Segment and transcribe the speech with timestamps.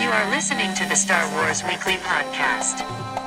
[0.00, 3.17] You are listening to the Star Wars Weekly Podcast.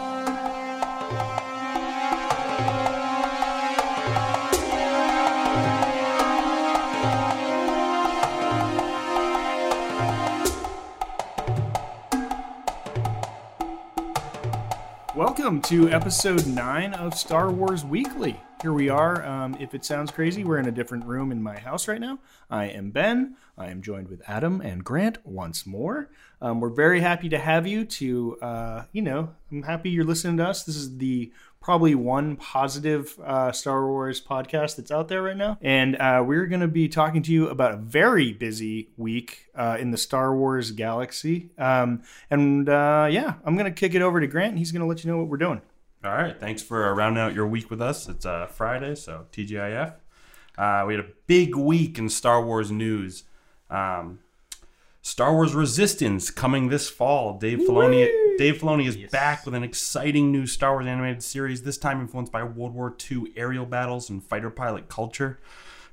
[15.42, 18.40] Welcome to episode 9 of Star Wars Weekly.
[18.62, 19.26] Here we are.
[19.26, 22.20] Um, if it sounds crazy, we're in a different room in my house right now.
[22.52, 23.38] I am Ben.
[23.58, 26.12] I am joined with Adam and Grant once more.
[26.44, 30.38] Um, we're very happy to have you to, uh, you know, I'm happy you're listening
[30.38, 30.64] to us.
[30.64, 35.58] This is the probably one positive uh, Star Wars podcast that's out there right now.
[35.62, 39.78] And uh, we're going to be talking to you about a very busy week uh,
[39.80, 41.52] in the Star Wars galaxy.
[41.58, 42.02] Um,
[42.32, 44.50] and uh, yeah, I'm going to kick it over to Grant.
[44.50, 45.62] And he's going to let you know what we're doing.
[46.04, 46.38] All right.
[46.38, 48.10] Thanks for rounding out your week with us.
[48.10, 49.94] It's uh, Friday, so TGIF.
[50.58, 53.24] Uh, we had a big week in Star Wars news.
[53.70, 54.20] Um,
[55.04, 57.38] Star Wars Resistance coming this fall.
[57.38, 58.08] Dave Filoni,
[58.42, 61.62] Dave Filoni is back with an exciting new Star Wars animated series.
[61.62, 65.40] This time influenced by World War II aerial battles and fighter pilot culture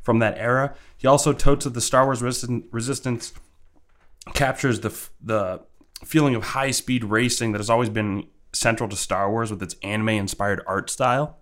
[0.01, 0.75] from that era.
[0.97, 3.35] He also totes that the Star Wars Resist- Resistance
[4.33, 5.61] captures the f- the
[6.07, 9.77] feeling of high speed racing that has always been central to Star Wars with its
[9.83, 11.37] anime inspired art style.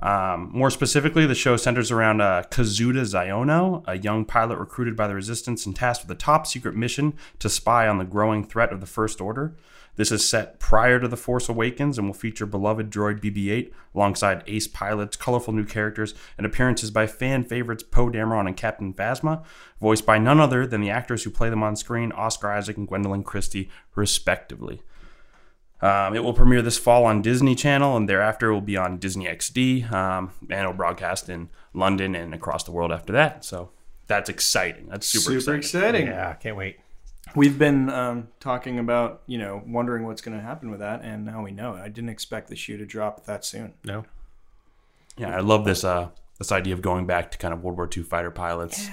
[0.00, 5.08] Um, more specifically, the show centers around uh, Kazuda Xiono, a young pilot recruited by
[5.08, 8.74] the Resistance and tasked with a top secret mission to spy on the growing threat
[8.74, 9.56] of the First Order.
[9.98, 13.74] This is set prior to The Force Awakens and will feature beloved droid BB 8
[13.96, 18.94] alongside ace pilots, colorful new characters, and appearances by fan favorites Poe Dameron and Captain
[18.94, 19.44] Phasma,
[19.80, 22.88] voiced by none other than the actors who play them on screen, Oscar Isaac and
[22.88, 24.82] Gwendoline Christie, respectively.
[25.80, 28.98] Um, it will premiere this fall on Disney Channel, and thereafter it will be on
[28.98, 33.44] Disney XD, um, and it'll broadcast in London and across the world after that.
[33.44, 33.70] So
[34.06, 34.86] that's exciting.
[34.90, 35.58] That's super, Super exciting.
[35.58, 36.06] exciting.
[36.06, 36.78] Yeah, can't wait.
[37.34, 41.24] We've been um, talking about, you know, wondering what's going to happen with that, and
[41.24, 41.74] now we know.
[41.74, 43.74] I didn't expect the shoe to drop that soon.
[43.84, 44.04] No.
[45.16, 47.88] Yeah, I love this uh, this idea of going back to kind of World War
[47.94, 48.88] II fighter pilots,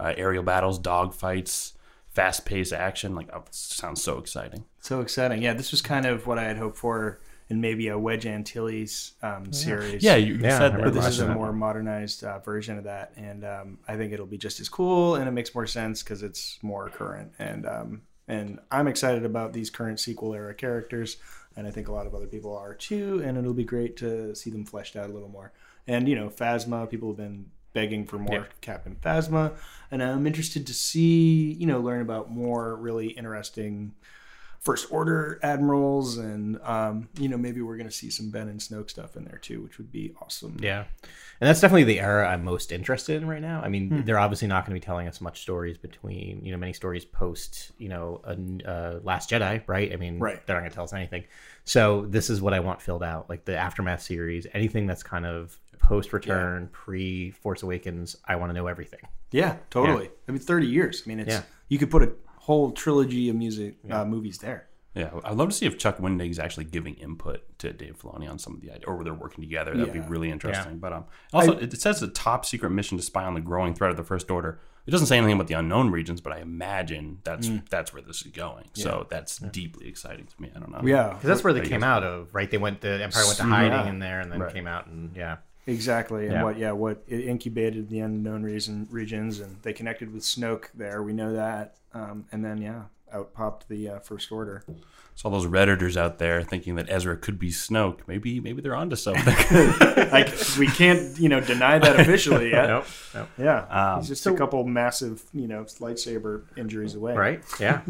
[0.00, 1.72] uh, aerial battles, dogfights,
[2.10, 3.14] fast paced action.
[3.14, 4.64] Like, oh, sounds so exciting.
[4.80, 5.42] So exciting.
[5.42, 7.20] Yeah, this was kind of what I had hoped for
[7.50, 10.02] in maybe a Wedge Antilles um, series.
[10.02, 11.00] Yeah, you Yeah, said remember But that.
[11.00, 11.34] this is a that.
[11.34, 15.14] more modernized uh, version of that, and um, I think it'll be just as cool,
[15.16, 17.32] and it makes more sense because it's more current.
[17.38, 21.16] And um, and I'm excited about these current sequel era characters,
[21.56, 23.22] and I think a lot of other people are too.
[23.24, 25.52] And it'll be great to see them fleshed out a little more.
[25.86, 28.44] And you know, Phasma, people have been begging for more Yeah.
[28.60, 29.52] Captain Phasma,
[29.90, 33.94] and I'm interested to see you know learn about more really interesting
[34.60, 38.60] First Order admirals, and um, you know maybe we're going to see some Ben and
[38.60, 40.56] Snoke stuff in there too, which would be awesome.
[40.60, 40.84] Yeah.
[41.40, 43.60] And that's definitely the era I'm most interested in right now.
[43.62, 44.00] I mean, Hmm.
[44.02, 47.04] they're obviously not going to be telling us much stories between, you know, many stories
[47.04, 49.92] post, you know, a, uh, Last Jedi, right?
[49.92, 50.44] I mean, Right.
[50.44, 51.22] they're not going to tell us anything.
[51.64, 55.24] So this is what I want filled out, like the Aftermath series, anything that's kind
[55.24, 58.16] of post return, pre Force Awakens.
[58.26, 59.00] I want to know everything.
[59.30, 60.10] Yeah, totally.
[60.28, 61.04] I mean, thirty years.
[61.06, 61.42] I mean, it's Yeah.
[61.68, 62.10] you could put a
[62.48, 64.68] whole trilogy of music uh, movies there.
[64.94, 68.28] Yeah, I'd love to see if Chuck Wendig is actually giving input to Dave Filoni
[68.28, 69.76] on some of the ideas, or where they're working together.
[69.76, 70.00] That'd Yeah.
[70.00, 70.78] be really interesting.
[70.78, 73.74] But um, also, it, it says a top secret mission to spy on the growing
[73.74, 74.60] threat of the First Order.
[74.86, 78.22] It doesn't say anything about the unknown regions, but I imagine that's that's where this
[78.24, 78.70] is going.
[78.72, 80.50] So that's deeply exciting to me.
[80.56, 80.80] I don't know.
[80.82, 82.50] Yeah, Because that's where they I came guess- out of, right?
[82.50, 83.50] They went, the Empire went to Yeah.
[83.50, 84.52] hiding in there and then Right.
[84.54, 85.36] came out and, yeah.
[85.68, 86.24] Exactly.
[86.24, 86.42] And Yeah.
[86.44, 91.02] what yeah what it incubated the unknown reason regions, and they connected with Snoke there.
[91.02, 91.76] We know that.
[91.94, 94.64] Um, and then yeah, out popped the uh, First Order.
[95.14, 98.76] So all those redditors out there thinking that Ezra could be Snoke, maybe maybe they're
[98.76, 99.34] onto something.
[100.12, 102.68] like we can't you know deny that officially yet.
[102.68, 102.86] Nope.
[103.14, 103.28] Nope.
[103.36, 103.64] Yeah,
[103.94, 107.14] Um, he's just a couple massive you know lightsaber injuries away.
[107.16, 107.80] right yeah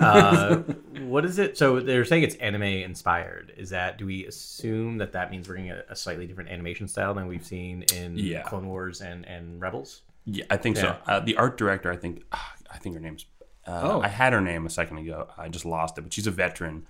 [0.00, 0.56] uh,
[1.02, 5.12] what is it so they're saying it's anime inspired is that do we assume that
[5.12, 8.42] that means we're getting a, a slightly different animation style than we've seen in Yeah.
[8.42, 10.82] clone wars and and rebels yeah, I think Yeah.
[10.82, 10.96] so.
[11.06, 13.26] Uh, the art director, I think, ah, I think her name's.
[13.66, 14.00] Uh, Oh.
[14.00, 15.28] I had her name a second ago.
[15.38, 16.86] I just lost it, but she's a veteran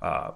[0.00, 0.32] uh,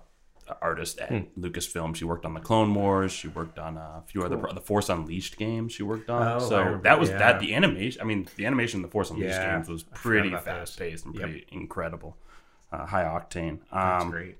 [0.62, 1.94] artist at Lucasfilm.
[1.96, 3.12] She worked on the Clone Wars.
[3.12, 5.72] She worked on a few other the Force Unleashed games.
[5.72, 6.26] She worked on.
[6.26, 7.18] Oh, so remember, that was yeah.
[7.18, 7.40] that.
[7.40, 8.00] The animation.
[8.00, 11.14] I mean, the animation in the Force Unleashed Yeah, games was pretty fast paced and
[11.14, 11.22] Yep.
[11.22, 12.16] pretty incredible,
[12.72, 13.60] uh, high octane.
[13.72, 14.36] that's Um, great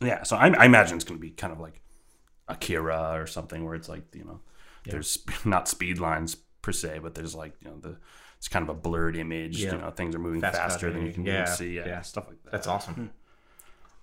[0.00, 1.80] yeah, so I, I imagine it's going to be kind of like
[2.48, 4.40] Akira or something where it's like you know,
[4.84, 7.96] there's not speed lines per se, but there's like you know the
[8.42, 9.62] it's kind of a blurred image.
[9.62, 9.70] Yeah.
[9.74, 11.76] You know, things are moving Fast faster than you can Yeah, see.
[11.76, 12.00] Yeah, yeah.
[12.02, 12.50] stuff like that.
[12.50, 13.12] that's awesome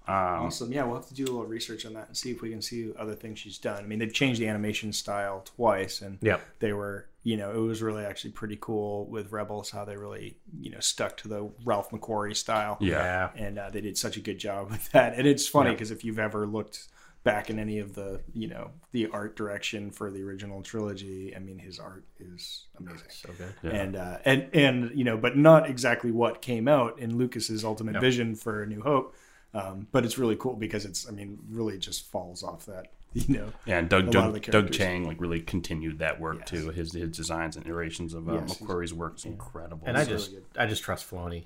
[0.07, 0.71] Um, Awesome.
[0.71, 2.61] Yeah, we'll have to do a little research on that and see if we can
[2.61, 3.83] see other things she's done.
[3.83, 6.41] I mean, they've changed the animation style twice, and Yep.
[6.59, 10.37] they were you know, it was really actually pretty cool with Rebels how they really,
[10.61, 12.77] you know, stuck to the Ralph McQuarrie style.
[12.79, 13.31] Yeah.
[13.35, 15.15] And uh, they did such a good job with that.
[15.15, 16.87] And it's funny because if you've ever looked
[17.23, 21.39] back in any of the, you know, the art direction for the original trilogy, I
[21.39, 23.07] mean, his art is amazing.
[23.09, 23.53] So good.
[23.61, 23.69] Yeah.
[23.71, 27.99] And uh, and and you know, but not exactly what came out in Lucas's ultimate
[27.99, 29.15] vision for A New Hope.
[29.53, 33.35] Um, but it's really cool because it's, I mean, really just falls off that, you
[33.37, 33.47] know.
[33.65, 34.71] Yeah, and Doug Doug, Doug.
[34.71, 36.49] Chiang like really continued that work Yes.
[36.49, 36.69] too.
[36.69, 39.83] His his designs and iterations of uh, Yes, he's- McQuarrie's work is incredible.
[39.87, 41.45] And I So- just I just trust Filoni.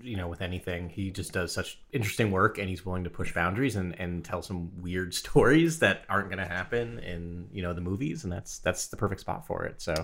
[0.00, 3.34] You know, with anything, he just does such interesting work, and he's willing to push
[3.34, 7.74] boundaries and, and tell some weird stories that aren't going to happen in you know
[7.74, 9.82] the movies, and that's that's the perfect spot for it.
[9.82, 9.94] So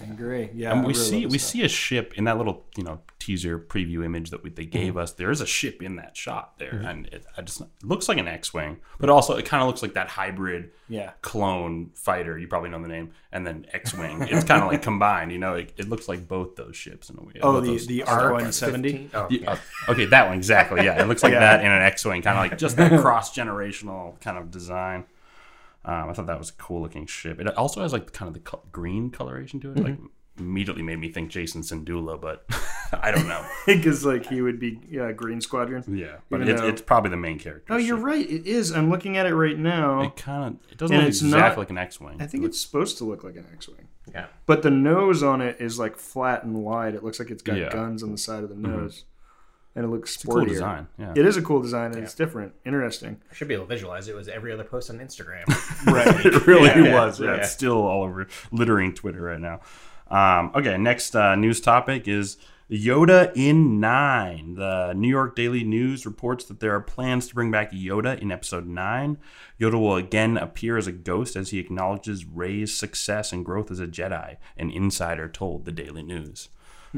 [0.00, 0.50] I agree.
[0.54, 0.72] Yeah.
[0.72, 1.50] and we really see we stuff.
[1.50, 4.70] see a ship in that little you know teaser preview image that we, they Mm-hmm.
[4.70, 5.12] gave us.
[5.12, 8.18] There is a ship in that shot there, and it, I just it looks like
[8.18, 11.10] an X-wing, but also it kind of looks like that hybrid Yeah.
[11.20, 12.36] clone fighter.
[12.38, 14.22] You probably know the name, and then X-wing.
[14.22, 15.30] it's kind of like combined.
[15.30, 17.34] You know, it, it looks like both those ships in a way.
[17.42, 18.92] Oh, both the, those- the R one seventy.
[19.08, 19.56] 15 Oh, Yeah, uh,
[19.92, 20.84] okay, that one exactly.
[20.84, 21.40] Yeah, it looks like Yeah.
[21.40, 25.04] that in an X-wing, kind of like just that cross-generational kind of design.
[25.84, 27.40] Um, I thought that was a cool looking ship.
[27.40, 29.78] It also has like kind of the co- green coloration to it.
[29.78, 29.98] Like
[30.38, 32.44] immediately made me think Jacen Syndulla, but
[32.92, 33.44] I don't know.
[33.66, 35.84] Because like he would be yeah, Green Squadron.
[35.88, 37.72] Yeah, but Even it's, though- it's probably the main character.
[37.72, 38.04] Oh, you're ship.
[38.06, 38.30] right.
[38.30, 38.70] It is.
[38.70, 40.02] I'm looking at it right now.
[40.02, 42.22] It kind of it doesn't And look exactly not- like an X-wing.
[42.22, 44.26] I think it's supposed to look like an X-wing, yeah.
[44.46, 46.94] but the nose on it is like flat and wide.
[46.94, 47.66] It looks like it's got Yeah.
[47.68, 47.78] Mm-hmm.
[47.78, 49.04] guns on the side of the nose,
[49.74, 50.86] and it looks it's a cool design.
[50.98, 53.20] Yeah, It is a cool design, and it's different, interesting.
[53.30, 54.12] I should be able to visualize it.
[54.12, 55.44] It was every other post on Instagram.
[55.92, 56.26] Right.
[56.26, 57.20] it really Yeah, was.
[57.20, 57.36] Yeah, yeah.
[57.38, 59.60] It's still all over littering Twitter right now.
[60.10, 62.36] Um, okay, next uh, news topic is
[62.70, 64.54] Yoda in Nine.
[64.54, 68.30] The New York Daily News reports that there are plans to bring back Yoda in
[68.30, 69.18] Episode Nine.
[69.60, 73.80] Yoda will again appear as a ghost as he acknowledges Rey's success and growth as
[73.80, 74.36] a Jedi.
[74.56, 76.48] An insider told the Daily News.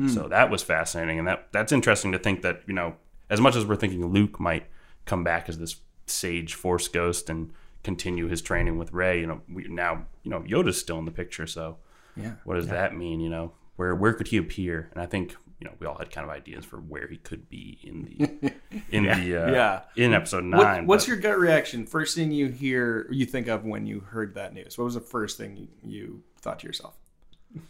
[0.08, 2.96] So that was fascinating, and that that's interesting to think that you know,
[3.30, 4.66] as much as we're thinking Luke might
[5.06, 5.76] come back as this
[6.06, 7.52] sage Force ghost and
[7.82, 11.10] continue his training with Rey, you know, we now you know Yoda's still in the
[11.12, 11.46] picture.
[11.46, 11.76] So
[12.16, 12.32] Yeah.
[12.44, 13.20] what does that mean?
[13.20, 14.88] You know, where where could he appear?
[14.92, 17.48] And I think you know we all had kind of ideas for where he could
[17.48, 18.52] be in the
[18.90, 19.12] in the
[19.44, 19.80] uh, Yeah.
[19.96, 20.86] in Episode What, Nine.
[20.86, 21.86] what's but- your gut reaction?
[21.86, 24.76] First thing you hear, you think of when you heard that news.
[24.76, 26.94] What was the first thing you, you thought to yourself?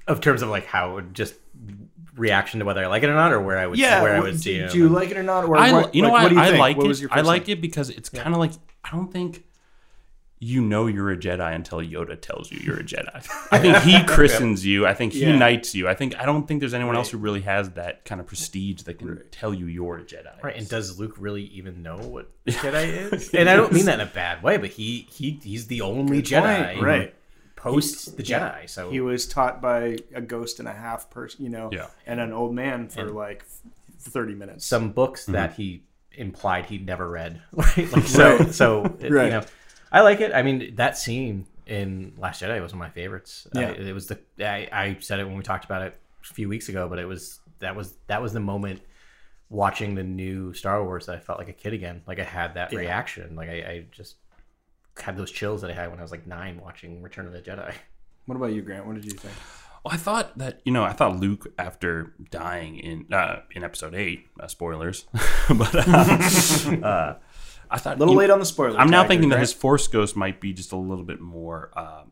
[0.07, 1.35] Of terms of like how it would just
[2.17, 4.21] reaction to whether I like it or not, or where I would Yeah, where I
[4.21, 4.71] what- would see do, him.
[4.71, 5.45] do you like it or not?
[5.45, 6.23] Or I, what, you know like, what?
[6.25, 6.59] what do you I think?
[6.61, 6.89] like what it.
[6.89, 8.53] was your I like it because it's kind of like
[8.85, 9.45] I don't think
[10.41, 13.27] you know you're a Jedi until Yoda tells you you're a Jedi.
[13.51, 14.87] I think he christens you.
[14.87, 15.37] I think he Yeah.
[15.37, 15.89] knights you.
[15.89, 18.83] I think I don't think there's anyone else who really has that kind of prestige
[18.83, 20.43] that can tell you you're a Jedi.
[20.43, 23.31] Right, and does Luke really even know what Jedi is?
[23.33, 26.21] And I don't mean that in a bad way, but he he he's the only
[26.21, 27.15] Jedi, point, right.
[27.65, 31.51] Post the Jedi, so He was taught by a ghost and a half person, you
[31.51, 31.87] know, Yeah.
[32.07, 33.45] and an old man for like
[33.99, 34.67] thirty minutes.
[34.67, 35.33] some books mm-hmm.
[35.33, 35.83] that he
[36.13, 37.41] implied he'd never read.
[37.53, 38.55] Right, like so Right.
[38.55, 39.25] so it- uh, Right.
[39.25, 39.45] you know,
[39.91, 40.33] I like it.
[40.35, 43.47] I mean, that scene in Last Jedi was one of my favorites.
[43.57, 43.69] Uh, yeah.
[43.69, 45.97] I, it was the I, I said it when we talked about it
[46.31, 48.83] a few weeks ago, but it was that was that was the moment
[49.49, 52.03] watching the new Star Wars that I felt like a kid again.
[52.07, 53.37] Like I had that reaction.
[53.37, 54.17] Like I, I just
[55.02, 57.41] had those chills that I had when I was like nine watching Return of the
[57.41, 57.73] Jedi.
[58.26, 58.87] what about you, Grant?
[58.87, 59.35] What did you think?
[59.85, 63.94] Well, I thought that you know I thought Luke after dying in uh, in Episode
[63.94, 65.05] Eight, uh, spoilers,
[65.49, 65.87] but uh,
[66.87, 67.17] uh,
[67.70, 68.79] I thought A little you- late on the spoiler.
[68.79, 71.70] I'm now tag, thinking that his Force Ghost might be just a little bit more
[71.77, 72.03] uh,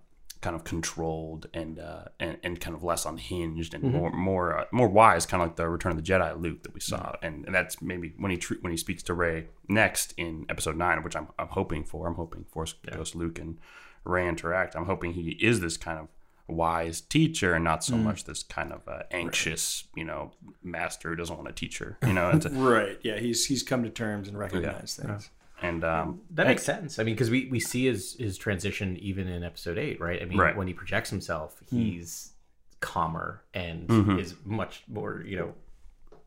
[0.42, 4.64] kind of controlled and, uh, and and kind of less unhinged and more more uh,
[4.72, 7.46] more wise, kind of like the Return of the Jedi Luke that we saw, and,
[7.46, 11.02] and that's maybe when he tr- when he speaks to Rey next in Episode Nine,
[11.02, 12.06] which I'm I'm hoping for.
[12.06, 13.58] I'm hoping Force Ghost Luke and
[14.04, 14.74] Rey interact.
[14.74, 16.08] I'm hoping he is this kind of
[16.48, 20.32] wise teacher and not so much this kind of uh, anxious, you know,
[20.62, 21.98] master who doesn't want to teach her.
[22.04, 22.98] You know, and, right?
[23.02, 25.30] Yeah, he's he's come to terms and recognized things.
[25.62, 26.98] And um, That makes sense.
[26.98, 30.20] I mean, because we, we see his his transition even in episode eight, right?
[30.20, 30.56] I mean, Right.
[30.56, 32.32] when he projects himself, he's
[32.80, 34.18] calmer and Mm-hmm.
[34.18, 35.54] is much more, you know,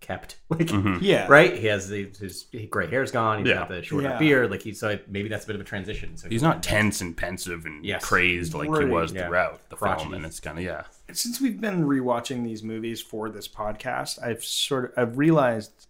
[0.01, 0.37] kept.
[0.49, 0.69] Like,
[1.01, 1.57] Yeah, right?
[1.57, 3.39] He has the, his gray hair's gone.
[3.39, 3.55] He's Yeah.
[3.55, 4.19] got the shorter Yeah.
[4.19, 4.51] beard.
[4.51, 6.15] Like, he so maybe that's a bit of a transition.
[6.17, 8.05] So he's not tense and pensive and Yes.
[8.05, 9.27] crazed like he was yeah.
[9.27, 10.03] throughout the Crotchety.
[10.03, 10.83] film, and it's kind of yeah.
[11.11, 15.87] since we've been rewatching these movies for this podcast, I've sort of I've realized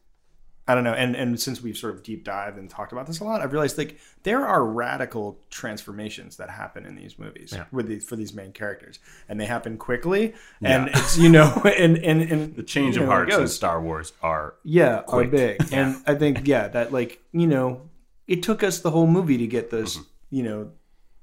[0.67, 3.19] I don't know, and and since we've sort of deep dived and talked about this
[3.19, 7.87] a lot, I've realized like there are radical transformations that happen in these movies with
[7.87, 8.97] these for these main characters,
[9.29, 10.97] and they happen quickly, and Yeah.
[10.99, 13.47] it's you know, and and and The change you of know, it hearts in.
[13.47, 15.27] Star Wars are yeah, quick.
[15.27, 15.57] are big.
[15.73, 17.81] And I think yeah, that like you know,
[18.27, 20.05] it took us the whole movie to get this Mm-hmm.
[20.31, 20.71] you know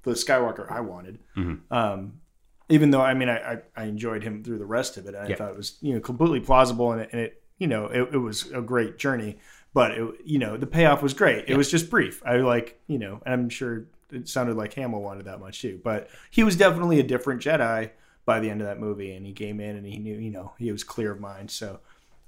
[0.05, 1.19] the Skywalker I wanted.
[1.71, 2.21] Um,
[2.69, 5.15] even though I mean I, I, I enjoyed him through the rest of it.
[5.15, 5.37] I Yeah.
[5.37, 8.19] thought it was you know completely plausible and it, and it you know it, it
[8.19, 9.39] was a great journey.
[9.73, 11.45] But it, you know the payoff was great.
[11.47, 12.21] It was just brief.
[12.27, 15.81] I like you know and I'm sure it sounded like Hamill wanted that much too.
[15.83, 17.91] But he was definitely a different Jedi
[18.25, 20.53] by the end of that movie, and he came in and he knew you know
[20.59, 21.53] he was clear of mind.
[21.53, 21.79] So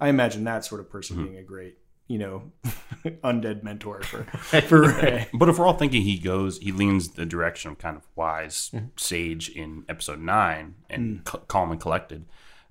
[0.00, 1.24] I imagine that sort of person mm-hmm.
[1.26, 1.76] being a great
[2.06, 2.52] you know
[3.24, 4.24] undead mentor for
[4.62, 5.28] for Rey.
[5.34, 8.70] But if we're all thinking he goes, he leans the direction of kind of wise
[8.72, 8.86] mm-hmm.
[8.96, 11.32] sage in episode nine and mm.
[11.32, 12.24] c- calm and collected.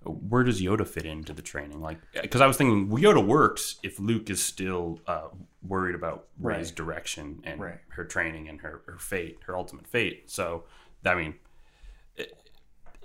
[0.05, 1.81] Where does Yoda fit into the training?
[1.81, 5.27] Like, because I was thinking well, Yoda works if Luke is still uh,
[5.67, 6.65] worried about Right.
[6.75, 7.79] direction and Right.
[7.89, 10.29] her training and her, her fate, her ultimate fate.
[10.29, 10.63] So,
[11.05, 11.36] I mean,
[12.15, 12.33] it,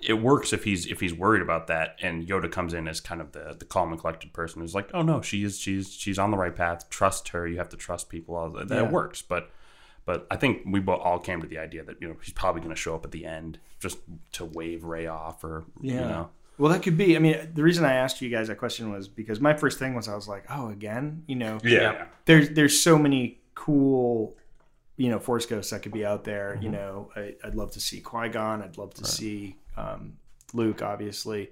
[0.01, 3.19] it works if he's if he's worried about that, and Yoda comes in as kind
[3.21, 6.17] of the the calm and collected person who's like, oh no, she is she's she's
[6.19, 6.89] on the right path.
[6.89, 7.47] Trust her.
[7.47, 8.35] You have to trust people.
[8.35, 8.89] All that Yeah.
[8.89, 9.51] works, but.
[10.05, 12.73] But I think we all came to the idea that you know he's probably going
[12.73, 13.99] to show up at the end just
[14.31, 17.15] to wave Rey off, or you know, Well, that could be.
[17.15, 19.95] I mean, the reason I asked you guys that question was because my first thing
[19.95, 24.35] was I was like, oh, again, you know, yeah, there's there's so many cool,
[24.97, 26.51] you know, Force Ghosts that could be out there.
[26.53, 26.63] Mm-hmm.
[26.63, 28.61] You know, I, I'd love to see Qui Gon.
[28.61, 30.17] I'd love to see um,
[30.53, 31.51] Luke, obviously.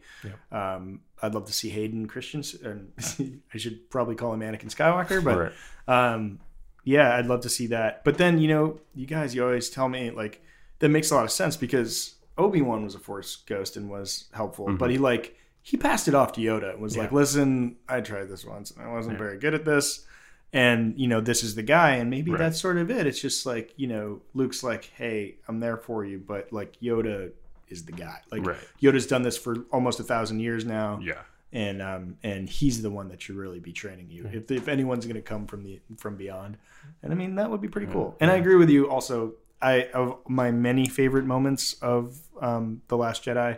[0.51, 2.91] Um, I'd love to see Hayden Christensen.
[2.99, 5.53] And I should probably call him Anakin Skywalker, but
[5.87, 6.13] Right.
[6.13, 6.39] um,
[6.83, 8.03] yeah, I'd love to see that.
[8.03, 10.41] But then, you know, you guys, you always tell me like
[10.79, 14.25] that makes a lot of sense because Obi Wan was a Force ghost and was
[14.31, 14.89] helpful, but mm-hmm.
[14.89, 18.45] he like he passed it off to Yoda and was like, "Listen, I tried this
[18.45, 20.05] once and I wasn't very good at this."
[20.53, 22.37] And you know, this is the guy, and maybe Right.
[22.37, 23.05] that's sort of it.
[23.05, 27.31] It's just like you know, Luke's like, "Hey, I'm there for you," but like Yoda
[27.69, 28.19] is the guy.
[28.31, 28.57] Like Right.
[28.81, 31.21] Yoda's done this for almost a thousand years now yeah.
[31.51, 34.37] and um, and he's the one that should really be training you hmm.
[34.37, 36.57] if, if anyone's going to come from the from beyond
[37.03, 37.93] and i mean that would be pretty hmm.
[37.93, 42.81] cool and i agree with you also i of my many favorite moments of um,
[42.87, 43.57] the last jedi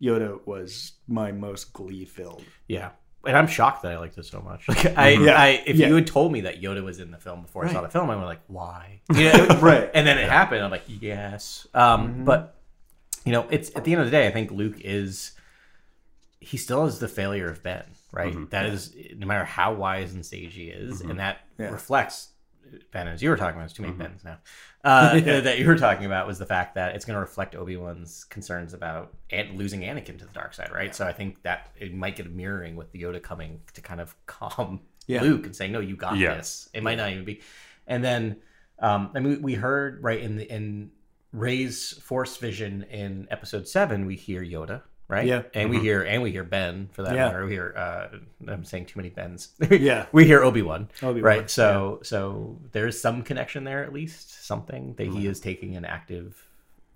[0.00, 2.90] yoda was my most glee filled Yeah.
[3.24, 4.66] And I'm shocked that I liked it so much.
[4.68, 5.40] Like I, Yeah.
[5.40, 5.86] I if Yeah.
[5.88, 8.10] you had told me that Yoda was in the film before I saw the film,
[8.10, 9.00] I would like, why?
[9.14, 9.88] You know, Right.
[9.94, 10.64] And then it happened.
[10.64, 11.68] I'm like, yes.
[11.72, 12.24] Um, Mm-hmm.
[12.24, 12.56] But
[13.24, 15.32] you know, it's at the end of the day, I think Luke is
[16.40, 18.32] he still is the failure of Ben, right?
[18.34, 18.46] Mm-hmm.
[18.50, 21.68] That is no matter how wise and sage he is, and that Yeah.
[21.70, 22.30] reflects
[22.90, 23.60] Ben you were talking about.
[23.60, 24.38] There's too many Bens now.
[24.84, 27.76] Uh, That you were talking about was the fact that it's going to reflect Obi
[27.76, 30.94] Wan's concerns about an- losing Anakin to the dark side, right?
[30.94, 34.00] So I think that it might get a mirroring with the Yoda coming to kind
[34.00, 35.22] of calm Yeah.
[35.22, 36.34] Luke and saying, "No, you got Yeah.
[36.34, 37.40] this." It might not even be,
[37.86, 38.36] and then
[38.78, 40.90] um, I mean, we heard right in the in
[41.32, 45.26] Rey's Force vision in Episode Seven, we hear Yoda, right?
[45.26, 45.42] Yeah.
[45.52, 45.84] and we mm-hmm.
[45.84, 47.26] hear and we hear Ben for that Yeah.
[47.26, 47.44] matter.
[47.44, 48.16] We hear uh,
[48.48, 49.50] I'm saying too many Bens.
[49.70, 50.06] Yeah.
[50.10, 51.48] we hear Obi Wan, right?
[51.50, 55.30] So so there's some connection there at least, something that he mm-hmm.
[55.30, 56.48] is taking an active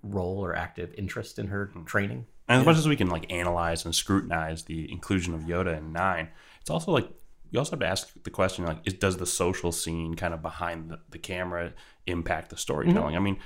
[0.03, 1.85] role or active interest in her mm-hmm.
[1.85, 2.25] training.
[2.49, 5.93] And as much as we can like analyze and scrutinize the inclusion of Yoda in
[5.93, 6.29] nine,
[6.61, 7.09] it's also like
[7.51, 10.41] you also have to ask the question like, is, does the social scene kind of
[10.41, 11.73] behind the, the camera
[12.05, 13.15] impact the storytelling?
[13.15, 13.37] I mean,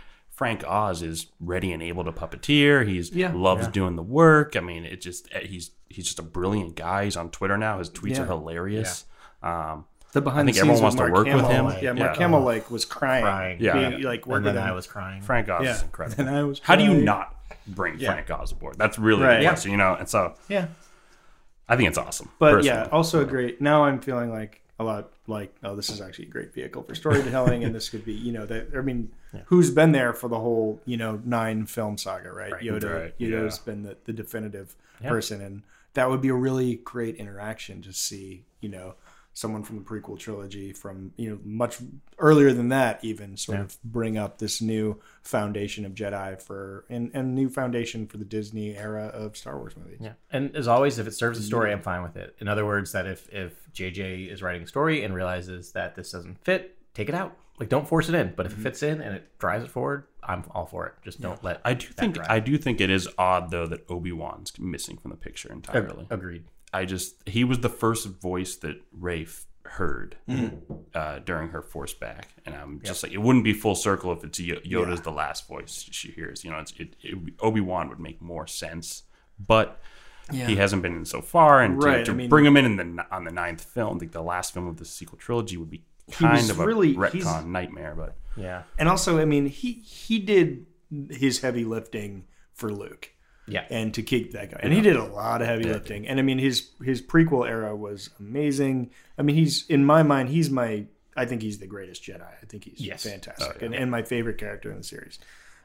[0.42, 2.88] Frank Oz is ready and able to puppeteer.
[2.88, 3.32] He's Yeah.
[3.32, 4.56] loves doing the work.
[4.56, 7.04] I mean, it just eh, he's he's just a brilliant guy.
[7.04, 7.78] He's on Twitter now.
[7.78, 8.24] His tweets Yeah.
[8.24, 9.06] are hilarious.
[9.44, 11.84] Um, the behind I think the everyone scenes wants to Mark work with Hamill, him.
[11.84, 12.22] yeah mark Yeah.
[12.24, 13.58] hamill like was crying, Crying.
[13.60, 13.74] Yeah.
[13.92, 15.22] Being, like And working then with I was crying.
[15.22, 16.26] Frank Oz yeah is incredible.
[16.28, 17.36] and i was How do you not
[17.68, 18.14] bring Yeah.
[18.14, 18.80] Frank Oz aboard?
[18.80, 19.38] That's really Right.
[19.38, 19.50] the Yeah.
[19.50, 19.94] question, you know.
[19.94, 20.70] And so yeah
[21.70, 22.30] I think it's awesome.
[22.40, 23.62] But yeah, also a great.
[23.62, 26.96] Now I'm feeling like a lot like, oh, this is actually a great vehicle for
[26.96, 28.70] storytelling, and this could be, you know, that.
[28.76, 29.12] I mean,
[29.46, 32.54] who's been there for the whole, you know, nine film saga, right?
[32.54, 33.72] Yoda, Right, Yoda's yeah.
[33.72, 38.44] been the, the definitive person, and that would be a really great interaction to see,
[38.60, 38.96] you know,
[39.34, 41.78] someone from the prequel trilogy from you know much
[42.20, 47.12] earlier than that even sort of bring up this new foundation of Jedi for and
[47.14, 50.00] and new foundation for the Disney era of Star Wars movies.
[50.02, 52.36] Yeah, and as always, if it serves the story, I'm fine with it.
[52.40, 56.12] In other words, that if if JJ is writing a story and realizes that this
[56.12, 57.36] doesn't fit, take it out.
[57.62, 58.34] Like, don't force it in.
[58.36, 60.94] But if it fits in and it drives it forward, I'm all for it.
[61.04, 61.62] Just don't let.
[61.64, 62.28] I do that think drive.
[62.30, 66.08] I do think it is odd though that Obi Wan's missing from the picture entirely.
[66.10, 66.44] agreed.
[66.74, 70.18] I just he was the first voice that Rafe heard
[70.96, 74.24] uh, during her force back, and I'm just like it wouldn't be full circle if
[74.24, 76.44] it's Yo- Yoda's the last voice she hears.
[76.44, 79.04] You know, it's, it, it Obi Wan would make more sense,
[79.40, 79.80] but.
[80.32, 82.64] He hasn't been in so far, and to- Right, to, I mean- bring him in,
[82.64, 85.58] in the n- on the ninth film, like the last film of the sequel trilogy,
[85.58, 87.94] would be was kind of a really- retcon nightmare.
[87.96, 88.64] But Yeah.
[88.78, 90.66] And also, I mean, he he did
[91.10, 93.10] his heavy lifting for Luke
[93.48, 93.66] Yeah.
[93.70, 96.08] and to keep that guy, and he did a lot of heavy lifting.
[96.08, 98.92] And I mean, his his prequel era was amazing.
[99.18, 102.22] I mean, he's in my mind, he's my I think he's the greatest Jedi.
[102.24, 103.04] I think he's Yes.
[103.04, 105.20] fantastic and, and my favorite character in the series.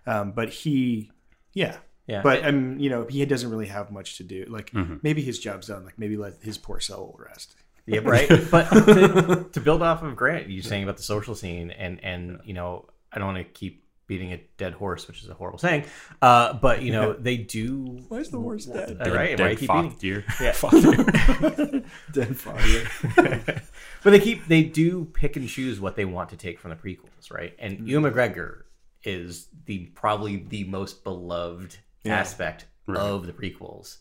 [0.04, 1.10] Um, but he,
[1.52, 1.76] yeah,
[2.08, 2.22] Yeah.
[2.22, 4.44] But um, you know, he doesn't really have much to do.
[4.48, 5.84] Like maybe his job's done.
[5.84, 7.54] Like maybe let his poor soul rest.
[7.86, 8.28] Yeah, right.
[8.50, 12.40] But to, to build off of Grant, you're saying about the social scene, and and
[12.44, 15.58] you know, I don't want to keep beating a dead horse, which is a horrible
[15.58, 15.84] saying.
[16.22, 18.04] Uh, but you know, they do.
[18.08, 18.98] Why's the horse dead?
[19.00, 19.36] Uh, right?
[19.36, 19.90] Dead Why you keep beating?
[19.90, 20.24] fought deer.
[20.40, 21.80] Yeah.
[22.12, 23.62] Dead father.
[24.02, 26.76] But they keep they do pick and choose what they want to take from the
[26.76, 27.54] prequels, right?
[27.58, 27.86] And Mm-hmm.
[27.88, 28.62] Ewan McGregor
[29.04, 33.98] is the probably the most beloved aspect of the prequels.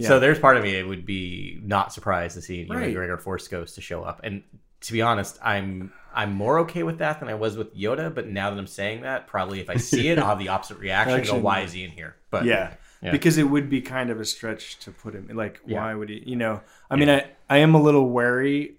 [0.00, 2.94] So there's part of me it would be not surprised to see Ewan Right.
[2.94, 4.20] McGregor Force Ghost to show up.
[4.24, 4.42] And
[4.82, 8.14] to be honest, I'm I'm more okay with that than I was with Yoda.
[8.14, 10.78] But now that I'm saying that, probably if I see it, I'll have the opposite
[10.78, 11.22] reaction.
[11.24, 12.16] go, why is he in here?
[12.30, 12.74] But yeah.
[13.02, 13.10] Yeah.
[13.10, 16.22] Because it would be kind of a stretch to put him like why would he
[16.24, 18.76] you know I mean I, I am a little wary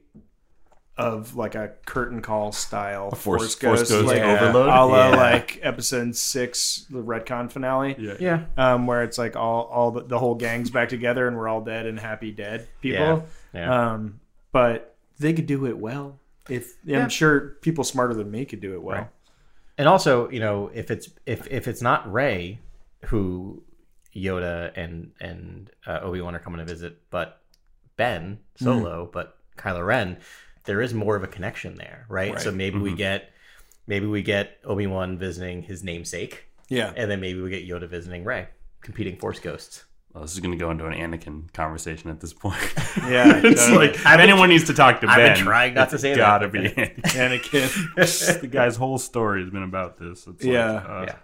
[0.97, 4.67] of like a curtain call style Force- force, Force ghost, Ghost like overload?
[4.69, 5.15] a la Yeah.
[5.15, 8.13] like episode six the retcon finale Yeah.
[8.19, 11.49] yeah, um, where it's like all all the, the whole gang's back together and we're
[11.49, 13.59] all dead and happy dead people Yeah.
[13.61, 13.91] Yeah.
[13.93, 14.19] um
[14.53, 16.17] but they could do it well
[16.49, 19.07] if I'm sure people smarter than me could do it well Right.
[19.77, 22.59] and also you know if it's if if it's not Rey
[23.07, 23.63] who
[24.15, 27.41] Yoda and and uh, Obi Wan are coming to visit, but
[27.97, 30.17] Ben Solo, but Kylo Ren,
[30.65, 32.39] there is more of a connection there, right?
[32.39, 33.29] So maybe we get
[33.87, 37.87] maybe we get Obi Wan visiting his namesake, yeah and then maybe we get Yoda
[37.89, 38.47] visiting Rey,
[38.81, 39.83] competing Force ghosts.
[40.13, 42.55] Well, this is going to go into an Anakin conversation at this point.
[43.05, 43.87] yeah it's totally.
[43.87, 46.11] like if anyone needs to talk to I've Ben, been trying not to it's say
[46.11, 46.17] that.
[46.17, 47.01] gotta be Anakin.
[47.43, 50.25] Anakin the guy's whole story has been about this.
[50.25, 50.71] It's like, Yeah.
[50.75, 51.15] uh, Yeah,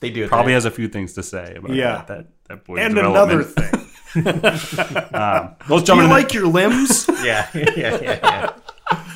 [0.00, 0.56] they do Probably there.
[0.56, 1.98] has a few things to say about Yeah.
[1.98, 2.06] that.
[2.08, 7.08] That, that boy's and another thing Um, let's do jump you into like your limbs
[7.22, 8.50] yeah, yeah, yeah, yeah.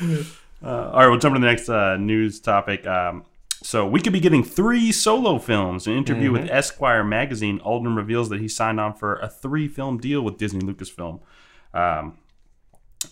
[0.63, 2.87] Uh, all right, we'll jump into the next uh, news topic.
[2.87, 3.25] Um,
[3.61, 5.85] so we could be getting three solo films.
[5.85, 10.21] An interview with Esquire magazine, Alden reveals that he signed on for a three-film deal
[10.21, 11.19] with Disney Lucasfilm.
[11.73, 12.17] Um,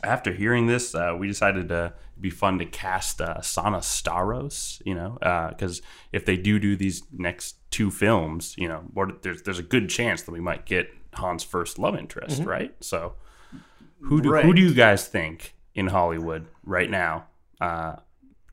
[0.04, 4.82] after hearing this, uh, we decided to be fun to cast uh, Sana Starros.
[4.86, 5.18] You know,
[5.50, 9.64] because if they do do these next two films, you know, what, there's there's a
[9.64, 12.74] good chance that we might get Han's first love interest, right?
[12.80, 13.14] So,
[14.02, 17.26] who do who do you guys think in Hollywood right now
[17.62, 17.96] uh,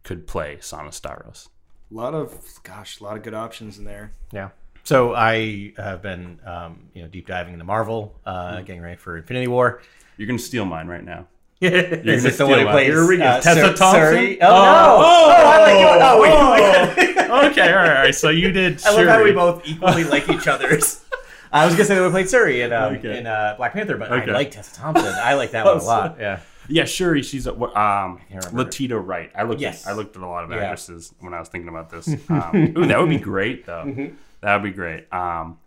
[0.03, 1.49] could play Sana Starros?
[1.91, 4.51] a lot of gosh a lot of good options in there Yeah.
[4.83, 8.65] So I have been, um, you know, deep diving into Marvel, uh, Mm-hmm.
[8.65, 9.83] getting ready for Infinity War.
[10.17, 11.27] You're gonna steal mine right now.
[11.61, 12.73] Is this the steal one who mine.
[12.75, 13.25] plays Here we go.
[13.25, 14.15] uh, Tessa Sur- Thompson?
[14.17, 14.39] Suri?
[14.41, 14.97] Oh, no!
[14.99, 16.03] Oh, I like it.
[16.03, 18.15] Oh, wait, okay, all right, all right.
[18.15, 18.83] So you did.
[18.87, 21.05] I love how we both equally like each other's.
[21.53, 23.19] I was gonna say that we played Suri in, um, Okay.
[23.19, 24.31] in uh, Black Panther, but Okay.
[24.31, 25.13] I like Tessa Thompson.
[25.15, 26.17] I like that one a lot.
[26.19, 26.41] Yeah.
[26.71, 27.23] Yeah, Shuri.
[27.23, 28.21] She's a, um.
[28.53, 29.31] Letitia Wright.
[29.35, 29.61] I looked.
[29.61, 29.87] Yes.
[29.87, 30.59] At, I looked at a lot of Yeah.
[30.59, 32.09] actresses when I was thinking about this.
[32.31, 33.85] Um, ooh, that would be great, though.
[33.87, 34.15] Mm-hmm.
[34.41, 35.13] That would be great.
[35.13, 35.59] Um,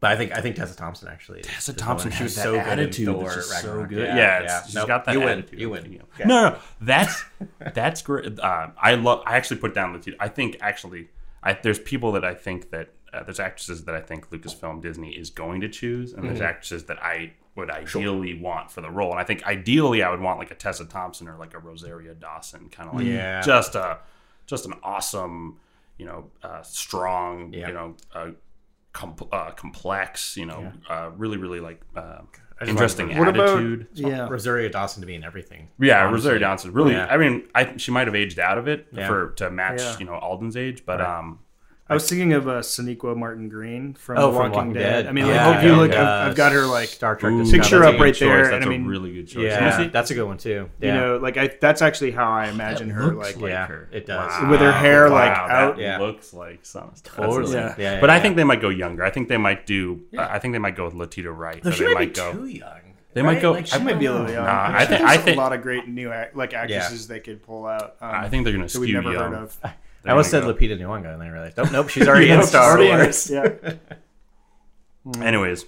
[0.00, 1.42] But I think I think Tessa Thompson actually.
[1.42, 2.10] Tessa Thompson.
[2.10, 3.06] She was so good attitude.
[3.06, 3.98] Thor so good.
[4.08, 4.62] Yeah, Yeah, yeah.
[4.64, 5.28] she's Nope, got that you win.
[5.38, 5.60] attitude.
[5.60, 6.02] You win.
[6.24, 7.24] No, no, that's
[7.74, 8.38] that's great.
[8.40, 9.22] Uh, I love.
[9.26, 10.16] I actually put down Latino.
[10.18, 11.08] I think actually,
[11.42, 15.10] I, there's people that I think that uh, there's actresses that I think Lucasfilm Disney
[15.10, 16.46] is going to choose, and there's Mm-hmm.
[16.46, 19.10] actresses that I would ideally want for the role.
[19.10, 22.14] And I think ideally I would want like a Tessa Thompson or like a Rosario
[22.14, 23.40] Dawson, kind of like Yeah.
[23.42, 23.98] just a
[24.46, 25.58] just an awesome,
[25.98, 27.68] you know, uh, strong, Yeah.
[27.68, 27.96] you know.
[28.14, 28.30] Uh,
[28.92, 32.18] com- uh, complex, you know, uh, really, really like uh,
[32.66, 33.88] interesting love What about- attitude.
[33.94, 35.68] yeah Rosario Dawson to be in everything.
[35.78, 36.14] Yeah, honestly.
[36.14, 36.72] Rosario Dawson.
[36.72, 37.06] Really, Yeah.
[37.10, 39.06] I mean, I, she might have aged out of it Yeah.
[39.08, 39.98] for to match, Yeah.
[39.98, 41.38] you know, Alden's age, but um,
[41.92, 45.02] I was thinking of uh, Sonequa Martin Green from Oh, The from Walking, Walking Dead.
[45.02, 45.06] Dead.
[45.06, 47.32] I mean, Yeah, like, if you look, I've, I've got her like Star Trek.
[47.32, 48.52] ooh, Picture up right good there, choice.
[48.52, 49.44] and That's I a mean- really good choice.
[49.44, 49.90] Yeah, Lucy?
[49.90, 50.68] that's a good one too.
[50.80, 53.88] you know, like I that's actually how I imagine her, like yeah, her.
[53.92, 54.30] it does.
[54.32, 54.50] Wow.
[54.50, 55.78] with her hair Wow, like that out.
[55.78, 55.98] Yeah.
[55.98, 56.90] looks like Sana.
[57.04, 57.52] Totally.
[57.54, 57.74] Yeah.
[57.78, 59.04] Yeah, But I think they might go younger.
[59.04, 60.00] I think they might do.
[60.16, 61.64] uh, I think they might go with Letitia Wright.
[61.64, 62.32] No, she they might, might go.
[62.32, 62.78] too young.
[63.14, 64.46] They might go- Like, She might be a little young.
[64.46, 67.06] Nah, She I think- has I a think- lot of great new act, like actresses
[67.08, 67.96] they could pull out.
[68.00, 69.32] Um, I think they're going to that we've skew never young.
[69.34, 69.58] heard of.
[70.04, 72.42] I almost said gonna Lupita Nyong'o, and then I realized, nope, nope, she's already in
[72.42, 73.30] Star Wars.
[73.30, 73.48] Yeah.
[75.20, 75.64] Anyways,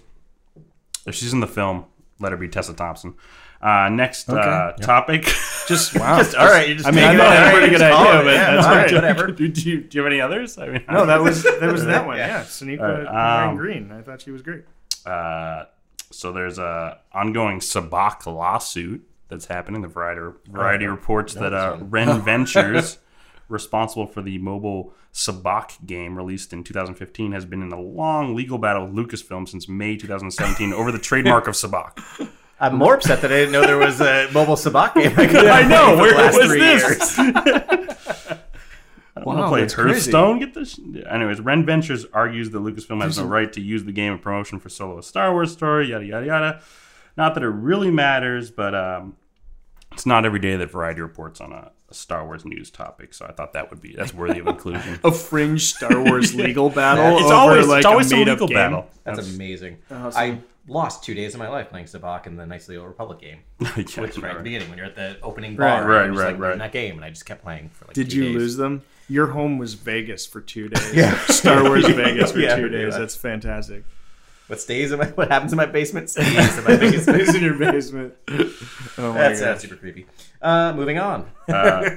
[1.07, 1.87] if she's in the film,
[2.21, 3.15] let her be Tessa Thompson.
[3.61, 4.83] Uh, next uh, Okay.
[4.83, 5.23] topic.
[5.67, 6.19] Just wow.
[6.19, 7.71] Just, all right, just I mean, take I it thought all that was a pretty
[7.71, 9.27] good idea, but Yeah, that's all right, whatever.
[9.29, 10.59] do, do, you, do you have any others?
[10.59, 12.19] I mean, no, that was that was that one.
[12.19, 12.27] Yeah.
[12.27, 13.91] Yeah, Sonequa right, um, Green.
[13.91, 14.65] I thought she was great.
[15.07, 15.65] Uh,
[16.11, 19.81] so there's a ongoing Sabacc lawsuit that's happening.
[19.81, 22.99] The Variety, Variety reports that uh, Ren Ventures,
[23.49, 28.59] responsible for the mobile Sabacc game released in 2015, has been in a long legal
[28.59, 32.29] battle with Lucasfilm since May 2017 over the trademark of Sabacc.
[32.61, 35.13] I'm more upset that I didn't know there was a mobile sabacc game.
[35.19, 35.25] I,
[35.65, 35.97] I know.
[35.97, 37.19] Where the last was three this?
[37.19, 38.39] years.
[39.25, 39.75] want to play that's.
[39.75, 40.39] Hearthstone.
[40.39, 40.79] Get this.
[41.11, 44.59] Anyways, Ren Ventures argues that Lucasfilm has no right to use the game in promotion
[44.61, 45.91] for Solo a Star Wars story.
[45.91, 46.63] Yada yada yada.
[47.17, 49.17] Not that it really matters, but um,
[49.93, 53.15] it's not every day that Variety reports on a, a Star Wars news topic.
[53.15, 54.99] So I thought that would be that's worthy of inclusion.
[55.05, 58.33] A fringe Star Wars legal battle it's over always like it's always a a legal
[58.45, 58.55] up game.
[58.57, 58.87] battle.
[59.05, 59.79] That's amazing.
[59.91, 60.21] Awesome.
[60.21, 63.39] I lost two days of my life playing Sabacc in the Nicely Old Republic game.
[63.61, 66.17] Yeah, Which right at the beginning when you're at the opening Right, bar, right, and
[66.17, 66.53] right, like, right.
[66.53, 67.95] In that game, and I just kept playing for like.
[67.95, 68.35] Did two you days.
[68.35, 68.83] lose them?
[69.09, 70.95] Your home was Vegas for two days.
[70.95, 72.93] yeah, Star Wars Vegas for Yeah, two days.
[72.93, 73.01] much.
[73.01, 73.85] That's fantastic.
[74.47, 75.07] What stays in my?
[75.07, 77.03] What happens in my basement stays in my basement.
[77.25, 78.15] stays in your basement.
[78.29, 79.47] Oh my That's, god.
[79.47, 80.07] that's super creepy.
[80.43, 81.31] Uh, moving on.
[81.49, 81.91] Uh,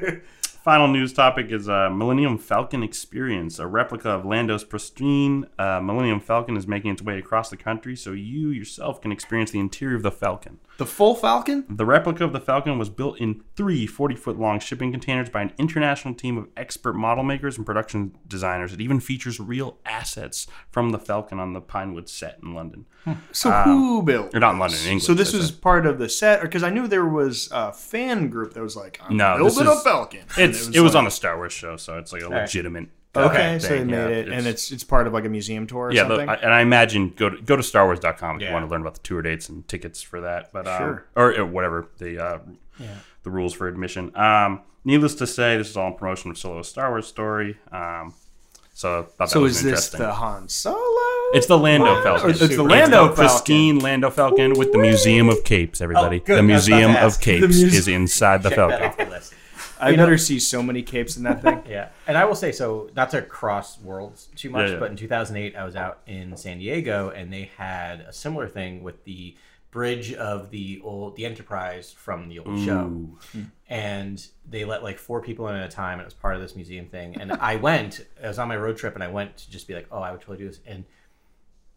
[0.67, 6.19] final news topic is a Millennium Falcon Experience, a replica of Lando's pristine uh, Millennium
[6.19, 9.95] Falcon is making its way across the country, so you yourself can experience the interior
[9.95, 10.59] of the Falcon.
[10.77, 11.63] The full Falcon?
[11.69, 15.41] The replica of the Falcon was built in three 40 foot long shipping containers by
[15.41, 18.73] an international team of expert model makers and production designers.
[18.73, 22.85] It even features real assets from the Falcon on the Pinewood set in London.
[23.05, 23.13] Hmm.
[23.31, 24.35] So um, who built?
[24.35, 25.03] Or not in London, in England.
[25.03, 28.53] So this was part of the set, because I knew there was a fan group
[28.53, 30.25] that was like, I'm No, building a is- Falcon.
[30.37, 32.89] And It's, it was like- on the Star Wars show, so it's like a legitimate.
[33.15, 34.07] Okay, uh, so they made yeah.
[34.09, 36.15] it, and it's it's part of like a museum tour or yeah, the.
[36.17, 38.49] I, and I imagine go to go to StarWars.com if Yeah.
[38.49, 40.51] you want to learn about the tour dates and tickets for that.
[40.53, 41.05] But um, Sure.
[41.15, 42.39] or uh, whatever the uh,
[43.23, 44.15] the rules for admission.
[44.15, 47.57] Um, needless to say, this is all in promotion of Solo Star Wars story.
[47.71, 48.13] Um,
[48.73, 49.99] so I thought that so was is this interesting.
[50.01, 50.77] the Han Solo?
[51.33, 52.03] It's the Lando What?
[52.03, 52.27] Falcon.
[52.27, 55.81] Or it's the Lando the pristine Lando Falcon with the Museum of Capes.
[55.81, 57.19] Everybody, Oh, the was Museum of.
[57.19, 59.21] Capes The muse- is inside the Check Falcon.
[59.77, 59.99] Off the list.
[59.99, 61.63] I better see so many capes in that thing.
[61.67, 62.89] Yeah, and I will say so.
[62.95, 64.79] Not to cross worlds too much, Yeah, yeah.
[64.79, 68.83] but in 2008, I was out in San Diego, and they had a similar thing
[68.83, 69.35] with the
[69.71, 72.85] bridge of the old the Enterprise from the old show,
[73.31, 73.43] hmm.
[73.69, 76.41] and they let like four people in at a time, and it was part of
[76.41, 77.17] this museum thing.
[77.19, 78.05] And I went.
[78.23, 80.11] I was on my road trip, and I went to just be like, oh, I
[80.11, 80.85] would totally do this, and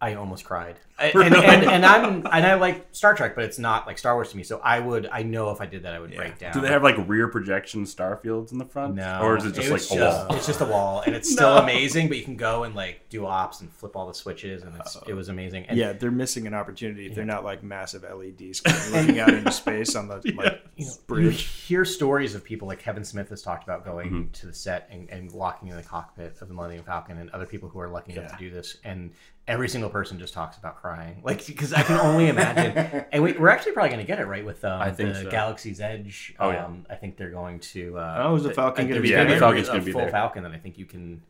[0.03, 0.77] I almost cried.
[0.99, 4.15] I- And, and, and I'm and I like Star Trek, but it's not like Star
[4.15, 4.43] Wars to me.
[4.43, 6.53] So I would I know if I did that, I would break down.
[6.53, 8.95] Do they have like rear projection star fields in the front?
[8.97, 10.37] No, or is it just like was a just- wall?
[10.37, 12.09] It's just a wall, and it's still amazing.
[12.09, 14.97] But you can go and like do ops and flip all the switches, and it's,
[15.07, 15.65] it was amazing.
[15.67, 19.33] And Yeah, they're missing an opportunity if they're not like massive LED screens looking out
[19.33, 21.43] into space on the like you know, you bridge.
[21.43, 24.31] hear stories of people like Kevin Smith has talked about going Mm-hmm.
[24.33, 27.47] to the set and, and walking in the cockpit of the Millennium Falcon, and other
[27.47, 29.13] people who are lucky enough to do this, and
[29.51, 33.05] every single person just talks about crying, like because I can only imagine.
[33.13, 35.23] and we, we're actually probably going to get it right with um, I think the
[35.23, 35.31] so.
[35.31, 36.35] Galaxy's Edge.
[36.39, 36.65] Oh, yeah.
[36.65, 37.99] um, I think they're going to.
[37.99, 39.29] Uh, Oh, is the Falcon gonna be there's there?
[39.29, 40.11] Yeah, the Falcon's a gonna be full there.
[40.11, 41.23] Falcon that I think you can.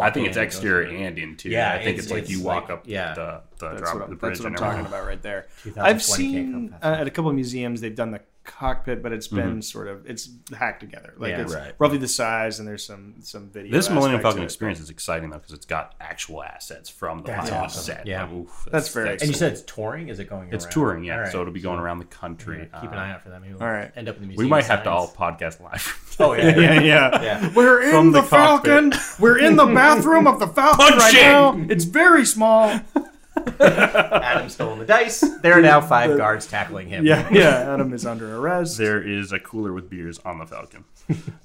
[0.00, 1.58] I think walk it's in and exterior and interior.
[1.58, 3.14] Yeah, I think it's- it's, like you walk like- up yeah.
[3.14, 5.46] the, the drop what, the bridge that's what I'm talking about right there.
[5.76, 9.62] I've seen uh, at a couple of museums they've done the cockpit, but it's been
[9.62, 11.14] sort of it's hacked together.
[11.16, 11.40] Like Yeah.
[11.42, 11.74] it's Right.
[11.78, 13.72] roughly the size, and there's some some video.
[13.72, 14.44] This Millennium Falcon it.
[14.44, 17.82] experience is exciting though because it's got actual assets from the That's Pilot awesome.
[17.82, 18.06] set.
[18.06, 18.30] Yeah.
[18.32, 20.08] Oof, That's very And you said it's touring?
[20.08, 20.52] Is it going?
[20.52, 20.72] it's around?
[20.72, 21.14] touring, yeah.
[21.14, 21.32] All right.
[21.32, 22.68] So it'll be going around the country.
[22.72, 23.40] Yeah, keep an Uh, eye out for that.
[23.40, 23.90] Maybe we'll All right.
[23.96, 24.44] end up in the museum.
[24.46, 26.00] We might have to all podcast live.
[26.20, 26.56] Oh yeah.
[26.56, 27.52] yeah, yeah, Yeah.
[27.56, 28.26] We're in From the, the.
[28.28, 28.92] Falcon.
[29.18, 31.20] We're in the bathroom of the Falcon right Punching.
[31.20, 31.66] now.
[31.68, 32.80] It's very small.
[33.60, 35.20] Adam's stolen the dice.
[35.42, 37.04] There are now five guards tackling him.
[37.04, 37.72] Yeah, yeah.
[37.74, 38.78] Adam is under arrest.
[38.78, 40.84] there is a cooler with beers on the Falcon.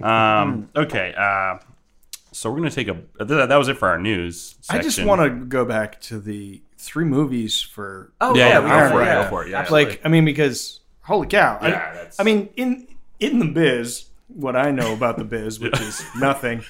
[0.02, 1.58] um, okay, uh,
[2.32, 2.98] so we're gonna take a.
[3.24, 4.56] That that was it for our news.
[4.70, 8.54] I just want to go back to the three movies for Oh Yeah, yeah.
[8.54, 9.24] yeah, we go are, for it, yeah.
[9.24, 9.60] go for it, yeah.
[9.60, 9.92] Absolutely.
[9.96, 11.58] like I mean because holy cow.
[11.60, 12.88] I- Yeah, that's- I, mean in
[13.20, 16.64] in the biz, what I know about the biz, which is nothing.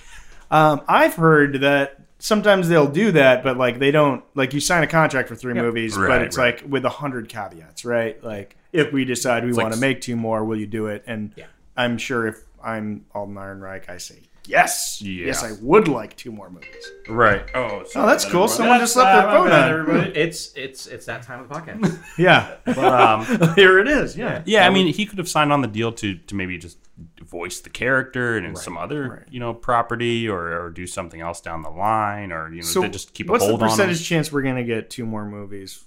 [0.49, 4.83] Um, I've heard that sometimes they'll do that, but like they don't like you sign
[4.83, 6.61] a contract for three movies, but it's right.
[6.61, 8.21] like with a hundred caveats, right?
[8.23, 10.87] Like if we decide we like want to s- make two more, will you do
[10.87, 11.03] it?
[11.07, 11.45] And Yeah.
[11.77, 15.27] I'm sure if I'm Alden Ehrenreich, I say yes, Yeah.
[15.27, 16.91] yes, I would like two more movies.
[17.07, 17.43] right.
[17.55, 18.47] Oh, Oh, that's cool.
[18.47, 19.69] Someone just left their phone on.
[19.69, 20.11] everybody.
[20.19, 21.99] It's it's it's that time of the podcast.
[22.17, 24.17] Yeah, But, um, here it is.
[24.17, 26.77] Yeah, Yeah, I mean, he could have signed on the deal to to maybe just
[27.29, 31.39] voice the character and in some other you know property or, or do something else
[31.41, 33.71] down the line or you know So just keep a what's the hold on him.
[33.71, 35.83] percentage chance we're gonna get two more movies?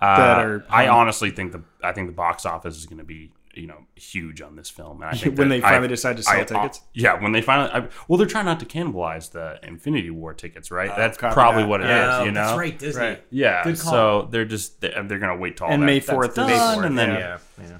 [0.00, 3.04] Uh, that are- I honestly think the I think the box office is going to
[3.04, 5.00] be you know huge on this film.
[5.00, 6.82] And I think When they finally I- decide to sell I- tickets?
[6.92, 10.70] yeah, when they finally, I, well, they're trying not to cannibalize the Infinity War tickets,
[10.72, 10.90] right?
[10.96, 11.68] that's probably that.
[11.68, 12.08] what it is.
[12.14, 13.00] Oh, you know, that's right, Disney.
[13.02, 13.24] Right.
[13.30, 13.92] Yeah, Good call.
[13.92, 16.48] so they're just they're, they're going to wait till And that, May 4th is- done,
[16.50, 17.78] May 4th, and then Yeah, yeah.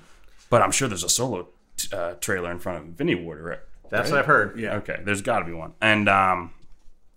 [0.48, 1.48] but I'm sure there's a solo t-
[1.92, 3.58] uh, trailer in front of Infinity War, right?
[3.90, 4.58] That's what I've heard.
[4.58, 4.76] Yeah.
[4.76, 6.50] Okay, there's got to be one, and um,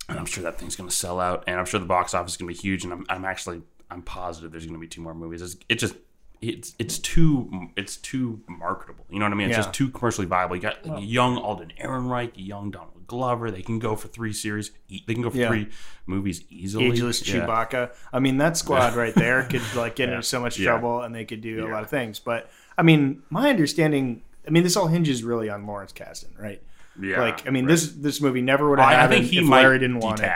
[0.10, 2.38] and I'm sure that thing's gonna sell out, and I'm sure the box office is
[2.38, 5.41] gonna be huge, and I'm, I'm actually I'm positive there's gonna be two more movies.
[5.41, 5.96] It's, it just
[6.39, 9.06] it's it's too it's too marketable.
[9.10, 9.48] You know what I mean?
[9.50, 9.63] It's Yeah.
[9.63, 10.56] just too commercially viable.
[10.56, 13.50] You got a young Alden Ehrenreich, young Donald Glover.
[13.50, 14.70] They can go for three series.
[14.89, 15.48] They can go for Yeah.
[15.48, 15.70] three
[16.06, 16.86] movies easily.
[16.91, 17.46] ageless Yeah.
[17.48, 17.91] Chewbacca.
[18.13, 21.26] I mean, that squad right there could like get into so much trouble, and they
[21.26, 22.20] could do a lot of things.
[22.20, 24.22] But I mean, my understanding.
[24.48, 26.62] I mean, this all hinges really on Lawrence Kasdan, right?
[27.00, 27.72] Yeah, like, I mean, right.
[27.72, 30.00] this this movie never would have I, I happened think he if might Larry didn't
[30.00, 30.32] want it.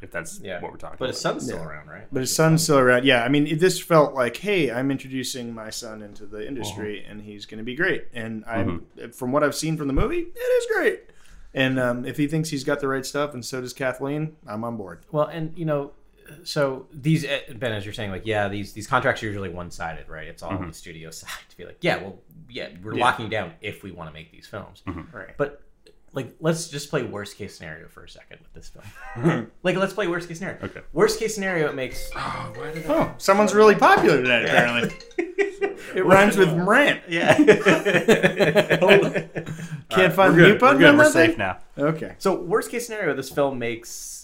[0.00, 1.14] If that's Yeah, what we're talking But about.
[1.14, 1.64] his son's still Yeah.
[1.66, 2.06] around, right?
[2.12, 3.04] But his son's still around.
[3.04, 7.00] Yeah, I mean, it, this felt like, hey, I'm introducing my son into the industry,
[7.00, 7.10] Uh-huh.
[7.10, 8.06] and he's going to be great.
[8.14, 9.10] And I'm, Mm-hmm.
[9.10, 11.00] from what I've seen from the movie, it is great.
[11.52, 14.62] And um, if he thinks he's got the right stuff, and so does Kathleen, I'm
[14.62, 15.04] on board.
[15.10, 15.90] Well, and you know,
[16.44, 19.70] so these uh, Ben, as you're saying, like, yeah, these these contracts are usually one
[19.70, 20.26] sided, right?
[20.28, 20.62] It's all Mm-hmm.
[20.62, 23.04] on the studio side to be like, yeah, well, yeah, we're Yeah.
[23.04, 25.16] locking down if we want to make these films, Mm-hmm.
[25.16, 25.36] Right.
[25.36, 25.62] but.
[26.14, 29.50] Like, let's just play worst case scenario for a second with this film.
[29.62, 30.58] like, let's play worst case scenario.
[30.64, 30.80] Okay.
[30.94, 32.10] Worst case scenario, it makes.
[32.16, 34.96] Oh, someone's really popular today, apparently.
[35.18, 37.02] it rhymes with rant.
[37.10, 37.36] Yeah.
[39.90, 40.60] Can't find the we're mute good.
[40.60, 40.98] button We're good.
[40.98, 41.58] We're safe now.
[41.76, 42.14] Okay.
[42.18, 44.17] So worst case scenario, this film makes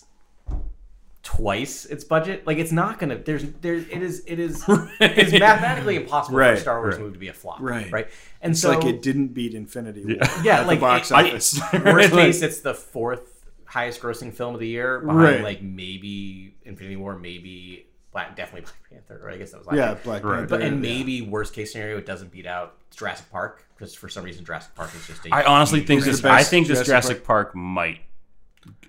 [1.25, 2.47] twice its budget.
[2.47, 3.17] Like it's not gonna.
[3.17, 3.75] There's there.
[3.75, 4.23] It is.
[4.27, 4.63] It is.
[5.01, 7.03] It's mathematically impossible for a Star Wars right.
[7.03, 7.61] movie to be a flop.
[7.61, 7.91] Right.
[7.91, 8.09] Right.
[8.41, 11.15] And It's so like it didn't beat Infinity War Yeah, at like the box it-
[11.15, 11.61] office.
[11.73, 15.43] worst case, it's the fourth highest grossing film of the year behind Right.
[15.43, 19.27] like maybe Infinity War, maybe Black, definitely Black Panther.
[19.27, 20.01] Or I guess that was last yeah, year.
[20.05, 20.39] Black Right.
[20.41, 20.47] Panther.
[20.59, 20.91] But and yeah.
[20.93, 24.75] maybe worst case scenario, it doesn't beat out Jurassic Park because for some reason Jurassic
[24.75, 25.25] Park is just.
[25.27, 26.23] A I honestly think this.
[26.25, 28.01] I think this Jurassic Jurassic Park, might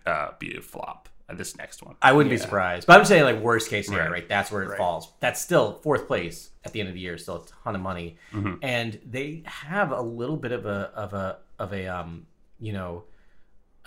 [0.06, 1.10] uh, be a flop.
[1.34, 1.96] This next one.
[2.04, 2.86] I wouldn't be surprised.
[2.86, 4.20] But I'm saying like worst case scenario, Right.
[4.22, 4.30] right?
[4.30, 4.78] That's where it Right.
[4.78, 5.12] falls.
[5.20, 8.18] That's still fourth place at the end of the year, still a ton of money.
[8.32, 8.54] Mm-hmm.
[8.62, 12.28] And they have a little bit of a of a of a um,
[12.60, 13.06] you know,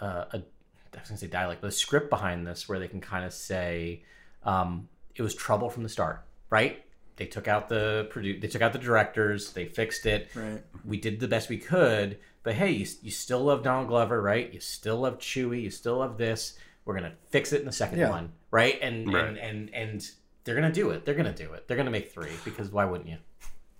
[0.00, 3.00] uh, a I was gonna say dialect, but a script behind this where they can
[3.00, 4.02] kind of say,
[4.42, 6.84] um, it was trouble from the start, right?
[7.16, 10.28] They took out the produ- they took out the directors, they fixed it.
[10.34, 10.62] Right.
[10.84, 14.52] We did the best we could, but hey, you, you still love Donald Glover, right?
[14.52, 16.58] You still love Chewie, you still love this.
[16.88, 18.08] We're gonna fix it in the second Yeah.
[18.08, 18.78] one, right?
[18.80, 19.22] And Right.
[19.26, 20.10] and and and
[20.44, 21.04] they're gonna do it.
[21.04, 21.68] They're gonna do it.
[21.68, 23.18] They're gonna make three because why wouldn't you?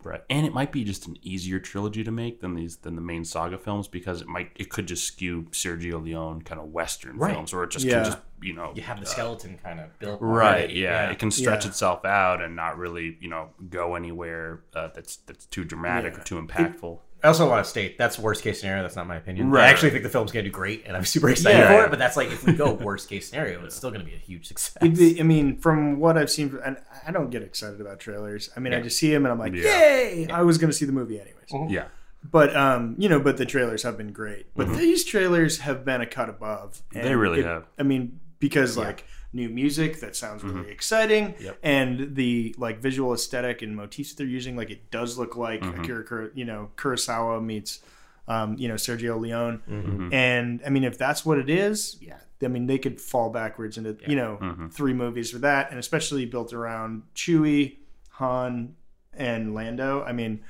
[0.04, 0.22] Right.
[0.28, 3.24] And it might be just an easier trilogy to make than these than the main
[3.24, 7.32] saga films because it might it could just skew Sergio Leone kind of Western Right.
[7.32, 7.94] films or it just Yeah.
[7.94, 10.74] can just you know You have the skeleton kind of built, Right, already.
[10.74, 11.10] yeah.
[11.10, 11.70] It can stretch Yeah.
[11.70, 16.20] itself out and not really, you know, go anywhere uh, that's that's too dramatic Yeah.
[16.20, 17.00] or too impactful.
[17.22, 18.82] I also want to state that's worst case scenario.
[18.82, 19.50] That's not my opinion.
[19.50, 19.64] Right.
[19.64, 21.68] I actually think the film's gonna do great, and I'm super excited Yeah.
[21.80, 21.90] for it.
[21.90, 24.46] But that's like if we go worst case scenario, it's still gonna be a huge
[24.46, 24.76] success.
[24.80, 26.76] It'd be- I mean, from what I've seen, and
[27.06, 28.50] I don't get excited about trailers.
[28.56, 29.62] I mean, I just see them and I'm like, Yeah.
[29.62, 30.28] yay!
[30.30, 31.48] I was going to see the movie anyways.
[31.52, 31.72] Mm-hmm.
[31.72, 31.86] Yeah.
[32.30, 34.46] But um, you know, but the trailers have been great.
[34.56, 36.82] But these trailers have been a cut above.
[36.92, 37.66] They really it- have.
[37.78, 40.60] I mean, because like new music that sounds mm-hmm.
[40.60, 41.58] really exciting, Yep.
[41.62, 45.60] and the like visual aesthetic and motifs that they're using, like it does look like
[45.60, 45.80] mm-hmm.
[45.82, 47.80] Akira, Kuro- you know, Kurosawa meets,
[48.26, 49.62] um, you know, Sergio Leone.
[49.68, 50.14] Mm-hmm.
[50.14, 52.18] And I mean, if that's what it is, yeah.
[52.42, 56.24] I mean, they could fall backwards into you know three movies for that, and especially
[56.24, 57.78] built around Chewie,
[58.12, 58.76] Han,
[59.12, 60.04] and Lando.
[60.04, 60.44] I mean,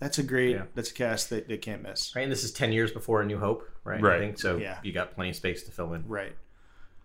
[0.00, 0.62] that's a great Yeah.
[0.74, 2.16] that's a cast that they can't miss.
[2.16, 4.00] right, and this is ten years before A New Hope, right?
[4.00, 4.16] Right.
[4.16, 4.56] I think so.
[4.56, 4.78] Yeah.
[4.82, 6.04] you got plenty of space to fill in.
[6.08, 6.34] Right.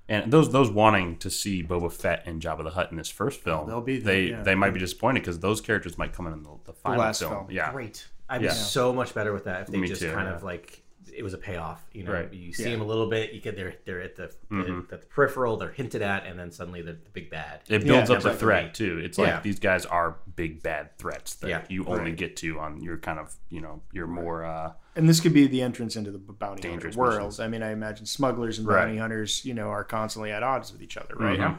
[0.09, 3.41] And those those wanting to see Boba Fett and Jabba the Hutt in this first
[3.41, 4.43] film, they'll be there, they yeah.
[4.43, 7.19] they might be disappointed because those characters might come in in the, the final last
[7.19, 7.31] film.
[7.31, 7.47] film.
[7.51, 8.07] Yeah, Great.
[8.27, 8.49] I'd Yeah.
[8.49, 10.35] be so much better with that if they Me just too, kind yeah.
[10.35, 11.83] of like it was a payoff.
[11.91, 12.31] You know, Right.
[12.33, 12.69] you see Yeah.
[12.71, 13.33] them a little bit.
[13.33, 14.87] You get they're they're at the, Mm-hmm.
[14.87, 15.57] the, at the peripheral.
[15.57, 17.61] They're hinted at, and then suddenly they're the big bad.
[17.67, 18.39] It builds Yeah, up the exactly.
[18.39, 18.99] threat too.
[19.03, 19.33] It's Yeah.
[19.35, 21.61] like these guys are big bad threats that Yeah.
[21.69, 22.15] you only Right.
[22.15, 25.47] get to on your kind of you know your more uh, And this could be
[25.47, 27.15] the entrance into the bounty hunter Dangerous world.
[27.15, 27.39] missions.
[27.39, 28.83] I mean, I imagine smugglers and Right.
[28.85, 31.39] bounty hunters, you know, are constantly at odds with each other, right?
[31.39, 31.57] Mhm.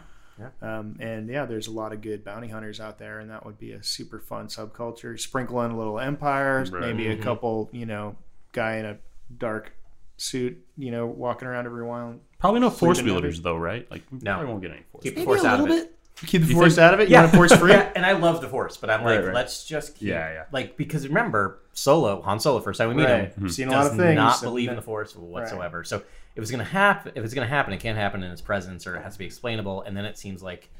[0.62, 3.58] Um, and yeah, there's a lot of good bounty hunters out there, and that would
[3.58, 5.18] be a super fun subculture.
[5.18, 6.80] Sprinkle in a little empire, Right.
[6.80, 8.16] maybe a couple, you know,
[8.52, 8.98] guy in a
[9.36, 9.72] dark
[10.16, 12.16] suit, you know, walking around every while.
[12.38, 13.90] probably no force Sleeping wielders though, right?
[13.90, 14.32] Like we No.
[14.32, 15.02] probably won't get any force.
[15.04, 15.42] Keep the wielders.
[15.42, 15.68] force out of it.
[15.90, 15.98] bit.
[16.26, 17.08] Keep the You force think- out of it.
[17.08, 17.72] You want a force free?
[17.72, 19.34] Yeah, and I love the Force, but I'm like, Right, right.
[19.34, 20.44] let's just keep, Yeah, yeah.
[20.52, 23.32] like because remember Solo, Han Solo, first time we meet Right.
[23.32, 24.16] him, Seen a lot of things.
[24.16, 25.82] not and believe in the Force whatsoever.
[25.84, 26.02] So
[26.36, 28.96] it was gonna happen, if it's gonna happen, it can't happen in his presence, or
[28.96, 29.82] it has to be explainable.
[29.82, 30.70] And then it seems like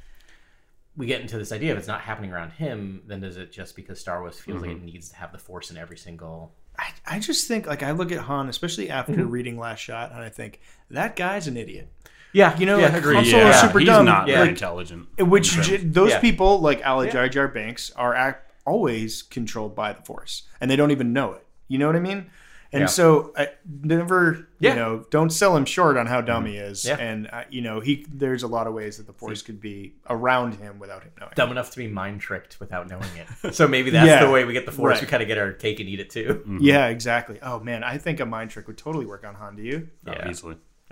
[0.97, 3.77] we get into this idea: if it's not happening around him, then does it just
[3.77, 4.87] because Star Wars feels like it mm-hmm.
[4.87, 6.53] needs to have the Force in every single?
[6.79, 9.29] I, I just think, like, I look at Han, especially after mm-hmm.
[9.29, 11.93] reading Last Shot, and I think that guy's an idiot.
[12.33, 13.15] Yeah, You know, yeah, like, agreed.
[13.17, 14.05] Han Solo's Yeah, super he's dumb.
[14.07, 14.35] not Yeah.
[14.35, 15.09] very like, intelligent.
[15.19, 16.21] Which j- those Yeah.
[16.21, 17.13] people, like Ala Yeah.
[17.13, 21.33] Jar Jar Binks, are act, always controlled by the Force, and they don't even know
[21.33, 21.47] it.
[21.69, 22.27] You know what I mean?
[22.73, 22.87] And Yeah.
[22.87, 23.49] so, I
[23.83, 24.71] never, Yeah.
[24.71, 26.85] you know, don't sell him short on how dumb he is.
[26.85, 26.99] Yeah.
[27.01, 29.95] And uh, you know, he there's a lot of ways that the Force could be
[30.09, 31.33] around him without him knowing.
[31.35, 33.09] Dumb enough to be mind tricked without knowing
[33.43, 33.55] it.
[33.55, 34.25] So maybe that's Yeah.
[34.25, 34.93] the way we get the Force.
[34.95, 35.01] Right.
[35.01, 36.45] We kind of get our cake and eat it too.
[36.61, 37.41] Yeah, exactly.
[37.43, 39.57] Oh man, I think a mind trick would totally work on Han.
[39.57, 39.89] Do you?
[40.07, 40.13] Oh,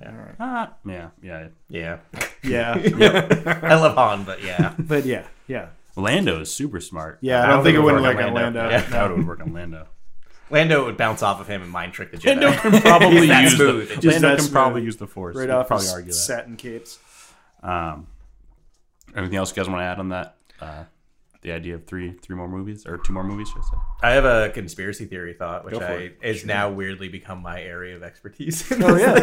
[0.01, 0.09] Yeah.
[0.11, 0.35] easily.
[0.41, 1.49] Ah, yeah, yeah.
[1.69, 1.99] Yeah.
[2.45, 2.75] Yeah,
[3.63, 4.73] I love Han, but yeah.
[4.79, 5.69] but yeah, yeah.
[5.97, 7.19] Lando is super smart.
[7.21, 8.61] Yeah, I don't think it would would work like on on Lando.
[8.61, 8.77] Lando.
[8.77, 8.83] Yeah.
[8.91, 9.89] that would work on Lando.
[10.51, 12.41] Lando would bounce off of him and mind trick the Jedi.
[12.41, 13.89] Lando can probably use smooth.
[14.01, 14.53] the Lando can smooth.
[14.53, 15.37] probably use the Force.
[15.37, 16.17] Right You off probably his argue that.
[16.17, 16.99] satin capes.
[17.63, 18.07] Um,
[19.17, 20.37] anything else you guys want to add on that?
[20.61, 20.85] Uh,
[21.43, 23.77] the idea of three three more movies or two more movies, should I say?
[24.03, 26.19] I have a conspiracy theory thought, which Go for I it.
[26.23, 28.71] is now weirdly become my area of expertise.
[28.73, 29.15] Oh yeah,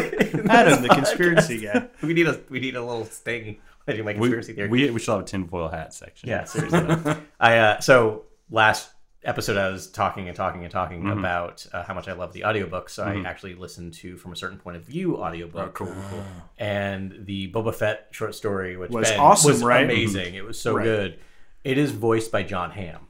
[0.48, 1.88] Adam, the conspiracy guy.
[2.02, 3.58] we need a we need a little sting.
[3.88, 4.68] I do my We, conspiracy theory.
[4.68, 6.28] we we should have a tinfoil hat section.
[6.28, 7.14] Yeah, seriously.
[7.38, 8.90] I uh, so last
[9.24, 11.18] episode I was talking and talking and talking Mm-hmm.
[11.18, 12.88] about uh, how much I love the audiobook.
[12.88, 15.80] So I actually listened to from a certain point of view audiobook.
[15.80, 16.22] Oh, cool, cool.
[16.58, 19.84] And the Boba Fett short story, which Was Ben, awesome, was right?
[19.84, 20.34] amazing.
[20.34, 20.84] It was so Right.
[20.84, 21.18] good.
[21.66, 23.08] It is voiced by Jon Hamm,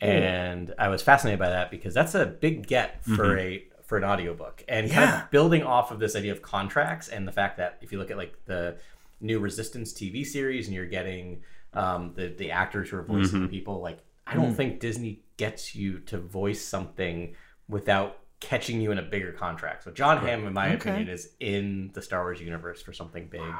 [0.00, 3.38] and I was fascinated by that because that's a big get for mm-hmm.
[3.38, 4.64] a for an audiobook.
[4.66, 7.92] And kind of building off of this idea of contracts and the fact that if
[7.92, 8.78] you look at like the
[9.20, 13.42] new Resistance TV series and you're getting um, the the actors who are voicing mm-hmm.
[13.42, 14.42] the people, like I mm-hmm.
[14.42, 17.36] don't think Disney gets you to voice something
[17.68, 19.84] without catching you in a bigger contract.
[19.84, 20.90] So Jon Hamm, in my Okay.
[20.90, 23.54] opinion, is in the Star Wars universe for something big.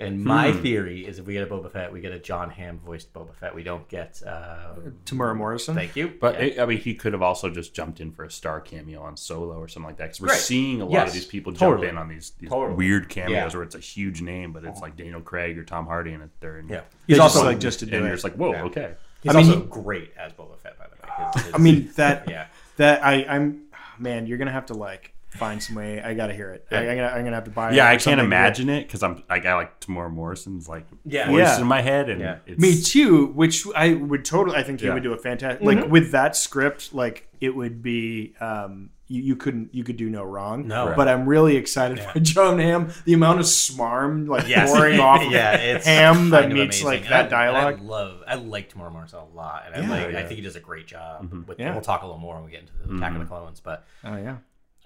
[0.00, 2.78] And my theory is if we get a Boba Fett, we get a Jon Hamm
[2.78, 3.54] voiced Boba Fett.
[3.54, 4.22] We don't get.
[4.24, 5.74] Uh, Temuera Morrison.
[5.74, 6.12] thank you.
[6.20, 6.62] But Yeah.
[6.62, 9.56] I mean, he could have also just jumped in for a star cameo on Solo
[9.58, 10.04] or something like that.
[10.04, 10.36] Because we're Right.
[10.38, 11.08] seeing a lot Yes.
[11.08, 11.82] of these people Totally.
[11.88, 12.74] jump in on these, these Totally.
[12.76, 13.56] weird cameos Yeah.
[13.58, 16.58] where it's a huge name, but it's like Daniel Craig or Tom Hardy, and they're
[16.58, 16.68] in.
[16.68, 18.08] yeah, He's he's also also like just to do and it.
[18.08, 18.62] you're just like, whoa, Yeah.
[18.64, 18.94] okay.
[19.22, 21.24] he's I mean, also he- great as Boba Fett, by the way.
[21.34, 22.46] His- his- I mean that yeah.
[22.76, 23.62] that I I'm
[23.98, 26.00] man, you're gonna have to like find some way.
[26.02, 26.66] I gotta hear it.
[26.70, 27.70] I, I'm gonna I'm gonna have to buy.
[27.70, 30.86] it Yeah, or I can't imagine it because I'm like I like Temuera Morrison's like
[31.04, 31.28] Yeah.
[31.30, 31.60] voice Yeah.
[31.60, 32.38] in my head, and Yeah.
[32.46, 33.26] it's, Me too.
[33.28, 34.56] Which I would totally.
[34.56, 34.94] I think he Yeah.
[34.94, 35.62] would do a fantastic.
[35.62, 35.90] Like mm-hmm.
[35.90, 38.34] with that script, like it would be.
[38.40, 40.68] um you, you couldn't you could do no wrong.
[40.68, 40.92] No.
[40.94, 42.92] but I'm really excited for Jon Hamm.
[43.06, 44.70] The amount of smarm like Yes.
[44.70, 46.86] pouring off yeah, it's Ham that kind of meets amazing.
[46.86, 47.78] like And that I, dialogue.
[47.80, 50.04] I love, I like Tamora Morrison a lot, and I Yeah.
[50.14, 51.24] Oh, I think he does a great job.
[51.24, 51.46] Mm-hmm.
[51.46, 51.72] With, Yeah.
[51.72, 53.28] We'll talk a little more when we get into the Attack of the mm-hmm.
[53.34, 54.36] Clones, but oh yeah,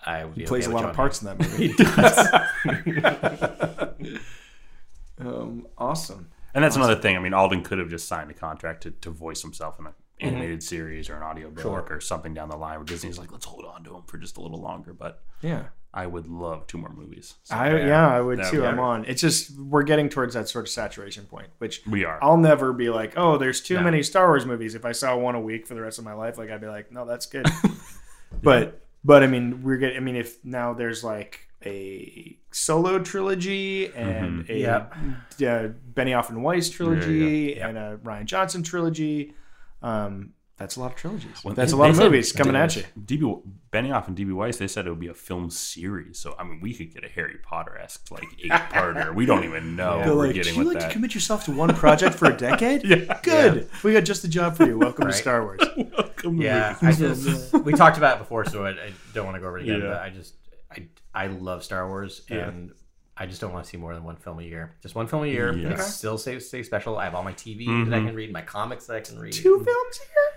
[0.04, 1.68] I would be he plays okay a with lot of John parts in that movie.
[2.78, 2.92] He
[4.08, 4.18] does.
[5.20, 6.28] um, awesome.
[6.54, 7.16] and that's another thing.
[7.16, 9.92] I mean, Alden could have just signed a contract to, to voice himself in an
[10.20, 13.64] animated series or an audiobook or something down the line where Disney's like, let's hold
[13.64, 14.92] on to him for just a little longer.
[14.92, 15.64] But Yeah.
[15.94, 17.34] I would love two more movies.
[17.44, 18.62] So, I, yeah, I would too.
[18.62, 19.04] Would I'm on.
[19.04, 22.18] It's just we're getting towards that sort of saturation point, which We are.
[22.22, 23.82] I'll never be like, oh, there's too No.
[23.82, 24.74] many Star Wars movies.
[24.74, 26.66] If I saw one a week for the rest of my life, like I'd be
[26.66, 27.46] like, no, that's good.
[28.42, 29.96] but but I mean, we're getting.
[29.96, 34.76] I mean, if now there's like a solo trilogy and a Yeah.
[34.76, 37.68] uh, Benioff and Weiss trilogy Yeah.
[37.68, 39.34] and a Rian Johnson trilogy,
[39.80, 41.42] um, that's a lot of trilogies.
[41.42, 42.84] Well, that's a lot they of said- movies coming at you.
[43.04, 46.20] DB Benioff and DB Weiss, they said it would be a film series.
[46.20, 49.12] So I mean, we could get a Harry Potter esque like eight parter.
[49.12, 50.88] we don't even know They're what we're like, getting do you with like that.
[50.88, 52.84] to commit yourself to one project for a decade?
[52.92, 53.20] Yeah.
[53.22, 53.70] Good.
[53.82, 54.78] We got just the job for you.
[54.78, 55.12] Welcome Right.
[55.12, 55.60] to Star Wars.
[55.76, 56.40] Welcome.
[56.40, 59.48] Yeah, I just we talked about it before, so I, I don't want to go
[59.48, 59.80] over it again.
[59.80, 59.88] Yeah.
[59.88, 60.34] But I just
[60.70, 62.72] I I love Star Wars, and
[63.16, 64.74] I just don't want to see more than one film a year.
[64.82, 65.56] Just one film a year.
[65.56, 65.70] Yeah.
[65.70, 66.96] It's still stay, stay special.
[66.96, 68.06] I have all my TV that I mm-hmm.
[68.06, 69.32] can read, my comics that I can read.
[69.32, 70.31] Two films here?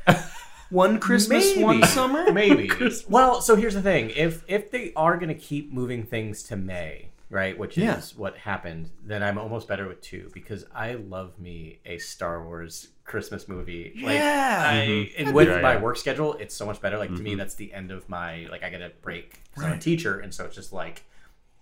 [0.70, 2.32] One Christmas, one summer?
[2.34, 2.70] maybe.
[3.08, 6.56] Well, so here's the thing: if if they are going to keep moving things to
[6.56, 7.98] May, right, which Yeah.
[7.98, 12.44] is what happened, then I'm almost better with two because I love me a Star
[12.44, 13.94] Wars Christmas movie.
[14.02, 14.64] Like, Yeah.
[14.66, 15.82] I, and with Yeah, my yeah.
[15.82, 16.98] work schedule, it's so much better.
[16.98, 19.74] Like to me, that's the end of my like I get a break 'cause I'm
[19.74, 21.04] a teacher, and so it's just like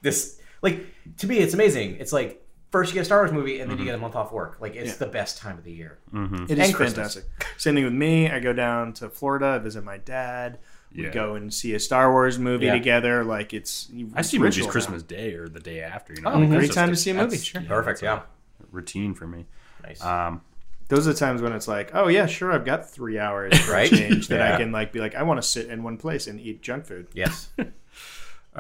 [0.02, 0.40] this.
[0.62, 0.86] Like
[1.18, 1.98] to me, it's amazing.
[2.00, 2.40] It's like.
[2.74, 4.58] First, you get a Star Wars movie, and then you get a month off work.
[4.60, 6.00] Like it's the best time of the year.
[6.12, 7.14] It is And Christmas.
[7.14, 7.26] fantastic.
[7.58, 8.32] Same thing with me.
[8.32, 10.58] I go down to Florida, visit my dad.
[10.92, 11.12] We Yeah.
[11.12, 12.74] go and see a Star Wars movie Yeah.
[12.74, 13.24] together.
[13.24, 14.72] Like it's I see ritual movies now.
[14.72, 16.14] Christmas Day or the day after.
[16.16, 17.26] You know, Oh, Like, that's great just time to see a movie.
[17.38, 17.62] that's- Sure.
[17.62, 18.02] Perfect.
[18.02, 18.22] Yeah.
[18.72, 19.46] routine for me.
[19.84, 20.04] Nice.
[20.04, 20.42] Um,
[20.90, 23.72] Those are the times when it's like, oh yeah, sure, I've got three hours for
[23.74, 23.92] Right?
[23.92, 24.58] a change that I Yeah.
[24.58, 27.06] can like be like, I want to sit in one place and eat junk food.
[27.14, 27.50] yes.
[27.60, 27.66] all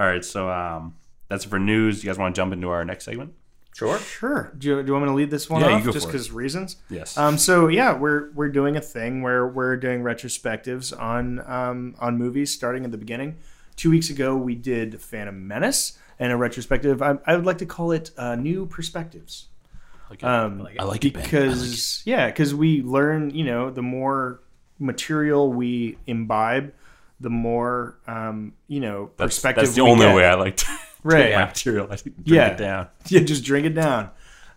[0.06, 0.96] right, so um,
[1.30, 2.04] that's it for news.
[2.04, 3.34] You guys want to jump into our next segment?
[3.76, 3.98] Sure.
[4.00, 4.52] Sure.
[4.58, 6.06] Do you, do you want me to lead this one Yeah, you off go just
[6.06, 6.14] for it.
[6.14, 6.76] because reasons?
[6.90, 7.18] Yes.
[7.18, 12.18] Um, so yeah, we're we're doing a thing where we're doing retrospectives on um, on
[12.18, 13.38] movies starting at the beginning.
[13.76, 17.02] Two weeks ago, we did Phantom Menace and a retrospective.
[17.02, 19.48] I, I would like to call it uh, New Perspectives.
[20.12, 20.28] Okay.
[20.28, 20.80] Um, like it.
[20.82, 21.22] I like it, Ben.
[21.22, 21.40] I like it.
[21.48, 24.40] because yeah, because we learn, you know, the more
[24.78, 26.74] material we imbibe,
[27.20, 29.64] the more um, you know That's, perspective.
[29.64, 30.16] that's the we only get.
[30.16, 30.66] way I like to
[31.04, 31.34] Right.
[31.34, 31.88] my material.
[31.92, 32.48] I drink Yeah.
[32.48, 32.88] it down.
[33.08, 34.10] Yeah, just drink it down.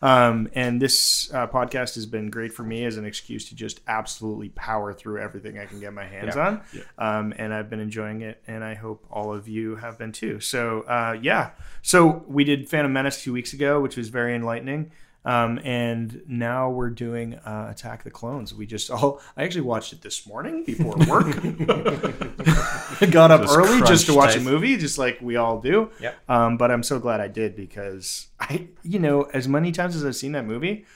[0.03, 3.81] Um, and this uh, podcast has been great for me as an excuse to just
[3.89, 6.61] absolutely power through everything I can get my hands on.
[6.99, 10.39] Um, and I've been enjoying it, and I hope all of you have been too.
[10.39, 11.51] So, uh, yeah.
[11.83, 14.93] So we did Phantom Menace two weeks ago, which was very enlightening.
[15.27, 18.55] Um, and now we're doing uh, Attack the Clones.
[18.55, 21.27] We just all, I actually watched it this morning before work.
[23.11, 25.91] Got up Just early just to watch a movie, just like we all do.
[26.01, 26.17] Yep.
[26.31, 30.05] Um, but I'm so glad I did because I, you know, as many times as
[30.05, 30.87] I've seen that movie,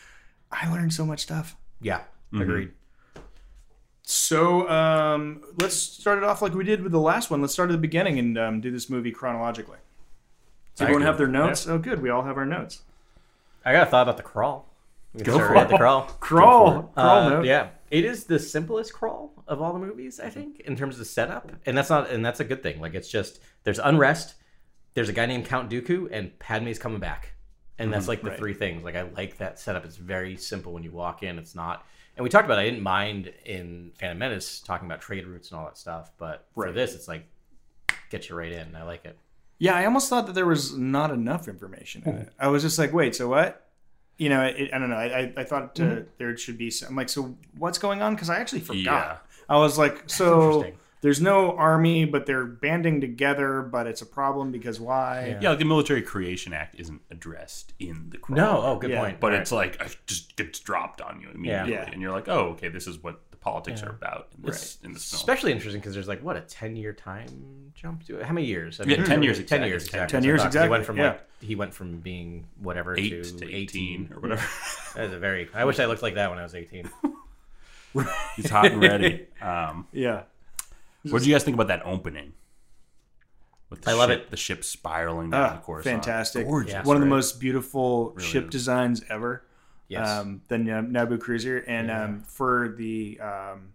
[0.52, 1.56] I learned so much stuff.
[1.80, 2.02] Yeah,
[2.32, 2.42] Mm-hmm.
[2.42, 2.70] agreed.
[4.02, 7.40] So um, let's start it off like we did with the last one.
[7.40, 9.78] Let's start at the beginning and um, do this movie chronologically.
[10.76, 11.66] Does everyone have their notes?
[11.68, 12.00] Oh, good.
[12.02, 12.82] We all have our notes.
[13.64, 14.70] I got a thought about the crawl.
[15.22, 15.68] Go for it.
[15.68, 16.02] the crawl.
[16.20, 20.60] Crawl, crawl Uh, yeah, it is the simplest crawl of all the movies, I think,
[20.60, 22.80] in terms of setup, and that's not, and that's a good thing.
[22.80, 24.34] Like, it's just there's unrest,
[24.94, 27.32] there's a guy named Count Dooku, and Padme's coming back,
[27.78, 28.38] and that's like the right.
[28.38, 28.84] three things.
[28.84, 29.84] Like, I like that setup.
[29.84, 31.38] It's very simple when you walk in.
[31.38, 31.84] It's not,
[32.16, 32.58] and we talked about.
[32.58, 36.12] It, I didn't mind in Phantom Menace talking about trade routes and all that stuff,
[36.18, 37.26] but for this, it's like
[38.10, 38.76] get you right in.
[38.76, 39.18] I like it.
[39.60, 42.32] Yeah, I almost thought that there was not enough information in it.
[42.38, 43.68] I was just like, wait, so what?
[44.16, 44.96] You know, it, I don't know.
[44.96, 46.00] I, I, I thought uh, Mm-hmm.
[46.18, 46.70] there should be.
[46.70, 48.14] Some, I'm like, so what's going on?
[48.14, 48.82] Because I actually forgot.
[48.84, 49.16] Yeah.
[49.48, 50.66] I was like, so
[51.02, 55.38] there's no army, but they're banding together, but it's a problem because why?
[55.40, 58.36] Yeah, like the Military Creation Act isn't addressed in the crawl.
[58.36, 59.00] No, oh, good Yeah.
[59.00, 59.20] point.
[59.20, 61.88] but All it's like it just gets dropped on you immediately, Yeah.
[61.90, 64.92] and you're like, oh, okay, this is what the politics are about in this in
[64.92, 65.18] this film.
[65.18, 68.46] especially interesting because there's like what a 10 year time jump to it how many
[68.46, 69.68] years I Yeah, 10 years 10 exactly.
[69.68, 71.08] years 10 exactly 10 years what I thought, 'cause exactly, he went from yeah.
[71.08, 74.42] like he went from being whatever Eight to, to 18, 18 or whatever.
[74.94, 76.88] that was a very i wish i looked like that when i was 18
[78.36, 79.26] He's hot and ready.
[79.42, 80.22] Um, Yeah.
[81.08, 82.34] what did you guys think about that opening?
[83.68, 84.30] With the I love ship, it.
[84.30, 85.84] The ship spiraling down Ah, the course.
[85.84, 86.46] fantastic.
[86.46, 86.72] Gorgeous.
[86.72, 86.82] Yeah.
[86.84, 88.50] One of the most beautiful ship is.
[88.50, 89.42] designs ever.
[89.90, 90.08] Yes.
[90.08, 93.72] um, the Nab- Naboo cruiser, and um, for the um,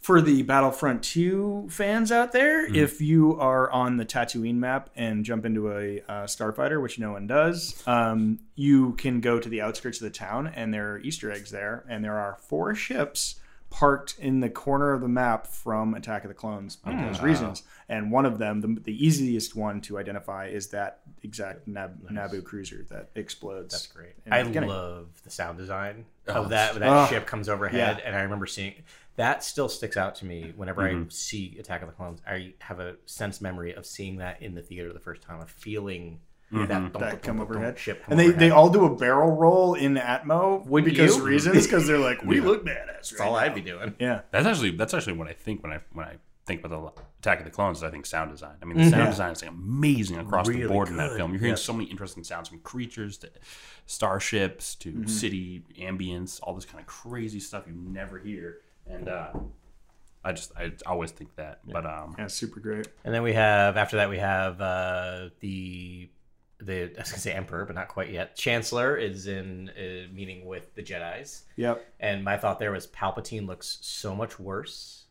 [0.00, 2.76] for the Battlefront 2 fans out there, Mm-hmm.
[2.76, 7.10] if you are on the Tatooine map and jump into a uh, starfighter, which no
[7.12, 10.98] one does, um, you can go to the outskirts of the town, and there are
[11.00, 13.40] Easter eggs there, and there are four ships
[13.70, 16.96] parked in the corner of the map from Attack of the Clones Hmm.
[17.02, 17.62] because reasons.
[17.90, 22.42] And one of them, the, the easiest one to identify, is that exact Nab- Naboo
[22.44, 23.74] cruiser that explodes.
[23.74, 27.98] that's great i love the sound design Oh, of that that oh, ship comes overhead
[27.98, 28.06] yeah.
[28.06, 28.74] and i remember seeing
[29.16, 31.02] that still sticks out to me whenever Mm-hmm.
[31.04, 34.54] i see attack of the clones i have a sense memory of seeing that in
[34.54, 36.20] the theater the first time of feeling
[36.52, 36.58] Mm-hmm.
[36.60, 37.78] that, dunk, that dunk, come dunk, dunk overhead.
[37.78, 38.40] ship come and they, overhead.
[38.40, 41.22] they all do a barrel roll in Atmo Wouldn't because you?
[41.24, 42.44] reasons because they're like we Yeah.
[42.46, 42.86] look badass.
[42.94, 45.62] that's right all now." i'd be doing Yeah, That's actually that's actually what I think
[45.62, 47.76] when I when I think about the Attack of the Clones.
[47.78, 48.54] Is I think sound design.
[48.62, 49.10] I mean, the sound Yeah.
[49.10, 51.32] design is like amazing across the Really board in that film.
[51.32, 51.62] You're hearing Yes.
[51.62, 53.28] so many interesting sounds from creatures to
[53.86, 55.06] starships to Mm-hmm.
[55.06, 58.58] city ambience, all this kind of crazy stuff you never hear.
[58.86, 59.32] And uh,
[60.24, 61.60] I just I always think that.
[61.66, 62.88] But um, yeah, super great.
[63.04, 66.08] And then we have after that we have uh, the
[66.60, 68.34] the I was gonna say emperor, but not quite yet.
[68.36, 71.84] Chancellor is in a meeting with the Jedi's, Yep.
[72.00, 75.04] and my thought there was Palpatine looks so much worse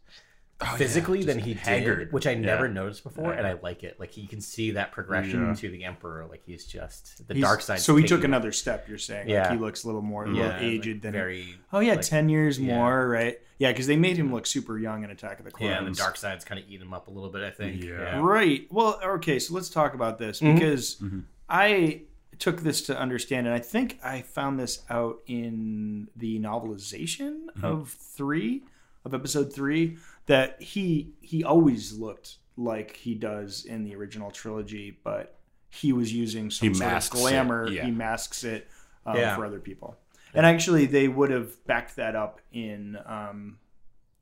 [0.59, 1.99] oh, yeah, physically than he haggard.
[1.99, 3.37] did, which I never noticed before, Yeah.
[3.37, 3.97] and I like it.
[3.99, 5.53] Like you can see that progression Yeah.
[5.53, 6.25] to the emperor.
[6.29, 7.79] Like he's just the He's- dark side.
[7.79, 8.89] So he took another step.
[8.89, 9.43] You're saying, Yeah.
[9.43, 10.35] like he looks a little more, a mm-hmm.
[10.37, 11.11] little aged like than.
[11.13, 11.55] very.
[11.71, 12.75] oh yeah, like- ten years yeah.
[12.75, 13.39] more, right?
[13.59, 15.71] Yeah, because they made him look super young in Attack of the Clones.
[15.71, 17.41] Yeah, and the dark side's kind of eating him up a little bit.
[17.41, 17.83] I think.
[17.83, 18.19] Yeah.
[18.19, 18.67] Right.
[18.69, 21.05] Well, okay, so let's talk about this Mm-hmm.
[21.05, 21.19] mm-hmm.
[21.47, 22.01] Because I
[22.39, 27.65] took this to understand, and I think I found this out in the novelization Mm-hmm.
[27.65, 28.63] of three,
[29.05, 34.97] of episode three, that he he always looked like he does in the original trilogy,
[35.03, 35.35] but
[35.69, 37.69] he was using some He sort of masks it, glamour.
[37.69, 37.85] yeah.
[37.85, 38.67] He masks it
[39.05, 39.35] um, Yeah.
[39.35, 39.97] for other people.
[40.33, 43.57] And actually, they would have backed that up in um,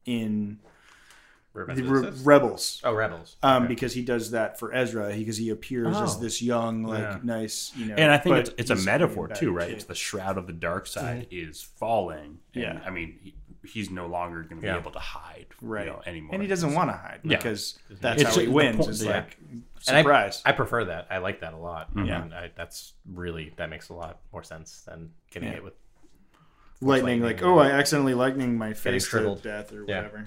[0.05, 0.59] in
[1.55, 3.37] Remember the Re- Rebels oh, rebels.
[3.41, 3.73] um, Okay.
[3.73, 6.19] because he does that for Ezra because he appears as Oh.
[6.19, 7.19] this young, like Yeah.
[7.23, 7.95] nice, you know.
[7.95, 9.67] And I think it's, it's a metaphor too, right?
[9.69, 9.75] kid.
[9.75, 12.39] It's the shroud of the dark side is falling.
[12.53, 12.81] And, Yeah.
[12.85, 14.73] I mean, he, he's no longer going to Yeah.
[14.73, 16.33] be able to hide, right You know, anymore.
[16.35, 17.37] and he doesn't want to hide Yeah.
[17.37, 18.75] because that's It's how he wins.
[18.77, 19.11] point- It's yeah.
[19.11, 19.37] like
[19.87, 20.41] And I- surprise.
[20.45, 21.07] I prefer that.
[21.09, 21.89] I like that a lot.
[21.95, 22.21] Yeah.
[22.23, 25.55] And I, that's really that makes a lot more sense than getting Yeah.
[25.55, 25.73] it with
[26.81, 29.97] lightning, like oh, I accidentally lightning my face to death or Yeah.
[29.97, 30.25] whatever.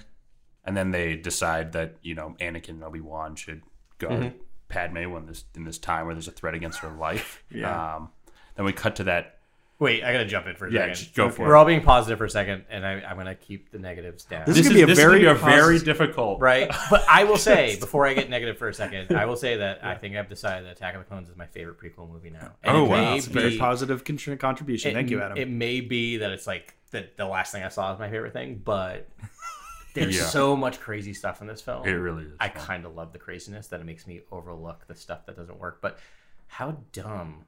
[0.69, 3.63] And then they decide that you know Anakin and Obi Wan should
[3.97, 4.37] guard Mm-hmm.
[4.69, 7.43] Padme when this in this time where there's a threat against her life.
[7.51, 7.95] Yeah.
[7.95, 8.09] Um,
[8.55, 9.35] then we cut to that
[9.79, 10.95] Wait, I gotta jump in for a Yeah, second.
[10.95, 11.47] just go for it.
[11.47, 11.57] We're it.
[11.57, 14.43] all being positive for a second, and I, I'm gonna keep the negatives down.
[14.45, 16.41] This is gonna be a this very be a very positive- difficult.
[16.41, 16.69] right?
[16.91, 19.83] But I will say, before I get negative for a second, I will say that
[19.83, 22.51] I think I've decided that Attack of the Clones is my favorite prequel movie now.
[22.61, 23.15] And Oh, it wow.
[23.15, 24.03] It's a very positive
[24.37, 24.91] contribution.
[24.91, 25.37] it- Thank you, Adam.
[25.37, 28.33] It may be that it's like the, the last thing I saw is my favorite
[28.33, 29.07] thing, but
[29.93, 30.25] there's Yeah.
[30.25, 31.87] so much crazy stuff in this film.
[31.87, 32.33] It really is.
[32.39, 35.57] I kind of love the craziness that it makes me overlook the stuff that doesn't
[35.59, 35.79] work.
[35.81, 35.97] But
[36.47, 37.45] how dumb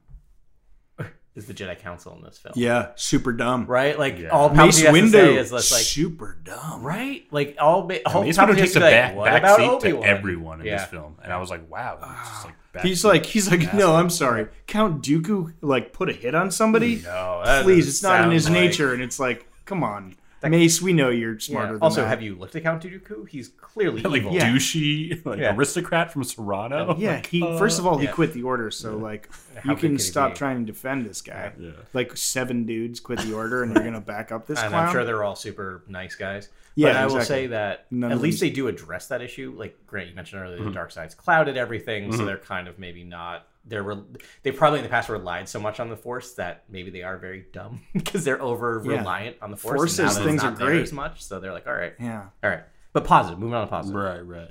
[1.34, 2.52] is the Jedi Council in this film?
[2.56, 3.66] yeah, super dumb.
[3.66, 3.98] Right?
[3.98, 4.28] Like Yeah.
[4.28, 6.82] all Mace Palpatine has to Windu, say is just like super dumb.
[6.82, 7.24] right?
[7.30, 9.42] Like all ba- all Mace Palpatine Windu takes to a be like, back, what back
[9.42, 10.02] about seat Obi-Wan?
[10.02, 10.76] to everyone in Yeah.
[10.78, 13.72] this film, and I was like, wow, it's just like back He's like, he's like,
[13.74, 14.48] no, I'm sorry.
[14.66, 16.96] Count Dooku like put a hit on somebody.
[17.02, 20.16] No, that Please, it's not in his like- nature, and it's like, come on,
[20.50, 20.80] Mace.
[20.82, 21.38] We know you're Yeah.
[21.38, 22.08] smarter than Also, that.
[22.08, 23.28] have you looked at Count Dooku?
[23.28, 24.32] He's clearly like evil.
[24.32, 24.50] Yeah.
[24.50, 25.54] douchey, like Yeah.
[25.54, 26.98] aristocrat from Serenno.
[26.98, 28.12] Yeah, Like, he uh, first of all he yeah.
[28.12, 29.28] quit the order, so like
[29.62, 30.38] How you big can stop be?
[30.38, 31.52] trying to defend this guy.
[31.58, 31.70] Yeah.
[31.92, 34.86] Like seven dudes quit the order, and you're gonna back up this and clown.
[34.86, 36.48] I'm sure they're all super nice guys.
[36.74, 39.54] Yeah, but I will say that None at least them- they do address that issue.
[39.56, 40.68] Like Grant, you mentioned earlier, Mm-hmm.
[40.68, 43.46] the dark side's clouded everything, so they're kind of maybe not.
[43.64, 44.02] They're re-
[44.42, 47.16] they probably in the past relied so much on the force that maybe they are
[47.16, 48.98] very dumb because they're over Yeah.
[48.98, 49.76] reliant on the force.
[49.76, 50.82] Force and now says that it's things not are great.
[50.82, 51.22] as much.
[51.24, 53.38] So they're like, all right, yeah, all right, but positive.
[53.38, 54.00] Moving on to positive.
[54.00, 54.50] Right, right.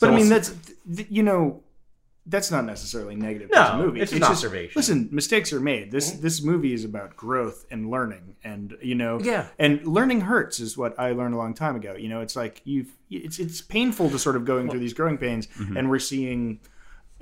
[0.00, 0.52] but I mean we'll that's
[0.96, 1.62] th- you know
[2.26, 4.00] that's not necessarily negative No, as a movie.
[4.00, 4.72] it's just an observation.
[4.76, 5.90] Listen, mistakes are made.
[5.90, 6.22] This mm-hmm.
[6.22, 9.46] this movie is about growth and learning, and you know, Yeah.
[9.58, 11.94] and learning hurts is what I learned a long time ago.
[11.96, 15.18] You know, it's like you've it's it's painful to sort of going through these growing
[15.18, 15.76] pains, mm-hmm.
[15.76, 16.60] and we're seeing.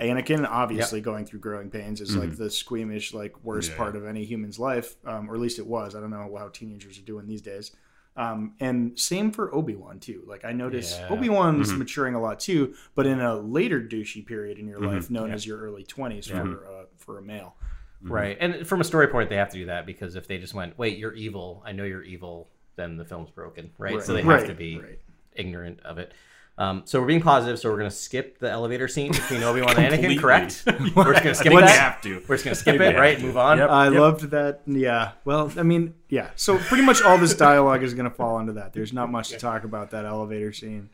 [0.00, 3.76] Anakin obviously going through growing pains is like the squeamish, like worst Yeah.
[3.76, 5.94] part of any human's life, um, or at least it was.
[5.94, 7.72] I don't know how teenagers are doing these days.
[8.16, 10.22] Um, and same for Obi Wan too.
[10.26, 11.08] Like I notice Yeah.
[11.10, 15.10] Obi Wan's maturing a lot too, but in a later douchey period in your life,
[15.10, 17.54] known as your early twenties for uh, for a male.
[18.02, 18.36] Right.
[18.40, 20.76] And from a story point, they have to do that because if they just went,
[20.78, 23.70] wait, you're evil, I know you're evil, then the film's broken.
[23.78, 24.02] Right.
[24.02, 24.98] So they have Right, to be right.
[25.34, 26.12] ignorant of it.
[26.60, 29.62] Um, so we're being positive, so we're going to skip the elevator scene between Obi
[29.62, 30.18] Wan and Anakin, Completely.
[30.18, 30.62] correct?
[30.66, 31.70] we're just going to skip think we that.
[31.80, 32.22] have to.
[32.28, 33.18] We're just going to skip it, right?
[33.18, 33.56] Move on.
[33.56, 33.70] Yep.
[33.70, 34.60] I loved that.
[34.66, 35.12] Yeah.
[35.24, 36.30] Well, I mean, yeah.
[36.36, 38.74] So pretty much all this dialogue is going to fall under that.
[38.74, 40.90] There's not much to talk about that elevator scene.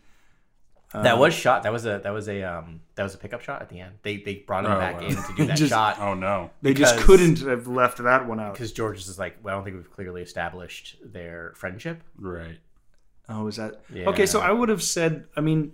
[0.92, 1.64] That was shot.
[1.64, 3.96] That was a that was a um that was a pickup shot at the end.
[4.02, 5.06] They they brought him Oh, back wow.
[5.08, 6.50] in to do that Just- shot Oh no.
[6.62, 8.54] They just couldn't have left that one out.
[8.54, 12.02] because George is like, well, I don't think we've clearly established their friendship.
[12.18, 12.56] Right.
[13.28, 14.08] Oh, is that Yeah.
[14.08, 14.26] okay?
[14.26, 15.72] So I would have said, I mean,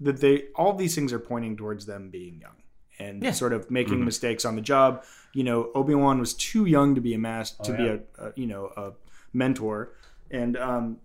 [0.00, 2.56] that they all these things are pointing towards them being young
[2.98, 3.32] and Yeah.
[3.32, 5.04] sort of making mistakes on the job.
[5.32, 8.00] You know, Obi Wan was too young to be a master Oh, to be a,
[8.18, 8.92] a you know a
[9.32, 9.92] mentor,
[10.30, 10.98] and um,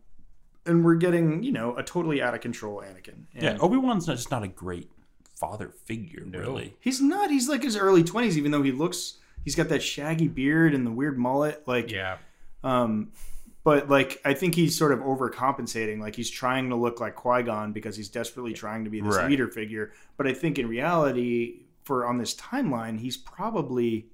[0.65, 3.25] and we're getting you know a totally out of control Anakin.
[3.33, 4.89] And Yeah, Obi Wan's just not a great
[5.35, 6.75] father figure, really.
[6.79, 7.29] he's not.
[7.29, 9.17] He's like his early twenties, even though he looks.
[9.43, 11.67] He's got that shaggy beard and the weird mullet.
[11.67, 12.17] Like, Yeah.
[12.63, 13.11] Um,
[13.65, 15.99] but like I think he's sort of overcompensating.
[15.99, 19.17] Like he's trying to look like Qui Gon because he's desperately trying to be this
[19.17, 19.29] Right.
[19.29, 19.91] leader figure.
[20.15, 24.05] But I think in reality, for on this timeline, he's probably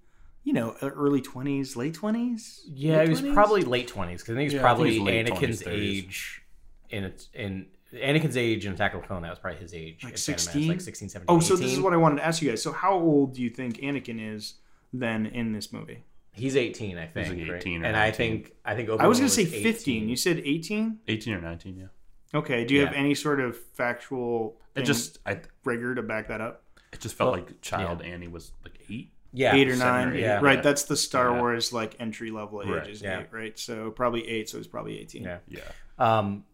[0.43, 2.61] you know uh, early twenties, late twenties.
[2.67, 5.01] Yeah, he was probably late twenties because I think he's Yeah, I think probably he's
[5.01, 6.41] late Anakin's 20s, age
[6.89, 9.21] in its in Anakin's age in Attack of the Clone.
[9.21, 10.03] That was probably his age.
[10.03, 12.15] like at Phantom Menace, sixteen, like 16, 17, Oh, so this is what I wanted
[12.17, 12.61] to ask you guys.
[12.63, 14.55] So how old do you think Anakin is
[14.93, 16.03] then in this movie?
[16.33, 17.29] He's eighteen, I think.
[17.29, 17.57] like right?
[17.61, 20.09] 18 or and I think I think Obi I was going to say fifteen.
[20.09, 20.99] You said eighteen.
[21.07, 21.85] 18 or 19, yeah.
[22.33, 22.63] Okay.
[22.65, 26.63] Do you have any sort of factual It just I rigor to back that up?
[26.93, 29.11] it just felt Well, like child Annie was like 8.
[29.33, 30.09] yeah, eight or nine.
[30.09, 30.39] or eight, yeah.
[30.41, 30.61] right.
[30.61, 31.39] That's the Star Yeah.
[31.39, 33.19] Wars like entry level age Right, yeah.
[33.21, 33.57] eight, right?
[33.59, 34.49] So probably eight.
[34.49, 35.23] So it's probably eighteen.
[35.23, 35.37] Yeah.
[35.47, 35.61] Yeah.
[35.99, 36.45] Um,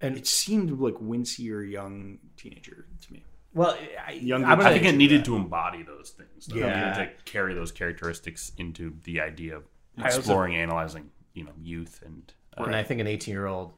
[0.00, 3.24] and It seemed like wincier young teenager to me.
[3.54, 3.76] Well,
[4.06, 6.46] I, Younger- I'm I think it needed to embody those things.
[6.46, 6.56] Though.
[6.56, 6.66] Yeah.
[6.94, 9.64] It needed to carry those characteristics into the idea of
[10.02, 13.72] also- exploring, analyzing, you know, youth and uh, and I think an 18 year old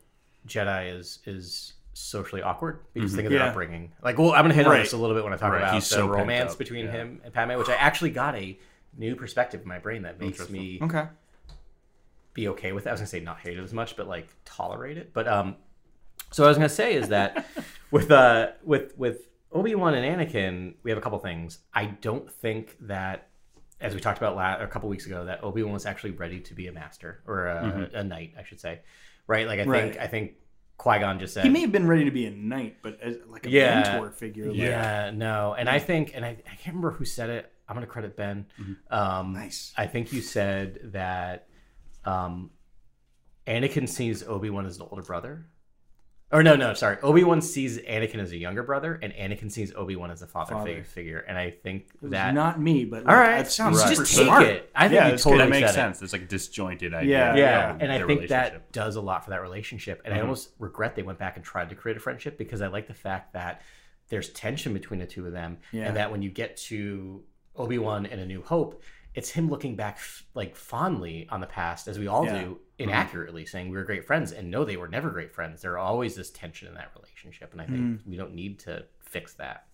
[0.48, 3.48] Jedi is is socially awkward because think of their Yeah.
[3.48, 3.92] upbringing.
[4.02, 5.74] Like, well, I'm gonna hit on this a little bit when I talk Right, about
[5.74, 6.90] he's the so romance between yeah.
[6.92, 8.58] him and Padme, which I actually got a
[8.96, 11.06] new perspective in my brain that makes me Okay.
[12.32, 12.88] be okay with it.
[12.88, 15.12] I was gonna say not hate it as much, but like tolerate it.
[15.12, 15.56] But um,
[16.32, 17.46] so what I was gonna say is that
[17.92, 21.60] with uh with with Obi Wan and Anakin, we have a couple things.
[21.72, 23.28] I don't think that,
[23.80, 26.40] as we talked about la- a couple weeks ago, that Obi Wan was actually ready
[26.40, 28.80] to be a master or a, a knight, I should say.
[29.26, 29.46] Right?
[29.46, 30.32] Like I think I think
[30.76, 33.16] Qui Gon just said He may have been ready to be a knight, but as
[33.28, 33.80] like a Yeah.
[33.82, 34.48] mentor figure.
[34.48, 37.50] Like, Yeah, no, and I think, and I, I can't remember who said it.
[37.68, 38.46] I'm gonna credit Ben.
[38.90, 39.72] Um, Nice.
[39.78, 41.46] I think you said that
[42.04, 42.50] um,
[43.46, 45.46] Anakin sees Obi Wan as an older brother,
[46.32, 46.96] Or no, no, sorry.
[47.02, 50.26] Obi Wan sees Anakin as a younger brother, and Anakin sees Obi Wan as a
[50.26, 50.74] father, Father.
[50.76, 51.18] fig- figure.
[51.20, 53.94] And I think that not me, but all right, that sounds Right.
[53.96, 54.42] just take smart.
[54.44, 54.70] it.
[54.74, 55.74] I think Yeah, you totally that makes said it.
[55.74, 56.02] sense.
[56.02, 57.18] It's like a disjointed idea.
[57.18, 57.36] Yeah.
[57.36, 60.02] Yeah, and I think that does a lot for that relationship.
[60.04, 60.24] And I mm-hmm.
[60.24, 62.94] almost regret they went back and tried to create a friendship because I like the
[62.94, 63.62] fact that
[64.08, 65.84] there's tension between the two of them, Yeah.
[65.84, 67.22] and that when you get to
[67.54, 68.82] Obi Wan and A New Hope,
[69.14, 72.40] it's him looking back f- like fondly on the past, as we all Yeah.
[72.42, 75.62] do, inaccurately saying we were great friends, and no, they were never great friends.
[75.62, 79.34] There always this tension in that relationship, and I think we don't need to fix
[79.34, 79.66] that.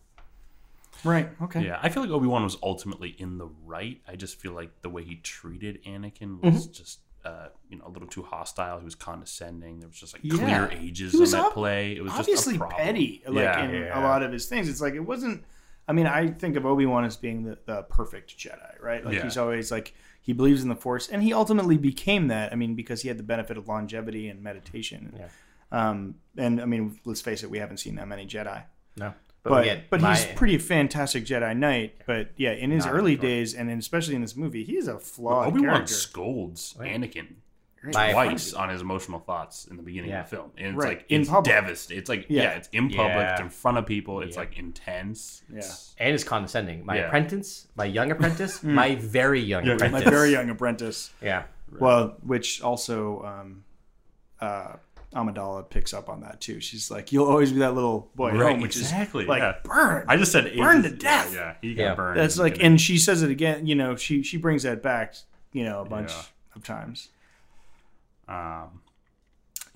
[1.04, 1.30] Right.
[1.42, 1.64] Okay.
[1.64, 4.00] Yeah, I feel like Obi Wan was ultimately in the right.
[4.06, 6.72] I just feel like the way he treated Anakin was Mm-hmm.
[6.72, 8.78] just, uh, you know, a little too hostile.
[8.78, 9.78] He was condescending.
[9.80, 10.36] There was just like Yeah.
[10.36, 11.96] clear ages He on was that ob- play.
[11.96, 13.98] It was Obviously just a petty, like yeah, in yeah.
[13.98, 14.68] a lot of his things.
[14.68, 15.44] It's like it wasn't.
[15.88, 19.04] I mean, I think of Obi Wan as being the, the perfect Jedi, right?
[19.04, 19.22] Like Yeah.
[19.22, 22.52] he's always like he believes in the Force, and he ultimately became that.
[22.52, 25.14] I mean, because he had the benefit of longevity and meditation.
[25.18, 25.28] Yeah.
[25.72, 28.62] Um, and I mean, let's face it, we haven't seen that many Jedi.
[28.96, 29.14] No,
[29.44, 31.94] But we get but my- he's pretty fantastic Jedi Knight.
[32.06, 35.60] But yeah, in his early days, and especially in this movie, he's a flawed Obi
[35.60, 35.94] Wan character.
[35.94, 37.36] scolds Anakin My-
[37.92, 40.20] twice on his emotional thoughts in the beginning Yeah.
[40.24, 40.98] of the film, and it's Right.
[40.98, 41.54] like In it's public.
[41.54, 41.98] devastating.
[42.00, 42.42] It's like yeah.
[42.42, 42.50] Yeah.
[42.50, 43.32] it's in public, Yeah.
[43.32, 44.20] it's in front of people.
[44.20, 44.40] It's Yeah.
[44.40, 45.42] like intense.
[45.50, 45.58] Yeah.
[45.58, 46.84] It's- and is condescending.
[46.84, 47.06] My Yeah.
[47.06, 50.04] apprentice, my young apprentice, my very young Yeah, apprentice.
[50.04, 51.10] My very young apprentice.
[51.22, 51.44] Yeah.
[51.78, 53.64] Well, which also um,
[54.40, 54.76] uh,
[55.14, 56.60] Amidala picks up on that too.
[56.60, 59.40] She's like, "You'll always be that little boy at Right, home," which exactly, is like
[59.42, 59.54] yeah.
[59.64, 60.04] burn.
[60.06, 61.32] I just said burn to death.
[61.34, 61.94] Yeah, yeah, he got Yeah.
[61.96, 62.20] burned.
[62.20, 63.66] That's like, and and she says it again.
[63.66, 65.14] You know, she she brings that back.
[65.52, 66.22] You know, a bunch Yeah.
[66.54, 67.08] of times.
[68.30, 68.80] Um,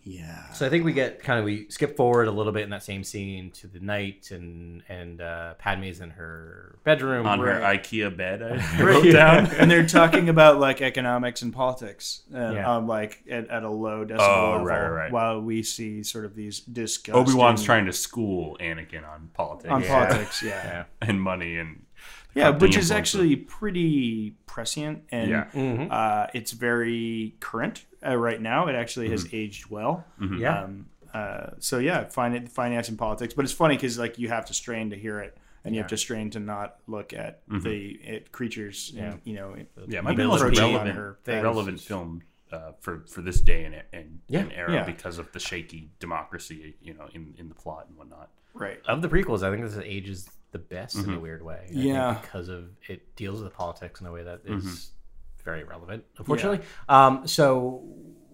[0.07, 0.53] Yeah.
[0.53, 2.83] So I think we get kind of we skip forward a little bit in that
[2.83, 8.15] same scene to the night and and uh, Padme's in her bedroom on her IKEA
[8.15, 9.47] bed, I wrote down.
[9.59, 12.77] and they're talking about like economics and politics, and, Yeah.
[12.77, 15.13] um, like at, at a low decibel Oh, level, right, right, right.
[15.13, 19.73] while we see sort of these disgusting Obi Wan's trying to school Anakin on politics,
[19.73, 19.89] on Yeah.
[20.07, 20.43] politics.
[20.43, 20.85] Yeah, Yeah.
[21.09, 21.87] and money, and
[22.35, 22.91] yeah, which is influences.
[22.91, 25.45] actually pretty prescient and Yeah.
[25.53, 25.89] Mhm.
[25.91, 28.67] uh, it's very current uh, right now.
[28.69, 29.37] It actually has Mm-hmm.
[29.37, 30.05] aged well.
[30.39, 30.63] Yeah.
[30.65, 34.45] Um, uh, so yeah, fin- finance and politics, but it's funny because like you have
[34.47, 37.93] to strain to hear it, and you have to strain to not look at the
[38.03, 38.91] it, creatures.
[38.95, 39.13] Yeah.
[39.13, 39.93] And, you know, Mm-hmm.
[39.93, 42.23] yeah, might be the most approaching and on relevant, her relevant film
[42.53, 44.41] uh, for for this day and and, Yeah.
[44.41, 44.85] and era Yeah.
[44.85, 48.31] because of the shaky democracy, you know, in in the plot and whatnot.
[48.57, 48.81] right?
[48.87, 51.61] Of the prequels, I think this ages the best in a weird way.
[51.65, 52.19] I think Yeah.
[52.23, 55.45] because of it deals with politics in a way that is Mm-hmm.
[55.45, 56.61] very relevant, unfortunately.
[56.89, 57.83] Um, so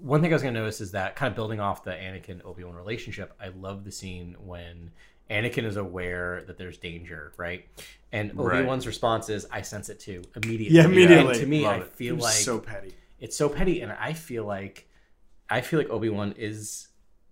[0.01, 2.45] one thing I was going to notice is that kind of building off the Anakin
[2.45, 4.93] Obi Wan relationship, I love the scene when
[5.29, 7.67] Anakin is aware that there's danger, right?
[8.13, 11.33] And Obi Wan's response is, "I sense it too." Immediately, Yeah, immediately.
[11.33, 11.87] And to me, Love I it.
[11.89, 12.93] feel like so petty.
[13.19, 14.89] it's so petty and i feel like
[15.51, 16.89] i feel like obi-wan is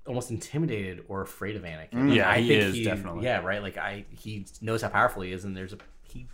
[0.08, 2.08] almost intimidated or afraid of anakin Mm.
[2.08, 3.24] Like, Yeah, i he think is, definitely.
[3.24, 6.26] yeah right like i he knows how powerful he is and there's a he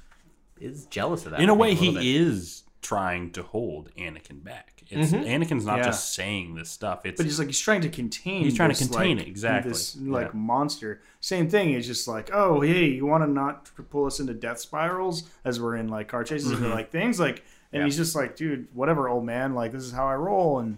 [0.61, 2.05] is jealous of that In I a think, way, little he bit.
[2.29, 4.83] is trying to hold Anakin back.
[4.91, 5.85] It's Anakin's not Yeah.
[5.87, 7.01] just saying this stuff.
[7.07, 8.43] It's But he's like he's trying to contain.
[8.45, 9.71] He's trying to contain like, it, exactly.
[9.73, 10.39] This like Yeah.
[10.39, 11.01] monster.
[11.21, 11.71] Same thing.
[11.71, 15.59] It's just like, oh, hey, you want to not pull us into death spirals as
[15.59, 16.65] we're in like car chases Mm-hmm.
[16.65, 17.43] and like things like.
[17.73, 17.85] And Yeah.
[17.87, 19.55] he's just like, dude, whatever, old man.
[19.55, 20.59] Like this is how I roll.
[20.59, 20.77] And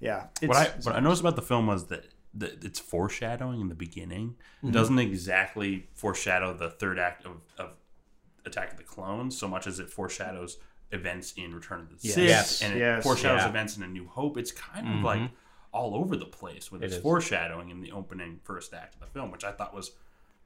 [0.00, 2.08] yeah, it's, what I what I noticed about the film was that that
[2.40, 4.36] it's foreshadowing in the beginning.
[4.58, 4.68] Mm-hmm.
[4.68, 7.70] It doesn't exactly foreshadow the third act of, of
[8.46, 10.58] Attack of the Clones so much as it foreshadows
[10.92, 12.62] events in Return of the Sith, Yes.
[12.62, 13.02] and it Yes.
[13.02, 13.48] foreshadows Yeah.
[13.48, 14.36] events in A New Hope.
[14.36, 15.30] It's kind of like
[15.72, 17.02] all over the place with It its is.
[17.02, 19.92] foreshadowing in the opening first act of the film, which I thought was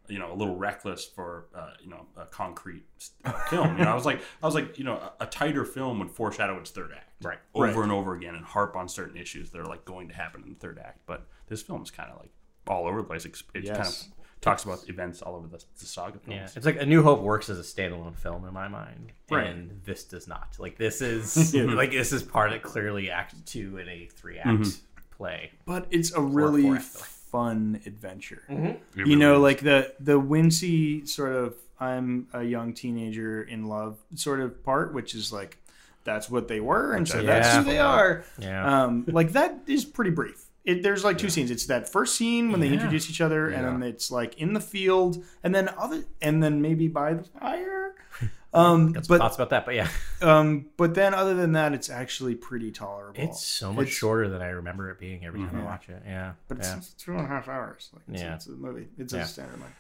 [0.09, 2.85] you know a little reckless for uh, you know a concrete
[3.27, 3.77] uh, film.
[3.77, 6.11] You know, I was like I was like you know a, a tighter film would
[6.11, 7.39] foreshadow its third act Right.
[7.53, 7.77] over Right.
[7.83, 10.51] and over again and harp on certain issues that are like going to happen in
[10.55, 11.01] the third act.
[11.05, 12.31] But this film is kind of like
[12.67, 13.25] all over the place.
[13.25, 14.03] It kind Yes.
[14.07, 17.21] of talks about events all over the, the saga yeah it's like a new hope
[17.21, 19.49] works as a standalone film in my mind Right.
[19.49, 23.79] and this does not like this is like this is part of clearly act two
[23.79, 24.79] in a three act
[25.11, 28.43] play but it's a really act, fun adventure.
[28.49, 29.41] It You really know, is.
[29.43, 34.95] like the the Wincy sort of I'm a young teenager in love sort of part,
[34.95, 35.59] which is like
[36.05, 38.25] that's what they were, and so I that's who they are.
[38.39, 40.45] yeah Um, like that is pretty brief.
[40.69, 41.51] It, there's like two scenes.
[41.51, 44.61] It's that first scene when they introduce each other, and then it's like in the
[44.61, 47.95] field, and then other, and then maybe by the fire.
[48.51, 49.89] Um, got some but thoughts about that but yeah
[50.23, 53.23] um, but then other than that, it's actually pretty tolerable.
[53.23, 55.65] it's so much It's- shorter than i remember it being every time i Mhm.
[55.67, 56.77] watch it yeah but it's, yeah.
[56.79, 57.91] it's two and a half hours.
[57.93, 58.35] Like, it's, Yeah.
[58.37, 58.89] it's a movie.
[58.97, 59.21] It's Yeah.
[59.21, 59.71] a standard movie.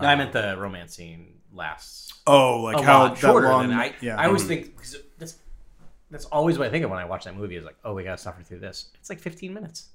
[0.00, 3.68] No, I meant the romance scene lasts Oh, like a how lot shorter long?
[3.68, 3.94] than I.
[4.00, 5.36] yeah, I always think because that's
[6.14, 8.04] that's always what I think of when I watch that movie is like, oh, we
[8.04, 8.90] gotta suffer through this.
[9.00, 9.88] It's like 15 minutes.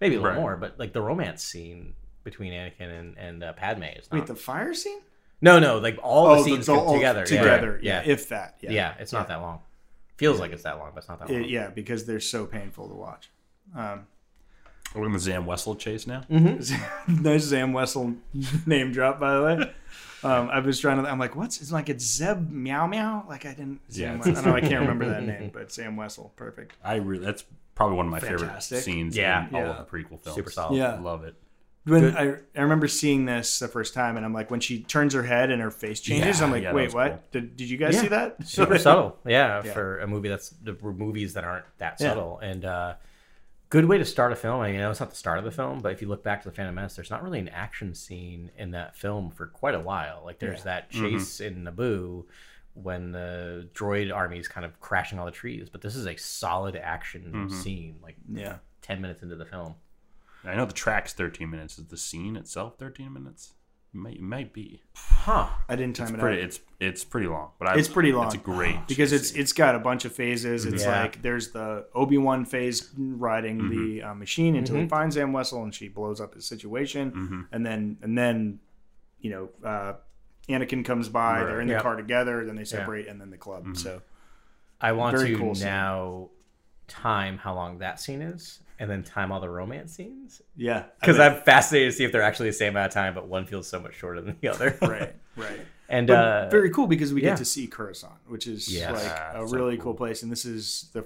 [0.00, 0.40] maybe a little Right.
[0.40, 1.92] more, but like the romance scene
[2.24, 4.18] between Anakin and and uh, Padme is not.
[4.20, 5.00] Wait, the fire scene?
[5.42, 7.20] no, no, like all Oh, the scenes the- come oh, together.
[7.20, 7.24] yeah.
[7.42, 8.12] Together, yeah, yeah.
[8.12, 8.94] If that, yeah, yeah.
[8.98, 9.60] It's not that long.
[10.16, 11.42] Feels like it's that long, but it's not that long.
[11.44, 13.28] It- yeah, because they're so painful to watch.
[13.76, 14.06] Um,
[14.94, 16.22] We're in the Zam Wesell chase now.
[16.28, 18.16] nice Zam Wesell
[18.66, 19.72] name drop, by the way.
[20.24, 21.08] Um, I was trying to.
[21.10, 21.60] I'm like, what's?
[21.60, 23.24] It's like it's Zeb Meow Meow.
[23.28, 23.80] Like I didn't.
[23.88, 24.22] Sam Yeah.
[24.22, 24.36] Wesell.
[24.36, 26.76] I know I can't remember that name, but Sam Wesell, perfect.
[26.84, 27.44] I really that's
[27.74, 28.78] probably one of my Fantastic.
[28.78, 29.48] favorite scenes Yeah.
[29.48, 30.34] in all of the prequel films.
[30.36, 30.76] Super solid.
[30.76, 30.98] Yeah.
[31.00, 31.34] love it.
[31.84, 35.14] When I, I remember seeing this the first time, and I'm like, when she turns
[35.14, 37.08] her head and her face changes, Yeah, I'm like, yeah, wait, what?
[37.10, 37.20] cool.
[37.32, 38.46] Did, did you guys see that?
[38.46, 39.72] super subtle yeah, Yeah.
[39.72, 42.10] for a movie that's the movies that aren't that Yeah.
[42.10, 42.94] subtle and uh
[43.72, 45.80] good way to start a film i know it's not the start of the film
[45.80, 48.50] but if you look back to the phantom menace there's not really an action scene
[48.58, 50.64] in that film for quite a while like there's Yeah.
[50.64, 51.16] that Mm-hmm.
[51.16, 52.24] chase in naboo
[52.74, 56.16] when the droid army is kind of crashing all the trees but this is a
[56.16, 57.48] solid action Mm-hmm.
[57.60, 58.56] scene like Yeah.
[58.82, 59.74] 10 minutes into the film
[60.44, 61.78] I know the track's 13 minutes.
[61.78, 63.52] Is the scene itself 13 minutes?
[63.94, 64.80] It might, might be.
[64.96, 66.38] huh I didn't time It's it pretty.
[66.38, 66.44] out.
[66.44, 68.26] It's it's pretty long, but I, It's pretty long.
[68.26, 70.64] It's a great because it's it's got a bunch of phases.
[70.64, 71.02] It's Yeah.
[71.02, 74.84] like there's the Obi Wan phase riding the uh, machine until Mm-hmm.
[74.84, 77.40] he finds Sam Wesell and she blows up his situation, Mm-hmm.
[77.52, 78.60] and then and then
[79.20, 79.92] you know uh,
[80.48, 81.44] Anakin comes by.
[81.44, 81.82] They're in the Yep.
[81.82, 82.44] car together.
[82.46, 83.62] Then they separate, and then the club.
[83.64, 83.74] Mm-hmm.
[83.74, 84.00] So
[84.80, 85.68] i want Very to cool scene.
[86.88, 91.18] Time how long that scene is and then time all the romance scenes yeah, because
[91.18, 93.46] I i'm fascinated to see if they're actually the same amount of time but one
[93.46, 95.60] feels so much shorter than the other right, right.
[95.88, 97.30] and uh very cool because we yeah.
[97.30, 98.92] get to see Coruscant, which is Yes.
[98.92, 99.84] like a really cool.
[99.84, 100.22] cool place.
[100.22, 101.04] And this is the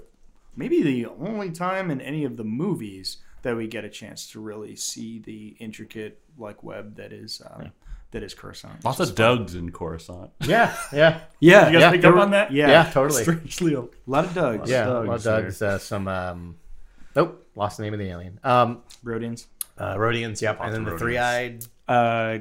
[0.56, 4.40] maybe the only time in any of the movies that we get a chance to
[4.40, 7.70] really see the intricate like web that is um,
[8.18, 8.84] that is Coruscant.
[8.84, 10.30] lots of Dugs in Coruscant.
[10.46, 12.50] yeah yeah Yeah, You guys yeah, pick there up on that?
[12.52, 14.68] Yeah, yeah totally Strangely, a lot of Dugs.
[14.70, 15.42] Yeah, Dug's well, there.
[15.42, 16.08] Dug's uh, some.
[16.08, 16.56] Um,
[17.14, 18.40] nope, lost the name of the alien.
[18.42, 19.46] Um, Rodians.
[19.78, 20.98] uh, Rodians, yep, Lots and then the Rodians.
[20.98, 21.64] three-eyed.
[21.86, 22.38] Uh,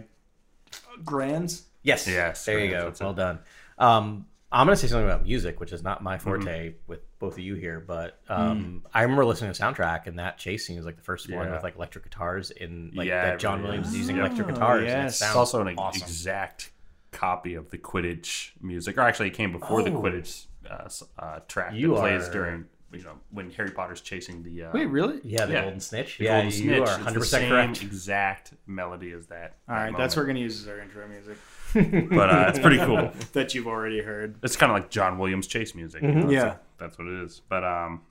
[1.03, 1.63] Grans.
[1.83, 2.85] Yes, Yes, there you go.
[2.85, 3.15] that's Well it.
[3.17, 3.39] done.
[3.77, 4.25] Um,
[4.55, 6.77] I'm gonna say something about music, which is not my forte Mm-hmm.
[6.87, 10.37] with both of you here, but um, I remember listening to the soundtrack, and that
[10.37, 13.39] chase scene is like the first one with like electric guitars in like Yeah, that
[13.39, 13.93] John really Williams is.
[13.93, 14.25] is using Yeah.
[14.25, 14.79] electric Oh, guitars.
[14.83, 15.21] and it yes.
[15.21, 16.01] It's also an awesome.
[16.03, 16.71] exact
[17.11, 20.01] copy of the Quidditch music, or actually, it came before the Oh.
[20.01, 20.87] Quidditch uh,
[21.19, 24.71] uh, track You that plays are- during you know when Harry Potter's chasing the uh,
[24.73, 25.19] Wait, really?
[25.23, 25.61] Yeah, the Yeah.
[25.63, 26.17] Golden Snitch.
[26.17, 26.79] the yeah, Golden you Snitch.
[26.79, 27.83] are It's 100 the percent same correct.
[27.83, 29.57] exact melody as that.
[29.67, 31.37] All right, that that's what we're gonna use as our intro music
[31.75, 33.11] but uh, it's pretty cool.
[33.33, 34.35] that you've already heard.
[34.43, 36.01] It's kind of like John Williams chase music.
[36.01, 36.23] you know, Mm-hmm.
[36.29, 36.43] it's Yeah.
[36.49, 37.41] like- that's what it is.
[37.47, 38.01] But um,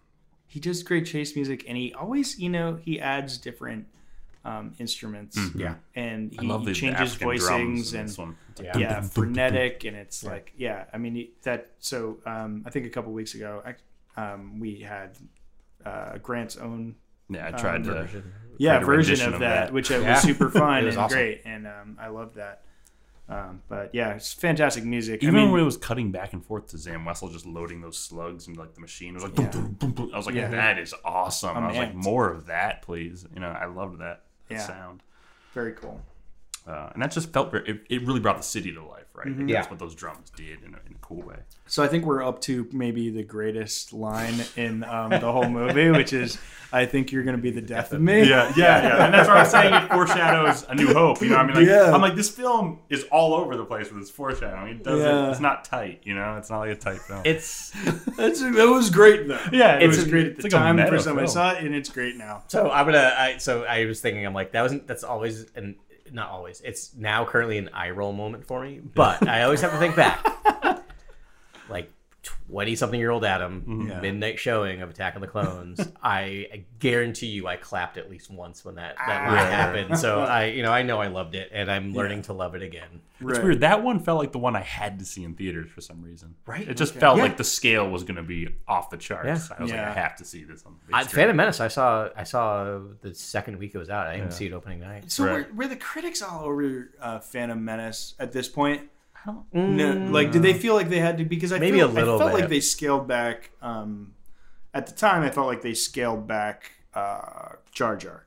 [0.47, 3.87] He does great chase music, and he always, you know, he adds different
[4.45, 5.39] um, instruments.
[5.55, 5.75] Yeah.
[5.95, 6.41] and Mm-hmm.
[6.41, 8.37] I he, love he the changes African voicings and this one.
[8.63, 8.79] Yeah.
[8.79, 10.85] yeah, frenetic, and it's like yeah.
[10.93, 11.71] I mean that.
[11.81, 13.75] So um, I think a couple weeks ago, I,
[14.33, 15.17] um, we had
[15.85, 16.95] uh, Grant's own
[17.29, 17.91] Yeah, I tried Um, to.
[17.95, 18.33] version.
[18.59, 19.73] yeah version of of that, that.
[19.73, 20.15] which uh, Yeah.
[20.15, 21.17] was super fun was and awesome.
[21.19, 22.63] great, and um, I love that.
[23.27, 25.23] Um, but yeah, it's fantastic music.
[25.23, 27.81] Even I mean, when it was cutting back and forth to Zam Wesell just loading
[27.81, 29.49] those slugs and like the machine was like Yeah.
[29.49, 30.11] boom, boom, boom.
[30.13, 30.49] I was like, Yeah.
[30.51, 31.57] that is awesome.
[31.57, 33.27] I'm I was like, more of that, please.
[33.33, 34.59] You know, I loved that, that Yeah.
[34.67, 35.03] sound.
[35.55, 36.01] very cool.
[36.67, 39.27] Uh, and that just felt very, it, it really brought the city to life, right?
[39.29, 39.41] Mm-hmm.
[39.41, 39.57] And Yeah.
[39.61, 41.37] That's what those drums did in a, in a cool way.
[41.67, 45.91] So I think we're up to maybe the greatest line in um, the whole movie,
[45.91, 46.37] which is,
[46.73, 49.05] "I think you're going to be the death of me." Yeah, yeah, yeah.
[49.07, 49.73] And that's what I'm saying.
[49.73, 51.23] It foreshadows A New Hope.
[51.23, 51.91] You know, what I mean, like, Yeah.
[51.95, 54.73] I'm like, this film is all over the place with its foreshadowing.
[54.77, 55.01] It doesn't.
[55.07, 55.31] Yeah.
[55.31, 56.01] It's not tight.
[56.05, 57.23] You know, it's not like a tight film.
[57.25, 57.71] It's
[58.19, 59.41] That's, that was great though.
[59.51, 60.77] Yeah, it it was- was great at it's the like time.
[60.77, 62.45] The meta first time I saw it, and it's great now.
[62.49, 63.15] So I'm gonna.
[63.17, 64.87] I, so I was thinking, I'm like, that wasn't.
[64.87, 65.77] That's always and
[66.15, 66.61] not always.
[66.63, 68.81] It's now currently an eye roll moment for me.
[68.81, 70.83] But I always have to think back,
[71.69, 71.91] like
[72.49, 74.01] twenty something year old Adam, Yeah.
[74.01, 75.81] midnight showing of Attack of the Clones.
[76.03, 76.21] I,
[76.53, 79.51] I guarantee you, I clapped at least once when that that line Ah.
[79.51, 79.99] happened.
[79.99, 82.63] So I, you know, I know I loved it, and I'm learning to love it
[82.63, 83.01] again.
[83.21, 83.61] It's weird.
[83.61, 86.35] That one felt like the one I had to see in theaters for some reason.
[86.47, 86.69] Right.
[86.69, 87.23] It just felt Yeah.
[87.23, 89.49] like the scale was going to be off the charts.
[89.51, 89.57] Yeah.
[89.59, 89.89] I was Yeah.
[89.89, 91.15] like, I have to see this on the big I, screen.
[91.23, 92.09] Phantom Menace, I saw.
[92.17, 94.09] I saw the second week it was out.
[94.09, 95.11] I didn't see it opening night.
[95.11, 95.49] So Right.
[95.51, 98.83] were, were the critics all over uh, Phantom Menace at this point?
[99.27, 101.25] Mm, No, like, did they feel like they had to?
[101.25, 102.41] Because I Maybe feel, a little I felt bit.
[102.41, 103.51] like they scaled back.
[103.63, 104.15] Um,
[104.73, 108.27] at the time, I felt like they scaled back uh, Jar Jar.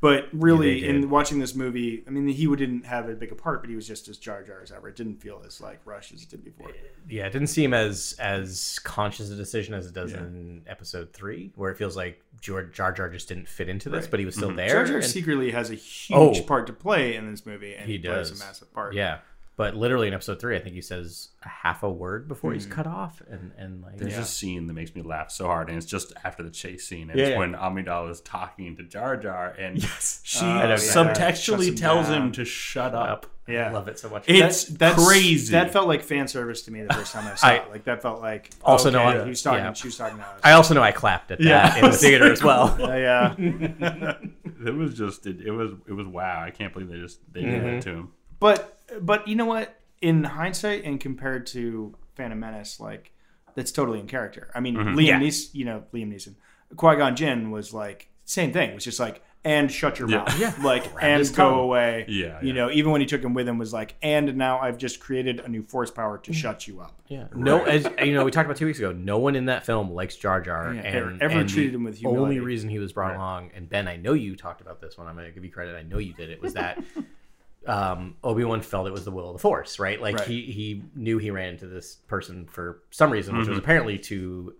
[0.00, 3.36] But really, Yeah, in watching this movie, I mean, he didn't have a big a
[3.36, 4.88] part, but he was just as Jar Jar as ever.
[4.88, 6.72] It didn't feel as like rushed as it did before.
[7.08, 10.18] yeah, it didn't seem as as conscious a decision as it does Yeah.
[10.18, 14.06] in episode three, where it feels like Jar Jar, Jar just didn't fit into this,
[14.06, 14.10] Right.
[14.10, 14.70] but he was still there.
[14.70, 16.42] Jar Jar and- secretly has a huge Oh.
[16.42, 18.40] part to play in this movie, and He he, plays does.
[18.40, 18.94] a massive part.
[18.94, 19.18] yeah,
[19.62, 22.66] but literally in episode three, I think he says a half a word before he's
[22.66, 24.22] cut off, and and like There's yeah.
[24.22, 27.10] a scene that makes me laugh so hard, and it's just after the chase scene.
[27.10, 27.38] And Yeah, it's yeah.
[27.38, 30.74] when Amidala is talking to Jar Jar, and yes, she yeah.
[30.74, 32.22] subtextually him tells down.
[32.22, 33.08] him to shut up.
[33.08, 33.26] up.
[33.48, 33.68] Yeah.
[33.68, 34.24] I love it so much.
[34.28, 35.52] It's That's crazy.
[35.52, 37.70] That felt like fan service to me the first time I saw I- it.
[37.70, 39.64] Like that felt like Also okay, know I- he was talking.
[39.64, 39.72] yeah.
[39.72, 40.40] She was talking to us.
[40.44, 41.76] I also know I clapped at that Yeah.
[41.76, 42.66] in the theater as well.
[42.80, 43.34] Uh, yeah,
[44.66, 46.40] It was just it, it was it was wow.
[46.42, 47.66] I can't believe they just they did Mm-hmm.
[47.76, 48.08] that to him.
[48.38, 49.78] but but you know what?
[50.00, 53.12] In hindsight, and compared to Phantom Menace, like
[53.54, 54.50] that's totally in character.
[54.54, 54.98] I mean, mm-hmm.
[54.98, 55.20] Liam Yeah.
[55.20, 56.34] Neeson, you know, Liam Neeson,
[56.76, 58.70] Qui Gon Jinn was like same thing.
[58.70, 60.18] It was just like and shut your Yeah.
[60.18, 60.54] mouth, Yeah.
[60.62, 61.58] like and go tongue.
[61.58, 62.04] away.
[62.08, 62.52] Yeah, you yeah.
[62.54, 65.40] know, even when he took him with him, was like, and now I've just created
[65.40, 66.40] a new force power to mm-hmm.
[66.40, 67.00] shut you up.
[67.08, 67.26] Yeah.
[67.34, 68.92] No, as you know, we talked about two weeks ago.
[68.92, 72.04] No one in that film likes Jar Jar, Yeah, and ever and treated him with
[72.06, 75.08] Only reason he was brought along, and Ben, I know you talked about this one.
[75.08, 75.74] I'm going to give you credit.
[75.74, 76.40] I know you did it.
[76.40, 76.82] Was that
[77.66, 80.00] um, Obi Wan felt it was the will of the Force, right?
[80.00, 80.26] Like Right.
[80.28, 83.64] he he knew he ran into this person for some reason, which was Mm-hmm.
[83.64, 84.54] apparently to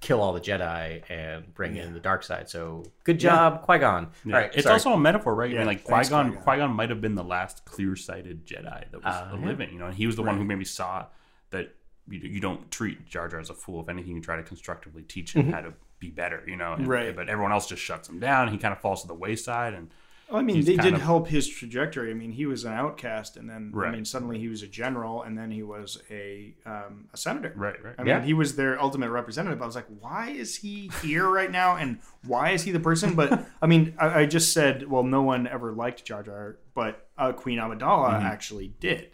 [0.00, 2.48] kill all the Jedi and bring in the dark side.
[2.48, 4.08] So good job, Qui Gon.
[4.24, 4.34] Yeah.
[4.34, 4.74] All right, it's sorry.
[4.74, 5.50] also a metaphor, right?
[5.54, 6.70] I mean, like Qui Gon, Qui-Gon.
[6.72, 9.46] Might have been the last clear-sighted Jedi that was Uh, yeah.
[9.46, 9.72] living.
[9.72, 11.06] You know, and he was the one who maybe saw
[11.50, 11.74] that
[12.08, 13.80] you, you don't treat Jar Jar as a fool.
[13.82, 16.42] If anything, you try to constructively teach him how to be better.
[16.46, 17.16] You know, and- Right.
[17.16, 18.48] But everyone else just shuts him down.
[18.48, 19.96] He kind of falls to the wayside, and Well,
[20.32, 22.10] I mean, they did of- help his trajectory.
[22.10, 25.22] I mean, he was an outcast, and then I mean, suddenly he was a general,
[25.22, 27.52] and then he was a um, a senator.
[27.54, 27.94] right, right.
[27.98, 29.62] I mean, he was their ultimate representative.
[29.62, 33.14] I was like, why is he here right now, and why is he the person?
[33.14, 37.06] But I mean, I, I just said, well, no one ever liked Jar Jar, but
[37.16, 38.26] uh, Queen Amidala Mm-hmm.
[38.26, 39.10] actually did,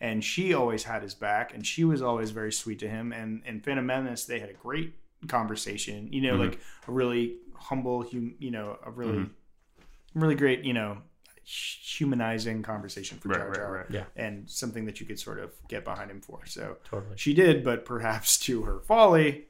[0.00, 3.12] and she always had his back, and she was always very sweet to him.
[3.12, 4.92] And in Phantom Menace, they had a great
[5.28, 6.12] conversation.
[6.12, 6.40] You know, Mm-hmm.
[6.50, 9.26] like a really humble, hum, you know, a really,
[10.14, 10.98] really great, you know.
[11.44, 13.86] Humanizing conversation for Right, Jar Jar, right.
[13.90, 14.04] Yeah.
[14.14, 16.46] and something that you could sort of get behind him for.
[16.46, 17.16] So Totally.
[17.16, 19.46] she did, but perhaps to her folly.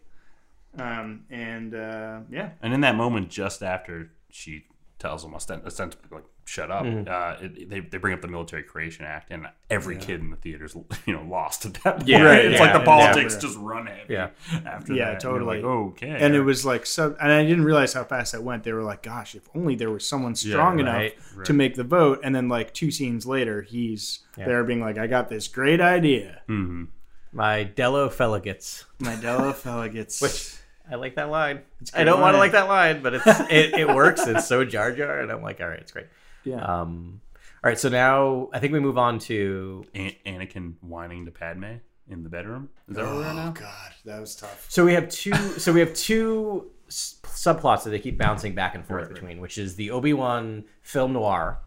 [0.79, 4.65] Um, and uh, yeah, And in that moment, just after she
[4.99, 8.65] tells him ostent- ostensibly like shut up, uh, it, they they bring up the Military
[8.65, 10.75] Creation Act, and every kid in the theater's
[11.07, 12.09] you know lost at that point.
[12.09, 12.45] Yeah, Right?
[12.45, 13.41] It's like the politics yeah.
[13.41, 14.15] just run heavy.
[14.15, 14.31] Yeah.
[14.67, 15.63] After Yeah, that, And totally.
[15.63, 16.09] like, okay.
[16.11, 18.65] and it was like so, and I didn't realize how fast that went.
[18.65, 21.85] They were like, "Gosh, if only there was someone strong enough right, to make the
[21.85, 25.81] vote." And then, like two scenes later, he's there being like, "I got this great
[25.81, 26.85] idea." hmm
[27.33, 28.85] My Dello Feligits.
[28.99, 29.89] My Della fella
[30.21, 30.55] Which
[30.91, 31.61] I like that line.
[31.95, 34.27] I don't want to like that line, but it's it, it works.
[34.27, 36.07] It's so Jar Jar, and I'm like, all right, it's great.
[36.45, 36.63] Yeah.
[36.65, 37.21] Um,
[37.63, 39.85] all right, so now I think we move on to.
[39.95, 41.77] An- Anakin whining to Padme
[42.09, 42.69] in the bedroom.
[42.89, 43.51] Is that where we're at oh now?
[43.51, 44.67] god, that was tough.
[44.69, 45.35] So we have two.
[45.59, 49.15] So we have two s- subplots that they keep bouncing back and forth Right, right.
[49.15, 51.59] between, which is the Obi Wan film noir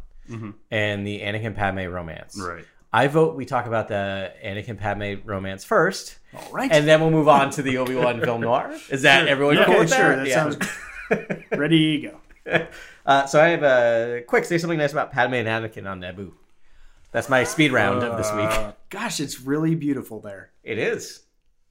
[0.72, 2.40] and the Anakin Padme romance.
[2.42, 2.66] Right.
[2.92, 7.10] I vote we talk about the Anakin Padme romance first, All right, and then we'll
[7.12, 8.72] move on to the Obi Wan film noir.
[8.90, 10.16] Is that everyone yeah, cool okay, with sure.
[10.16, 10.16] that?
[10.18, 10.50] That Yeah.
[11.30, 12.02] sounds ready.
[12.04, 12.20] Go.
[13.06, 16.32] Uh, so I have a quick say something nice about Padme and Anakin on Naboo.
[17.12, 18.46] That's my speed round of this week.
[18.50, 20.52] Uh, gosh, it's really beautiful there.
[20.64, 21.22] It is.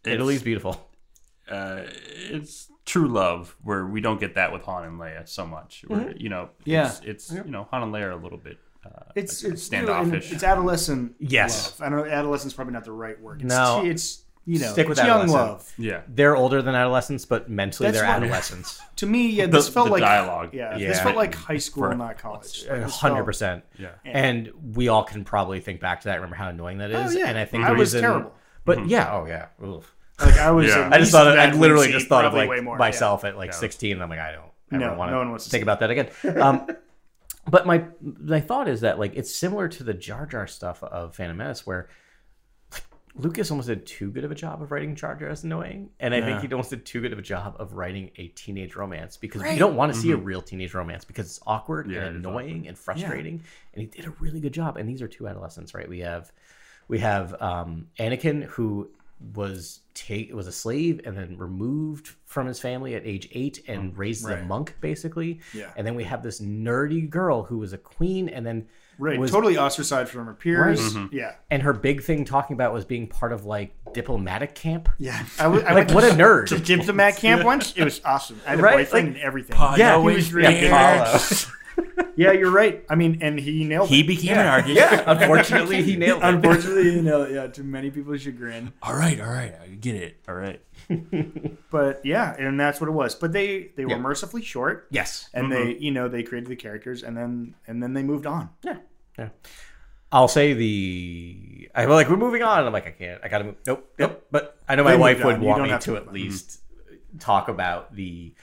[0.05, 0.89] Italy's beautiful.
[1.51, 1.83] Uh,
[2.31, 5.85] it's true love where we don't get that with Han and Leia so much.
[5.89, 6.87] Where, You know, Yeah.
[6.89, 9.83] it's, it's you know Han and Leia are a little bit uh, It's it's you
[9.83, 10.33] know, and standoffish.
[10.33, 11.15] It's adolescent.
[11.19, 11.81] Yes.
[11.81, 11.87] love.
[11.87, 12.13] I don't know.
[12.13, 13.43] Adolescent's probably not the right word.
[13.43, 13.83] It's, No.
[13.85, 15.73] it's you know, Stick with it's young love.
[15.79, 16.01] yeah.
[16.09, 18.81] They're older than adolescents, but mentally That's they're what- adolescents.
[18.97, 20.51] To me, yeah, this The- felt the like dialogue.
[20.53, 20.89] Yeah, Yeah.
[20.89, 22.65] this felt like high school, For- not college.
[22.69, 23.65] A This Hundred percent.
[23.79, 23.91] Yeah.
[24.05, 26.17] And we all can probably think back to that.
[26.17, 27.15] Remember how annoying that is?
[27.15, 28.35] Oh yeah, And I think I the was reason, terrible.
[28.65, 29.47] But yeah, oh yeah.
[29.65, 29.95] Oof.
[30.21, 30.67] Like I was.
[30.69, 30.87] Yeah.
[30.87, 32.59] at I just least thought of, I that literally scene, just thought of probably like
[32.59, 33.57] way more, myself at like Yeah.
[33.57, 33.93] 16.
[33.95, 35.81] And I'm like, I don't No, ever want no one to wants to think about
[35.81, 36.09] that again.
[36.41, 36.67] Um,
[37.51, 41.17] but my my thought is that like it's similar to the Jar Jar stuff of
[41.17, 41.89] Phantom Menace, where like,
[43.15, 46.15] Lucas almost did too good of a job of writing Jar Jar as annoying, and
[46.15, 46.27] I Yeah.
[46.27, 49.43] think he almost did too good of a job of writing a teenage romance because
[49.53, 52.25] you don't want to see a real teenage romance because it's awkward Yeah, and is
[52.27, 53.43] annoying and frustrating,
[53.75, 54.79] and he did a really good job.
[54.79, 55.89] And these are two adolescents, right?
[55.89, 56.33] We have
[56.89, 58.91] we have um, Anakin who
[59.35, 63.97] was take was a slave and then removed from his family at age eight and
[63.97, 65.41] raised as a monk basically.
[65.53, 65.71] Yeah.
[65.77, 68.67] And then we have this nerdy girl who was a queen and then
[68.99, 70.81] Right, was totally ostracized from her peers.
[70.83, 70.93] Right.
[71.05, 71.17] Mm-hmm.
[71.17, 74.89] Yeah, and her big thing talking about was being part of like diplomatic camp.
[74.99, 75.25] yeah.
[75.39, 76.47] I, w- I Like what a nerd.
[76.49, 76.65] to nerd.
[76.67, 77.73] diplomat camp once.
[77.75, 78.41] It was awesome.
[78.47, 79.57] I had a Right, boyfriend like- and everything.
[79.79, 81.31] Yeah, he he was was really yeah, good.
[81.87, 82.02] Paulo.
[82.17, 82.85] Yeah, you're right.
[82.91, 84.07] I mean, and he nailed He it.
[84.07, 84.75] He became an artist.
[84.75, 86.27] yeah, unfortunately he nailed it.
[86.27, 88.73] Unfortunately, you know, yeah, to many people's chagrin.
[88.83, 90.17] All right, all right, I get it.
[90.29, 90.61] All right.
[91.71, 93.15] But yeah, and that's what it was.
[93.15, 93.99] But they they were Yeah.
[93.99, 95.29] mercifully short, Yes.
[95.33, 95.83] and they mm-hmm.
[95.83, 98.51] you know they created the characters, and then and then they moved on.
[98.63, 98.77] Yeah.
[99.19, 99.29] Yeah.
[100.11, 101.71] I'll say the.
[101.75, 102.59] I'm like, we're moving on.
[102.59, 103.21] And I'm like, I can't.
[103.25, 103.57] I gotta move.
[103.67, 103.91] Nope.
[103.99, 104.27] Nope.
[104.31, 105.41] But I know my They wife would on.
[105.41, 106.15] Want me to to at move on.
[106.15, 106.61] least
[107.19, 108.35] talk about the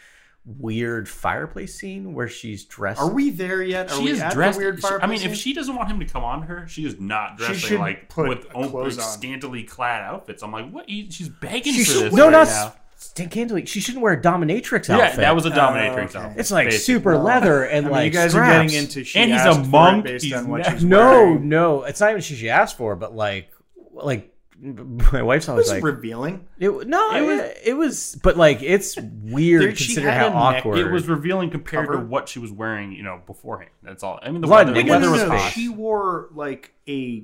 [0.57, 2.99] weird fireplace scene where she's dressed.
[2.99, 3.91] Are we there yet?
[3.91, 4.57] Are She we is at dressed.
[4.57, 5.03] the weird fireplace?
[5.03, 7.55] I mean, if she doesn't want him to come on her, she is not dressing
[7.55, 8.91] should like put with a o- like, on.
[8.91, 10.41] scantily clad outfits.
[10.41, 10.89] I'm like, what?
[10.89, 12.13] She's begging She for should, this.
[12.13, 12.73] no, right not now.
[12.95, 13.61] Stan Candle.
[13.65, 14.97] She shouldn't wear a dominatrix outfit.
[14.97, 16.19] Yeah, that was a Oh, dominatrix okay.
[16.19, 16.39] outfit.
[16.39, 16.95] It's like basically.
[16.95, 18.49] super leather and I mean, like you guys straps.
[18.49, 19.03] are getting into.
[19.05, 20.03] She And he's a asked for monk.
[20.03, 21.47] based He's on what not- she's No, wearing.
[21.47, 23.51] no, it's not even she, she asked for, but like,
[23.93, 24.33] like
[25.13, 26.47] my wife's It always was like, revealing.
[26.59, 30.27] it, no, It it was- was, it was, but like, it's weird There- considering how
[30.27, 31.99] a neck- awkward It was revealing compared Cover.
[31.99, 33.71] to what she was wearing, you know, beforehand.
[33.83, 34.19] That's all.
[34.21, 35.37] I mean, the Blood, weather, the weather was no, no.
[35.37, 35.51] hot.
[35.53, 37.23] She wore like a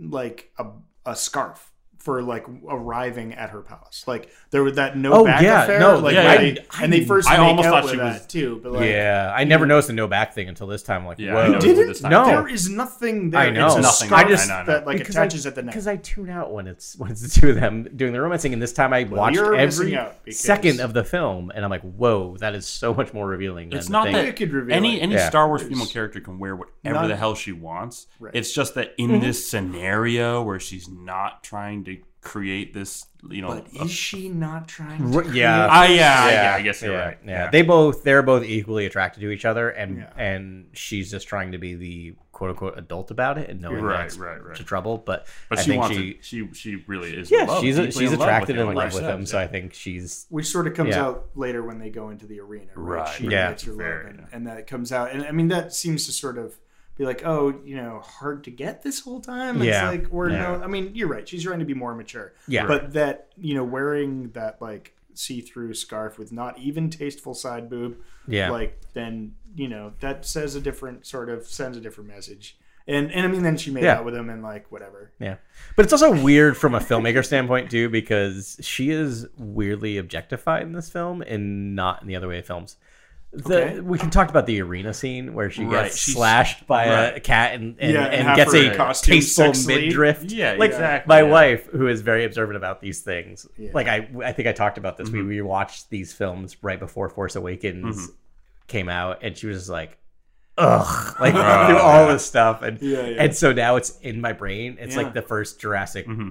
[0.00, 0.66] like a,
[1.06, 1.72] a scarf
[2.08, 4.04] for like arriving at her palace.
[4.06, 5.78] Like there was that no Oh, back yeah, affair.
[5.78, 6.54] no, like yeah, where yeah.
[6.54, 8.60] they- and they first I make almost out thought with she was- that too.
[8.62, 11.04] But like, yeah, I never noticed the no back thing until this time.
[11.04, 12.10] Like, Yeah, I whoa, noticed it didn't this time.
[12.12, 12.24] No.
[12.24, 13.40] there is nothing there.
[13.42, 13.66] I know.
[13.66, 14.12] It's a Nothing.
[14.14, 14.66] I just- I know, I know.
[14.72, 15.72] that like Because attaches I, at the neck.
[15.74, 18.54] Because I tune out when it's when it's the two of them doing the romancing,
[18.54, 22.38] and this time I watched every because- second of the film, and I'm like, whoa,
[22.38, 23.68] that is so much more revealing.
[23.68, 24.14] Than It's the not thing.
[24.14, 25.28] that You could reveal any any Yeah.
[25.28, 28.06] Star Wars female character can wear whatever the hell she wants.
[28.32, 29.20] It's just that in mm-hmm.
[29.20, 34.28] this scenario where she's not trying to create this, you know, but a- is she
[34.28, 35.12] not trying?
[35.12, 35.68] To R- yeah.
[35.70, 37.18] Ah, yeah, yeah, I guess you're yeah, right.
[37.24, 37.50] Yeah.
[37.50, 40.10] they both they're both equally attracted to each other, and Yeah.
[40.16, 43.98] and she's just trying to be the quote unquote adult about it and knowing Right,
[44.02, 44.56] that's right, right.
[44.56, 44.98] to trouble.
[44.98, 46.24] But but I she think wants she, it.
[46.24, 47.30] She she really is.
[47.30, 49.02] yeah, in love, she's deeply she's in love attracted with him, in like love with
[49.04, 49.26] said, him.
[49.26, 49.38] So.
[49.38, 51.04] I think she's which sort of comes Yeah.
[51.04, 53.00] out later when they go into the arena, right?
[53.02, 53.08] Right.
[53.16, 53.46] She Yeah.
[53.52, 54.26] her love, Fair, and, yeah.
[54.32, 56.58] and that comes out, and I mean that seems to sort of
[56.98, 59.62] be like, oh, you know, hard to get this whole time.
[59.62, 59.90] Yeah.
[59.90, 60.38] It's like, or Yeah.
[60.58, 61.26] no, I mean, you're right.
[61.26, 62.34] She's trying to be more mature.
[62.46, 62.66] Yeah.
[62.66, 67.96] but that you know, wearing that like see-through scarf with not even tasteful side boob,
[68.26, 68.50] Yeah.
[68.50, 72.56] like then you know that says a different sort of sends a different message.
[72.86, 73.98] And and I mean, then she made Yeah.
[73.98, 75.12] out with him and like whatever.
[75.20, 75.36] Yeah.
[75.76, 80.72] But it's also weird from a filmmaker standpoint too, because she is weirdly objectified in
[80.72, 82.76] this film and not in the other way of films.
[83.30, 83.80] The, Okay.
[83.80, 87.20] We can talk about the arena scene where she Right, gets she's- slashed by a
[87.20, 88.70] cat and, and, Yeah, and and gets a
[89.04, 89.66] tasteful sexily.
[89.86, 90.24] midriff.
[90.24, 91.30] Yeah, like exactly, my yeah.
[91.30, 93.70] wife, who is very observant about these things, Yeah.
[93.74, 95.10] like I, I think I talked about this.
[95.10, 95.28] Mm-hmm.
[95.28, 98.10] We watched these films right before Force Awakens
[98.66, 99.98] came out, and she was just like,
[100.56, 103.22] ugh, like through all this stuff, and Yeah, yeah.
[103.24, 104.78] and so now it's in my brain.
[104.80, 105.02] It's Yeah.
[105.02, 106.28] like the first Jurassic Mm-hmm.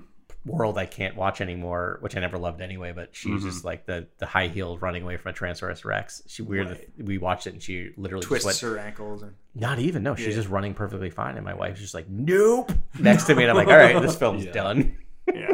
[0.48, 2.94] World I can't watch anymore, which I never loved anyway.
[2.94, 3.50] But she's Mm-hmm.
[3.50, 6.24] just like the the high heeled running away from a Tyrannosaurus Rex.
[6.28, 6.70] She weird.
[6.70, 6.90] Right.
[6.98, 8.74] We watched it and she literally Twists just went.
[8.74, 10.16] her ankles and Not even no.
[10.16, 10.34] She's Yeah.
[10.36, 13.58] just running perfectly fine, and my wife's just like nope next to me, and I'm
[13.58, 14.96] like, all right, this film's done.
[15.34, 15.54] yeah.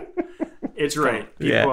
[0.84, 1.28] It's right.
[1.40, 1.66] People, Yeah.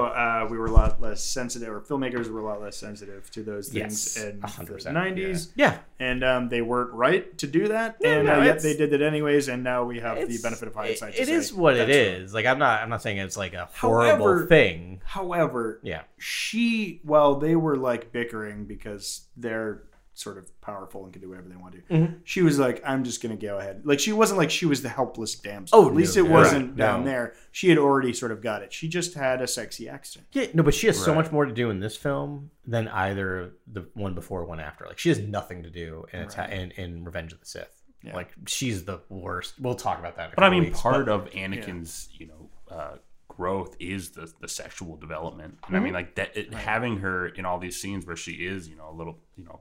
[0.45, 3.43] uh, we were a lot less sensitive, or filmmakers were a lot less sensitive to
[3.43, 7.69] those things Yes, in the 100%, '90s, Yeah, and um, they weren't right to do
[7.69, 9.49] that, Yeah, and no, uh, yet they did it anyways.
[9.49, 11.15] And now we have the benefit of hindsight.
[11.15, 12.21] It, it is what it is.
[12.21, 12.35] "That's.
[12.35, 12.83] Like I'm not.
[12.83, 15.01] I'm not saying it's like a horrible However- thing.
[15.05, 16.03] However, Yeah.
[16.19, 19.83] she, well, they were like bickering because they're
[20.21, 21.81] sort of powerful and can do whatever they want to.
[21.95, 22.15] Mm-hmm.
[22.25, 24.89] She was like, "I'm just gonna go ahead." Like she wasn't like she was the
[24.89, 25.79] helpless damsel.
[25.79, 27.07] Oh, at least no, it wasn't Right, down no.
[27.11, 27.35] there.
[27.53, 28.73] She had already sort of got it.
[28.73, 30.27] She just had a sexy accent.
[30.33, 33.55] Yeah, no, but she has so much more to do in this film than either
[33.67, 34.85] the one before or one after.
[34.87, 37.83] Like she has nothing to do in Atta- in, in Revenge of the Sith.
[38.03, 38.15] Yeah.
[38.15, 39.55] Like she's the worst.
[39.61, 40.27] We'll talk about that.
[40.29, 42.97] In a But I mean, weeks, part but- of Anakin's, you know, uh,
[43.29, 45.55] growth is the the sexual development.
[45.55, 45.77] And Mm-hmm.
[45.77, 48.77] I mean, like that, it, having her in all these scenes where she is, you
[48.77, 49.61] know, a little, you know,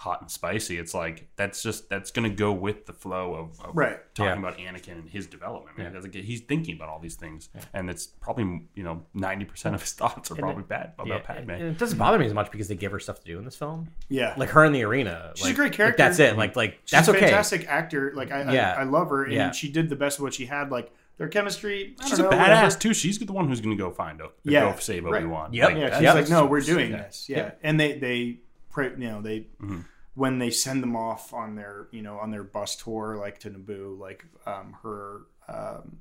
[0.00, 0.78] hot and spicy.
[0.78, 3.98] It's like that's just that's gonna go with the flow of, of Right.
[4.14, 4.48] talking Yeah.
[4.48, 5.76] about Anakin and his development.
[5.78, 9.04] I mean, it's like he's thinking about all these things, and it's probably you know
[9.12, 11.50] ninety percent of his thoughts are probably bad about yeah, Padme.
[11.50, 13.44] and it doesn't bother me as much because they give her stuff to do in
[13.44, 13.88] this film.
[14.08, 15.32] Yeah, Like her in the arena.
[15.34, 16.02] She's like, a great like, character.
[16.02, 16.36] that's it.
[16.38, 17.20] Like like she's that's a okay.
[17.20, 18.12] fantastic actor.
[18.14, 18.74] Like I, Yeah.
[18.78, 19.50] I, I love her, and Yeah.
[19.50, 20.70] she did the best of what she had.
[20.70, 21.94] Like their chemistry.
[22.00, 22.78] I She's don't a know, badass whatever.
[22.78, 22.94] too.
[22.94, 25.22] She's the one who's gonna go find O- Yeah, go save right.
[25.22, 25.52] Obi Wan.
[25.52, 25.70] Yep.
[25.76, 26.14] Yeah, she's Yep.
[26.14, 26.96] like, no, we're doing Yeah.
[27.02, 27.28] this.
[27.28, 27.50] Yeah, Yeah.
[27.62, 28.38] and they they
[28.70, 29.80] pray, you know they Mm-hmm.
[30.14, 33.50] When they send them off on their you know on their bus tour like to
[33.50, 35.98] Naboo, like um, her um,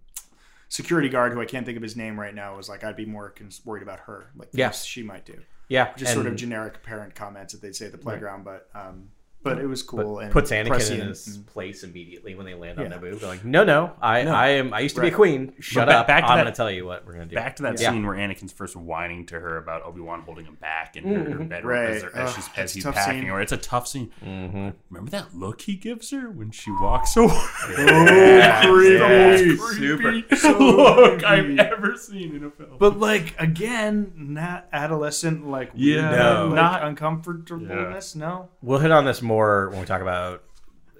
[0.67, 3.05] security guard who I can't think of his name right now was like, I'd be
[3.05, 4.71] more cons- worried about her, like Yeah.
[4.71, 5.39] she might do.
[5.67, 9.09] yeah, Just sort of generic parent comments that they'd say at the playground, but um,
[9.41, 12.77] but it was cool but and puts Anakin in his place immediately when they land
[12.79, 12.97] on Yeah.
[12.97, 13.19] Naboo.
[13.19, 14.73] They're like, no, no, I, I am.
[14.73, 15.53] I used to be a queen.
[15.59, 16.07] Shut ba- up.
[16.07, 17.35] back to I'm going to tell you what we're going to do.
[17.35, 17.91] Back to that Yeah.
[17.91, 21.31] scene where Anakin's first whining to her about Obi Wan holding him back in her,
[21.31, 21.89] her bedroom Right.
[21.91, 23.29] as, they're- as, Ugh, she's, as he's packing scene.
[23.29, 23.39] her.
[23.41, 24.11] It's a tough scene.
[24.23, 24.69] Mm-hmm.
[24.89, 27.29] Remember that look he gives her when she walks away?
[27.77, 29.57] Oh, creepy.
[29.57, 31.59] Super So look creepy.
[31.59, 32.77] I've ever seen in a film.
[32.77, 36.09] But like again, not adolescent like Yeah.
[36.11, 36.45] No.
[36.47, 38.15] like, Not- uncomfortableness.
[38.15, 40.43] No, We'll hit on this more when we talk about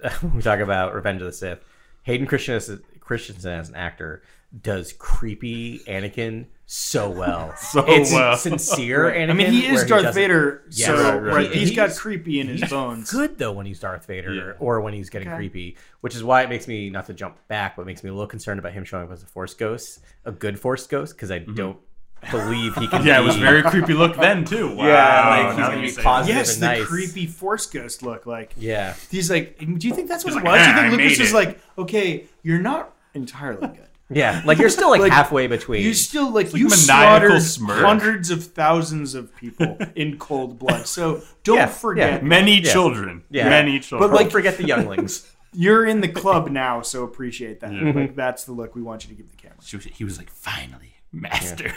[0.22, 1.58] when we talk about Revenge of the Sith.
[2.04, 4.22] Hayden Christensen, Christensen as an actor
[4.62, 7.54] does creepy Anakin so well.
[7.58, 8.36] So it's well.
[8.36, 9.30] sincere Anakin.
[9.30, 10.86] I mean, he is Darth doesn't- Vader, Yes.
[10.86, 11.50] so Right, right, right.
[11.52, 13.10] he's He's- got creepy in his bones.
[13.12, 14.52] good though when he's Darth Vader Yeah.
[14.58, 15.36] or when he's getting Okay.
[15.36, 18.12] creepy, which is why it makes me not to jump back, but makes me a
[18.12, 21.30] little concerned about him showing up as a Force ghost, a good Force ghost, because
[21.30, 21.54] I mm-hmm.
[21.54, 21.78] don't
[22.30, 23.04] believe he can.
[23.04, 24.74] Yeah, it was be- very creepy look then too.
[24.74, 24.84] Wow.
[24.86, 26.36] Yeah, like, he's gonna be positive.
[26.36, 26.84] Yes, and the nice.
[26.86, 28.26] creepy Force ghost look.
[28.26, 30.66] Like Yeah, he's like, do you think that's what He's it like, was?
[30.66, 33.86] Do you "Ah, think I Lucas made is it." like, okay, you're not entirely good.
[34.12, 35.82] yeah, like you're still like, Like, halfway between.
[35.82, 37.78] You still like, like you maniacal slaughtered smirk.
[37.84, 40.86] hundreds of thousands of people in cold blood.
[40.86, 42.28] So don't Yeah, forget, yeah.
[42.28, 42.72] Many Yeah.
[42.72, 43.22] children.
[43.30, 43.48] Yeah.
[43.48, 44.10] Many children.
[44.10, 45.30] But, like- forget the younglings.
[45.52, 47.72] you're in the club now, so appreciate that.
[47.72, 47.92] Yeah.
[47.92, 49.56] Like that's the look we want you to give the camera.
[49.58, 51.72] Was- he was like, finally, master.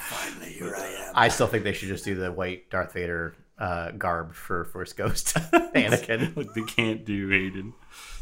[0.00, 1.12] Finally, here I am.
[1.14, 4.92] I still think they should just do the white Darth Vader uh, garb for Force
[4.92, 6.36] Ghost Anakin.
[6.36, 7.74] like they can't do Hayden.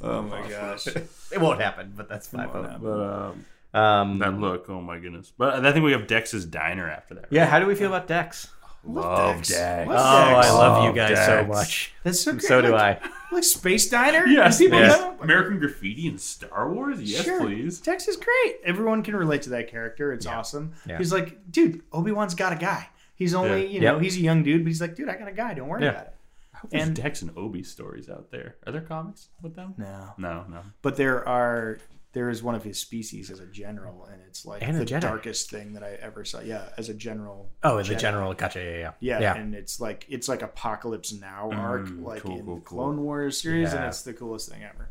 [0.03, 0.87] Oh my gosh.
[1.31, 2.51] It won't happen, but that's fine.
[2.53, 2.83] won't.
[2.83, 3.45] But um,
[3.81, 5.31] Um, that look, oh my goodness.
[5.37, 7.26] But I think we have Dex's diner after that.
[7.31, 8.49] yeah, how do we feel about Dex?
[8.85, 9.49] Love Dex.
[9.51, 9.91] Dex.
[9.91, 11.93] Oh, I love you Oh, guys so much.
[12.05, 12.43] That's so great.
[12.45, 12.99] So do I.
[13.33, 14.26] Like Space Diner?
[14.26, 14.99] Yes, Do people yes.
[14.99, 15.16] know?
[15.20, 17.01] American Graffiti and Star Wars?
[17.03, 17.41] Yes, Sure.
[17.41, 17.81] please.
[17.81, 18.57] Dex is great.
[18.64, 20.12] Everyone can relate to that character.
[20.12, 20.72] It's awesome.
[20.87, 20.99] Yeah.
[20.99, 22.89] He's like, dude, Obi Wan's got a guy.
[23.14, 23.68] He's only, Yeah.
[23.72, 24.03] you know, Yep.
[24.03, 25.55] he's a young dude, but he's like, dude, I got a guy.
[25.55, 25.91] Don't worry Yeah.
[25.91, 26.14] about it.
[26.55, 28.57] I hope there's And- Dex and Obi stories out there.
[28.66, 29.74] Are there comics with them?
[29.76, 30.14] No.
[30.18, 30.61] No, no.
[30.83, 31.79] But there are,
[32.12, 35.00] there is one of his species as a general, and it's like And the Jedi.
[35.00, 36.40] darkest thing that I ever saw.
[36.40, 37.50] Yeah, as a general.
[37.62, 37.98] Oh, as the Jedi.
[38.00, 38.61] general, gotcha.
[38.61, 39.36] Yeah, yeah, Yeah, yeah.
[39.36, 42.78] and it's like it's like Apocalypse Now arc, Mm, like cool, in cool, the cool.
[42.78, 44.90] Clone Wars series, and it's the coolest thing ever.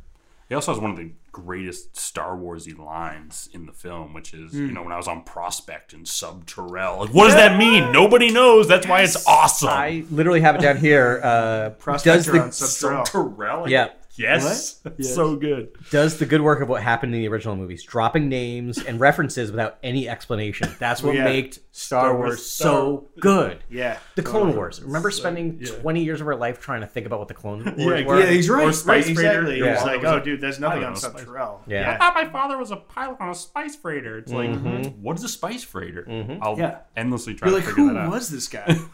[0.49, 4.53] He also has one of the greatest Star Warsy lines in the film, which is,
[4.53, 6.99] you know, when I was on Prospect and Subterrel.
[6.99, 7.91] Like, what does that mean?
[7.91, 8.65] Nobody knows.
[8.65, 9.67] That's why it's awesome.
[9.69, 11.19] I literally have it down here.
[11.21, 13.03] Uh, does Prospector on the Subterrel.
[13.05, 13.69] Terrell?
[13.69, 13.89] Yeah.
[14.17, 14.81] Yes.
[14.97, 15.13] Yes.
[15.13, 15.69] so good.
[15.91, 19.51] does the good work of what happened in the original movies, dropping names and references
[19.51, 20.73] without any explanation.
[20.79, 21.25] That's what Yeah.
[21.25, 23.59] made Star, Wars Wars Star- so good.
[23.69, 24.81] Yeah, The Clone Wars.
[24.81, 25.71] Remember spending yeah.
[25.81, 28.19] 20 years of our life trying to think about what the Clone Wars Yeah, were?
[28.19, 28.63] Yeah, he's right.
[28.67, 29.29] Or Spice right, Freighter.
[29.41, 29.59] exactly.
[29.59, 29.75] Yeah.
[29.75, 31.61] He's like, oh, it- dude, there's nothing on know, Sub Terrell.
[31.67, 31.91] Yeah.
[31.91, 34.17] I thought my father was a pilot on a spice freighter.
[34.17, 35.01] It's like, mm-hmm.
[35.01, 36.03] what is a spice freighter?
[36.09, 36.41] Mm-hmm.
[36.41, 36.79] I'll Yeah.
[36.95, 38.11] endlessly try You're to like, figure who that out.
[38.11, 38.77] was this guy?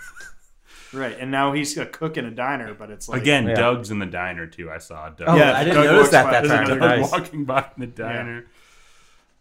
[0.94, 3.56] right, and now he's a cook in a diner, but it's like Again, Yeah.
[3.56, 4.70] Dug's in the diner too.
[4.72, 5.28] I saw Dug.
[5.30, 6.42] Oh, Yeah, I didn't Dug notice that by.
[6.42, 6.68] that time.
[6.68, 7.12] Dug Nice.
[7.12, 8.46] walking by in the diner.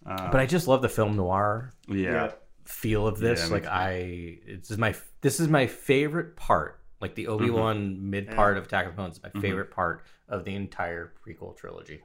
[0.05, 2.11] Uh, but I just love the film noir Yeah.
[2.11, 2.33] Yeah.
[2.65, 3.47] feel of this.
[3.47, 3.69] Yeah, like too.
[3.71, 6.81] I, this is my this is my favorite part.
[7.01, 8.11] Like the Obi Wan mm-hmm.
[8.11, 9.41] mid part of Attack of the Clones is my mm-hmm.
[9.41, 12.01] favorite part of the entire prequel trilogy.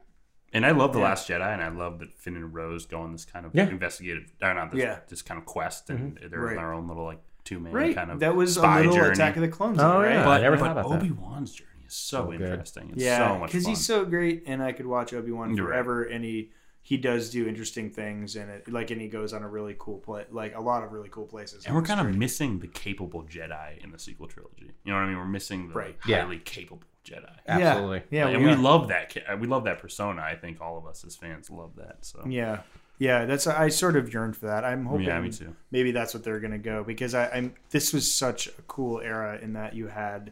[0.53, 3.11] And I love the Last Jedi, and I love that Finn and Rose go on
[3.11, 3.67] this kind of Yeah.
[3.67, 4.99] investigative, or not this, Yeah.
[5.07, 6.29] this kind of quest, and mm-hmm.
[6.29, 6.51] they're Right.
[6.51, 7.95] in their own little like two man right.
[7.95, 9.13] kind of that was a spy little journey.
[9.13, 9.79] Attack of the Clones.
[9.79, 10.11] Oh, right?
[10.11, 10.25] yeah.
[10.25, 10.91] But, I never but thought about.
[10.91, 12.41] Obi Wan's journey is so, good.
[12.41, 12.89] interesting.
[12.93, 15.65] It's yeah, so much because he's so great, and I could watch Obi Wan You're
[15.65, 15.73] right.
[15.73, 19.43] forever, and he he does do interesting things, and it like and he goes on
[19.43, 21.65] a really cool play, like a lot of really cool places.
[21.65, 24.71] and we're It's kind of missing the capable Jedi in the sequel trilogy.
[24.83, 25.17] You know what I mean?
[25.17, 25.97] We're missing the Right.
[26.07, 26.21] Yeah.
[26.21, 27.29] highly capable Jedi.
[27.47, 28.03] Absolutely.
[28.09, 28.57] Yeah, and we, we are.
[28.57, 29.15] love that.
[29.39, 30.21] We love that persona.
[30.21, 32.05] I think all of us as fans love that.
[32.05, 32.61] So Yeah,
[32.97, 33.25] yeah.
[33.25, 34.63] That's I sort of yearned for that.
[34.63, 35.05] I'm hoping.
[35.05, 35.55] Yeah, me too.
[35.71, 37.53] Maybe that's what they're gonna go because I, I'm.
[37.69, 40.31] This was such a cool era in that you had,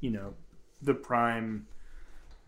[0.00, 0.34] you know,
[0.82, 1.66] the prime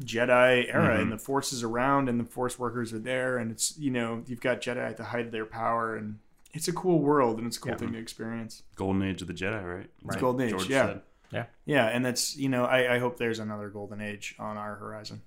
[0.03, 1.03] Jedi era Mm-hmm.
[1.03, 4.23] and the Force is around and the Force workers are there and it's you know
[4.27, 6.19] you've got Jedi at the height of their power and
[6.53, 8.63] it's a cool world and it's a cool thing to experience.
[8.77, 9.91] Golden Age of the Jedi, right?
[10.07, 10.87] It's Golden Age, George yeah.
[10.87, 11.01] said.
[11.33, 11.45] Yeah.
[11.65, 15.23] Yeah, and that's you know I, I hope there's another Golden Age on our horizon.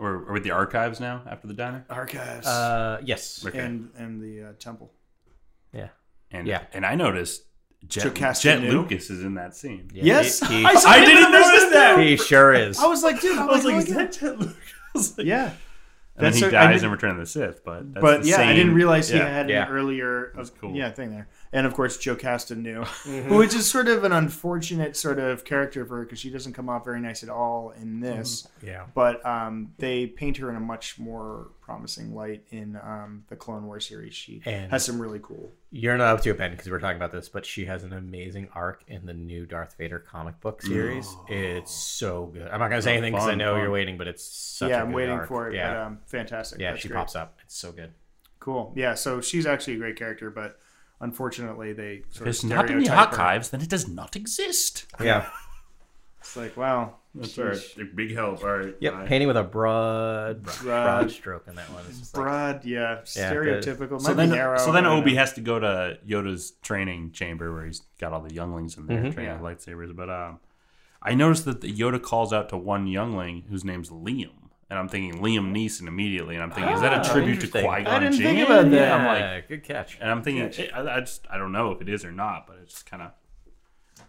[0.00, 1.84] Or, or with the archives now after the diner.
[1.90, 3.44] Archives Uh, yes.
[3.46, 3.58] Okay.
[3.58, 4.92] and and the uh, temple.
[5.72, 5.88] Yeah.
[6.30, 6.62] And Yeah.
[6.72, 7.44] and I noticed
[7.86, 8.72] Jet, Jocasta Jet knew?
[8.82, 9.90] Lucas is in that scene.
[9.92, 11.98] Yeah, Yes, he, he, I, saw I him didn't notice first that!
[12.00, 12.78] he sure is.
[12.78, 15.18] I was like, dude, I was like, oh is that Jett Lucas?
[15.18, 15.52] Like- yeah.
[16.16, 18.28] And then he a- I dies in Return of the Sith, but that's but the
[18.30, 19.28] yeah, I didn't realize he yeah.
[19.28, 19.66] had Yeah.
[19.66, 20.74] an earlier That's cool.
[20.74, 21.28] yeah thing there.
[21.52, 23.34] And of course, Jocasta Nu, Mm-hmm.
[23.34, 26.68] which is sort of an unfortunate sort of character for her because she doesn't come
[26.68, 28.46] off very nice at all in this.
[28.62, 28.84] yeah.
[28.94, 33.66] But um, they paint her in a much more promising light in um, the Clone
[33.66, 34.14] War series.
[34.14, 35.50] She And- has some really cool.
[35.72, 37.92] You're not up to it, Ben, because we're talking about this, but she has an
[37.92, 41.12] amazing arc in the new Darth Vader comic book series.
[41.28, 42.48] It's so good.
[42.48, 43.62] I'm not gonna say anything because I know fun.
[43.62, 45.26] you're waiting, but it's such a yeah, I'm waiting arc.
[45.28, 45.54] for it.
[45.56, 46.60] Yeah, But, um, fantastic.
[46.60, 46.96] yeah, That's she great.
[46.98, 47.38] pops up.
[47.44, 47.92] It's so good.
[48.40, 48.72] Cool.
[48.76, 50.58] Yeah, so she's actually a great character, but
[51.00, 53.20] unfortunately, they sort If it's of not in the stereotype her.
[53.20, 54.86] archives, then it does not exist.
[55.02, 55.28] Yeah.
[56.22, 57.96] It's like, wow, That's all right.
[57.96, 58.44] Big help.
[58.44, 58.74] All right.
[58.78, 58.92] Yep.
[58.92, 59.06] Bye.
[59.06, 61.10] Painting with a broad, broad, Broad.
[61.10, 61.82] stroke in that one.
[61.88, 63.98] It's just like, broad, yeah, Yeah, stereotypical.
[64.02, 65.18] So then, narrow, so then I Obi know.
[65.18, 69.02] has to go to Yoda's training chamber where he's got all the younglings in there
[69.02, 69.14] Mhm.
[69.14, 69.96] training with lightsabers.
[69.96, 70.40] But um,
[71.02, 74.39] I noticed that the Yoda calls out to one youngling whose name's Liam,
[74.70, 77.64] and I'm thinking Liam Neeson immediately, and I'm thinking, is that a tribute to interesting.
[77.66, 78.36] Qui I didn't Jinn?
[78.36, 78.76] think about that.
[78.76, 79.98] Yeah, I'm like, Yeah, good catch.
[80.00, 82.56] and I'm thinking, I, I just I don't know if it is or not, but
[82.62, 83.10] it's just kind of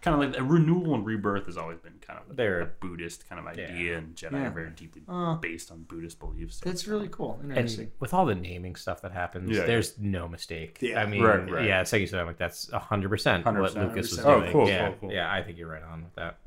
[0.00, 2.66] kind of like a renewal and rebirth has always been kind of a, They're- a
[2.66, 4.46] Buddhist kind of idea, and Jedi Yeah.
[4.48, 6.56] are very deeply Uh, based on Buddhist beliefs.
[6.56, 7.38] So That's really cool.
[7.40, 7.92] And Interesting.
[8.00, 9.64] with all the naming stuff that happens, Yeah.
[9.64, 10.78] there's no mistake.
[10.80, 11.00] Yeah.
[11.00, 11.66] I mean, Right, right.
[11.66, 13.74] yeah, it's like you said, I'm like that's hundred percent what 100%.
[13.76, 14.24] Lucas was 100%.
[14.26, 14.52] Oh, doing.
[14.52, 15.12] cool, yeah, cool, cool.
[15.12, 16.38] yeah, I think you're right on with that.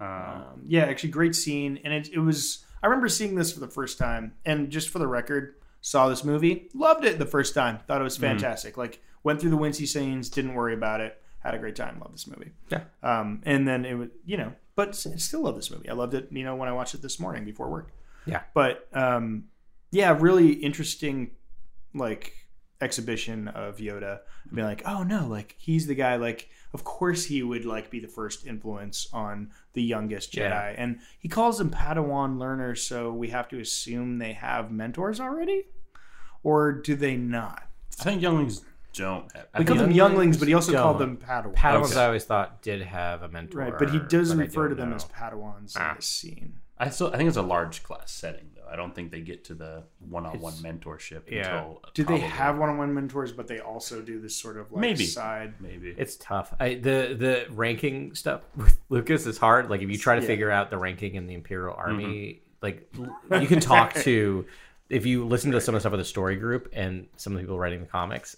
[0.00, 2.64] uh, Um, yeah, actually, great scene, and it, it was.
[2.82, 6.24] I remember seeing this for the first time, and just for the record, saw this
[6.24, 8.76] movie, loved it the first time, thought it was fantastic.
[8.76, 12.14] Like went through the Wincy scenes, didn't worry about it, had a great time, loved
[12.14, 12.50] this movie.
[12.68, 12.82] Yeah.
[13.02, 15.88] Um, and then it was, you know, but still love this movie.
[15.88, 17.92] I loved it, you know, when I watched it this morning before work.
[18.26, 18.42] Yeah.
[18.54, 19.44] But um,
[19.90, 21.32] yeah, really interesting,
[21.94, 22.32] like
[22.80, 24.20] exhibition of Yoda.
[24.48, 26.16] I'm being like, oh no, like he's the guy.
[26.16, 30.74] Like, of course he would like be the first influence on the youngest Jedi, Yeah.
[30.76, 32.82] and he calls them Padawan learners.
[32.82, 35.64] So we have to assume they have mentors already,
[36.42, 37.62] or do they not?
[38.00, 38.62] I think younglings
[38.94, 39.30] don't.
[39.34, 41.18] Have, We call them younglings younglings, but he also called don't.
[41.20, 41.54] them Padawans.
[41.54, 42.00] Padawans, Okay.
[42.00, 44.78] I always thought did have a mentor, Right, but he does but refer to don't
[44.80, 44.96] them know.
[44.96, 45.90] as Padawans Ah.
[45.90, 46.60] in this scene.
[46.80, 48.66] I still I think it's a large class setting though.
[48.70, 51.58] I don't think they get to the one-on-one It's- mentorship yeah.
[51.58, 54.80] until Do they probably- have one-on-one mentors, but they also do this sort of like
[54.80, 55.04] Maybe.
[55.06, 55.54] side?
[55.60, 56.54] maybe It's tough.
[56.60, 59.70] I, the the ranking stuff with Lucas is hard.
[59.70, 60.26] Like if you try to Yeah.
[60.26, 61.80] figure out the ranking in the Imperial Mm-hmm.
[61.92, 62.88] Army, like
[63.30, 64.46] l- you can talk to
[64.90, 67.38] if you listen to some of the stuff with the story group and some of
[67.38, 68.36] the people writing the comics,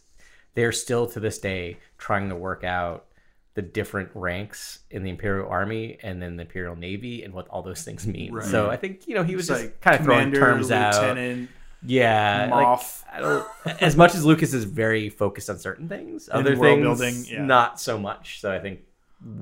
[0.54, 3.06] they're still to this day trying to work out
[3.54, 7.62] the different ranks in the Imperial Army and then the Imperial Navy and what all
[7.62, 8.40] those things mean.
[8.42, 10.94] So I think you know he was just like kind of throwing terms out.
[10.94, 11.50] lieutenant,
[11.84, 12.80] Yeah, like,
[13.12, 13.46] I don't,
[13.82, 17.44] as much as Lucas is very focused on certain things, other things building, yeah.
[17.44, 18.40] not so much.
[18.40, 18.80] So I think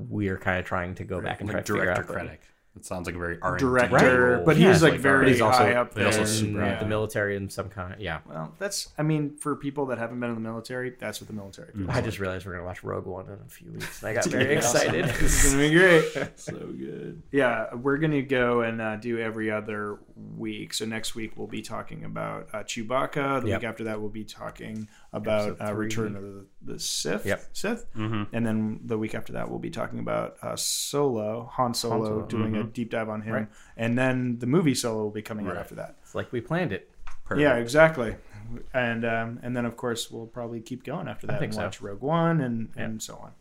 [0.09, 2.07] we're kind of trying to go back and try like to figure out.
[2.07, 2.41] critic.
[2.79, 4.45] It sounds like a very R director, role.
[4.45, 6.05] but Yeah, he's like, like very he's also high up there.
[6.07, 6.79] also in super yeah.
[6.79, 7.93] the military in some kind.
[7.93, 8.89] Of, yeah, Well, that's.
[8.97, 11.71] I mean, for people that haven't been in the military, that's what the military.
[11.73, 12.05] feels I like.
[12.05, 14.55] just realized we're gonna watch Rogue One in a few weeks, and I got very
[14.55, 15.05] excited.
[15.19, 16.31] This is gonna be great.
[16.39, 17.21] so good.
[17.31, 19.99] Yeah, we're gonna go and uh, do every other
[20.37, 20.73] week.
[20.73, 23.41] So next week we'll be talking about uh, Chewbacca.
[23.41, 23.61] The Yep.
[23.61, 25.73] week after that we'll be talking about Episode uh.
[25.73, 27.25] Return of the, the Sith.
[27.25, 27.43] Yep.
[27.53, 27.85] Sith.
[27.95, 28.35] Mm-hmm.
[28.35, 32.25] And then the week after that we'll be talking about uh, Solo, Han Solo, Solo.
[32.27, 33.47] doing a deep dive on him, Right.
[33.77, 35.95] and then the movie Solo will be coming out after that.
[36.03, 36.89] it's like we planned it.
[37.35, 38.15] Yeah, exactly.
[38.73, 41.63] And um, and then of course we'll probably keep going after that think and so.
[41.63, 43.31] watch Rogue One and and so on.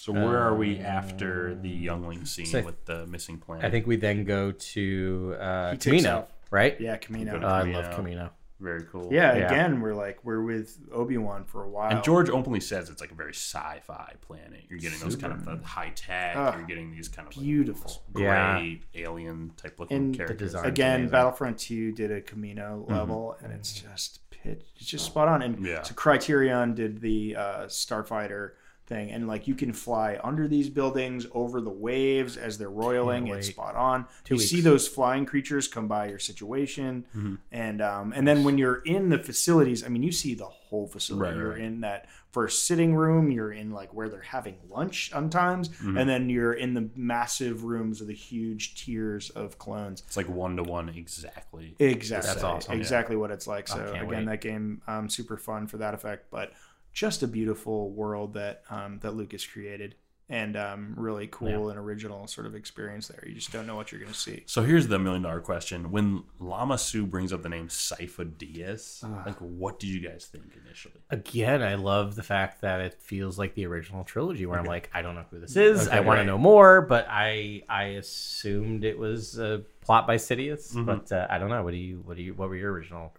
[0.00, 3.64] So where are we after the youngling scene so with the missing planet?
[3.66, 6.28] I think we then go to uh, Kamino, off.
[6.50, 6.80] right?
[6.80, 7.32] Yeah, Kamino.
[7.32, 8.30] Go to Uh, I love Kamino.
[8.60, 9.08] Very cool.
[9.10, 9.46] yeah, Yeah.
[9.46, 11.90] again, we're like we're with Obi Wan for a while.
[11.90, 14.64] And George openly says it's like a very sci-fi planet.
[14.68, 16.36] You're getting those kind of high tech.
[16.36, 18.02] Ah, you're getting these kind of like, beautiful.
[18.12, 20.54] gray alien type looking And characters.
[20.54, 21.10] again, amazing.
[21.12, 24.62] Battlefront Two did a Kamino level, and it's just pitch.
[24.76, 25.42] It's just spot on.
[25.42, 25.82] And Yeah.
[25.82, 28.52] so Criterion did the uh, Starfighter
[28.90, 33.28] thing, and like you can fly under these buildings over the waves as they're roiling.
[33.28, 34.04] It's spot on.
[34.24, 34.50] Two you weeks.
[34.50, 37.34] see those flying creatures come by your situation, Mm-hmm.
[37.52, 40.86] and um, and then when you're in the facilities, I mean, you see the whole
[40.86, 41.30] facility.
[41.30, 41.60] Right, you're right.
[41.60, 43.30] in that first sitting room.
[43.30, 45.96] You're in like where they're having lunch sometimes, Mm-hmm.
[45.96, 50.02] and then you're in the massive rooms of the huge tiers of clones.
[50.06, 51.74] It's like one to one exactly.
[51.78, 52.28] Exactly.
[52.32, 52.76] That's awesome.
[52.78, 53.68] Exactly what it's like.
[53.68, 54.26] So again, wait.
[54.26, 56.52] that game um, super fun for that effect, but
[56.92, 59.94] just a beautiful world that um, that Lucas created,
[60.28, 63.22] and um, really cool and original sort of experience there.
[63.26, 64.42] You just don't know what you're going to see.
[64.46, 69.02] So here's the million dollar question: When Lama Su brings up the name Sypha Diaz,
[69.26, 70.94] like what did you guys think initially?
[71.10, 74.90] Again, I love the fact that it feels like the original trilogy, where I'm like,
[74.94, 75.88] I don't know who this is.
[75.88, 76.22] Okay, I want right.
[76.22, 80.84] to know more, but I I assumed it was a plot by Sidious, Mm-hmm.
[80.84, 81.62] but uh, I don't know.
[81.62, 83.12] What do you what do you what were your original?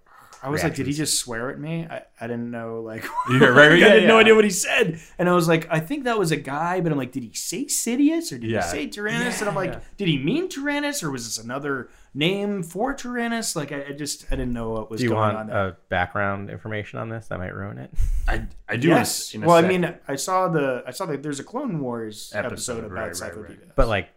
[0.43, 1.85] I was like, did he just swear at me?
[1.89, 4.99] I, I didn't know like Yeah, right, I yeah, had no idea what he said,
[5.19, 7.33] and I was like, I think that was a guy, but I'm like, did he
[7.33, 8.63] say Sidious or did Yeah.
[8.63, 9.39] he say Tyrannus?
[9.41, 9.79] and I'm like, Yeah.
[9.97, 13.55] did he mean Tyrannus or was this another name for Tyrannus?
[13.55, 15.57] Like, I, I just I didn't know what was Do you going want on there.
[15.57, 17.27] uh, background information on this?
[17.27, 17.91] That might ruin it.
[18.27, 18.87] I I do.
[18.89, 19.33] yes.
[19.35, 21.43] In a, in a well, I mean, I saw the I saw that there's a
[21.43, 23.75] Clone Wars episode, Episode, about right, right, right.
[23.75, 24.09] But like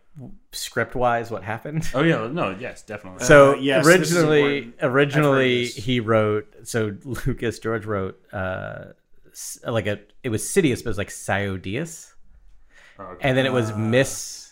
[0.52, 1.88] script wise, what happened?
[1.94, 3.24] oh yeah, no, yes, definitely.
[3.24, 6.52] So Uh, yes, originally, originally he wrote.
[6.64, 8.84] So Lucas George wrote uh,
[9.66, 10.00] like a.
[10.22, 12.12] It was Sidious, but it was like Siodius,
[12.98, 13.28] Okay.
[13.28, 14.42] and then it was Miss.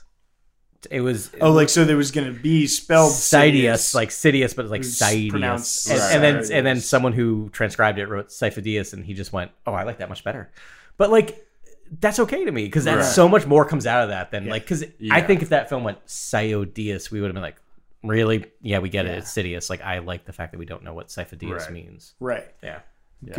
[0.90, 4.66] It was oh, like so there was going to be spelled Sidious, like Sidious, but
[4.66, 5.30] like It was Sidious.
[5.30, 9.32] pronounced And, and then and then someone who transcribed it wrote Sifo-Dyas, and he just
[9.32, 10.50] went, "Oh, I like that much better."
[10.96, 11.46] But like,
[12.00, 13.14] that's okay to me because that's Right.
[13.14, 15.84] so much more comes out of that than like because I think if that film
[15.84, 17.56] went Siodius, we would have been like,
[18.02, 19.18] really, yeah, we get it.
[19.18, 19.68] It's Sidious.
[19.70, 21.72] Like I like the fact that we don't know what Sifo-Dyas Right.
[21.72, 22.14] means.
[22.20, 22.44] Right.
[22.62, 22.80] Yeah.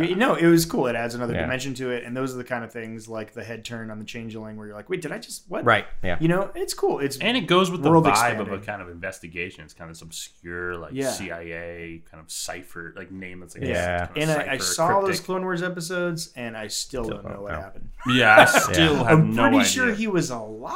[0.00, 0.86] You know, it was cool.
[0.86, 1.42] It adds another Yeah.
[1.42, 3.98] dimension to it, and those are the kind of things like the head turn on
[3.98, 5.84] the changeling, where you're like, "Wait, did I just what?" Right.
[6.02, 6.16] Yeah.
[6.20, 7.00] You know, it's cool.
[7.00, 9.62] It's And it goes with the World vibe of a kind of investigation.
[9.62, 11.10] It's kind of this obscure, like Yeah.
[11.10, 14.06] CIA kind of cipher, like name that's like Yeah.
[14.06, 15.20] kind of and I, I cipher, saw those.
[15.20, 17.60] Clone Wars episodes, and I still, don't know what know.
[17.60, 17.90] happened.
[18.06, 19.12] Yeah, I still have no idea.
[19.18, 19.68] I'm no pretty idea.
[19.68, 20.74] sure he was alive,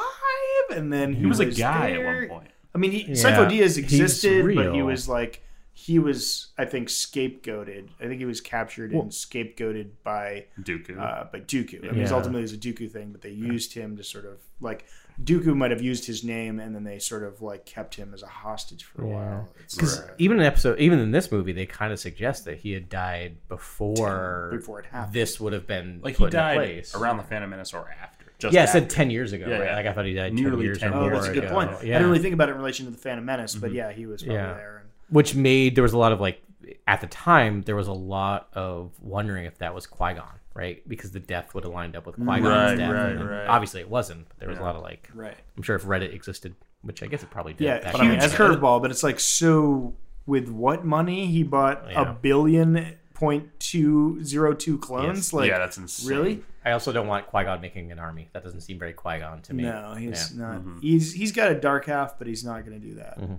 [0.71, 2.25] and then he, He was a guy there.
[2.25, 2.51] at one point.
[2.75, 5.43] I mean, he, Yeah, Sifo Dyas existed, but he was like
[5.81, 7.89] he was, I think, scapegoated.
[8.01, 10.99] I think he was captured and scapegoated by Dooku.
[10.99, 11.89] uh, by Dooku.
[11.89, 14.25] I mean, it's ultimately it was a Dooku thing, but they used him to sort
[14.25, 14.87] of like
[15.23, 18.25] Dooku might have used his name, and then they sort of like kept him as
[18.25, 19.49] a hostage for a while.
[19.71, 22.73] Because uh, even in episode, even in this movie, they kind of suggest that he
[22.73, 25.15] had died before Before it happened.
[25.15, 26.95] This would have been like he put into died place.
[26.95, 28.25] around the Phantom Menace or after.
[28.41, 29.47] Just Yeah, I said ten years ago.
[29.49, 29.65] Yeah, right?
[29.71, 29.77] yeah.
[29.77, 31.01] Like I thought he died Nearly ten years 10 ago.
[31.01, 31.53] oh, that's a good ago.
[31.55, 31.71] point.
[31.71, 31.77] Yeah.
[31.97, 34.07] I didn't really think about it in relation to the Phantom Menace, but yeah, he
[34.07, 34.55] was probably Yeah.
[34.55, 34.78] there.
[35.09, 36.43] And, Which made there was a lot of like
[36.87, 40.25] at the time there was a lot of wondering if that was Qui Gon,
[40.55, 40.87] right?
[40.89, 42.93] Because the death would have lined up with Qui Gon's Right, death.
[42.93, 43.47] right, and right.
[43.47, 44.29] Obviously, it wasn't.
[44.29, 45.37] But there was a lot of like, right.
[45.57, 47.65] I'm sure if Reddit existed, which I guess it probably did.
[47.65, 49.95] Yeah, back But I mean, huge curveball, but it's like so.
[50.27, 52.11] With what money he bought Yeah.
[52.11, 55.17] a billion point two zero two clones?
[55.19, 55.33] Yes.
[55.33, 56.09] Like, yeah, that's insane.
[56.15, 56.45] really?
[56.67, 58.29] I also don't want Qui Gon making an army.
[58.35, 59.63] That doesn't seem very Qui Gon to me.
[59.63, 60.43] No, he's Yeah.
[60.43, 60.57] not.
[60.59, 60.81] Mm-hmm.
[60.81, 63.19] He's he's got a dark half, but he's not going to do that.
[63.19, 63.35] Mm-hmm.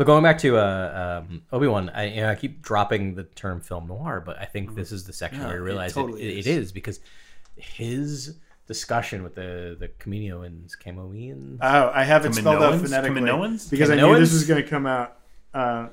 [0.00, 3.24] But going back to uh, um, Obi Wan, I, you know, I keep dropping the
[3.24, 5.92] term film noir, but I think this is the section Yeah, where I it realize
[5.92, 6.46] totally it, is.
[6.46, 7.00] it is because
[7.56, 8.36] his
[8.66, 13.68] discussion with the the Kaminoans, Camoeans, Oh, I have it spelled out phonetically Kaminoans?
[13.70, 15.18] because I knew this was going to come out.
[15.52, 15.88] Uh,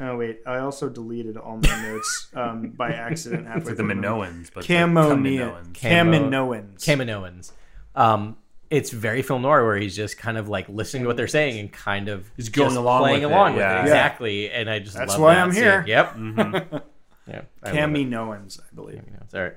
[0.00, 3.84] oh wait, I also deleted all my notes um, by accident halfway It's like the
[3.84, 5.72] Minoans, but the Camonian, Kaminoans.
[5.74, 6.84] Caminoans.
[6.84, 7.52] Kaminoans.
[7.94, 8.38] Um,
[8.72, 11.60] it's very film noir where he's just kind of like listening to what they're saying
[11.60, 13.78] and kind of He's going just along playing with it, along with yeah.
[13.80, 14.50] it exactly.
[14.50, 15.62] And I just That's love why that I'm scene.
[15.62, 15.84] here.
[15.86, 16.14] Yep.
[16.16, 16.76] Mm-hmm.
[17.28, 17.42] Yeah.
[17.62, 17.78] I love it.
[17.78, 19.00] Kaminoans, I believe.
[19.22, 19.54] It's all right.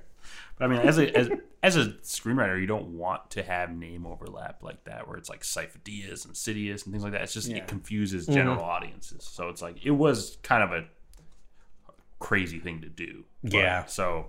[0.60, 1.30] But I mean, as a as,
[1.64, 5.42] as a screenwriter, you don't want to have name overlap like that, where it's like
[5.42, 7.24] Sifo-Dyas and Sidious and things like that.
[7.24, 7.58] It's just Yeah.
[7.58, 9.24] it confuses general audiences.
[9.24, 10.86] So it's like it was kind of a
[12.20, 13.24] crazy thing to do.
[13.44, 13.86] But- Yeah.
[13.86, 14.28] So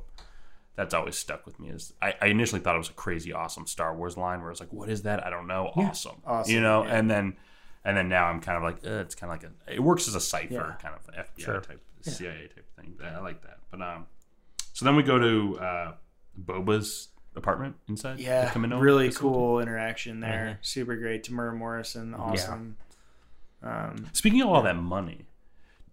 [0.77, 1.71] that's always stuck with me.
[1.71, 4.61] Is I, I initially thought it was a crazy awesome Star Wars line where it's
[4.61, 5.27] like, what is that?
[5.27, 5.73] I don't know.
[5.75, 6.17] Awesome.
[6.25, 6.97] Awesome, You know, yeah.
[6.97, 7.37] and then
[7.85, 10.07] and then now I'm kind of like, uh, it's kind of like a it works
[10.09, 10.75] as a cipher Yeah.
[10.83, 11.61] kind of FBI Sure.
[11.61, 12.95] type CIA type thing.
[13.05, 13.59] I like that.
[13.71, 14.07] But um,
[14.73, 15.93] so then we go to uh,
[16.45, 18.19] Boba's apartment inside.
[18.19, 20.59] Yeah, the Kamino really cool interaction there.
[20.63, 21.25] Super great.
[21.25, 22.77] Temuera Morrison, awesome.
[23.63, 25.27] Um, Speaking of all that money,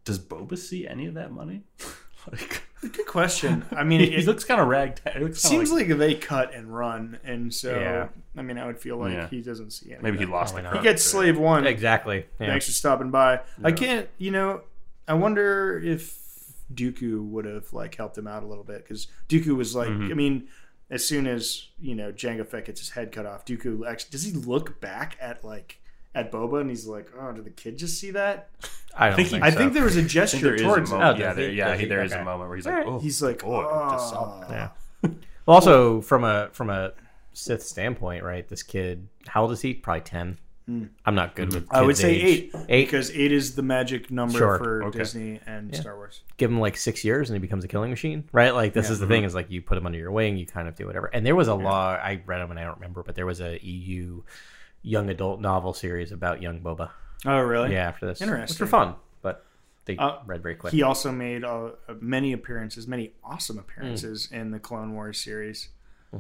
[0.04, 1.64] does Boba see any of that money?
[2.32, 3.66] like, good question.
[3.72, 5.16] I mean, he it, looks kind of ragtag.
[5.16, 8.08] It looks seems like, they cut and run, and so Yeah.
[8.38, 9.28] I mean, I would feel like Yeah.
[9.28, 10.02] he doesn't see any.
[10.02, 10.78] maybe he lost Probably.
[10.80, 11.66] He gets to slave one.
[11.68, 12.26] Exactly.
[12.40, 12.48] Yeah.
[12.48, 13.42] Thanks for stopping by.
[13.64, 14.62] I can't, you know,
[15.08, 16.20] I wonder if
[16.74, 20.12] Dooku would have like helped him out a little bit because Dooku was like, Mm-hmm.
[20.12, 20.48] I mean,
[20.90, 24.24] as soon as you know Jango Fett gets his head cut off, Dooku actually does
[24.24, 25.80] he look back at like
[26.16, 28.50] at Boba and he's like, oh, did the kid just see that?
[28.96, 29.58] I don't think think, he- I so.
[29.58, 31.18] think there was a I think gesture there is a towards moment.
[31.18, 31.90] Oh, yeah, there, yeah, Does he, he?
[31.90, 34.50] there is a moment where he's like, oh, He's like, boy, I just saw oh.
[34.50, 34.76] that.
[35.04, 35.10] Yeah.
[35.46, 36.94] Well, also from a from a
[37.34, 38.48] Sith standpoint, right?
[38.48, 39.74] This kid, how old is he?
[39.74, 40.38] Probably ten.
[40.68, 40.86] Hmm.
[41.06, 41.68] I'm not good with.
[41.70, 42.24] I would say age.
[42.24, 42.86] eight, Eight.
[42.86, 44.58] because eight is the magic number Sure.
[44.58, 45.00] for Okay.
[45.00, 46.22] Disney and Star Wars.
[46.38, 48.52] give him like six years and he becomes a killing machine, right?
[48.54, 49.12] Like this is the mm-hmm.
[49.12, 51.08] thing is like you put him under your wing, you kind of do whatever.
[51.08, 53.42] And there was a law I read them and I don't remember, but there was
[53.42, 54.24] a EU
[54.82, 56.92] young adult novel series about young Boba.
[57.26, 57.74] Oh, really?
[57.74, 58.66] Yeah, after this, which Interesting.
[58.66, 59.46] were fun, but
[59.86, 60.74] they Uh, read very quick.
[60.74, 65.70] He also made uh, uh, many appearances, many awesome appearances in the Clone Wars series.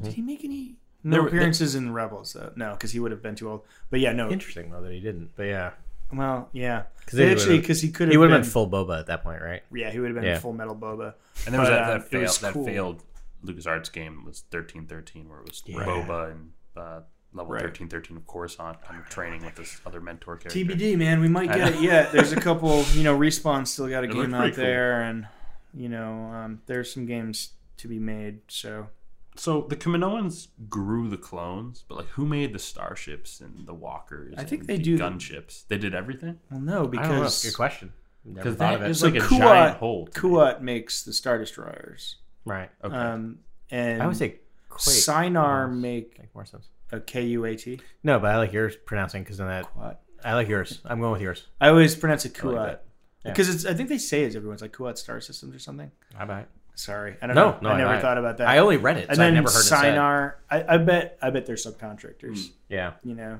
[0.02, 0.76] Did he make any?
[1.04, 2.52] No There were- appearances in Rebels, though.
[2.56, 3.62] No, because he would have been too old.
[3.90, 4.30] But yeah, no.
[4.30, 5.72] Interesting though that he didn't, but yeah,
[6.14, 6.84] Well, yeah.
[7.00, 9.22] because They actually, because he could have he would have been full Boba at that
[9.24, 9.64] point, right?
[9.74, 10.40] Yeah, he would have been Yeah.
[10.40, 11.16] Full Metal Boba.
[11.46, 12.66] And there was But, that, um, that, it failed, was that cool.
[12.66, 13.04] failed
[13.46, 15.80] LucasArts game was thirteen thirteen, where it was Yeah.
[15.80, 17.02] Boba and uh,
[17.34, 17.62] level Right.
[17.64, 20.60] thirteen thirteen of Coruscant kind of training with this other mentor character.
[20.60, 21.20] TBD, man.
[21.22, 22.12] We might get it yet.
[22.12, 24.66] There's a couple, you know, Respawn still got a It game out pretty cool.
[24.66, 25.28] there, and
[25.74, 28.42] you know, um, there's some games to be made.
[28.48, 28.88] So
[29.36, 34.36] So the Kaminoans grew the clones, but like who made the starships and the walkers?
[34.38, 35.68] I think and they the do the- gunships.
[35.68, 36.40] They did everything.
[36.52, 37.94] well, no, I don't because Good question.
[38.26, 38.92] Never Because thought that of it.
[38.92, 40.06] is so like a Kuat, giant hole.
[40.08, 40.34] to me.
[40.36, 42.70] Kuat makes the Star Destroyers, right.
[42.84, 42.96] Okay.
[42.96, 43.40] um,
[43.70, 44.40] and I would say
[44.70, 44.96] Quake.
[44.96, 45.82] Sienar Yes.
[45.82, 46.68] make Make more sense.
[46.94, 47.80] A K U A T.
[48.04, 49.98] No, but I like yours pronouncing because then that Kuat.
[50.24, 50.80] I like yours.
[50.86, 51.48] I'm going with yours.
[51.60, 52.80] I always pronounce it I like Kuat.
[53.26, 53.32] Yeah.
[53.32, 53.66] because it's.
[53.66, 54.36] I think they say it.
[54.36, 55.92] Everyone's like Kuat Star Systems or something.
[56.18, 56.48] I it.
[56.76, 57.60] Sorry, I don't No, know.
[57.62, 58.48] no, I never I- thought about that.
[58.48, 59.64] I only read it, and so I then never heard.
[59.64, 60.34] Sienar.
[60.50, 61.18] I, I bet.
[61.22, 62.38] I bet they're subcontractors.
[62.38, 63.40] Mm, yeah, You know,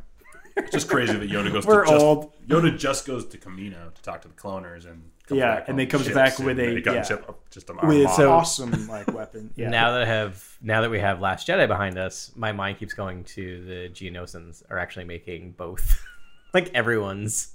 [0.56, 2.32] It's just crazy that Yoda goes We're to just, old.
[2.48, 5.74] Yoda just goes to Kamino to talk to the cloners and comes Yeah, back and
[5.74, 7.02] on they comes back with a- they got yeah.
[7.02, 8.28] chip- just an with armada.
[8.30, 9.52] awesome like weapon.
[9.56, 9.70] Yeah.
[9.70, 12.94] Now that I have now that we have Last Jedi behind us, my mind keeps
[12.94, 16.00] going to the Geonosians are actually making both,
[16.54, 17.54] like everyone's,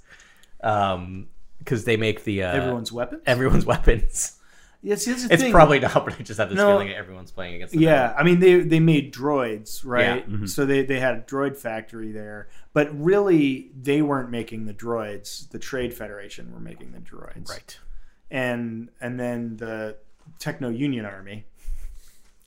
[0.61, 1.27] um,
[1.59, 3.21] because they make the uh, everyone's weapons.
[3.25, 4.38] everyone's weapons.
[4.81, 5.51] That's the It's thing.
[5.51, 6.67] probably not, but I just have this No.
[6.71, 7.73] feeling that everyone's playing against.
[7.73, 7.81] them.
[7.83, 10.25] Yeah, I mean they they made droids, right?
[10.27, 10.45] Yeah.
[10.45, 15.49] So they they had a droid factory there, but really they weren't making the droids.
[15.49, 17.77] The Trade Federation were making the droids, right.
[18.31, 19.97] And and then the
[20.39, 21.45] Techno Union Army.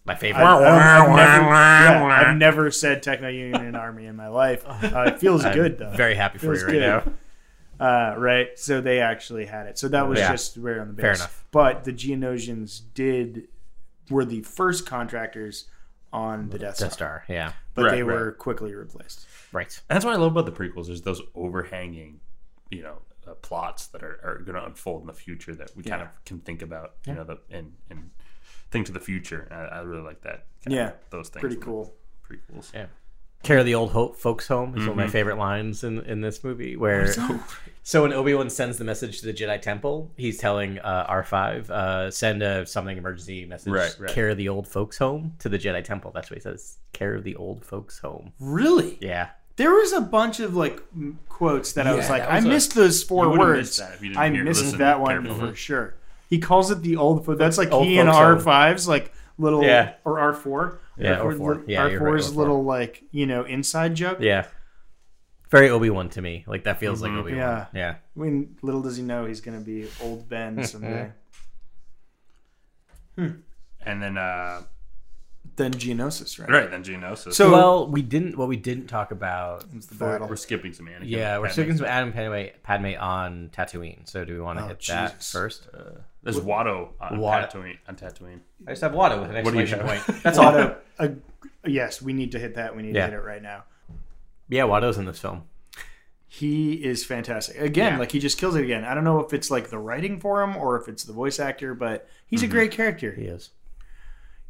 [0.05, 0.41] My I, favorite.
[0.45, 4.65] have never, yeah, I've never said Techno Union Army in my life.
[4.83, 5.91] Uh, it feels I'm good though.
[5.91, 6.81] Very happy for you right good.
[6.81, 7.13] now.
[7.83, 8.59] Uh, right.
[8.59, 9.79] So they actually had it.
[9.79, 10.31] So that was Yeah.
[10.33, 11.03] just right on the base.
[11.03, 11.45] Fair enough.
[11.51, 13.49] But the Geonosians did
[14.11, 15.69] were the first contractors
[16.13, 17.25] on the Death Star, Death Star.
[17.29, 17.53] Yeah.
[17.75, 18.15] but Right, they right.
[18.15, 19.27] were quickly replaced.
[19.53, 19.81] Right.
[19.89, 22.21] And that's what I love about the prequels is those overhanging,
[22.71, 25.83] you know, uh, plots that are, are going to unfold in the future that we
[25.83, 28.11] kind of can think about, you know, the, and and
[28.71, 29.47] think to the future.
[29.51, 30.47] I, I really like that.
[30.67, 31.41] Yeah, of those things.
[31.41, 31.95] Pretty cool.
[32.29, 32.73] Prequels.
[32.75, 32.87] Yeah.
[33.43, 34.98] Carry the old ho- folks home is one of Mm-hmm.
[35.01, 36.77] my favorite lines in, in this movie.
[36.77, 37.12] Where
[37.82, 41.24] so when Obi Wan sends the message to the Jedi Temple, he's telling uh, R
[41.24, 43.73] five uh, send a something emergency message.
[43.73, 44.10] Right, right.
[44.12, 46.12] Carry the old folks home to the Jedi Temple.
[46.14, 46.78] That's what he says.
[46.93, 48.32] Carry the old folks home.
[48.39, 48.98] Really?
[49.01, 49.31] Yeah.
[49.56, 50.81] There was a bunch of like
[51.28, 53.59] quotes that I was like, I was a- missed those four words.
[53.70, 55.51] missed that if you didn't I hear- missed that one carefully.
[55.51, 55.94] for sure.
[56.31, 57.27] He calls it the old.
[57.27, 58.44] fo- That's like Old he and folks R home.
[58.44, 59.94] 5's like little Yeah.
[60.05, 60.81] or R four.
[60.98, 61.64] Yeah, R4.
[61.66, 62.36] Yeah, you're right, R4's R4.
[62.36, 64.19] little like you know inside joke.
[64.20, 64.47] Yeah.
[65.51, 66.44] Very Obi Wan to me.
[66.47, 67.39] Like that feels like Obi Wan.
[67.39, 67.66] Yeah.
[67.74, 67.94] Yeah.
[68.16, 71.12] I mean, little does he know he's gonna be old Ben someday.
[73.16, 73.28] hmm.
[73.85, 74.62] And then, uh,
[75.57, 76.49] then Geonosis, right?
[76.49, 77.35] right, then Geonosis.
[77.35, 78.37] So- well, we didn't.
[78.39, 79.65] What we didn't talk about.
[79.74, 80.29] It's the battle.
[80.29, 81.01] we're skipping some Anakin.
[81.05, 81.53] Yeah, we're Padme.
[81.53, 84.09] sticking some Adam Padme, Padme on Tatooine.
[84.09, 85.33] So do we want to Oh, hit that Jesus.
[85.33, 85.69] first?
[86.23, 87.51] There's Watto on Watto.
[87.53, 87.79] Tatooine.
[87.89, 88.41] On Tatooine.
[88.66, 90.23] I just have Watto with an What do you exclamation point.
[90.23, 90.53] That's all.
[90.53, 91.09] Watto, uh,
[91.66, 92.77] yes, we need to hit that.
[92.77, 93.07] We need Yeah.
[93.07, 93.65] to hit it right now.
[94.49, 95.45] Yeah, Watto's in this film.
[96.29, 97.61] He is fantastic.
[97.61, 97.99] Again, Yeah.
[97.99, 98.85] like he just kills it again.
[98.85, 101.39] I don't know if it's like the writing for him or if it's the voice
[101.39, 103.12] actor, but he's a great character.
[103.12, 103.51] He is.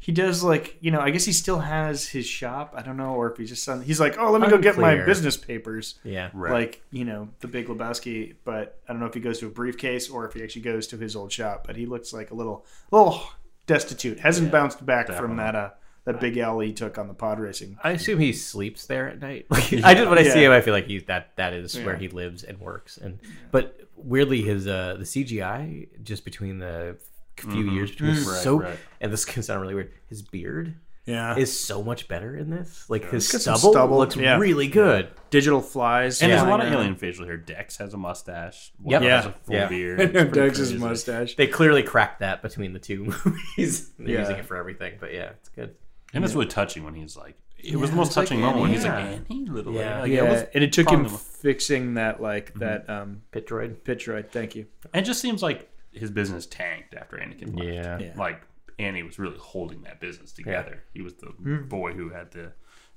[0.03, 0.99] He does like you know.
[0.99, 2.74] I guess he still has his shop.
[2.77, 4.97] I don't know, or if he's just he's like, oh, let me go get my
[4.97, 5.95] business papers.
[6.03, 6.29] Yeah.
[6.35, 6.53] Right.
[6.53, 8.35] like you know the Big Lebowski.
[8.45, 10.89] But I don't know if he goes to a briefcase or if he actually goes
[10.89, 11.69] to his old shop.
[11.69, 13.23] But he looks like a little, little
[13.66, 14.19] destitute.
[14.19, 15.70] Hasn't bounced back from that uh
[16.05, 17.79] that big L he took on the pod racing.
[17.85, 19.47] I assume he sleeps there at night.
[19.51, 21.95] Like, I just when I see him, I feel like he's that that is where
[21.95, 22.97] he lives and works.
[22.97, 23.20] And
[23.53, 26.97] but weirdly, his uh the CGI just between the
[27.37, 27.75] few mm-hmm.
[27.75, 28.19] years between mm.
[28.19, 28.79] is Right, so right.
[29.01, 29.93] and this can sound really weird.
[30.09, 30.75] His beard
[31.07, 32.89] Yeah, is so much better in this.
[32.89, 34.37] Like his stubble, stubble, looks yeah.
[34.39, 35.09] really good.
[35.31, 36.21] digital flies.
[36.23, 37.37] And there's a lot of alien facial hair.
[37.39, 38.73] Dex has a mustache.
[38.85, 39.03] Yep.
[39.03, 39.35] Watto has a Yeah.
[39.45, 39.69] full Yeah.
[39.69, 40.01] beard.
[40.01, 40.85] It's pretty Dug's his crazy.
[40.85, 41.35] mustache.
[41.37, 43.91] They clearly cracked that between the two movies.
[43.99, 44.19] They're Yeah.
[44.21, 45.75] using it for everything, but yeah, it's good.
[46.15, 48.61] And it's really touching when he's like, it was the most it's like touching moment
[48.61, 49.23] when he's like, Annie.
[49.31, 50.01] Annie, little Yeah.
[50.03, 53.03] Like, Yeah, it and it took him probably- fixing that like that mm-hmm.
[53.03, 53.83] um Pit droid.
[53.85, 54.31] pit droid.
[54.31, 54.67] Thank you.
[54.93, 57.69] It just seems like his business tanked after Anakin left.
[57.70, 57.98] Yeah.
[57.98, 58.12] Yeah.
[58.16, 58.43] Like
[58.78, 60.82] Annie was really holding that business together.
[60.94, 61.69] He was the Hmm.
[61.69, 62.52] boy who had the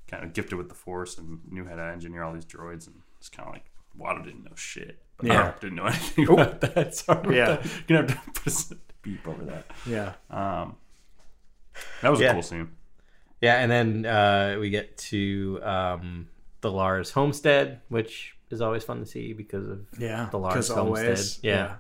[0.08, 2.88] kind of gifted with the force and knew how to engineer all these droids.
[2.88, 3.66] And it's kind of like
[4.00, 5.00] Watto didn't know shit.
[5.18, 5.54] But Yeah.
[5.56, 6.96] I didn't know anything about that.
[6.96, 7.38] Sorry.
[7.38, 7.50] Yeah.
[7.64, 7.68] Yeah.
[7.88, 9.66] You're gonna have to put a beep over that.
[9.86, 10.78] Yeah, Um,
[12.02, 12.30] that was Yeah.
[12.32, 12.72] a cool scene.
[13.42, 16.30] Yeah, and then uh, we get to um,
[16.62, 20.30] the Lars homestead, which is always fun to see because of yeah.
[20.32, 20.78] the Lars homestead.
[20.78, 21.76] always, Yeah.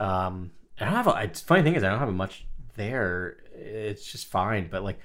[0.00, 0.50] Um,
[0.80, 1.06] I don't have.
[1.06, 2.46] A, it's funny thing is I don't have much
[2.76, 3.36] there.
[3.54, 4.98] It's just fine, but like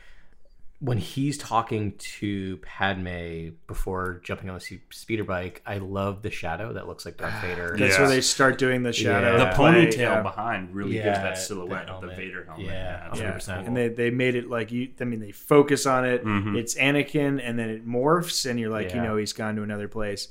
[0.80, 6.74] when he's talking to Padme before jumping on the speeder bike, I love the shadow
[6.74, 7.76] that looks like Darth Vader.
[7.78, 8.02] That's Yeah.
[8.02, 9.38] where they start doing the shadow.
[9.38, 9.50] Yeah.
[9.52, 10.22] The ponytail yeah.
[10.22, 12.08] behind really gives that silhouette the of the.
[12.10, 12.66] Vader helmet.
[12.68, 13.46] Yeah, it's Yeah, 100%.
[13.60, 13.68] cool.
[13.68, 14.90] and they they made it like you.
[15.00, 16.24] I mean, they focus on it.
[16.26, 16.58] Mhm.
[16.58, 19.88] It's Anakin, and then it morphs, and you're like, you know, he's gone to another
[19.88, 20.28] place.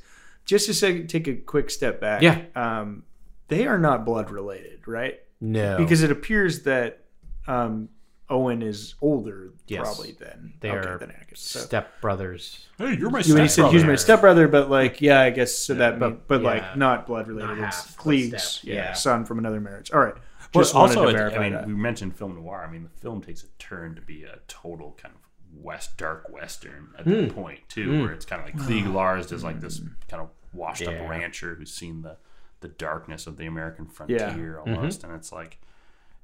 [0.47, 2.21] Just to say, take a quick step back.
[2.23, 2.43] Yeah.
[2.55, 3.03] um,
[3.49, 5.21] they are not blood related, right?
[5.41, 7.01] No, Because it appears that
[7.47, 7.89] um,
[8.31, 9.83] Owen is older, Yes.
[9.83, 11.37] probably than they okay, are than Anakin.
[11.37, 11.61] So.
[11.61, 12.67] step brothers.
[12.79, 14.47] Hey, you're my You, when he said he's my stepbrother.
[14.47, 16.49] stepbrother, but like, yeah, I guess so that, but- mean, but yeah.
[16.49, 17.59] like not blood related.
[17.59, 18.93] Not it's half, Cliegg's, yeah, yeah.
[18.95, 19.91] son from another marriage.
[19.93, 20.15] All right,
[20.55, 21.67] Well, just wanted also, to it- I mean, that.
[21.67, 22.65] we mentioned film noir.
[22.67, 25.21] I mean, the film takes a turn to be a total kind of
[25.63, 27.35] west, dark western at that Hmm.
[27.35, 30.83] point too, where it's kind of like Cliegg Lars is like this kind of washed
[30.83, 30.91] Yeah.
[31.03, 32.17] up rancher who's seen the
[32.61, 35.59] the darkness of the American frontier almost, and it's like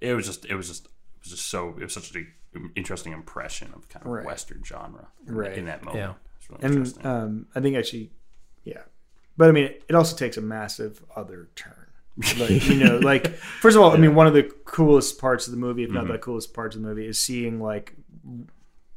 [0.01, 0.91] it was just it was just it
[1.23, 4.25] was just so it was such an interesting impression of kind of Right.
[4.27, 5.57] western genre Right.
[5.59, 6.17] in that moment.
[6.51, 6.59] Yeah.
[6.63, 8.11] Really and um, I think actually
[8.65, 8.83] yeah.
[9.37, 11.75] But I mean, it also takes a massive other turn.
[12.39, 15.53] Like, you know, like first of all, I mean, one of the coolest parts of
[15.53, 16.13] the movie, if not Mm-hmm.
[16.13, 17.95] the coolest parts of the movie, is seeing like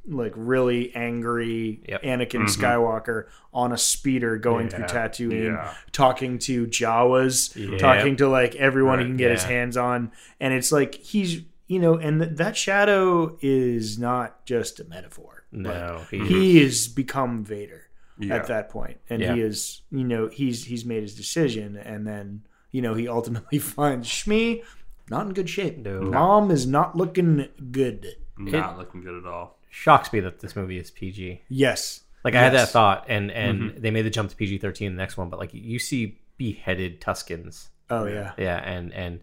[0.05, 2.03] like really angry Yep.
[2.03, 4.87] Anakin Skywalker on a speeder going through Yeah.
[4.87, 5.55] Tatooine, Mm-hmm.
[5.55, 5.73] Yeah.
[5.91, 7.79] talking to Jawas, Yep.
[7.79, 11.79] talking to like everyone he can get his hands on, and it's like he's you
[11.79, 15.45] know, and th- that shadow is not just a metaphor.
[15.51, 17.87] No, Like, he- he has become Vader
[18.19, 18.35] Yeah.
[18.35, 19.35] at that point, and Yeah.
[19.35, 23.59] he is you know he's he's made his decision, and then you know he ultimately
[23.77, 24.63] finds Shmi
[25.09, 25.77] not in good shape.
[25.77, 26.01] No.
[26.01, 28.07] Mom is not looking good.
[28.37, 29.59] Not looking good at all.
[29.73, 31.41] Shocks me that this movie is PG.
[31.49, 33.81] Yes, Like I had that thought, and and mm-hmm.
[33.81, 36.19] they made the jump to PG thirteen in the next one, but like you see
[36.37, 39.21] beheaded Tuskens, Oh yeah, yeah, and and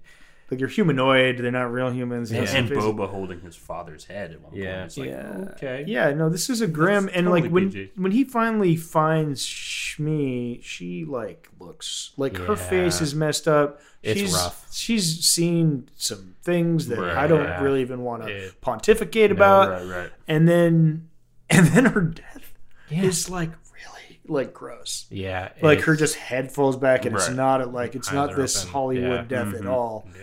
[0.50, 1.38] like you're humanoid.
[1.38, 2.30] They're not real humans.
[2.30, 4.62] And, It's- and it's- Boba holding his father's head at one point.
[4.64, 4.84] Yeah.
[4.84, 5.44] It's like, Yeah.
[5.52, 5.84] okay.
[5.86, 7.92] Yeah, no, this is a grim and totally like when PG.
[7.96, 13.80] when he finally finds Shmi, she like looks like her face is messed up.
[14.02, 14.66] It's she's, rough.
[14.72, 17.62] She's seen some things that I don't Yeah.
[17.62, 19.68] really even want to It- pontificate about.
[19.70, 20.10] Right, right.
[20.26, 21.08] And then
[21.50, 22.54] and then her death
[22.88, 23.02] Yeah.
[23.04, 25.06] is like really like gross.
[25.10, 28.62] yeah, Like her just head falls back and it's not like it's Eyes not this
[28.62, 28.72] open.
[28.72, 29.44] Hollywood Yeah.
[29.44, 29.68] death at Mhm.
[29.70, 30.08] all.
[30.14, 30.20] no,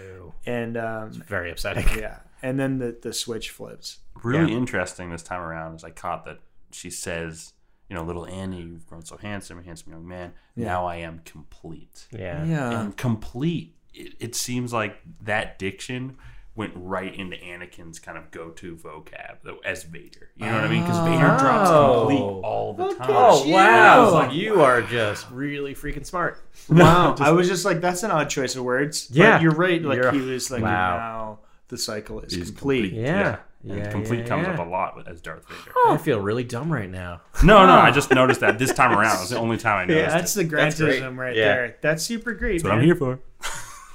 [0.47, 1.85] And um very upsetting.
[1.99, 2.19] yeah.
[2.41, 3.99] And then the the switch flips.
[4.23, 4.57] Really Yeah.
[4.57, 6.39] interesting this time around is I caught that
[6.71, 7.53] she says,
[7.89, 10.33] you know, little Annie, you've grown so handsome, a handsome young man.
[10.55, 12.07] Now I am complete.
[12.11, 12.81] Yeah, Yeah.
[12.81, 13.75] and complete.
[13.93, 16.17] It, it seems like that diction
[16.57, 20.31] went right into Anakin's kind of go-to vocab though, as Vader.
[20.35, 20.81] You know what I mean?
[20.81, 21.99] Because Vader drops Oh.
[21.99, 23.07] complete all the time.
[23.09, 23.55] Oh Yeah.
[23.55, 24.03] wow!
[24.05, 26.41] It's like you are just really freaking smart.
[26.69, 29.07] Wow, I was just like, that's an odd choice of words.
[29.13, 29.33] Yeah.
[29.37, 29.81] but you're right.
[29.81, 30.97] Like You're- he was like, wow.
[30.97, 31.39] now
[31.69, 32.91] the cycle is He's complete.
[32.93, 33.37] Yeah.
[33.63, 34.53] And Yeah, complete yeah, comes yeah.
[34.53, 35.71] up a lot as Darth Vader.
[35.75, 37.21] Oh, I feel really dumb right now.
[37.43, 39.17] No, no, I just noticed that this time around.
[39.17, 40.07] It was the only time I noticed.
[40.07, 40.49] Yeah, that's it.
[40.49, 41.45] the That's right Yeah.
[41.45, 41.77] there.
[41.81, 42.53] That's super great.
[42.53, 42.79] That's what man.
[42.79, 43.19] I'm here for.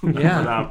[0.05, 0.71] Yeah, But, um,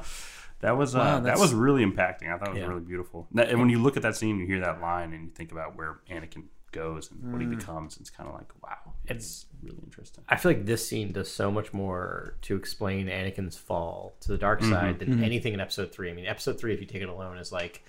[0.62, 2.34] that was uh, Wow, that was really impacting.
[2.34, 2.68] I thought it was Yeah.
[2.68, 3.28] really beautiful.
[3.34, 5.52] That- and when you look at that scene, you hear that line, and you think
[5.52, 7.32] about where Anakin goes and Mm.
[7.34, 7.98] what he becomes.
[7.98, 10.24] It's kind of like, wow, it's really interesting.
[10.30, 14.38] I feel like this scene does so much more to explain Anakin's fall to the
[14.38, 14.72] dark Mm-hmm.
[14.72, 16.10] side than anything in Episode Three.
[16.10, 17.84] I mean, Episode Three, if you take it alone, is like,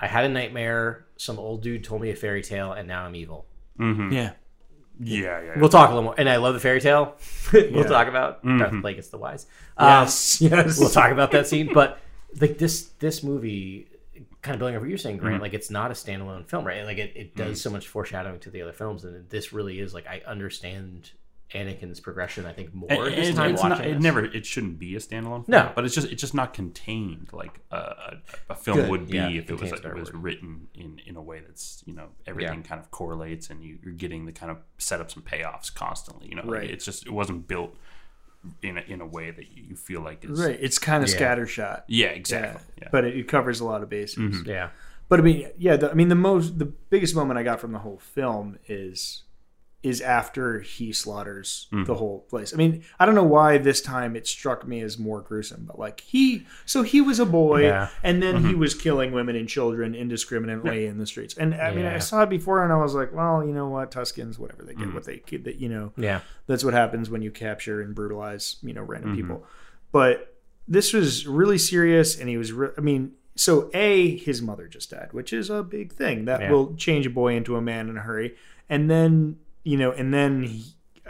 [0.00, 1.04] I had a nightmare.
[1.16, 3.44] Some old dude told me a fairy tale, and now I'm evil.
[3.78, 4.12] Mm-hmm.
[4.12, 4.32] Yeah,
[5.00, 5.58] Yeah, yeah.
[5.58, 7.14] We'll talk a little more, and I love the fairy tale.
[7.52, 8.58] we'll talk about Mm-hmm.
[8.58, 9.46] Darth Plagueis the Wise.
[9.76, 10.78] Um, yes, yes.
[10.80, 11.72] we'll talk about that scene.
[11.72, 11.98] But
[12.40, 13.86] like this this movie,
[14.42, 15.42] kind of building on what you're saying, Grant, Mm-hmm.
[15.42, 16.84] like it's not a standalone film, right?
[16.84, 19.94] Like it, it does so much foreshadowing to the other films, and this really is
[19.94, 21.12] like I understand
[21.54, 22.44] Anakin's progression.
[22.44, 24.02] I think more And- this and time it's watching not, it this.
[24.02, 25.72] never it shouldn't be a standalone film, No.
[25.74, 28.16] but it's just it's just not contained like a, a,
[28.50, 28.90] a film Good.
[28.90, 31.82] would be Yeah, if it was contained it was written in in a way that's
[31.86, 35.24] you know everything kind of correlates and you, you're getting the kind of setups and
[35.24, 36.70] payoffs constantly you know like, Right.
[36.70, 37.74] it's just it wasn't built
[38.62, 40.58] in a, in a way that you, you feel like is right.
[40.60, 41.16] It's kind of Yeah.
[41.18, 41.82] scattershot.
[41.88, 44.18] yeah Yeah, exactly yeah, but it, it covers a lot of bases.
[44.18, 44.48] Mm-hmm.
[44.48, 44.68] Yeah,
[45.08, 45.76] But I mean, yeah.
[45.76, 49.24] The, I mean, the most, the biggest moment I got from the whole film is,
[49.82, 51.84] is after he slaughters Mm-hmm.
[51.84, 52.52] the whole place.
[52.52, 55.78] I mean, I don't know why this time it struck me as more gruesome, but
[55.78, 57.88] like he, so he was a boy, Yeah.
[58.02, 58.48] and then Mm-hmm.
[58.48, 61.34] he was killing women and children indiscriminately in the streets.
[61.36, 63.90] And I mean, I saw it before, and I was like, well, you know what,
[63.92, 64.94] Tuskens, whatever they get, Mm-hmm.
[64.94, 68.56] what they get, that you know, yeah, that's what happens when you capture and brutalize
[68.62, 69.20] you know random Mm-hmm.
[69.20, 69.46] people
[69.92, 70.34] but
[70.66, 74.90] this was really serious and he was re- i mean so a his mother just
[74.90, 76.50] died which is a big thing that Yeah.
[76.50, 78.34] will change a boy into a man in a hurry
[78.68, 79.36] and then
[79.68, 80.64] you know and then he,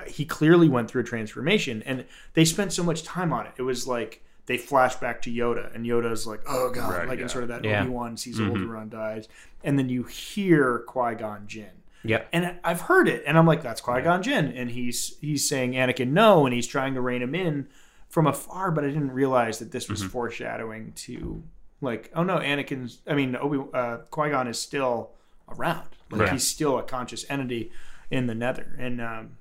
[0.06, 2.05] he clearly went through a transformation and
[2.35, 5.74] they spent so much time on it it was like they flash back to Yoda,
[5.74, 7.24] and Yoda's like, "Oh God!" Right, like yeah.
[7.24, 7.82] in sort of that Yeah.
[7.82, 9.28] Obi Wan sees Obi-Wan dies,
[9.62, 12.22] and then you hear Qui Gon Jinn, yeah.
[12.32, 15.72] and I've heard it, and I'm like, that's Qui Gon Jinn, and he's he's saying
[15.72, 17.68] Anakin no, and he's trying to rein him in
[18.09, 21.43] from afar, but I didn't realize that this was foreshadowing to
[21.82, 25.10] like, oh no, Anakin's, I mean, Obi uh, Qui Gon is still
[25.51, 26.32] around, like Right.
[26.32, 27.70] he's still a conscious entity
[28.10, 29.36] in the Nether, and um,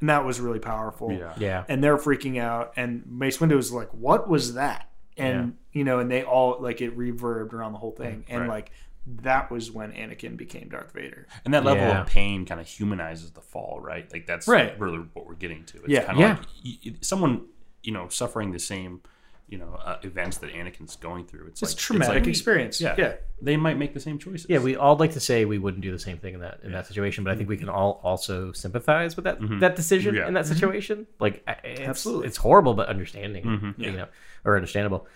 [0.00, 1.12] and that was really powerful.
[1.12, 1.32] Yeah.
[1.38, 1.64] Yeah.
[1.68, 4.88] and they're freaking out, and Mace Windu was like, what was that?
[5.16, 8.48] And you know, and they all like it reverbed around the whole thing, and Right.
[8.48, 8.70] like.
[9.06, 11.26] That was when Anakin became Darth Vader.
[11.44, 12.00] and that level Yeah.
[12.00, 14.80] of pain kind of humanizes the fall right like that's Right.
[14.80, 16.04] really what we're getting to it's Yeah.
[16.04, 16.28] kind of Yeah.
[16.30, 17.44] like y- y- someone
[17.82, 19.02] you know suffering the same
[19.48, 22.80] you know uh, events that Anakin's going through it's, It's like a traumatic like- experience.
[22.80, 23.12] yeah yeah.
[23.42, 25.92] they might make the same choices Yeah, we all like to say we wouldn't do
[25.92, 28.52] the same thing in that in that situation, but I think we can all also
[28.52, 30.26] sympathize with that that decision Yeah.
[30.28, 31.06] in that situation.
[31.20, 32.26] Like, it's, Absolutely.
[32.28, 34.06] it's horrible, but understanding, you know,
[34.44, 35.06] or understandable.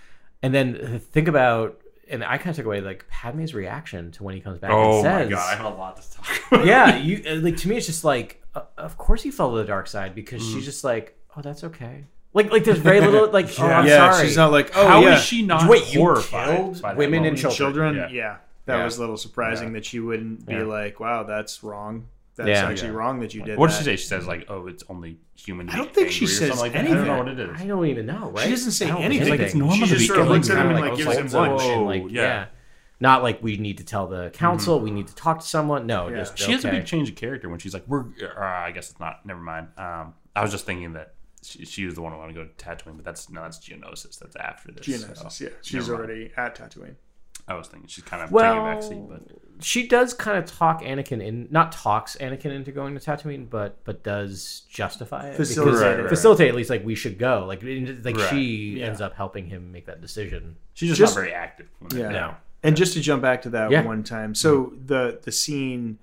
[0.43, 4.23] And then uh, think about, and I kind of took away like Padme's reaction to
[4.25, 6.27] when he comes back oh and my says, god i have a lot to talk
[6.53, 9.51] about "Yeah, you uh, like to me, it's just like." uh, of course he fell
[9.53, 12.05] to the dark side because she's just like, oh, that's okay.
[12.35, 14.27] Like, like there's very little like, oh, I'm yeah, sorry.
[14.27, 16.97] she's not like, oh How is yeah, she not Wait, you horrified killed by that
[16.99, 17.57] women and moment?
[17.57, 17.95] children?
[17.95, 17.97] children.
[17.97, 18.09] Yeah.
[18.11, 18.37] Yeah,
[18.67, 18.85] that Yeah.
[18.85, 19.75] was a little surprising Yeah.
[19.75, 20.63] that she wouldn't be Yeah.
[20.65, 22.07] like, wow, that's wrong.
[22.37, 22.69] That's Yeah.
[22.69, 22.95] actually Yeah.
[22.95, 23.59] wrong that you did.
[23.59, 23.97] What does she say?
[23.97, 26.29] She says like, "Oh, it's only human." To I be don't think she angry or
[26.39, 26.79] says something like that.
[26.79, 27.19] I don't know anything.
[27.19, 27.61] what it is.
[27.63, 28.45] I don't even know, right?
[28.45, 29.25] She doesn't say I don't anything.
[29.27, 30.75] think Like, it's normal She to just be sort of killing looks at him and
[30.81, 31.63] like like, gives him holds lunch.
[31.63, 32.23] and, like, yeah.
[32.23, 32.45] yeah.
[33.01, 34.79] Not like we need to tell the council.
[34.79, 35.87] We need to talk to someone.
[35.87, 36.19] No, Yeah.
[36.19, 36.77] just She has a okay.
[36.79, 39.25] big change of character when she's like, "We're." Uh, I guess it's not.
[39.27, 39.69] Never mind.
[39.77, 41.15] Um, I was just thinking that
[41.49, 43.59] she, she was the one who wanted to go to Tatooine, but that's no, that's
[43.59, 44.19] Geonosis.
[44.19, 44.87] That's after this.
[44.87, 46.11] Geonosis, so yeah, she's never mind.
[46.11, 46.95] already at Tatooine.
[47.47, 50.45] I was thinking she's kind of Well, taking a backseat, but she does kind of
[50.45, 55.37] talk Anakin in, not talks Anakin into going to Tatooine, but but does justify it.
[55.37, 56.09] Facilitate because- Right, right.
[56.11, 57.47] Facilitate at least like we should go.
[57.47, 58.29] Like like Right.
[58.31, 58.87] she Yeah.
[58.87, 60.57] ends up helping him make that decision.
[60.75, 61.69] she's just, Just- not very active.
[61.79, 62.09] When Yeah.
[62.11, 62.35] No.
[62.63, 63.83] And just to jump back to that Yeah.
[63.83, 65.99] one time, so the the scene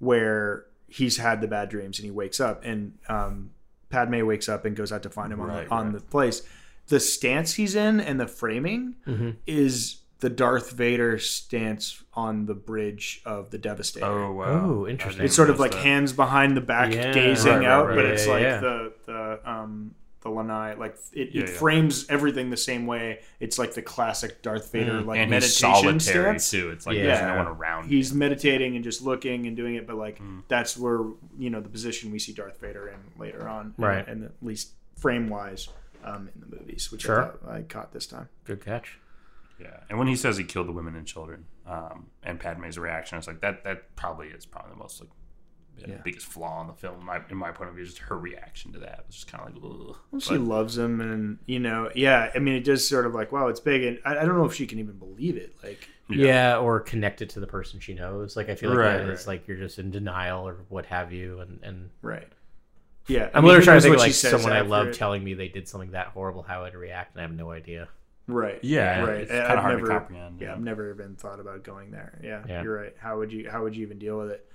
[0.00, 3.50] where he's had the bad dreams and he wakes up and um,
[3.90, 5.94] Padme wakes up and goes out to find him on, Right, the, on right.
[5.94, 6.42] the place.
[6.88, 9.30] The stance he's in and the framing Mm-hmm.
[9.46, 14.06] is the Darth Vader stance on the bridge of the Devastator.
[14.06, 14.44] Oh wow.
[14.64, 15.24] Oh, interesting.
[15.24, 17.12] it's sort of like Noticed hands behind the back, Yeah.
[17.12, 17.94] gazing Right, right, out, right.
[17.94, 18.60] but Yeah, it's yeah, like yeah.
[18.60, 21.54] the the um the lanai, like it, Yeah, it yeah.
[21.58, 23.20] frames everything the same way.
[23.40, 26.50] It's like the classic Darth Vader like and he's meditation solitary stance.
[26.50, 26.70] too.
[26.70, 27.04] It's like Yeah.
[27.04, 27.88] there's no one around.
[27.88, 30.42] He's meditating and just looking and doing it, but like Mm.
[30.48, 31.00] that's where
[31.38, 34.06] you know the position we see Darth Vader in later on, Right.
[34.06, 35.68] And, at least frame wise
[36.04, 37.38] um, in the movies, which Sure.
[37.46, 38.28] I, I caught this time.
[38.44, 38.98] Good catch.
[39.60, 43.18] Yeah, and when he says he killed the women and children, um, and Padme's reaction,
[43.18, 43.64] it's like that.
[43.64, 45.10] That probably is probably the most like
[45.86, 45.96] Yeah.
[46.04, 47.00] biggest flaw in the film.
[47.00, 49.30] In my, in my point of view, is just her reaction to that was just
[49.30, 49.96] kind of like, Ugh.
[50.10, 52.30] Well, she But- loves him, and you know, yeah.
[52.34, 54.44] I mean, it does sort of like, wow, it's big, and I, I don't know
[54.46, 55.54] if she can even believe it.
[55.62, 56.58] Like, Yeah.
[56.58, 58.36] or connect it to the person she knows.
[58.36, 59.26] Like I feel like Right, that is right.
[59.34, 62.28] like you're just in denial or what have you, and and right?
[63.06, 64.94] Yeah, I I'm mean, literally trying to knows think of, like someone I love it.
[64.94, 67.88] telling me they did something that horrible, how I'd react, and I have no idea.
[68.26, 68.58] Right.
[68.62, 69.16] Yeah, Right.
[69.22, 70.52] it's I- kinda I've hard to never, comprehend, Yeah, yeah.
[70.52, 72.20] I've never even thought about going there.
[72.22, 72.62] Yeah, Yeah.
[72.62, 72.94] you're right.
[72.98, 73.48] How would you?
[73.50, 74.46] How would you even deal with it?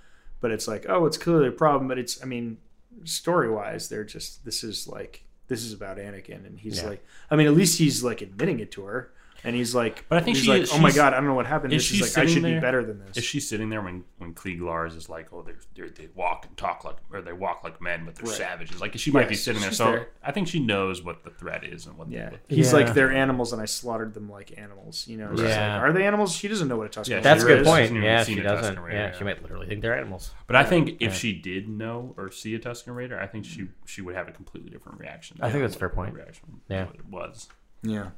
[0.43, 1.87] But it's like, oh, it's clearly a problem.
[1.87, 2.57] But it's, I mean,
[3.05, 4.43] story wise, they're just.
[4.43, 6.89] This is like, this is about Anakin, and he's Yeah.
[6.89, 9.11] like, I mean, at least he's like admitting it to her,
[9.43, 11.33] and he's like, But I think he's she like, oh my god, I don't know
[11.33, 11.73] what happened.
[11.73, 13.17] is This she is like, I sitting should be better than this.
[13.17, 16.45] Is she sitting there when when Cliegg Lars is like, oh, they're, they're, they walk
[16.47, 18.37] and talk like, or they walk like men, but they're Right.
[18.37, 18.79] savages?
[18.79, 19.71] Like she might be sitting there.
[19.71, 20.07] So there.
[20.23, 22.09] I think she knows what the threat is and what.
[22.09, 22.79] Yeah, what he's Yeah.
[22.79, 25.07] like they're animals, and I slaughtered them like animals.
[25.07, 25.73] You know, It's just Yeah.
[25.77, 26.33] like, are they animals?
[26.35, 27.67] She doesn't know what a Tusken Yeah, That's a good is.
[27.67, 27.81] point.
[27.83, 28.79] hasn't Yeah, she doesn't.
[28.79, 29.17] Raider, Yeah, yeah.
[29.17, 30.31] she might literally think they're animals.
[30.47, 33.67] But I think if she did know or see a Tusken Raider, I think she
[33.85, 35.37] she would have a completely different reaction.
[35.41, 36.13] I think that's a fair point.
[36.13, 36.87] Reaction Yeah.
[36.93, 37.49] it was.
[37.81, 38.09] Yeah.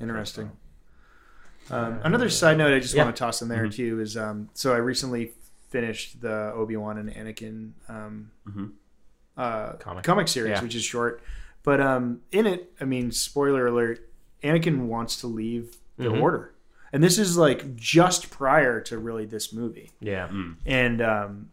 [0.00, 0.50] Interesting.
[1.70, 3.04] Um, another side note I just Yeah.
[3.04, 5.32] want to toss in there too is um, so I recently
[5.70, 8.72] finished the Obi Wan and Anakin um, Mhm.
[9.36, 10.04] uh, Comic.
[10.04, 10.28] comic.
[10.28, 10.62] series, Yeah.
[10.62, 11.20] which is short,
[11.64, 14.08] but um, in it, I mean, spoiler alert:
[14.44, 16.22] Anakin wants to leave the Mhm.
[16.22, 16.52] Order,
[16.92, 20.30] and this is like just prior to really this movie Yeah.
[20.64, 21.50] and um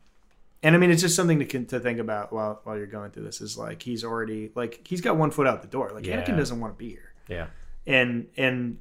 [0.62, 3.24] and I mean, it's just something to to think about while while you're going through
[3.24, 3.42] this.
[3.42, 5.92] Is like he's already like he's got one foot out the door.
[5.92, 6.22] Like Yeah.
[6.24, 7.48] Anakin doesn't want to be here, Yeah.
[7.86, 8.78] And and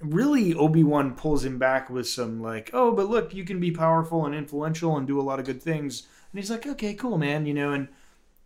[0.00, 3.70] really Obi Wan pulls him back with some like, oh, but look, you can be
[3.70, 6.06] powerful and influential and do a lot of good things.
[6.32, 7.72] And he's like, okay, cool, man, you know.
[7.72, 7.88] And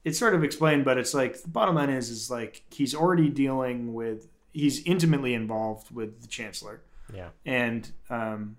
[0.04, 3.28] it's sort of explained, but it's like the bottom line is is like he's already
[3.28, 6.80] dealing with he's intimately involved with the Chancellor
[7.12, 7.28] Yeah.
[7.44, 8.56] and um,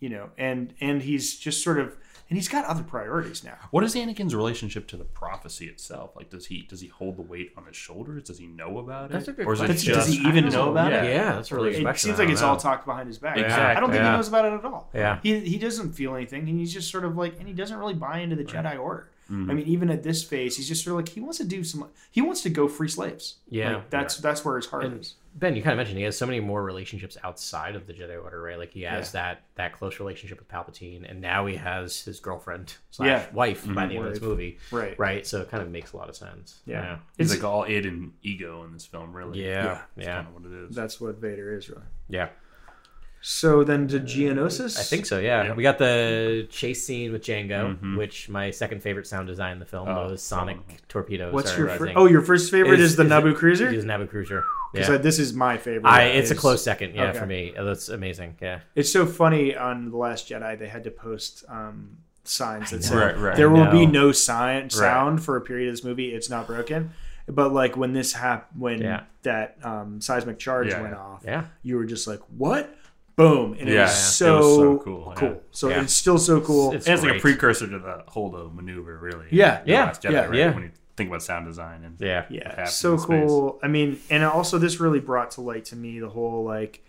[0.00, 1.96] you know, and and he's just sort of,
[2.32, 3.58] and he's got other priorities now.
[3.72, 6.16] What is Anakin's relationship to the prophecy itself?
[6.16, 8.22] Like, does he does he hold the weight on his shoulders?
[8.22, 9.12] Does he know about it?
[9.12, 11.04] That's a good or is it just, Does he even I know about it?
[11.04, 12.48] Yeah, that's really It seems like it's know.
[12.48, 13.36] all talked behind his back.
[13.36, 14.12] Exactly, I don't think yeah.
[14.12, 14.88] he knows about it at all.
[14.94, 15.18] Yeah.
[15.22, 17.92] he he doesn't feel anything, and he's just sort of like, and he doesn't really
[17.92, 19.10] buy into the Jedi Order.
[19.32, 19.50] Mm-hmm.
[19.50, 21.64] I mean, even at this phase, he's just sort of like he wants to do
[21.64, 21.88] some.
[22.10, 23.36] He wants to go free slaves.
[23.48, 23.76] Yeah.
[23.76, 25.14] Like, that's that's where his heart And is.
[25.34, 28.22] Ben, you kind of mentioned he has so many more relationships outside of the Jedi
[28.22, 28.58] Order, right?
[28.58, 32.74] Like he has that that close relationship with Palpatine, and now he has his girlfriend
[32.90, 33.26] slash Yeah.
[33.32, 34.98] wife by the end of this movie, Right.
[34.98, 35.26] Right.
[35.26, 36.60] So it kind of makes a lot of sense.
[36.66, 36.98] Yeah.
[37.16, 39.42] He's It's- like all id and ego in this film, really.
[39.42, 39.48] Yeah.
[39.64, 39.80] Yeah.
[39.96, 40.14] That's Yeah.
[40.16, 40.76] kind of what it is.
[40.76, 41.82] That's what Vader is, really.
[42.10, 42.28] Yeah.
[43.24, 44.76] So then to Geonosis.
[44.78, 45.20] I think so.
[45.20, 45.44] Yeah.
[45.44, 45.54] Yeah.
[45.54, 47.96] We got the chase scene with Jango, Mhm.
[47.96, 50.82] which my second favorite sound design in the film Oh, was Sonic phenomenal.
[50.88, 51.32] torpedoes.
[51.32, 51.86] What's are your rising.
[51.86, 53.68] fir- oh your first favorite is, the Is- Naboo is- Cruiser?
[53.68, 54.44] Is Naboo Cruiser.
[54.72, 54.96] Because Yeah.
[54.96, 55.88] this is my favorite.
[55.88, 57.18] I, it's a close second, yeah, Okay.
[57.20, 57.52] for me.
[57.56, 58.36] That's amazing.
[58.42, 58.60] Yeah.
[58.74, 62.96] It's so funny on the Last Jedi they had to post um, signs that said
[62.96, 63.36] Right, right.
[63.36, 66.12] there will be no sign sound for a period of this movie.
[66.12, 66.90] It's not broken.
[67.28, 69.02] But like when this happened, when Yeah.
[69.22, 71.44] that um, seismic charge Yeah, went off, Yeah.
[71.62, 72.74] you were just like, "What?
[73.16, 75.28] Boom, and it Yeah, was it was so, so cool, cool.
[75.28, 75.34] yeah.
[75.50, 75.82] So Yeah.
[75.82, 76.72] it's still so cool.
[76.72, 79.26] It's And it's like a precursor to the Holdo maneuver, really.
[79.30, 80.34] Yeah, yeah, Last Jedi, yeah, right?
[80.34, 80.54] yeah.
[80.54, 82.24] When you think about sound design and Yeah.
[82.30, 83.58] yeah, so cool.
[83.62, 86.84] I mean, and also this really brought to light to me the whole like,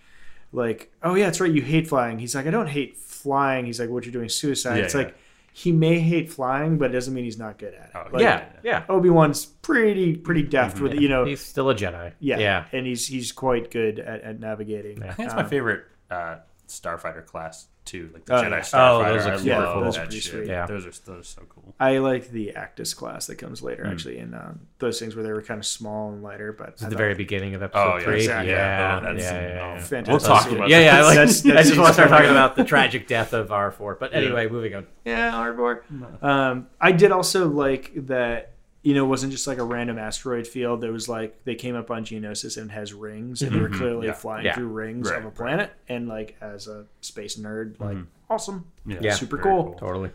[0.52, 2.20] like, oh yeah, that's right, you hate flying.
[2.20, 3.66] He's like, I don't hate flying.
[3.66, 4.78] He's like, what you're doing, is suicide.
[4.78, 5.02] Yeah, it's yeah.
[5.02, 5.16] like
[5.56, 7.92] he may hate flying, but it doesn't mean he's not good at it.
[7.96, 8.46] Oh, Like, yeah.
[8.64, 8.84] Yeah.
[8.90, 11.26] Obi Wan's pretty pretty deft with it, you know.
[11.26, 12.14] He's still a Jedi.
[12.20, 12.66] Yeah, Yeah.
[12.72, 15.02] and he's he's quite good at, at navigating.
[15.04, 15.84] I think it's my Um, favorite
[16.14, 18.60] uh, starfighter class too, like the Oh, Jedi yeah.
[18.62, 19.06] starfighter.
[19.06, 19.84] Oh, those look I love cool.
[19.84, 20.32] Those are that pretty shit.
[20.32, 20.48] sweet.
[20.48, 20.66] Yeah.
[20.66, 21.76] those are those are so cool.
[21.82, 25.34] I like the Actis class that comes later, actually, and um, those things where they
[25.34, 26.54] were kind of small and lighter.
[26.54, 28.16] But At the thought- very beginning of episode Oh, yeah, three.
[28.16, 28.52] exactly.
[28.52, 29.42] Yeah, Yeah, yeah, that's- yeah, oh,
[29.76, 29.78] yeah.
[29.82, 30.08] fantastic.
[30.08, 30.98] We'll talk about Yeah, yeah.
[30.98, 33.50] I, like, That's- I that's just want to start talking about the tragic death of
[33.50, 34.00] R4.
[34.00, 34.88] But anyway, moving on.
[35.04, 35.82] yeah, Ardbor.
[36.24, 38.53] Um, I did also like that.
[38.84, 40.82] You know, it wasn't just like a random asteroid field.
[40.82, 43.70] There was like they came up on Geonosis and it has rings, and they were
[43.70, 44.14] clearly Yeah.
[44.14, 44.56] flying Yeah.
[44.56, 45.36] through rings Right, of a right.
[45.36, 45.74] planet.
[45.88, 47.98] And like as a space nerd, like
[48.30, 49.14] awesome, Yeah, Yeah.
[49.14, 49.74] super very cool.
[49.76, 50.12] Totally.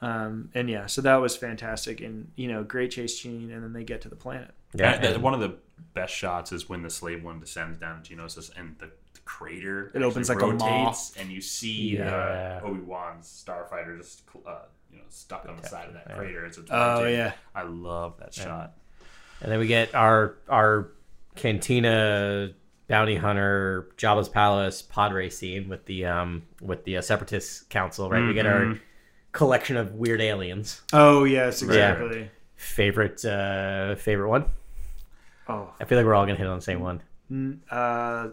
[0.00, 3.72] Um, and yeah, so that was fantastic, and you know, great chase scene, and then
[3.72, 4.50] they get to the planet.
[4.74, 4.92] Yeah.
[4.94, 5.56] And that- one of the
[5.94, 9.90] best shots is when the slave one descends down to Geonosis and the, the crater
[9.94, 10.78] It opens actually like a maw.
[10.84, 12.60] rotates, and you see Yeah.
[12.62, 16.44] uh, Obi Wan's starfighter just uh, you know stuck on the side of that crater
[16.46, 17.18] as it's Oh, rotating.
[17.18, 17.32] yeah.
[17.54, 18.74] I love that shot.
[19.40, 20.88] And then we get our our
[21.36, 22.50] cantina
[22.88, 28.10] bounty hunter Jabba's palace pod race scene with the um with the uh, separatist council.
[28.10, 28.78] Right, we get our
[29.32, 30.82] collection of weird aliens.
[30.92, 32.30] Oh yes, exactly.
[32.56, 34.46] Favorite uh favorite one.
[35.48, 37.62] Oh, I feel like we're all gonna hit on the same one.
[37.70, 38.28] uh,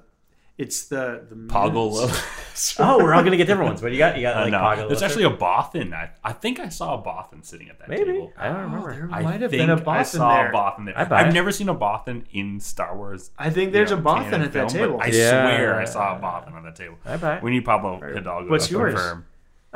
[0.57, 2.76] it's the the Poggle mutants.
[2.80, 3.82] Oh, we're all gonna get different ones.
[3.82, 5.06] But you got you got Uh, like no, Poggle there's Lesser?
[5.06, 5.94] actually a Bothan.
[5.94, 8.32] I, I think I saw a Bothan sitting at that maybe table.
[8.38, 8.94] I don't Oh, remember.
[8.94, 10.52] there I might have think been a I Bothan saw there.
[10.52, 10.98] a Bothan there.
[10.98, 13.32] I I've never seen a Bothan in Star Wars.
[13.38, 14.98] I think you there's know, a Bothan canon at that table.
[15.02, 15.30] I Yeah.
[15.32, 16.95] swear I saw a Bothan on that table.
[17.06, 17.38] I bet.
[17.40, 17.44] it.
[17.44, 18.94] We need Pablo Hidalgo What's to yours?
[18.94, 19.26] confirm.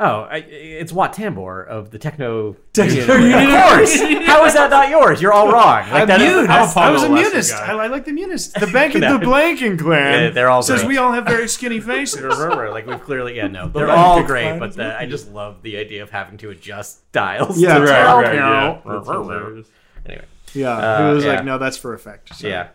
[0.02, 2.56] Oh, I, it's Wat Tambor of the Techno.
[2.72, 3.50] Techno Union.
[3.50, 4.00] Of course.
[4.26, 5.20] How is that not yours?
[5.20, 5.88] You're all wrong.
[5.90, 7.52] Like I'm that is- I'm a I was a Munist.
[7.54, 8.58] I, I like the Munist.
[8.58, 9.18] The banking, No.
[9.18, 10.22] the Blanking clan.
[10.24, 10.88] Yeah, they're all says great.
[10.88, 12.22] we all have very skinny faces.
[12.22, 15.76] Remember, like we've clearly, yeah, no, they're all great, but the, I just love the
[15.76, 17.60] idea of having to adjust dials.
[17.60, 18.80] Yeah, to right, tell right, yeah.
[18.86, 19.66] That's hilarious.
[20.06, 20.24] Anyway,
[20.54, 21.32] Yeah, Uh, it was yeah.
[21.34, 22.34] like, no, that's for effect.
[22.36, 22.68] So, yeah,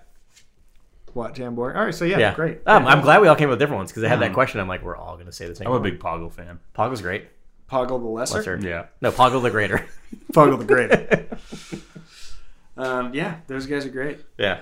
[1.15, 1.73] Wat Tambor?
[1.75, 2.59] All right, so yeah, yeah, great.
[2.67, 4.59] Um, I'm glad we all came up with different ones because I had that question.
[4.59, 5.65] I'm like, we're all gonna say the same.
[5.65, 5.73] Thing.
[5.73, 6.59] I'm a big Poggle fan.
[6.77, 7.25] Poggle's great.
[7.71, 8.37] Poggle the lesser.
[8.37, 8.59] Lesser.
[8.61, 8.85] Yeah.
[9.01, 9.87] No, Poggle the greater.
[10.33, 11.25] Poggle the greater.
[12.77, 14.19] um, yeah, those guys are great.
[14.37, 14.59] yeah.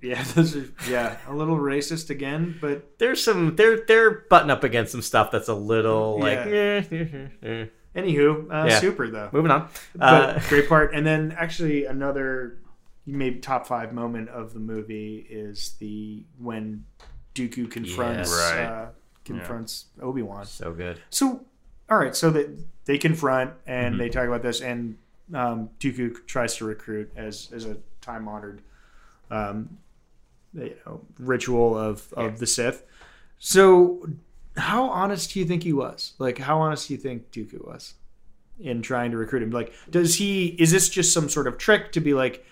[0.00, 4.64] Yeah, those are yeah a little racist again, but There's some they're they're butting up
[4.64, 6.50] against some stuff that's a little like Yeah.
[6.50, 7.64] eh, eh, eh.
[7.94, 8.78] anywho, uh, Yeah.
[8.80, 9.28] super though.
[9.32, 9.68] moving on.
[10.00, 10.92] Uh, great part.
[10.94, 12.58] And then actually another
[13.06, 16.84] maybe top five moment of the movie is the when
[17.34, 18.52] Dooku confronts Yes.
[18.52, 18.64] Right.
[18.64, 18.86] uh,
[19.24, 20.44] confronts Obi Wan.
[20.44, 21.00] so good.
[21.10, 21.44] So
[21.90, 22.48] all right, so that
[22.86, 23.98] they confront and Mm-hmm.
[24.02, 24.96] they talk about this, and
[25.34, 28.62] um, Dooku tries to recruit as as a time honored,
[29.30, 29.78] um,
[30.54, 32.84] you know, ritual of of the Sith.
[33.38, 34.08] So,
[34.56, 36.12] how honest do you think he was?
[36.18, 37.94] Like, how honest do you think Dooku was
[38.60, 39.50] in trying to recruit him?
[39.50, 40.48] Like, does he?
[40.58, 42.44] Is this just some sort of trick to be like?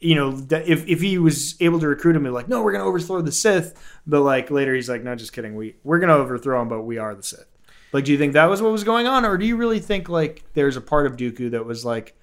[0.00, 2.72] You know, that if, if he was able to recruit him, and like, no, we're
[2.72, 3.72] gonna overthrow the Sith,
[4.06, 6.98] but like later he's like, no, just kidding, we we're gonna overthrow him, but we
[6.98, 7.46] are the Sith.
[7.92, 10.08] Like, do you think that was what was going on, or do you really think
[10.08, 12.14] like there's a part of Dooku that was like,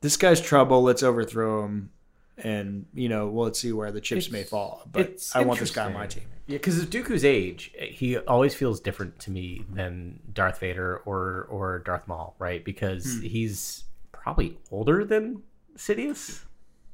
[0.00, 1.90] this guy's trouble, let's overthrow him,
[2.38, 5.70] and you know, well, let's see where the chips may fall, but I want this
[5.72, 6.24] guy on my team.
[6.46, 11.46] Yeah, because of Dooku's age, he always feels different to me than Darth Vader or
[11.50, 12.62] or Darth Maul, right?
[12.64, 13.22] Because Hmm.
[13.22, 15.42] he's probably older than
[15.76, 16.44] Sidious.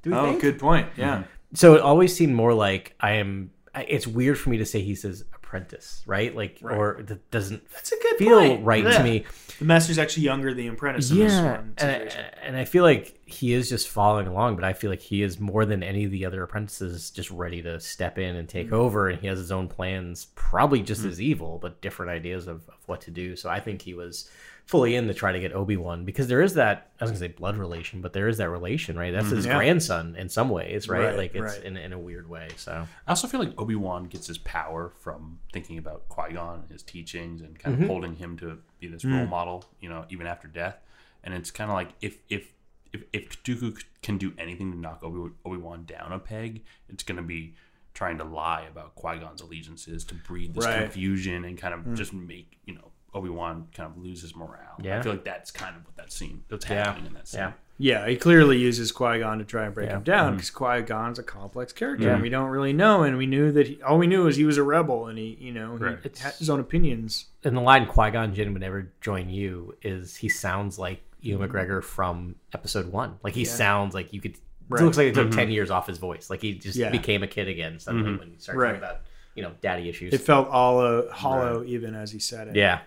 [0.03, 0.41] Do we Oh, think?
[0.41, 0.89] good point.
[0.97, 1.23] Yeah, mm-hmm.
[1.55, 3.51] So it always seemed more like I am.
[3.75, 6.35] It's weird for me to say he's his apprentice, right?
[6.35, 8.65] Like, or that doesn't that's a good feel point.
[8.65, 8.99] right Yeah.
[8.99, 9.25] to me.
[9.59, 11.11] The master's actually younger than the apprentice.
[11.11, 11.95] In this Yeah, one and I,
[12.43, 15.39] and I feel like he is just following along, but I feel like he is
[15.39, 18.77] more than any of the other apprentices, just ready to step in and take mm-hmm.
[18.77, 21.11] over, and he has his own plans, probably just mm-hmm.
[21.11, 23.37] as evil, but different ideas of, of what to do.
[23.37, 24.31] So I think he was
[24.71, 27.19] fully in to try to get Obi Wan because there is that I was gonna
[27.19, 29.13] say blood relation, but there is that relation, right?
[29.13, 29.57] That's his Yeah.
[29.57, 31.07] grandson in some ways, right?
[31.07, 31.65] Right, like it's right.
[31.65, 32.49] in, in a weird way.
[32.57, 36.65] So I also feel like Obi Wan gets his power from thinking about Qui Gon,
[36.71, 37.63] his teachings, and Mm-hmm.
[37.71, 39.17] kind of holding him to be this Mm.
[39.19, 39.65] role model.
[39.81, 40.79] You know, even after death.
[41.25, 42.53] And it's kind of like if if
[42.93, 47.03] if if Dooku can do anything to knock Obi Obi Wan down a peg, it's
[47.03, 47.55] going to be
[47.93, 50.77] trying to lie about Qui Gon's allegiances to breed this Right.
[50.79, 50.83] Mm.
[50.85, 54.77] confusion and kind of just make you know Obi Wan kind of lose his morale.
[54.79, 56.85] I feel like that's kind of what that scene that's Yeah.
[56.87, 57.41] happening in that scene.
[57.41, 59.97] yeah, Yeah, he clearly uses Qui Gon to try and break Yeah.
[59.97, 60.37] him down mm-hmm.
[60.37, 62.13] because Qui Gon's a complex character, Yeah.
[62.15, 63.03] and we don't really know.
[63.03, 65.37] And we knew that he, all we knew is he was a rebel, and he,
[65.41, 65.85] you know, he
[66.21, 67.27] had his own opinions.
[67.43, 71.49] And the line Qui Gon Jinn would never join you is he sounds like Ewan
[71.49, 71.57] mm-hmm.
[71.57, 73.19] McGregor from Episode One.
[73.23, 74.37] Like he sounds like you could.
[74.69, 74.83] Right.
[74.83, 75.39] It looks like it took mm-hmm.
[75.39, 76.31] ten years off his voice.
[76.31, 76.91] Like he just Yeah.
[76.91, 78.69] became a kid again suddenly when he started Right.
[78.69, 79.01] talking about
[79.35, 80.13] you know daddy issues.
[80.13, 82.57] It felt hollow, hollow even as he said it.
[82.57, 82.81] yeah,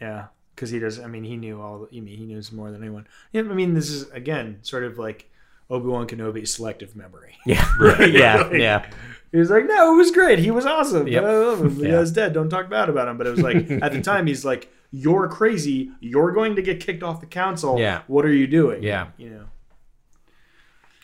[0.00, 0.98] yeah, because he does.
[1.00, 1.88] I mean, he knew all.
[1.92, 3.06] I mean, he knows more than anyone.
[3.32, 5.30] Yeah, I mean, this is again sort of like
[5.68, 7.36] Obi Wan Kenobi's selective memory.
[7.46, 7.66] yeah,
[8.00, 8.86] yeah, yeah.
[9.32, 10.40] He was like, "No, it was great.
[10.40, 11.06] He was awesome.
[11.06, 11.22] Yep.
[11.22, 11.84] I love him.
[11.84, 11.92] Yeah.
[11.92, 12.32] guy's dead.
[12.32, 15.28] Don't talk bad about him." But it was like at the time, he's like, "You're
[15.28, 15.90] crazy.
[16.00, 17.78] You're going to get kicked off the council.
[17.78, 18.02] Yeah.
[18.08, 18.82] What are you doing?
[18.82, 19.08] Yeah.
[19.16, 19.44] You know.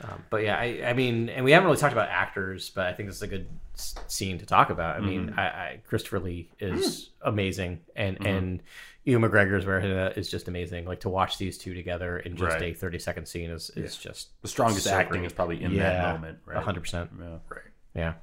[0.02, 2.92] Um, but yeah, I, I mean, and we haven't really talked about actors, but I
[2.92, 4.96] think this is a good s- scene to talk about.
[4.96, 8.62] I mean, I, I Christopher Lee is amazing, and and
[9.04, 10.84] Ewan McGregor's where is just amazing.
[10.84, 12.62] Like to watch these two together in just Right.
[12.62, 15.26] a thirty second scene is is just The strongest So acting great.
[15.28, 16.62] is probably in Yeah, that moment, right?
[16.62, 17.10] hundred percent.
[17.18, 17.38] Yeah.
[17.48, 17.60] Right.
[17.94, 18.14] Yeah,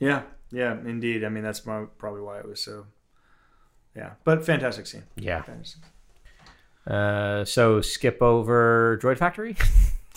[0.00, 0.22] Yeah.
[0.50, 0.72] Yeah.
[0.84, 1.24] Indeed.
[1.24, 2.86] I mean, that's my, probably why it was so.
[3.96, 5.04] Yeah, but fantastic scene.
[5.16, 5.40] yeah.
[5.42, 5.82] Fantastic.
[6.86, 9.56] Uh, so skip over Droid Factory.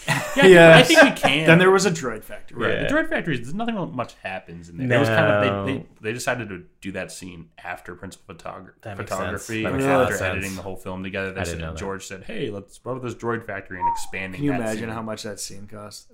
[0.35, 1.47] Yeah, I think we can.
[1.47, 2.57] Then there was a droid factory.
[2.67, 2.73] Right.
[2.73, 2.83] Yeah.
[2.87, 4.97] The droid factories, there's nothing much happens in there.
[4.97, 5.65] It was kind of No.
[5.65, 9.63] they, they they decided to do that scene after principal photogra- That makes photography, sense.
[9.63, 10.21] That and makes a after sense.
[10.31, 11.31] editing the whole film together.
[11.31, 11.79] They I said, didn't know that.
[11.79, 14.79] George said, "Hey, let's what about this droid factory and expanding." Can you that imagine
[14.81, 16.11] scene?" how much that scene cost?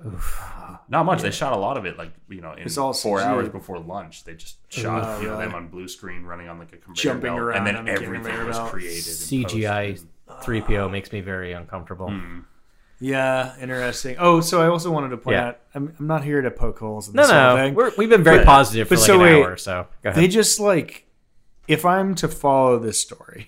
[0.88, 1.22] Not much.
[1.24, 3.24] They shot a lot of it, like you know, in It's all four CG.
[3.26, 4.24] hours before lunch.
[4.24, 5.46] They just shot Oh, you know really?
[5.48, 7.86] them on blue screen running on like a conveyor Jumping belt, around and then on
[7.86, 9.04] the everything was created.
[9.04, 10.00] CGI
[10.44, 12.10] three PO makes me very uncomfortable.
[12.10, 12.40] Hmm.
[13.02, 14.16] Yeah, interesting.
[14.20, 15.48] Oh, so I also wanted to point Yeah.
[15.48, 17.74] out I'm, I'm not here to poke holes in No, this whole no, thing.
[17.76, 19.58] we're, we've been very But- positive for like so an wait, hour.
[19.58, 20.22] So go ahead.
[20.22, 21.08] they just like
[21.68, 23.48] if i'm to follow this story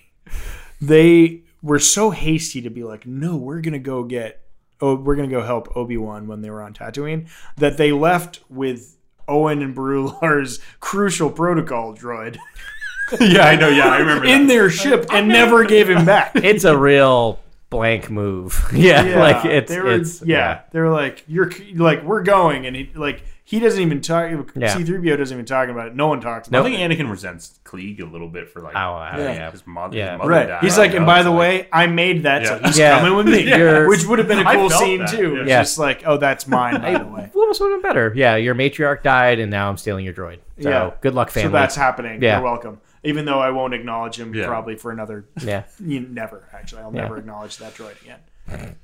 [0.80, 4.40] they were so hasty to be like no we're gonna go get
[4.80, 8.96] oh we're gonna go help obi-wan when they were on tatooine that they left with
[9.28, 12.36] owen and Beru Lars' crucial protocol droid
[13.20, 13.68] yeah, I know.
[13.68, 14.24] Yeah, I remember.
[14.24, 14.48] in that.
[14.48, 17.38] their ship and never gave him back it's a real
[17.74, 18.68] blank move.
[18.74, 22.74] yeah, like it's they were, it's yeah, they were like you're like we're going and
[22.76, 24.74] he like he doesn't even talk Yeah.
[24.74, 26.66] c3po doesn't even talk about it no one talks About nope.
[26.72, 29.50] I think it Anakin resents Cliegg a little bit for like Oh, uh, yeah.
[29.50, 29.96] his mother.
[29.96, 30.12] Yeah.
[30.12, 30.46] His mother Right.
[30.46, 30.62] died.
[30.64, 32.98] He's like, and know, by the like- way, I made that, so he's Yeah.
[33.00, 33.42] coming with me.
[33.56, 35.34] You're- Which would have been a cool scene that, too.
[35.34, 35.40] yeah.
[35.42, 35.60] It's Yeah.
[35.62, 37.30] just like, oh, that's mine, by the way.
[37.34, 38.12] almost would have been better.
[38.16, 40.38] Yeah, your matriarch died, and now I'm stealing your droid.
[40.60, 40.90] So Yeah.
[41.02, 41.48] good luck, family.
[41.48, 42.22] So that's happening.
[42.22, 42.36] Yeah.
[42.36, 42.78] You're welcome.
[43.04, 44.46] Even though I won't acknowledge him Yeah.
[44.46, 46.82] probably for another, yeah, you never actually.
[46.82, 47.02] I'll Yeah.
[47.02, 48.76] never acknowledge that droid again.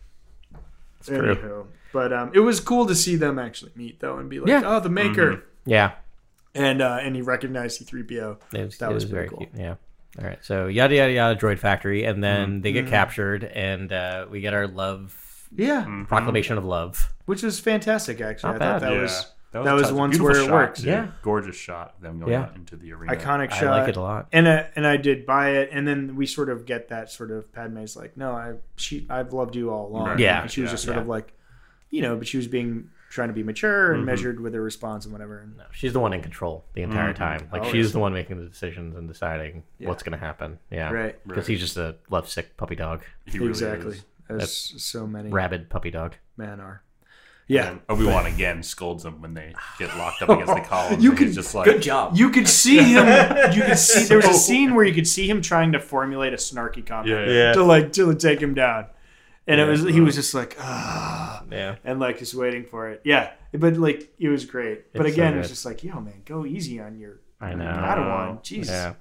[0.98, 1.66] It's true.
[1.92, 4.62] But um, it was cool to see them actually meet though and be like, Yeah.
[4.64, 5.92] oh, the maker, yeah.
[6.55, 8.38] and uh, and he recognized C3PO.
[8.51, 9.38] That was was very cool.
[9.38, 9.51] cute.
[9.56, 9.74] Yeah.
[10.18, 10.38] All right.
[10.42, 12.60] So yada yada yada, droid factory, and then Mm-hmm.
[12.60, 17.12] they get captured, and uh, we get our love Yeah, proclamation of love.
[17.26, 18.20] which was fantastic.
[18.20, 19.01] Actually, Not I thought that Yeah.
[19.02, 19.97] was That that was touching.
[19.98, 20.82] once where it shot, works.
[20.82, 20.89] too.
[20.90, 21.09] Yeah.
[21.22, 22.43] gorgeous shot of them going Yeah.
[22.43, 23.16] out into the arena.
[23.16, 23.64] iconic shot.
[23.64, 24.28] I like it a lot.
[24.32, 27.31] and uh, and I did buy it, and then we sort of get that sort
[27.32, 30.06] of Padme's like, no, I she I've loved you all along.
[30.06, 30.18] Right.
[30.20, 30.43] Yeah.
[30.43, 30.72] and she was Yeah.
[30.74, 31.02] just sort Yeah.
[31.02, 31.32] of like,
[31.90, 33.97] you know, but she was being trying to be mature Mm-hmm.
[33.97, 35.40] and measured with her response and whatever.
[35.40, 37.48] And No, she's the one in control the entire time.
[37.52, 37.72] Like Always.
[37.72, 40.60] she's the one making the decisions and deciding what's going to happen.
[40.70, 41.27] Yeah, Right.
[41.27, 44.05] Because he's just a lovesick puppy dog, He really exactly, is.
[44.28, 46.14] as so many rabid puppy dog.
[46.36, 46.82] men are.
[47.51, 51.02] Yeah, And Obi Wan again scolds them when they get locked up against the columns.
[51.02, 52.16] You and could- just like, good job.
[52.16, 53.06] you could see him.
[53.52, 56.32] You could see there was a scene where you could see him trying to formulate
[56.32, 57.52] a snarky comment Yeah, yeah.
[57.55, 58.86] to like to take him down,
[59.48, 61.43] and it was he was just like ah.
[61.51, 61.77] Yeah.
[61.85, 63.01] and like just waiting for it.
[63.05, 64.93] Yeah, but like it was great.
[64.93, 67.55] But It's so again, it was just like, yo, man, go easy on your I
[67.55, 67.64] know.
[67.64, 68.43] Padawan.
[68.44, 68.94] Jesus, Yeah.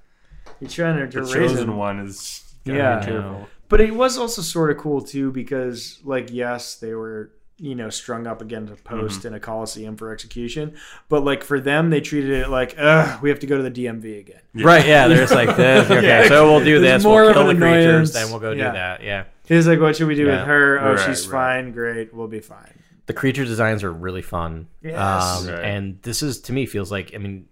[0.59, 1.77] you're trying to, to the raise chosen him.
[1.77, 3.05] one is Yeah.
[3.05, 3.45] be.
[3.67, 7.89] But it was also sort of cool too because, like, yes, they were you know
[7.89, 10.75] strung up against a post in a coliseum for execution,
[11.09, 13.71] but like for them, they treated it like, ugh, we have to go to the
[13.71, 14.41] DMV again.
[14.55, 14.85] Right.
[14.87, 15.07] Yeah.
[15.07, 15.89] There's like this.
[15.91, 16.05] Okay.
[16.07, 16.27] Yeah.
[16.27, 17.03] So we'll do this.
[17.03, 18.13] more We'll kill the an creatures.
[18.13, 18.67] Then we'll go Yeah.
[18.67, 19.03] do that.
[19.03, 19.23] Yeah.
[19.45, 20.37] He's like, what should we do Yeah.
[20.39, 20.79] with her?
[20.79, 21.55] Oh, Right, she's right.
[21.63, 21.71] fine.
[21.73, 22.73] Great, we'll be fine.
[23.07, 24.67] The creature designs are really fun.
[24.81, 24.97] Yes.
[25.41, 25.65] Um, Right.
[25.65, 27.47] And this is to me feels like I mean,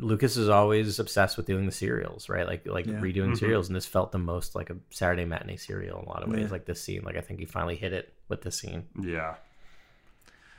[0.00, 2.46] Lucas is always obsessed with doing the serials, right?
[2.46, 2.94] Like like Yeah.
[3.00, 6.22] redoing serials, and this felt the most like a Saturday matinee serial in a lot
[6.22, 6.42] of ways.
[6.42, 6.48] Yeah.
[6.50, 8.86] Like this scene, like I think he finally hit it with the scene.
[9.00, 9.34] Yeah.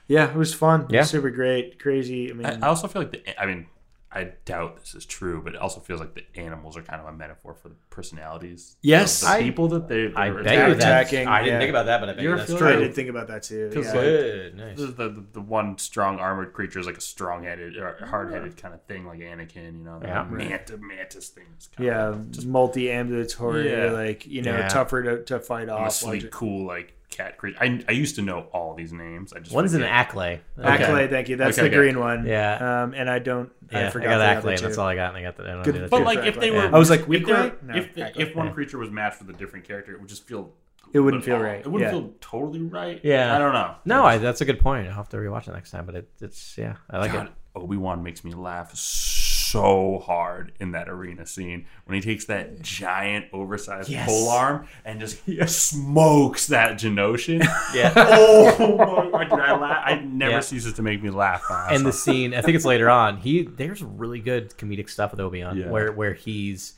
[0.08, 0.82] Yeah, it was fun.
[0.82, 1.04] It was Yeah.
[1.04, 2.30] super great, crazy.
[2.30, 3.42] I mean, I, I also feel like the.
[3.42, 3.68] I mean,
[4.12, 7.08] I doubt this is true, but it also feels like the animals are kind of
[7.08, 8.76] a metaphor for the personalities.
[8.82, 9.24] Yes.
[9.24, 10.14] of the I- people that they.
[10.14, 11.26] I they're bet you attacking.
[11.26, 11.28] that's.
[11.30, 11.60] I didn't yeah.
[11.60, 12.84] think about that, but I bet You're you that's feeling- I true.
[12.84, 13.70] did think about that too.
[13.70, 13.92] Because, Yeah.
[13.94, 14.78] like, Good, nice.
[14.78, 18.58] The, the, the one strong armored creature is like a strong headed or hard headed
[18.58, 20.00] kind of thing, like Anakin, you know.
[20.00, 20.24] The Yeah.
[20.30, 21.70] manta, mantis things.
[21.80, 23.92] yeah, just multi ambulatory, Yeah.
[23.92, 24.68] like you know, Yeah.
[24.68, 25.80] tougher to, to fight off.
[25.82, 27.58] Honestly, larger- cool like cat creature.
[27.62, 29.32] I, I used to know all these names.
[29.32, 30.10] I just One's an forget.
[30.10, 30.40] Acklay.
[30.62, 31.38] Accolade, thank you.
[31.38, 31.78] That's Okay, the okay.
[31.78, 32.26] green one.
[32.26, 32.84] Yeah.
[32.84, 33.50] Um, and I don't.
[33.72, 35.10] Yeah, I I, forgot got the Acklay, that's all I got.
[35.16, 35.44] And I got the.
[35.44, 36.72] I don't Good- do the But like if they were, Yeah.
[36.76, 37.64] I was like, if, weak they were- right?
[37.64, 40.28] No, if, the- if one creature was matched with a different character, it would just
[40.28, 40.54] feel.
[40.94, 41.60] It wouldn't feel little right.
[41.60, 42.00] It wouldn't Yeah.
[42.00, 43.02] feel totally right.
[43.04, 43.36] Yeah.
[43.36, 43.76] I don't know.
[43.86, 44.88] No, I, that's a good point.
[44.88, 45.86] I'll have to rewatch it next time.
[45.86, 47.32] But it, it's yeah, I like God, it.
[47.56, 52.62] Obi Wan makes me laugh so hard in that arena scene when he takes that
[52.62, 54.08] giant, oversized Yes.
[54.08, 57.40] pole arm and just smokes that Geonosian.
[57.74, 57.94] Yeah.
[57.96, 60.40] oh my god, I, la- I never Yeah.
[60.42, 61.44] ceases to make me laugh.
[61.50, 65.12] my and the scene i think it's later on he there's really good comedic stuff
[65.12, 65.70] with obi-wan Yeah.
[65.70, 66.74] where where he's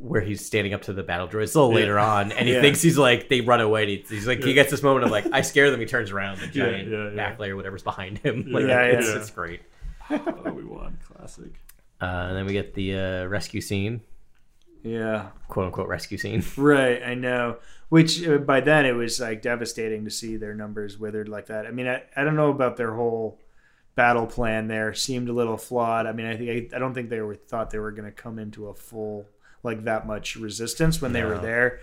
[0.00, 1.54] where he's standing up to the battle droids.
[1.54, 2.60] A little later on, and he Yeah.
[2.60, 3.82] thinks he's like they run away.
[3.82, 5.80] And he- he's like he gets this moment of like I scare them.
[5.80, 7.16] He turns around, the giant yeah, yeah.
[7.16, 8.46] back layer, whatever's behind him.
[8.50, 9.16] Like Yeah, it's, yeah.
[9.16, 9.60] it's great.
[10.10, 11.52] Obi Wan classic.
[12.00, 14.00] Uh, and then we get the uh, rescue scene,
[14.82, 15.30] Yeah.
[15.48, 16.42] quote unquote rescue scene.
[16.56, 17.56] Right, I know.
[17.88, 21.66] Which uh, by then it was like devastating to see their numbers withered like that.
[21.66, 23.40] I mean, I, I don't know about their whole
[23.94, 24.92] battle plan there.
[24.94, 26.06] Seemed a little flawed.
[26.06, 28.12] I mean, I think I, I don't think they were thought they were going to
[28.12, 29.26] come into a full
[29.68, 31.80] like that much resistance when they were there.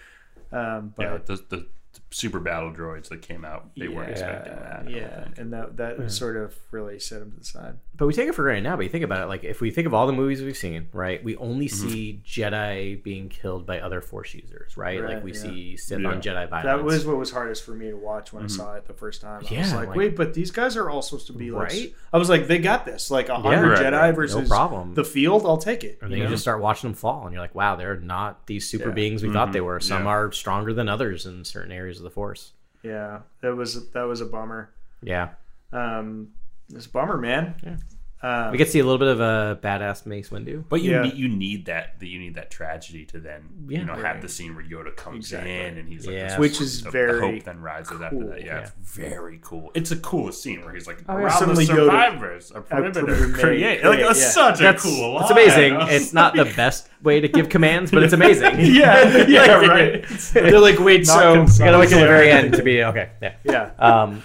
[0.51, 1.67] Um, but Yeah, the, the, the
[2.11, 4.89] super battle droids that came out, they weren't expecting that.
[4.89, 6.07] Yeah, and that that hmm.
[6.07, 7.76] sort of really set them to the side.
[7.97, 8.76] But we take it for granted now.
[8.76, 10.88] But you think about it, like if we think of all the movies we've seen,
[10.93, 11.23] right?
[11.23, 11.89] We only Mm-hmm.
[11.89, 15.01] see Jedi being killed by other Force users, right?
[15.01, 15.39] Right, like we yeah.
[15.39, 16.09] see Sith Yeah.
[16.09, 16.65] on Jedi violence.
[16.65, 18.55] That was what was hardest for me to watch when I mm-hmm.
[18.55, 19.38] saw it the first time.
[19.38, 21.69] I was Yeah, like, like- wait, but these guys are all supposed to be like.
[21.72, 21.95] Right?
[22.13, 23.11] I was like, they got this.
[23.11, 24.15] Like a hundred Right, Jedi right.
[24.15, 24.93] versus No problem.
[24.93, 25.45] the field.
[25.45, 25.99] I'll take it.
[26.01, 26.30] And then you know?
[26.30, 28.95] just start watching them fall, and you're like, wow, they're not these super Yeah.
[28.95, 29.65] beings we thought they mm-hmm.
[29.65, 29.80] were.
[29.80, 30.09] Some Yeah.
[30.09, 32.51] are stronger than others in certain areas of the Force.
[32.83, 34.69] Yeah, that was that was a bummer.
[35.01, 35.29] Yeah.
[35.71, 36.29] Um,
[36.73, 37.55] it's a bummer, man.
[37.63, 37.77] Yeah.
[38.26, 40.64] Um, We get to see a little bit of a badass Mace Windu.
[40.68, 41.02] But you Yeah.
[41.03, 43.80] need you need that that you need that tragedy to then Yeah.
[43.80, 45.52] you know have the scene where Yoda comes Exactly.
[45.56, 46.27] in and he's like Yeah.
[46.30, 48.39] this- Which is the, very the hope then rises after that.
[48.39, 48.60] Yeah, Yeah.
[48.61, 49.72] it's very cool.
[49.76, 51.23] It's a cool scene where he's like Oh, yeah.
[51.26, 53.84] around Suddenly the Yoda- survivors, a perimeter perimeter create.
[53.84, 54.30] made- Like yeah, it's yeah.
[54.30, 55.22] such That's a cool.
[55.22, 55.77] It's amazing.
[55.95, 58.56] It's not the best way to give commands, but it's amazing.
[58.60, 60.03] yeah, yeah, right.
[60.34, 61.60] They're like, wait, Not so concise.
[61.60, 63.10] You gotta wait till the very end to be okay.
[63.22, 63.34] Yeah.
[63.43, 64.23] yeah, Um,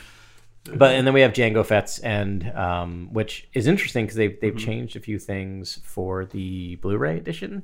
[0.76, 4.56] but and then we have Jango Fett's and um, which is interesting because they've they've
[4.56, 7.62] changed a few things for the Blu-ray edition.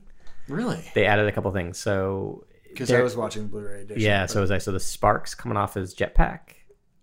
[0.48, 0.82] really?
[0.94, 1.78] They added a couple things.
[1.78, 4.02] So Because I was watching Blu-ray edition.
[4.02, 4.58] yeah, but- so was I.
[4.58, 6.40] So the sparks coming off his jetpack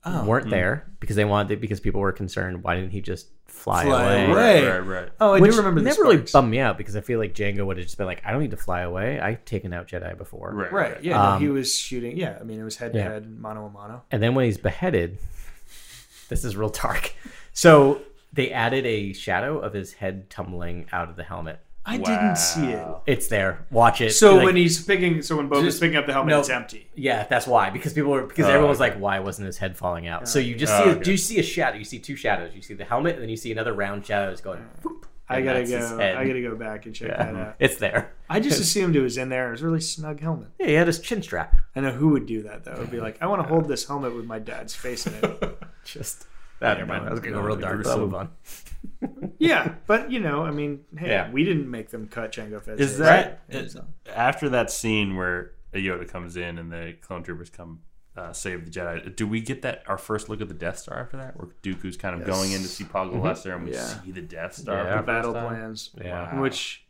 [0.06, 0.26] Oh.
[0.26, 2.62] weren't there because they wanted because people were concerned.
[2.62, 4.26] Why didn't he just fly, Fly away?
[4.32, 4.66] away.
[4.68, 5.10] Right, right, right.
[5.22, 7.34] oh, I Which do remember the never really bummed me out because I feel like
[7.34, 9.22] Jango would have just been like, I don't need to fly away.
[9.22, 10.52] I've taken out Jedi before.
[10.54, 11.02] Right, Right.
[11.04, 12.18] Yeah, no, Um, he was shooting.
[12.18, 14.04] Yeah, I mean, it was head to head, mano a mano.
[14.12, 15.20] And then when he's beheaded,
[16.34, 17.14] this is real dark.
[17.54, 18.02] So
[18.32, 21.60] they added a shadow of his head tumbling out of the helmet.
[21.86, 22.88] I didn't see it.
[23.06, 23.66] It's there.
[23.70, 24.12] Watch it.
[24.14, 26.40] So Like, when he's picking, so when Boba's Just- picking up the helmet, no.
[26.40, 26.88] it's empty.
[26.96, 28.94] yeah, that's why because people were because Oh, everyone was oh, okay.
[28.94, 30.28] like, why wasn't his head falling out?
[30.30, 31.04] So oh, you just Oh, see okay.
[31.04, 31.78] do you see a shadow?
[31.78, 32.56] You see two shadows.
[32.56, 34.66] You see the helmet, and then you see another round shadow that's going.
[34.82, 35.98] whoop, I gotta go.
[36.00, 37.56] I gotta go back and check that out.
[37.60, 38.14] It's there.
[38.30, 39.48] I just assumed it was in there.
[39.48, 40.50] It was a really snug helmet.
[40.60, 41.56] Yeah, he had his chin strap.
[41.76, 42.74] I know who would do that though.
[42.74, 45.60] It'd be like, I want to hold this helmet with my dad's face in it.
[45.86, 46.26] Just.
[46.60, 46.78] that.
[46.78, 47.08] never mind.
[47.08, 47.84] I was gonna go real dark.
[47.84, 48.30] But I'll move on.
[49.40, 51.32] yeah, but you know, I mean, hey, Yeah.
[51.32, 53.58] we didn't make them cut Jango Fett's Is that Right?
[53.62, 53.78] is-
[54.14, 57.80] after that scene where a Yoda comes in and the clone troopers come
[58.16, 59.16] uh, save the Jedi?
[59.16, 61.98] Do we get that our first look at the Death Star after that, where Dooku's
[61.98, 63.86] kind of going in to see Poggle Lesser and we Yeah.
[64.04, 64.84] see the Death Star?
[64.84, 64.92] Yeah.
[64.92, 65.48] the the battle time?
[65.48, 65.90] plans?
[66.00, 66.40] Yeah.
[66.40, 66.86] Which,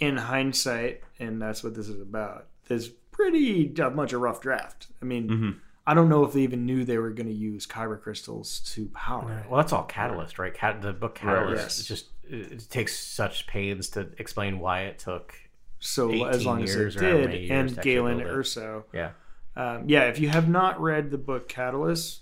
[0.00, 4.88] in hindsight, and that's what this is about, is pretty much a rough draft.
[5.00, 5.50] I mean, Mm-hmm.
[5.86, 8.86] I don't know if they even knew they were going to use kyber crystals to
[8.94, 9.50] power it.
[9.50, 10.54] Well, that's all Catalyst, right?
[10.54, 11.62] Cat, the book Right, Catalyst.
[11.62, 11.80] yes.
[11.80, 15.34] It just it, it takes such pains to explain why it took.
[15.80, 18.34] So 18 as long as it years or however did, and Galen build it.
[18.34, 18.84] Erso.
[18.94, 19.10] Yeah,
[19.56, 22.20] Um, yeah, if you have not read the book Catalyst,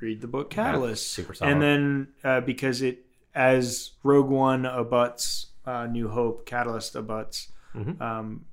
[0.00, 1.10] read the book Catalyst.
[1.10, 1.52] super solid.
[1.52, 3.04] And then uh, because it,
[3.34, 8.00] as Rogue One abuts uh, New Hope, Catalyst abuts Mhm.
[8.00, 8.44] um,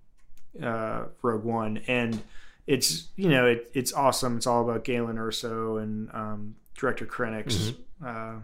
[0.63, 2.21] uh, Rogue One, and
[2.67, 4.37] it's you know it, it's awesome.
[4.37, 7.71] It's all about Galen Erso and um, director Krennic's
[8.01, 8.05] Mm-hmm.
[8.07, 8.41] uh,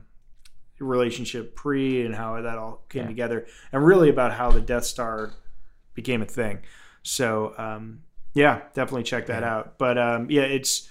[0.79, 3.07] relationship pre and how that all came Yeah.
[3.07, 5.31] together, and really about how the Death Star
[5.95, 6.59] became a thing.
[7.03, 8.01] So um,
[8.37, 9.79] yeah, definitely check that out.
[9.79, 10.87] But um, yeah, it's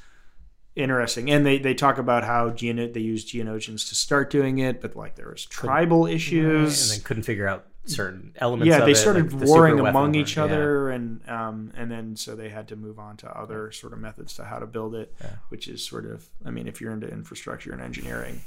[0.74, 4.96] interesting, and they they talk about how they used Geonosians to start doing it, but
[4.96, 6.90] like there was tribal and issues.
[6.90, 8.68] And then couldn't figure out certain elements.
[8.68, 10.44] yeah, they it, started like warring super among each yeah.
[10.44, 14.00] other, and um, and then so they had to move on to other sort of
[14.00, 15.14] methods to how to build it,
[15.50, 18.42] which is sort of, I mean, if you're into infrastructure and engineering,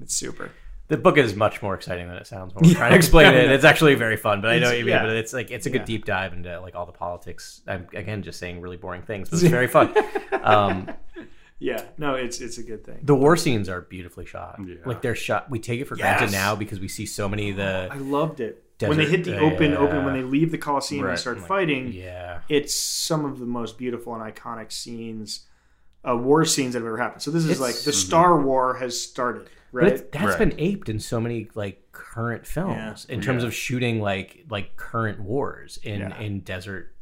[0.00, 0.52] it's super.
[0.88, 3.50] The book is much more exciting than it sounds when we're trying to explain it.
[3.50, 4.94] It's actually very fun, but I know It's- what you mean.
[4.94, 5.02] yeah.
[5.02, 5.84] But it's like it's a good Yeah.
[5.86, 7.62] deep dive into like all the politics.
[7.66, 9.92] I'm again just saying really boring things, but it's very fun.
[10.42, 10.90] Um,
[11.58, 12.98] Yeah, no, it's it's a good thing.
[13.02, 14.60] the war scenes are beautifully shot.
[14.62, 14.74] Yeah.
[14.84, 15.48] Like they're shot.
[15.48, 16.18] We take it for Yes.
[16.18, 19.24] granted now because we see so many of the I loved it when they hit
[19.24, 19.78] the open, yeah.
[19.78, 21.18] open when they leave the Coliseum and Right.
[21.18, 21.92] start fighting.
[21.92, 22.40] yeah.
[22.50, 25.46] It's some of the most beautiful and iconic scenes,
[26.06, 27.22] uh, war scenes that have ever happened.
[27.22, 29.92] So this is It's- like the Star War has started, But right?
[29.92, 30.38] it's, that's Right.
[30.38, 33.48] been aped in so many like current films in terms Yeah.
[33.48, 36.18] of shooting like like current wars in Yeah.
[36.20, 36.92] in desert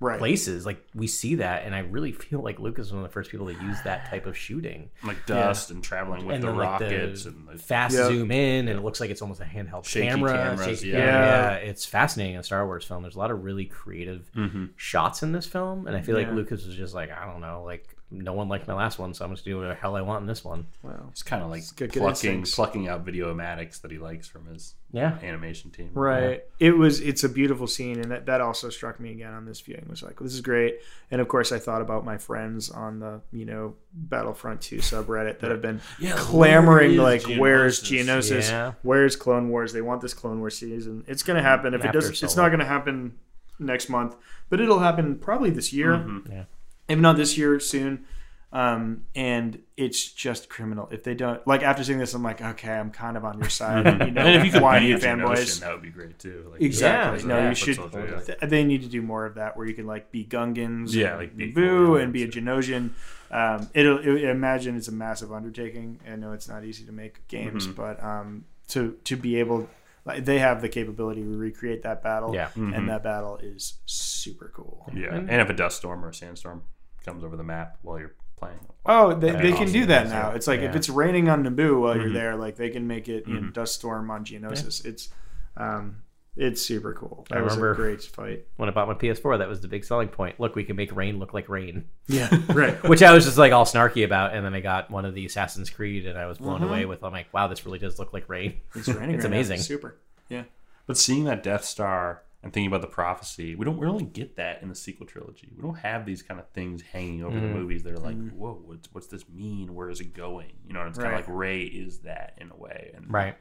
[0.00, 0.18] right.
[0.18, 0.64] places.
[0.64, 3.30] Like we see that, and I really feel like Lucas was one of the first
[3.30, 4.88] people to use that type of shooting.
[5.04, 8.06] like dust and traveling with and the then, like, rockets the and the fast Yeah.
[8.06, 10.32] zoom in, and it looks like it's almost a handheld Shaky camera.
[10.32, 10.98] cameras, shaky yeah.
[10.98, 11.50] Yeah.
[11.50, 13.02] yeah, it's fascinating in a Star Wars film.
[13.02, 14.64] There's a lot of really creative Mm-hmm.
[14.76, 17.62] shots in this film, and I feel like Lucas was just like, I don't know,
[17.64, 20.00] like no one liked my last one, so I'm just doing what the hell I
[20.00, 20.66] want in this one.
[20.82, 21.06] Wow.
[21.10, 22.54] It's kind of like good- good plucking instincts.
[22.56, 25.90] plucking out videomatics that he likes from his Yeah, animation team.
[25.94, 26.42] Right.
[26.58, 27.00] It was.
[27.00, 29.86] It's a beautiful scene, and that, that also struck me again on this viewing.
[29.88, 30.80] Was like, this is great.
[31.12, 35.38] And of course, I thought about my friends on the you know Battlefront Two subreddit
[35.38, 38.04] that have been Yeah, clamoring where like, is where's Geonosis?
[38.40, 38.48] Geonosis?
[38.50, 38.72] Yeah.
[38.82, 39.72] Where's Clone Wars?
[39.72, 41.04] They want this Clone Wars season.
[41.06, 41.74] It's gonna happen.
[41.74, 43.14] If it doesn't, it's not gonna happen
[43.60, 44.16] next month,
[44.48, 45.92] but it'll happen probably this year.
[45.92, 46.32] Mm-hmm.
[46.32, 46.44] Yeah.
[46.90, 48.04] If not this year, soon.
[48.52, 51.62] Um, and it's just criminal if they don't like.
[51.62, 53.86] After seeing this, I'm like, okay, I'm kind of on your side.
[54.06, 55.60] You know, And if you could why be you fanboys?
[55.60, 56.48] That would be great too.
[56.50, 57.20] Like, Exactly.
[57.20, 57.48] Yeah, no, yeah.
[57.50, 57.76] you should.
[57.76, 58.34] Foot soldier, yeah.
[58.38, 61.14] th- They need to do more of that, where you can like be Gungans, Yeah,
[61.14, 62.28] like be Boo, cool, and be a.
[62.28, 62.90] Geonosian.
[63.30, 63.98] Um, it'll.
[64.00, 66.00] It, imagine it's a massive undertaking.
[66.10, 67.76] I know it's not easy to make games, Mm-hmm.
[67.80, 69.70] but um, to to be able,
[70.04, 72.34] like, they have the capability to recreate that battle.
[72.34, 72.48] Yeah.
[72.56, 74.86] and that battle is super cool.
[74.88, 74.98] Mm-hmm.
[74.98, 76.62] Yeah, And- and if a dust storm or a sandstorm
[77.04, 80.30] comes over the map while you're playing, Oh, they, they be can do that now.
[80.30, 82.00] It's like if it's raining on Naboo while Mm-hmm.
[82.02, 84.84] you're there, like they can make it you know, dust storm on Geonosis.
[84.84, 85.08] It's
[85.56, 85.96] um,
[86.36, 87.26] it's super cool.
[87.28, 88.46] That I was remember- a great fight.
[88.56, 90.38] when I bought my PS4, that was the big selling point.
[90.40, 91.86] Look, we can make rain look like rain.
[92.06, 92.82] Yeah, right.
[92.88, 94.34] which I was just like all snarky about.
[94.34, 96.68] And then I got one of the Assassin's Creed, and I was blown Mm-hmm.
[96.68, 97.02] away with.
[97.04, 98.60] I'm like, wow, this really does look like rain.
[98.74, 99.14] It's raining.
[99.16, 99.36] It's right now.
[99.36, 99.58] amazing.
[99.58, 99.96] Super.
[100.28, 100.44] Yeah.
[100.86, 104.62] But seeing that Death Star and thinking about the prophecy, we don't really get that
[104.62, 105.50] in the sequel trilogy.
[105.54, 107.54] We don't have these kind of things hanging over the mm-hmm.
[107.54, 108.36] movies that are like, mm-hmm.
[108.36, 109.74] whoa, what's, what's this mean?
[109.74, 110.52] Where is it going?
[110.66, 112.92] You know, and it's kind of like Rey is that in a way.
[112.94, 113.36] And Right.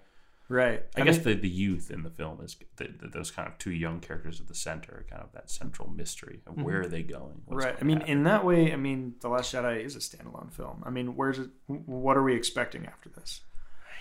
[0.49, 0.83] Right.
[0.97, 3.71] I, guess the, the youth in the film is the, the, those kind of two
[3.71, 6.63] young characters at the center, kind of that central mystery of mm-hmm.
[6.63, 7.43] where are they going?
[7.47, 7.65] Right.
[7.65, 8.11] going I mean, happen?
[8.11, 10.83] in that way, I mean, The Last Jedi is a standalone film.
[10.83, 11.49] I mean, where's it?
[11.67, 13.41] What are we expecting after this?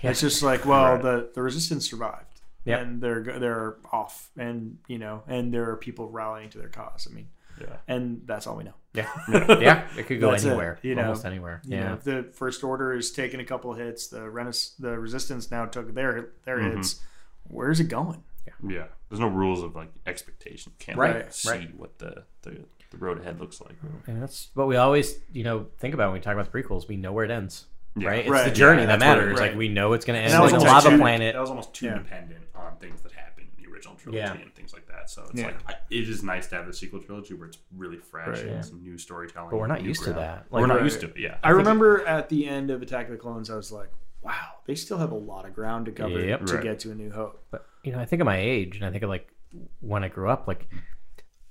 [0.02, 1.02] It's just like, well, Right.
[1.02, 2.37] the the Resistance survived,
[2.68, 2.80] Yep.
[2.82, 7.08] and they're they're off, and you know, and there are people rallying to their cause.
[7.10, 7.28] I mean,
[7.60, 7.76] yeah.
[7.86, 8.74] and that's all we know.
[8.94, 9.08] Yeah.
[9.60, 9.86] yeah.
[9.96, 10.78] It could go That's it, anywhere.
[10.82, 11.02] you know.
[11.02, 11.60] almost anywhere.
[11.64, 11.88] You yeah.
[11.90, 15.94] know, the First Order is taking a couple hits, the Renaissance, the Resistance now took
[15.94, 16.76] their their Mm-hmm.
[16.78, 17.00] hits.
[17.44, 18.22] Where's it going?
[18.46, 18.52] Yeah.
[18.76, 20.72] yeah, There's no rules of like expectation.
[20.78, 21.76] Can't Right, like, see right.
[21.78, 23.74] what the, the, the road ahead looks like.
[24.06, 26.88] And that's what we always, you know, think about when we talk about the prequels.
[26.88, 27.66] We know where it ends.
[27.96, 28.08] Yeah.
[28.08, 28.18] Right?
[28.20, 29.40] It's Right, the journey yeah, that that's what it- matters.
[29.40, 29.50] right.
[29.50, 31.34] Like we know it's going to end that was on a lava too- planet.
[31.34, 31.98] That was almost too Yeah.
[31.98, 34.32] dependent on things that happened in the original trilogy Yeah.
[34.32, 35.10] and things like that.
[35.10, 35.46] So it's Yeah.
[35.46, 38.38] like I, it is nice to have the sequel trilogy where it's really fresh Right.
[38.40, 38.60] and Yeah.
[38.60, 39.50] some new storytelling.
[39.50, 40.42] But we're not new used to ground.
[40.42, 40.46] that.
[40.50, 40.84] we're not right.
[40.84, 41.16] used to it.
[41.18, 43.90] Yeah, I remember at the end of Attack of the Clones, I was like,
[44.22, 46.46] wow, they still have a lot of ground to cover Yep.
[46.46, 46.62] to Right.
[46.62, 47.44] get to A New Hope.
[47.50, 49.32] But you know, I think of my age, and I think of like
[49.80, 50.46] when I grew up.
[50.48, 50.68] Like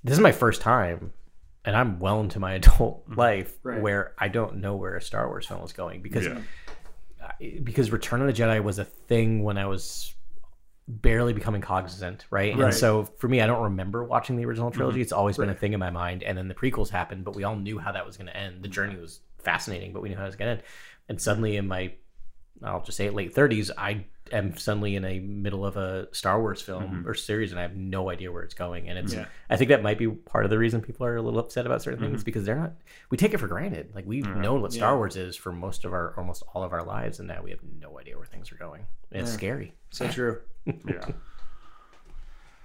[0.03, 1.13] this is my first time,
[1.65, 3.19] and I'm well into my adult mm-hmm.
[3.19, 3.81] life Right.
[3.81, 6.39] where I don't know where a Star Wars film is going because Yeah.
[7.63, 10.13] because Return of the Jedi was a thing when I was
[10.88, 12.55] barely becoming cognizant, right?
[12.55, 12.65] Right.
[12.65, 14.97] And so for me, I don't remember watching the original trilogy.
[14.97, 15.03] Mm-hmm.
[15.03, 16.23] It's always been a thing in my mind.
[16.23, 18.64] And then the prequels happened, but we all knew how that was going to end.
[18.64, 20.64] The journey was fascinating, but we knew how it was going to end.
[21.09, 21.93] And suddenly, in my,
[22.63, 26.41] I'll just say it, late thirties, I am suddenly in a middle of a Star
[26.41, 28.89] Wars film or series, and I have no idea where it's going.
[28.89, 29.25] And it's, Yeah.
[29.49, 31.81] I think that might be part of the reason people are a little upset about
[31.81, 32.73] certain things because they're not.
[33.09, 33.91] We take it for granted.
[33.95, 34.97] Like we've known what Star Yeah.
[34.97, 37.61] Wars is for most of our, almost all of our lives, and now we have
[37.79, 38.85] no idea where things are going.
[39.11, 39.73] And it's scary.
[39.91, 40.41] So true.
[40.65, 41.05] yeah.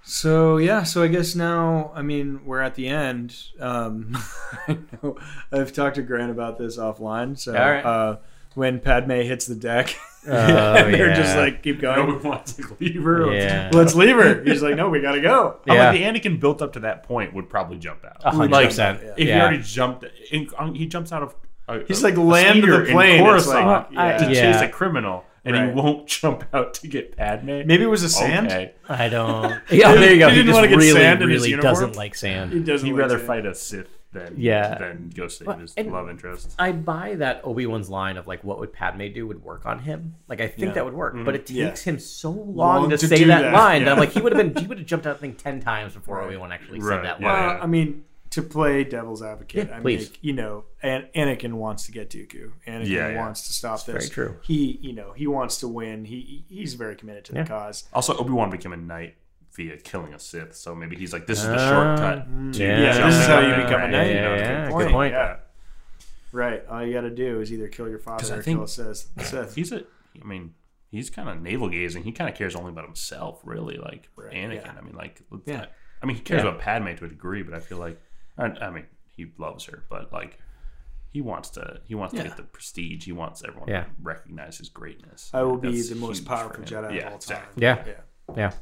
[0.04, 3.36] So yeah, so I guess now, I mean, we're at the end.
[3.60, 4.18] Um,
[4.68, 5.16] I know
[5.52, 7.38] I've talked to Grant about this offline.
[7.38, 7.84] So All right.
[7.84, 8.16] uh,
[8.54, 9.94] when Padme hits the deck,
[10.28, 10.30] Oh,
[10.76, 12.06] and they're just like, keep No, going.
[12.22, 13.26] we want to leave her.
[13.26, 13.70] Let's- Yeah.
[13.72, 14.42] Let's leave her.
[14.44, 15.58] He's like, no, we gotta go.
[15.68, 18.18] I'm like, the Anakin built up to that point would probably jump out.
[18.24, 19.00] A hundred Like, percent.
[19.02, 19.10] yeah.
[19.16, 21.34] If he already jumped, in, um, he jumps out of.
[21.68, 23.20] A, He's a- like land speeder the plane.
[23.20, 24.30] It's Coruscant like, I- to yeah.
[24.30, 24.52] yeah.
[24.52, 25.24] chase a criminal.
[25.44, 25.68] and Right.
[25.70, 27.46] he won't jump out to get Padme.
[27.66, 28.46] Maybe it was a sand.
[28.46, 28.74] Okay.
[28.88, 29.60] I don't.
[29.72, 30.28] Yeah, there you go.
[30.28, 31.74] He He, didn't just wanna get really, sand in his really uniform?
[31.74, 32.52] doesn't like sand.
[32.52, 32.86] He doesn't.
[32.86, 33.26] He'd like rather sand.
[33.26, 34.76] fight a Sith than Yeah.
[34.78, 36.54] than go save Well, his love interest.
[36.58, 39.80] I buy that Obi Wan's line of like, "What would Padme do?" would work on
[39.80, 40.14] him.
[40.28, 40.72] Like, I think Yeah.
[40.74, 41.56] that would work, but it mm-hmm.
[41.56, 41.68] Yeah.
[41.68, 43.52] takes him so long, Long to, to say that, that.
[43.52, 43.84] line.
[43.84, 45.60] that I'm like, he would have been, he would have jumped out, I think, ten
[45.60, 46.26] times before Right.
[46.28, 47.32] Obi Wan actually Right, said that yeah.
[47.32, 47.46] line.
[47.54, 50.08] Well, I mean, to play devil's advocate, Yeah, I please.
[50.10, 52.52] mean, you know, An- Anakin wants to get Dooku.
[52.66, 53.18] Anakin Yeah, yeah.
[53.20, 53.92] wants to stop this.
[53.94, 54.36] very true.
[54.42, 56.06] He, you know, he wants to win.
[56.06, 57.42] He he's very committed to Yeah.
[57.42, 57.84] the cause.
[57.92, 59.16] Also, Obi Wan became a knight
[59.54, 62.76] via killing a Sith, so maybe he's like, "This is the Ah, shortcut." to yeah,
[62.80, 64.08] this jumping is how you and become a right, knight.
[64.08, 64.90] you know, Yeah, it's a yeah, good good point.
[64.92, 65.12] point.
[65.14, 65.36] Yeah.
[66.32, 66.66] Right.
[66.68, 69.10] All you got to do is either kill your father or think- kill a Sith.
[69.20, 69.54] Sith.
[69.54, 69.84] He's a.
[70.20, 70.54] I mean,
[70.90, 72.04] he's kind of navel gazing.
[72.04, 73.76] He kind of cares only about himself, really.
[73.76, 74.64] Like Right, Anakin.
[74.64, 74.74] yeah.
[74.78, 75.66] I mean, like, Yeah.
[76.02, 76.48] I mean, he cares Yeah.
[76.50, 78.00] about Padme to a degree, but I feel like,
[78.38, 80.38] I, I mean, he loves her, but like,
[81.10, 81.80] he wants to.
[81.84, 82.22] He wants Yeah.
[82.22, 83.04] to get the prestige.
[83.04, 83.84] He wants everyone Yeah.
[83.84, 85.30] to recognize his greatness.
[85.34, 86.64] I will be the most powerful.
[86.64, 87.42] Jedi Yeah, of all time.
[87.56, 87.62] exactly.
[87.62, 87.84] Yeah.
[88.36, 88.52] Yeah.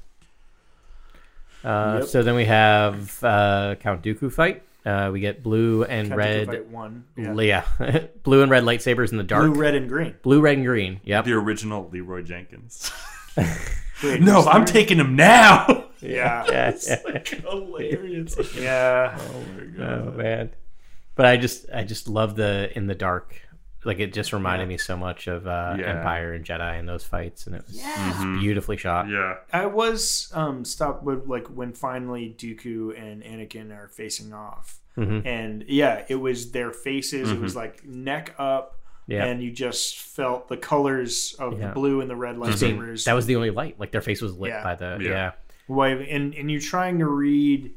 [1.64, 1.70] Yeah.
[1.70, 2.08] Uh, Yep.
[2.08, 4.62] So then we have uh, Count Dooku fight.
[4.86, 6.46] Uh, we get blue and Count Dooku red.
[6.46, 7.04] fight one.
[7.16, 7.64] Yeah.
[7.78, 9.52] Yeah, blue and red lightsabers in the dark.
[9.52, 10.14] Blue, red, and green.
[10.22, 11.00] Blue, red, and green.
[11.04, 11.24] Yep.
[11.26, 12.90] The original Leroy Jenkins.
[13.36, 13.46] Wait,
[14.22, 15.86] no, I'm taking him now.
[16.00, 16.46] Yeah.
[16.48, 17.20] Yeah.
[17.24, 18.36] Hilarious.
[18.56, 19.18] Yeah.
[19.20, 19.98] Oh my god.
[20.08, 20.50] Oh man.
[21.14, 23.38] But I just I just love the in the dark.
[23.84, 25.96] Like it just reminded me so much of uh, Yeah.
[25.96, 29.08] Empire and Jedi and those fights, and it was, it was beautifully shot.
[29.08, 29.36] Yeah.
[29.52, 35.24] I was um stopped with like when finally Dooku and Anakin are facing off, Mhm.
[35.24, 37.30] and yeah, it was their faces.
[37.30, 39.24] It was like neck up, Yeah.
[39.24, 41.68] and you just felt the colors of Yeah.
[41.68, 43.04] the blue and the red lightsabers.
[43.04, 43.80] That was the only light.
[43.80, 44.62] Like their face was lit Yeah.
[44.62, 45.08] by the Yeah.
[45.10, 45.32] yeah.
[45.68, 47.72] wave, and and you're trying to read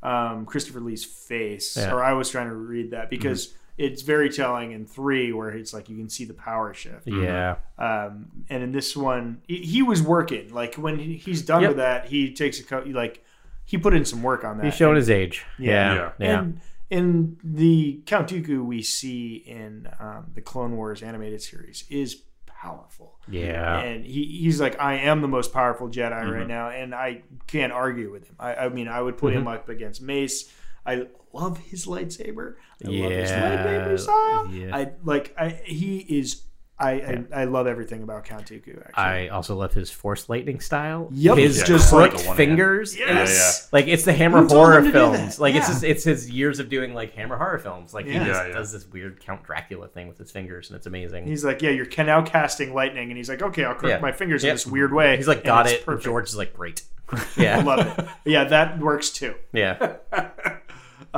[0.00, 1.92] um, Christopher Lee's face, Yeah.
[1.92, 5.72] or I was trying to read that because it's very telling in three where it's
[5.72, 7.06] like you can see the power shift.
[7.06, 7.56] Yeah.
[7.78, 11.68] um, and in this one he, he was working like when he, he's done Yep.
[11.70, 13.24] with that he takes a co- like
[13.64, 15.44] he put in some work on that He's showing his age.
[15.58, 15.94] Yeah.
[15.94, 16.12] Yeah.
[16.18, 16.40] Yeah.
[16.40, 16.60] and
[16.90, 23.18] in the count dooku we see in um, the clone wars animated series is powerful
[23.28, 23.78] Yeah.
[23.78, 27.72] and he, he's like i am the most powerful jedi right now and i can't
[27.72, 30.52] argue with him i, I mean i would put him up against mace
[30.86, 33.64] i love his lightsaber i love his Yeah.
[33.66, 34.76] lightsaber style Yeah.
[34.76, 36.42] i like i he is
[36.80, 38.78] I, I, I love everything about Count Dooku.
[38.80, 41.08] Actually, I also love his force lightning style.
[41.10, 41.36] Yep.
[41.38, 42.96] His Yeah, just quite crooked fingers.
[42.96, 43.08] Yes.
[43.08, 45.34] and Yeah, Like it's the Hammer Who horror him to do films.
[45.38, 45.42] that?
[45.42, 47.92] Like it's his, it's his years of doing like Hammer horror films.
[47.92, 48.12] Like Yeah.
[48.12, 48.54] he just Yeah, yeah.
[48.54, 51.26] does this weird Count Dracula thing with his fingers, and it's amazing.
[51.26, 53.98] he's like, yeah, you're ca- now casting lightning, and he's like, okay, I'll crook Yeah.
[53.98, 54.50] my fingers Yep.
[54.50, 55.16] in this weird way.
[55.16, 55.84] He's like, and got it.
[55.84, 56.04] Perfect.
[56.04, 56.82] George is like, great.
[57.10, 57.60] I Yeah.
[57.64, 58.06] love it.
[58.24, 59.34] Yeah, that works too.
[59.52, 59.96] yeah.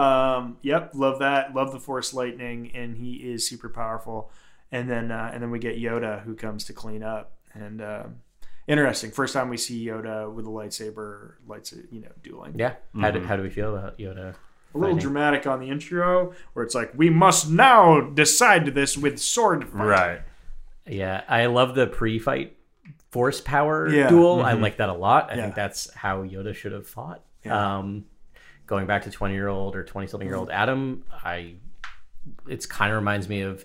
[0.00, 1.54] Um, yep, love that.
[1.54, 4.30] Love the Force lightning, and he is super powerful.
[4.72, 7.32] And then uh, and then we get Yoda who comes to clean up.
[7.54, 8.16] And um
[8.68, 12.54] interesting, first time we see Yoda with a lightsaber, lights, you know, dueling.
[12.56, 12.74] Yeah.
[13.00, 14.34] How, do, how do we feel about Yoda?
[14.72, 14.98] a little fighting?
[14.98, 19.74] dramatic on the intro, where it's like, we must now decide this with sword fight.
[19.84, 20.20] Right.
[20.86, 21.24] Yeah.
[21.28, 22.56] I love the pre fight
[23.10, 24.08] force power Yeah.
[24.08, 24.40] duel.
[24.42, 25.32] I like that a lot.
[25.32, 25.42] I Yeah.
[25.42, 27.24] think that's how Yoda should have fought.
[27.44, 27.78] Yeah.
[27.78, 28.04] Um,
[28.70, 31.56] going back to 20 year old or 20 something year old Adam, I
[32.48, 33.64] it's kind of reminds me of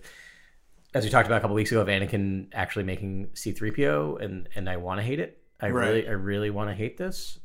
[0.94, 4.70] as we talked about a couple weeks ago of Anakin actually making C3PO and and
[4.70, 5.42] I want to hate it.
[5.62, 5.88] I Right.
[5.88, 7.40] really I really want to hate this.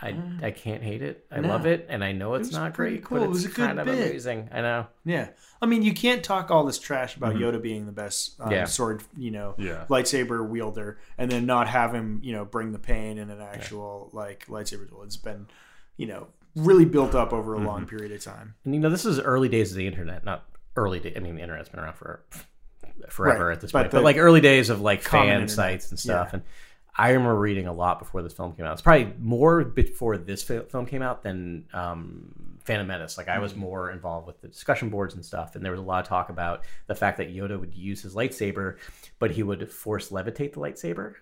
[0.00, 1.26] I, I can't hate it.
[1.28, 1.48] I No.
[1.48, 3.18] love it, and I know it's was not great, cool.
[3.18, 3.94] but It was it's a good kind of bit.
[3.98, 4.48] amazing.
[4.52, 4.86] I know.
[5.04, 5.30] Yeah,
[5.60, 8.54] I mean, you can't talk all this trash about Yoda being the best um, Mm-hmm.
[8.54, 8.64] Yeah.
[8.66, 9.86] sword, you know, Yeah.
[9.88, 14.08] lightsaber wielder, and then not have him, you know, bring the pain in an actual
[14.12, 15.02] like lightsaber duel.
[15.02, 15.48] It's been,
[15.96, 18.54] you know, really built up over a long period of time.
[18.64, 20.44] And you know, this is early days of the internet, not
[20.76, 21.00] early.
[21.00, 22.22] Day, I mean, the internet's been around for
[23.08, 25.90] forever Right, at this but point, but like early days of like fan internet, sites
[25.90, 26.28] and stuff.
[26.32, 26.34] yeah.
[26.38, 26.42] And
[26.96, 28.72] I remember reading a lot before this film came out.
[28.72, 33.16] It's probably more before this film came out than um, Phantom Menace.
[33.16, 33.60] Like I was Mm-hmm.
[33.60, 36.28] more involved with the discussion boards and stuff, and there was a lot of talk
[36.28, 38.78] about the fact that Yoda would use his lightsaber,
[39.20, 41.14] but he would force levitate the lightsaber.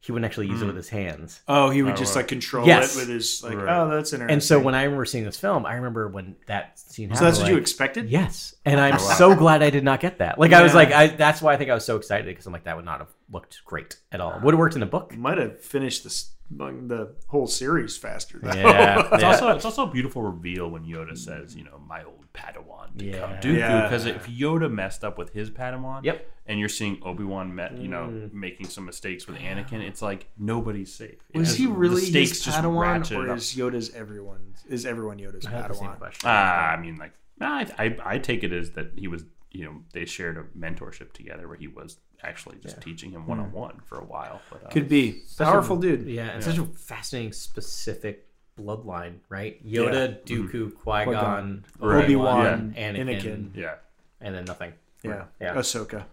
[0.00, 0.50] He wouldn't actually Mm.
[0.52, 1.40] use it with his hands.
[1.48, 2.20] Oh, he would Oh, just right.
[2.22, 2.94] like control Yes.
[2.94, 3.56] it with his like.
[3.56, 3.68] Right.
[3.76, 4.32] Oh, that's interesting.
[4.32, 7.18] And so when I remember seeing this film, I remember when that scene happened.
[7.18, 8.08] so that's what you expected.
[8.08, 8.98] Yes, and I'm wow.
[8.98, 10.38] so glad I did not get that.
[10.38, 12.52] Like I was like, I that's why I think I was so excited because I'm
[12.52, 14.38] like that would not have looked great at all.
[14.42, 15.16] Would have worked in a book.
[15.16, 18.38] might have finished this the whole series faster.
[18.42, 18.54] though.
[18.54, 19.28] Yeah, It's yeah.
[19.28, 23.04] also it's also a beautiful reveal when Yoda says, you know, my old Padawan to
[23.04, 23.18] Yeah.
[23.20, 23.58] Count Dooku.
[23.58, 23.82] Yeah.
[23.82, 26.30] Because if Yoda messed up with his Padawan, Yep.
[26.46, 28.32] and you're seeing Obi Wan, met, you know, Mm.
[28.32, 31.18] making some mistakes with Anakin, it's like nobody's safe.
[31.34, 34.54] It Was he really stakes his just Padawan, ratchet or is Yoda's everyone?
[34.68, 35.98] Is everyone Yoda's I have the same Padawan?
[35.98, 36.28] question.
[36.30, 39.64] Ah, I mean, like, nah, I, I I take it as that he was you
[39.64, 43.50] know they shared a mentorship together where he was actually just teaching him one on
[43.52, 44.42] one for a while.
[44.50, 46.06] But uh, Could be powerful dude.
[46.06, 48.27] Yeah, and such a fascinating, specific
[48.58, 49.64] bloodline, right?
[49.66, 50.26] Yoda, mm-hmm.
[50.56, 52.04] Dooku, Qui Gon, Right.
[52.04, 53.50] Obi-Wan, Anakin, Anakin.
[53.54, 53.74] yeah,
[54.20, 54.72] and then nothing.
[55.02, 55.24] Yeah.
[55.40, 55.54] Yeah.
[55.54, 56.04] Ahsoka.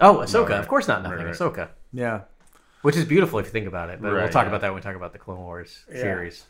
[0.00, 0.50] Oh, Ahsoka.
[0.50, 0.60] right.
[0.60, 1.18] Of course, not nothing.
[1.18, 1.34] Right, right.
[1.34, 2.20] Ahsoka, Yeah.
[2.82, 4.00] which is beautiful if you think about it.
[4.00, 4.48] But we'll talk yeah.
[4.48, 6.00] about that when we talk about the Clone Wars Yeah.
[6.00, 6.44] series.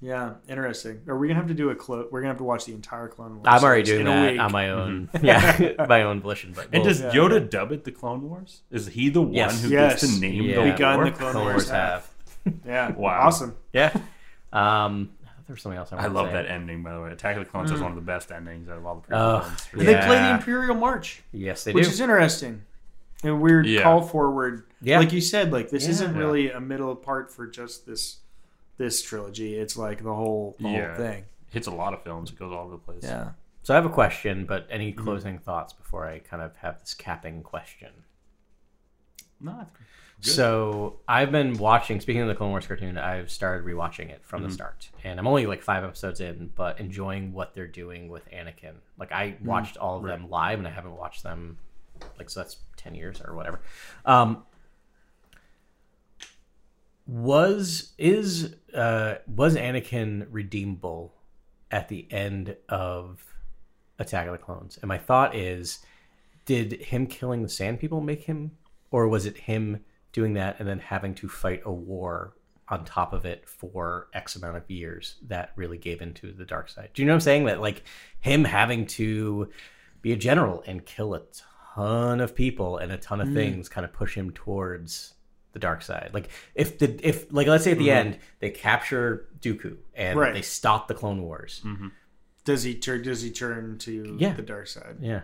[0.00, 0.34] Yeah.
[0.46, 1.00] Interesting.
[1.08, 3.08] Are we gonna have to do a clo- We're gonna have to watch the entire
[3.08, 3.44] Clone Wars.
[3.46, 5.08] I'm already doing that on my own.
[5.14, 5.24] Mm-hmm.
[5.78, 6.52] Yeah, my own volition.
[6.54, 8.60] But And we'll- does yeah, Yoda dub it the Clone Wars?
[8.70, 9.62] Is he the one Yes.
[9.62, 10.02] who Yes.
[10.02, 10.54] gets to name Yeah.
[10.56, 11.04] the war?
[11.06, 12.10] the Clone, Clone Wars Wars have.
[12.44, 12.54] have.
[12.66, 12.92] Yeah.
[12.92, 13.20] Wow.
[13.22, 13.56] Awesome.
[13.72, 13.96] Yeah.
[14.56, 15.10] Um,
[15.46, 16.32] there's something else I, I love say.
[16.32, 17.10] that ending, by the way.
[17.12, 19.16] Attack of the Clones is one of the best endings out of all the prequel
[19.16, 19.68] Oh, ones.
[19.72, 21.88] And they play the Imperial March, Yes, they which do.
[21.88, 22.62] Which is interesting.
[23.24, 23.82] A weird Yeah.
[23.82, 24.64] call forward.
[24.82, 24.98] Yeah.
[24.98, 25.90] Like you said, like this Yeah.
[25.90, 26.18] isn't Yeah.
[26.18, 28.18] really a middle part for just this
[28.78, 29.54] this trilogy.
[29.56, 30.86] It's like the whole the Yeah.
[30.88, 31.24] whole thing.
[31.50, 32.30] Hits a lot of films.
[32.30, 33.02] It goes all over the place.
[33.04, 33.30] Yeah.
[33.62, 35.02] so I have a question, but any Mm-hmm.
[35.04, 37.90] closing thoughts before I kind of have this capping question?
[39.40, 39.70] No, I think-
[40.26, 40.32] Good.
[40.32, 42.00] So I've been watching.
[42.00, 45.26] Speaking of the Clone Wars cartoon, I've started rewatching it from the start, and I'm
[45.28, 48.74] only like five episodes in, but enjoying what they're doing with Anakin.
[48.98, 51.58] Like I watched all of them live, and I haven't watched them
[52.18, 53.60] like so that's ten years or whatever.
[54.04, 54.42] Um,
[57.06, 61.14] was is uh was Anakin redeemable
[61.70, 63.24] at the end of
[64.00, 64.76] Attack of the Clones?
[64.82, 65.86] And my thought is,
[66.46, 68.52] did him killing the Sand People make him,
[68.90, 69.84] or was it him
[70.16, 72.32] doing that and then having to fight a war
[72.68, 76.70] on top of it for X amount of years that really gave into the dark
[76.70, 76.88] side?
[76.94, 77.44] Do you know what I'm saying?
[77.44, 77.84] That like
[78.20, 79.50] him having to
[80.00, 81.22] be a general and kill a
[81.74, 83.34] ton of people and a ton of mm.
[83.34, 85.12] things kind of push him towards
[85.52, 86.10] the dark side.
[86.14, 88.08] Like if the if like let's say at the mm-hmm.
[88.08, 90.34] end they capture Dooku and Right.
[90.34, 91.60] they stop the Clone Wars.
[91.64, 91.88] Mm-hmm.
[92.44, 93.02] Does he turn?
[93.02, 94.32] Does he turn to Yeah.
[94.32, 94.96] the dark side?
[95.00, 95.22] Yeah.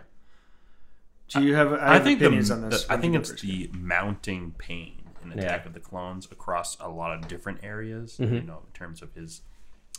[1.29, 1.73] Do you have?
[1.73, 2.83] I, I have think opinions the, on this.
[2.85, 3.43] the- I think it's first.
[3.43, 5.67] the mounting pain in Attack Yeah.
[5.67, 8.17] of the Clones across a lot of different areas.
[8.19, 8.33] Mm-hmm.
[8.35, 9.41] You know, in terms of his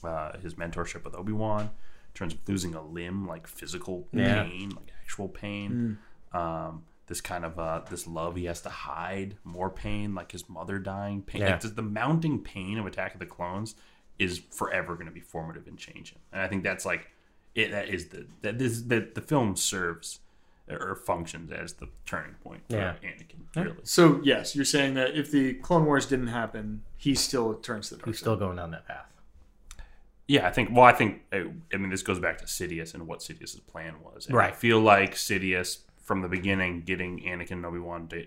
[0.05, 1.69] uh, his mentorship with Obi Wan, in
[2.15, 4.45] terms of losing a limb, like physical Yeah.
[4.45, 5.99] pain, like actual pain.
[6.35, 6.39] Mm.
[6.39, 10.49] Um, this kind of uh, this love he has to hide, more pain, like his
[10.49, 11.43] mother dying, pain.
[11.43, 11.53] Yeah.
[11.53, 13.75] Like the, the mounting pain of Attack of the Clones
[14.19, 16.19] is forever going to be formative and changing.
[16.33, 17.09] And I think that's like
[17.55, 17.73] it.
[17.73, 20.21] That is the that this that the film serves
[20.70, 22.95] or functions as the turning point for Yeah.
[23.03, 23.65] Anakin.
[23.65, 27.89] Really, So yes, you're saying that if the Clone Wars didn't happen, he still turns
[27.91, 28.23] to the dark He's side.
[28.24, 29.07] still going down that path.
[30.27, 30.47] yeah.
[30.47, 30.70] I think.
[30.73, 31.23] Well, I think.
[31.32, 31.41] uh,
[31.73, 34.27] I mean, this goes back to Sidious and what Sidious's plan was.
[34.27, 38.27] And I feel like Sidious from the beginning, getting Anakin and Obi Wan to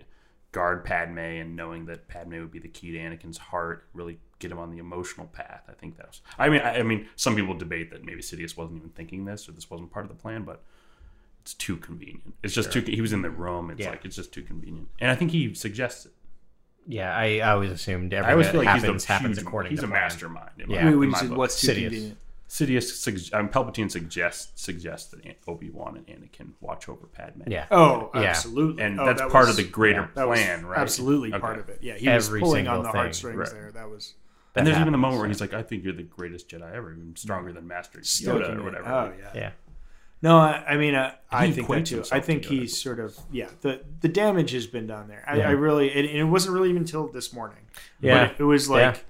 [0.52, 4.52] guard Padme and knowing that Padme would be the key to Anakin's heart, really get
[4.52, 5.64] him on the emotional path.
[5.68, 6.22] I think that was.
[6.40, 9.50] I mean, I, I mean, some people debate that maybe Sidious wasn't even thinking this
[9.50, 10.64] or this wasn't part of the plan, but
[11.48, 12.34] it's too convenient.
[12.44, 12.82] It's just too.
[12.82, 13.70] He was in the room.
[13.72, 13.92] It's Yeah.
[13.92, 16.12] like it's just too convenient, and I think he suggests it.
[16.86, 19.48] Yeah, I, I always assumed everything I always feel like happens he's the happens huge,
[19.48, 20.02] according he's to a plan.
[20.02, 20.50] mastermind.
[20.60, 20.84] In Yeah.
[20.90, 21.38] my, Wait, in my said book.
[21.38, 21.82] what's too Sidious.
[21.84, 22.18] convenient?
[22.50, 27.44] Sidious, sug- um, Palpatine suggests suggests that Obi Wan and Anakin watch over Padme.
[27.48, 27.66] Yeah.
[27.72, 28.22] Oh, Yeah.
[28.24, 28.84] absolutely.
[28.84, 30.80] and Oh, that's that part was- of the greater yeah, that was plan, right?
[30.80, 31.40] Absolutely Okay.
[31.40, 31.80] part of it.
[31.82, 33.00] Yeah, he Every was pulling on single the thing.
[33.02, 33.52] heartstrings Right.
[33.52, 33.72] there.
[33.72, 34.14] That was
[34.56, 35.34] And there's even a moment where yeah.
[35.34, 38.64] he's like, "I think you're the greatest Jedi ever, even stronger than Master Yoda or
[38.64, 39.32] whatever." Oh yeah.
[39.36, 39.52] Yeah.
[40.22, 42.04] No, I, I mean, uh, I think that too.
[42.12, 43.50] I think he's sort of yeah.
[43.62, 45.24] The the damage has been done there.
[45.28, 45.50] I, Yeah.
[45.50, 47.60] I really, it, it wasn't really even until this morning.
[48.02, 48.26] Yeah.
[48.26, 49.06] But it, it was like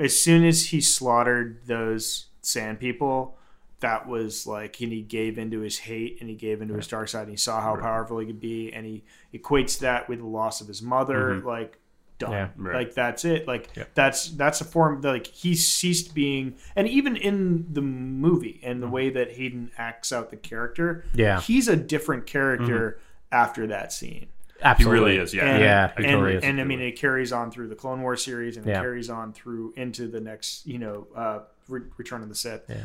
[0.00, 3.36] as soon as he slaughtered those sand people,
[3.80, 7.08] that was like, and he gave into his hate and he gave into his dark
[7.08, 7.22] side.
[7.22, 9.02] And he saw how powerful he could be, and he
[9.34, 11.40] equates that with the loss of his mother.
[11.40, 11.78] Like
[12.18, 12.30] done.
[12.32, 12.48] Yeah.
[12.56, 12.74] Right.
[12.74, 13.46] Like that's it.
[13.46, 13.84] Like Yeah.
[13.94, 18.88] that's that's a form like he ceased being and even in the movie and the
[18.88, 21.40] way that Hayden acts out the character, Yeah.
[21.40, 22.98] he's a different character
[23.30, 24.28] after that scene.
[24.56, 24.98] He Absolutely.
[25.00, 25.34] really is.
[25.34, 25.44] Yeah.
[25.46, 26.44] And, Yeah, and, totally is.
[26.44, 28.78] and I mean it carries on through the Clone Wars series and Yeah.
[28.78, 32.62] it carries on through into the next, you know, uh Re- Return of the Sith.
[32.68, 32.76] Yeah.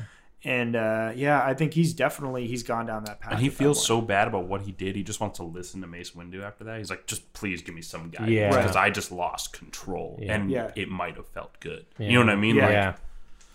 [0.43, 3.33] And uh yeah, I think he's definitely he's gone down that path.
[3.33, 4.95] And he feels so bad about what he did.
[4.95, 6.79] He just wants to listen to Mace Windu after that.
[6.79, 8.49] He's like, just please give me some guy, Yeah.
[8.49, 10.33] because I just lost control, Yeah.
[10.35, 10.71] and Yeah.
[10.75, 11.85] it might have felt good.
[11.99, 12.07] Yeah.
[12.07, 12.55] You know what I mean?
[12.55, 12.63] Yeah.
[12.65, 12.93] Like, yeah.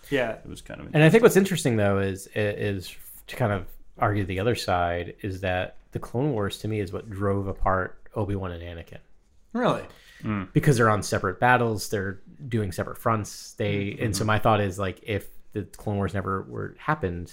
[0.09, 0.31] Yeah.
[0.31, 0.87] It was kind of.
[0.93, 2.95] And I think what's interesting though is is
[3.27, 3.65] to kind of
[3.99, 7.99] argue the other side is that the Clone Wars to me is what drove apart
[8.15, 8.99] Obi Wan and Anakin
[9.53, 9.83] Really?
[10.53, 13.53] because they're on separate battles, they're doing separate fronts.
[13.53, 14.03] They Mm-hmm.
[14.05, 17.31] and so my thought is like if the Clone Wars never were happened,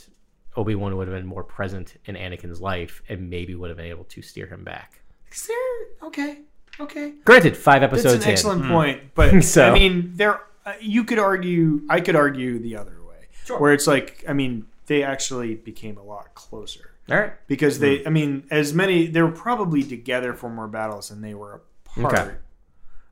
[0.57, 3.86] Obi Wan would have been more present in Anakin's life and maybe would have been
[3.86, 5.01] able to steer him back.
[5.32, 6.39] Is there okay.
[6.81, 7.15] Okay.
[7.24, 8.24] Granted, five episodes.
[8.24, 8.61] That's episodes an in.
[8.61, 11.82] excellent point, but So- I mean, there uh, you could argue.
[11.91, 13.27] I could argue the other way,
[13.59, 16.91] where it's like, I mean, they actually became a lot closer.
[17.11, 17.32] All right.
[17.49, 18.09] because they Hmm.
[18.09, 21.61] I mean as many they were probably together for more battles than they were
[21.99, 22.15] apart.
[22.19, 22.35] Okay.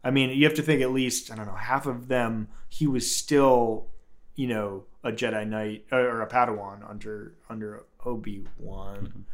[0.02, 2.86] I mean, you have to think at least I don't know half of them he
[2.86, 3.88] was still,
[4.34, 9.24] you know, a Jedi Knight or a Padawan under under Obi Wan.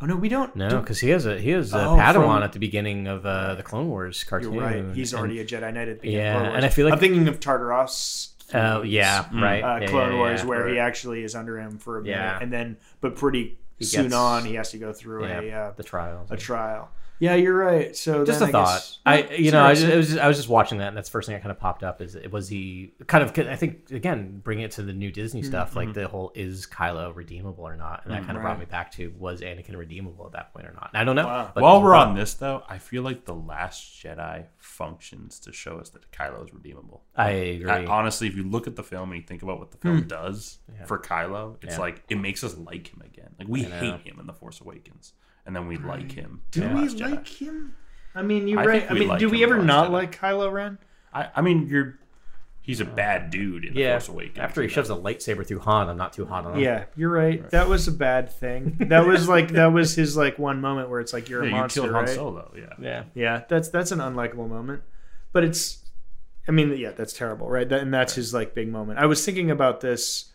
[0.00, 0.54] Oh no, we don't.
[0.56, 3.06] No, do- because he has a he has a Oh, Padawan from- at the beginning
[3.06, 4.54] of uh, the Clone Wars cartoon.
[4.54, 4.84] you're right.
[4.94, 6.18] He's and- already a Jedi Knight at the beginning.
[6.20, 6.56] of Yeah, Clone Wars.
[6.56, 8.28] and I feel like- I'm thinking of Tartakovsky.
[8.54, 9.62] Oh yeah, right.
[9.62, 10.46] Uh, yeah, Clone yeah, Wars, yeah.
[10.48, 12.38] where he actually is under him for a minute, Yeah.
[12.40, 15.82] and then, but pretty soon gets- on, he has to go through a uh, the
[15.82, 16.30] trials.
[16.30, 16.90] a trial.
[17.22, 17.96] Yeah, you're right.
[17.96, 18.74] So just then a I thought.
[18.74, 20.88] guess- I Well, you know I, just, it was just, I was just watching that
[20.88, 23.24] and that's the first thing that kind of popped up is it was he kind
[23.24, 26.00] of I think again bringing it to the new Disney stuff like mm-hmm.
[26.00, 28.60] the whole is Kylo redeemable or not and that kind of brought mm-hmm.
[28.60, 31.26] me back to was Anakin redeemable at that point or not and I don't know.
[31.26, 31.52] Wow.
[31.54, 32.08] but While we're thought.
[32.08, 36.44] on this, though, I feel like the Last Jedi functions to show us that Kylo
[36.44, 37.02] is redeemable.
[37.16, 37.70] I agree.
[37.70, 40.02] I, honestly, if you look at the film and you think about what the film
[40.02, 40.08] hmm.
[40.08, 40.84] does Yeah.
[40.84, 41.80] for Kylo, it's Yeah.
[41.80, 43.34] like it makes us like him again.
[43.38, 45.14] Like we hate him in the Force Awakens,
[45.46, 46.42] and then we like him.
[46.50, 47.10] Do we Last Jedi.
[47.10, 47.74] like him?
[48.14, 48.80] I mean, you're I right.
[48.80, 49.92] think I we mean, like do we him ever in not Jedi.
[49.92, 50.78] like Kylo Ren?
[51.12, 51.98] I, I mean, you're
[52.62, 53.92] he's a bad dude in the yeah.
[53.98, 54.38] Force Awakens.
[54.38, 56.60] After he shoves a lightsaber through Han, I'm not too hot on him.
[56.60, 57.48] Yeah, you're right.
[57.50, 58.76] That was a bad thing.
[58.88, 61.54] That was like that was his like one moment where it's like you're yeah, a
[61.54, 62.14] you monster, killed Han right?
[62.14, 62.52] Solo.
[62.56, 62.74] Yeah.
[62.80, 63.04] Yeah.
[63.14, 64.82] Yeah, that's that's an unlikable moment,
[65.32, 65.78] but it's.
[66.48, 67.68] I mean, yeah, that's terrible, right?
[67.68, 68.98] That, and that's his like big moment.
[68.98, 70.32] I was thinking about this.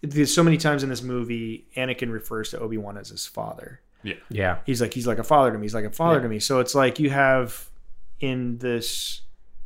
[0.00, 3.80] There's so many times in this movie, Anakin refers to Obi Wan as his father.
[4.04, 4.14] Yeah.
[4.28, 4.58] Yeah.
[4.66, 5.64] He's like he's like a father to me.
[5.64, 6.22] He's like a father Yeah.
[6.22, 6.38] to me.
[6.38, 7.68] So it's like you have
[8.20, 9.22] in this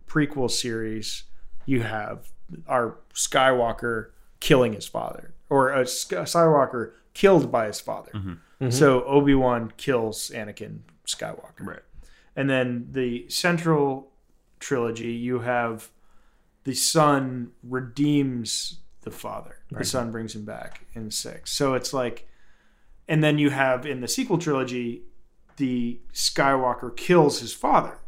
[0.07, 1.25] prequel series,
[1.67, 2.29] you have
[2.67, 4.11] our Skywalker
[4.41, 8.13] killing his father, or a Sk- Skywalker killed by his father.
[8.15, 8.71] Mm-hmm.
[8.71, 11.61] So Obi Wan kills Anakin Skywalker.
[11.61, 11.83] Right.
[12.37, 14.13] And then the central
[14.61, 15.91] trilogy, you have
[16.65, 19.57] the son redeems the father.
[19.71, 21.51] The son brings him back in six.
[21.53, 22.28] So it's like,
[23.09, 25.03] and then you have in the sequel trilogy,
[25.57, 27.99] the Skywalker kills his father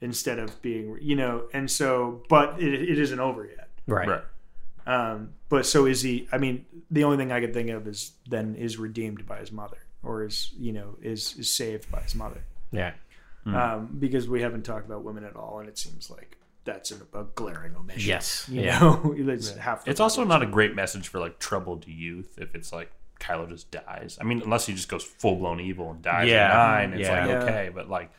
[0.00, 3.68] instead of being, you know, and so, but it, it isn't over yet.
[3.86, 4.08] Right.
[4.08, 4.22] Right.
[4.86, 6.26] Um, but so is he?
[6.32, 9.52] I mean, the only thing I could think of is then is redeemed by his
[9.52, 12.42] mother, or is you know is is saved by his mother,
[12.72, 12.92] Yeah.
[13.46, 17.18] um, because we haven't talked about women at all, and it seems like that's a,
[17.18, 18.08] a glaring omission.
[18.08, 18.46] Yes.
[18.50, 18.78] you Yeah.
[18.80, 19.84] know, it's half.
[19.84, 23.48] the It's also not a great message for like troubled youth if it's like Kylo
[23.48, 24.18] just dies.
[24.20, 26.46] I mean, unless he just goes full blown evil and dies Yeah.
[26.46, 26.54] at
[26.88, 27.26] nine, it's Yeah.
[27.26, 27.70] like okay.
[27.72, 28.10] But like,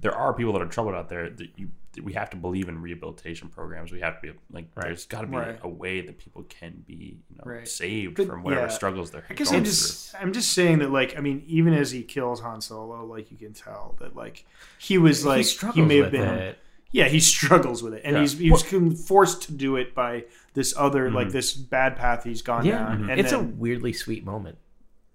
[0.00, 2.68] there are people that are troubled out there that you that we have to believe
[2.68, 3.92] in rehabilitation programs.
[3.92, 4.86] We have to be like, Right.
[4.86, 5.56] there's got to be Right.
[5.62, 7.68] a way that people can be you know Right.
[7.68, 10.80] saved But, from whatever yeah, struggles they're I guess going I'm just I'm just saying
[10.80, 14.16] that like I mean even as he kills Han Solo, like you can tell that
[14.16, 14.44] like
[14.78, 16.58] he was like he he, may have been it.
[16.94, 18.20] Yeah he struggles with it and Yeah.
[18.22, 21.16] he's he was con- forced to do it by this other Mm-hmm.
[21.16, 22.78] like this bad path he's gone Yeah.
[22.78, 23.10] down.
[23.10, 24.56] And it's a weirdly sweet moment.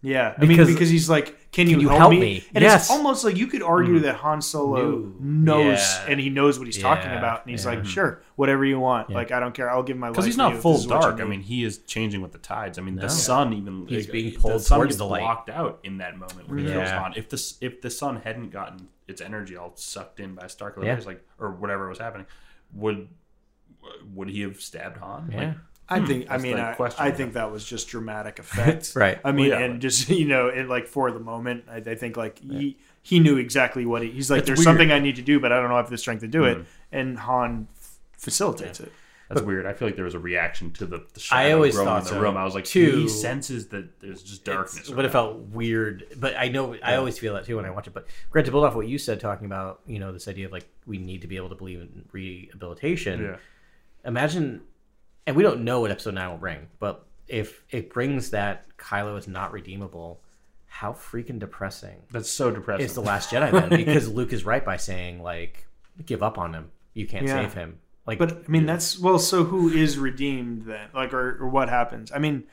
[0.01, 2.43] Yeah, I mean, Because- because he's like, "Can, you, you help, help me?" me?
[2.55, 2.83] And Yes.
[2.83, 4.03] it's almost like you could argue mm.
[4.03, 5.15] that Han Solo Knew.
[5.19, 6.05] knows Yeah.
[6.11, 7.71] and he knows what he's talking about, and he's Yeah.
[7.71, 9.09] like, "Sure, whatever you want.
[9.09, 9.17] Yeah.
[9.17, 9.69] Like, I don't care.
[9.69, 11.19] I'll give my life." because he's not you full this is what you dark.
[11.21, 12.77] I mean, he is changing with the tides.
[12.79, 13.01] I mean, No.
[13.01, 15.19] the sun even He's like, being the pulled sun towards gets the light.
[15.19, 17.13] blocked out in that moment when he kills Han.
[17.17, 20.99] If this if the sun hadn't gotten its energy all sucked in by Starkiller Yeah.
[21.05, 22.25] Like or whatever was happening,
[22.73, 23.09] would
[24.13, 25.29] would he have stabbed Han?
[25.31, 25.37] Yeah.
[25.39, 25.55] Like,
[25.89, 29.19] I think, I mean, I, question I think that was just dramatic effect, Right.
[29.23, 31.77] I mean, Well, yeah, and but- just you know, it like for the moment, I,
[31.77, 34.39] I think like he he knew exactly what he, he's like.
[34.39, 34.65] It's There's weird.
[34.65, 36.27] something I need to do, but I don't know if I have the strength to
[36.27, 36.65] do it, Mhm.
[36.91, 38.91] and Han f- facilitates it.
[39.29, 39.67] That's weird.
[39.67, 42.03] I feel like there was a reaction to the, the shadow I always thought in
[42.05, 42.35] the so, room.
[42.35, 43.01] I was like, too.
[43.01, 44.77] he senses that there's just darkness.
[44.85, 46.07] It's- but it felt weird.
[46.17, 47.93] But I know I always feel that too when I watch it.
[47.93, 50.51] But Grant, to build off what you said, talking about you know this idea of
[50.51, 53.21] like we need to be able to believe in rehabilitation.
[53.23, 53.35] Yeah.
[54.03, 54.61] Imagine,
[55.27, 59.17] and we don't know what episode nine will bring, but if it brings that Kylo
[59.17, 60.21] is not redeemable,
[60.65, 62.85] how freaking depressing That's so depressing.
[62.85, 63.69] is the Last Jedi then?
[63.85, 65.67] Because Luke is right by saying like,
[66.05, 66.71] give up on him.
[66.93, 67.41] You can't Yeah.
[67.41, 67.79] save him.
[68.07, 69.19] Like, But I mean, that's well.
[69.19, 70.87] So who is redeemed then?
[70.95, 72.11] Like, or, or what happens?
[72.11, 72.43] I mean,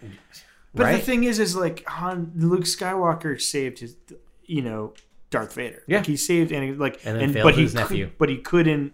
[0.75, 3.97] but the thing is, is like Han, Luke Skywalker saved his,
[4.45, 4.93] you know,
[5.31, 5.83] Darth Vader.
[5.87, 5.99] Yeah.
[5.99, 8.11] like he saved and like And then and failed but he his cou- nephew.
[8.19, 8.93] but he couldn't.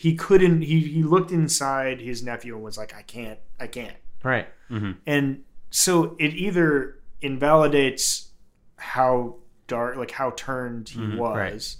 [0.00, 0.62] He couldn't.
[0.62, 3.38] He he looked inside his nephew and was like, I can't.
[3.58, 3.96] I can't.
[4.22, 4.48] right.
[4.70, 4.92] mm-hmm.
[5.06, 8.28] And so it either invalidates
[8.76, 9.36] how
[9.66, 11.36] dark, like how turned he was.
[11.36, 11.76] Right.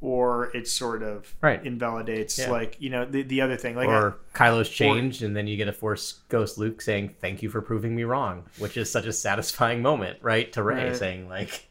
[0.00, 1.64] Or it sort of Right.
[1.66, 2.50] invalidates, Yeah.
[2.50, 5.66] like you know, the, the other thing, like or Kylo's changed, and then you get
[5.66, 9.12] a Force Ghost Luke saying, "Thank you for proving me wrong," which is such a
[9.12, 10.52] satisfying moment, right?
[10.52, 10.96] To Rey Right.
[10.96, 11.66] saying, "Like,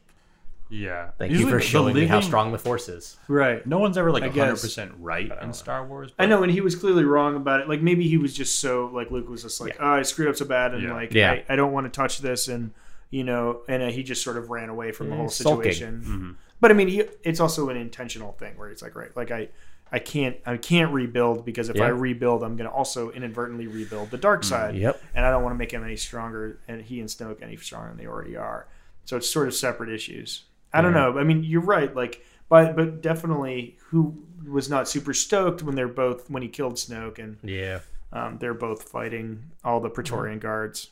[0.70, 1.12] yeah.
[1.18, 3.66] thank Usually you for the showing me how living- strong the Force is." right.
[3.66, 4.62] No one's ever like I 100 guess.
[4.62, 6.12] percent right in Star Wars.
[6.18, 7.70] I know, and he was clearly wrong about it.
[7.70, 10.36] Like maybe he was just so like Luke was just like, oh, I screwed up
[10.36, 10.94] so bad, and Yeah.
[10.94, 11.32] like Yeah.
[11.32, 12.72] I, I don't want to touch this, and
[13.12, 15.72] you know, and uh, he just sort of ran away from the Yeah, whole sulking.
[15.72, 16.38] situation.
[16.60, 19.50] But I mean, he, it's also an intentional thing where it's like, right, like I,
[19.92, 24.10] I can't, I can't rebuild because if I rebuild, I'm going to also inadvertently rebuild
[24.10, 24.76] the dark side.
[24.76, 25.02] Yep.
[25.14, 27.90] And I don't want to make him any stronger, and he and Snoke any stronger
[27.90, 28.68] than they already are.
[29.04, 30.46] So it's sort of separate issues.
[30.74, 31.18] I don't know.
[31.18, 31.96] I mean, you're right.
[31.96, 36.76] Like, but but definitely, who was not super stoked when they're both when he killed
[36.76, 37.80] Snoke and Yeah.
[38.14, 40.92] um, they're both fighting all the Praetorian guards.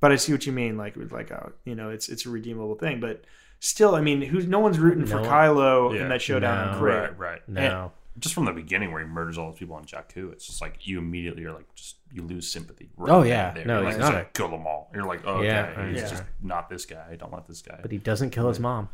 [0.00, 0.76] But I see what you mean.
[0.76, 3.24] Like with like a you know it's it's a redeemable thing, but
[3.60, 6.02] still, I mean, who's no one's rooting for No one- Kylo Yeah.
[6.02, 6.82] in that showdown No.
[6.84, 7.48] Right, right.
[7.48, 7.92] No.
[8.20, 10.86] Just from the beginning, where he murders all those people on Jakku, it's just like
[10.86, 12.90] you immediately are like, just you lose sympathy.
[12.96, 13.52] Right Oh, yeah.
[13.52, 13.64] there.
[13.64, 14.90] No, You're he's like, not just kill them all.
[14.94, 16.08] You're like, oh, okay, Yeah, he's yeah.
[16.08, 17.04] just not this guy.
[17.10, 17.78] I don't want this guy.
[17.82, 18.88] But he doesn't kill his mom.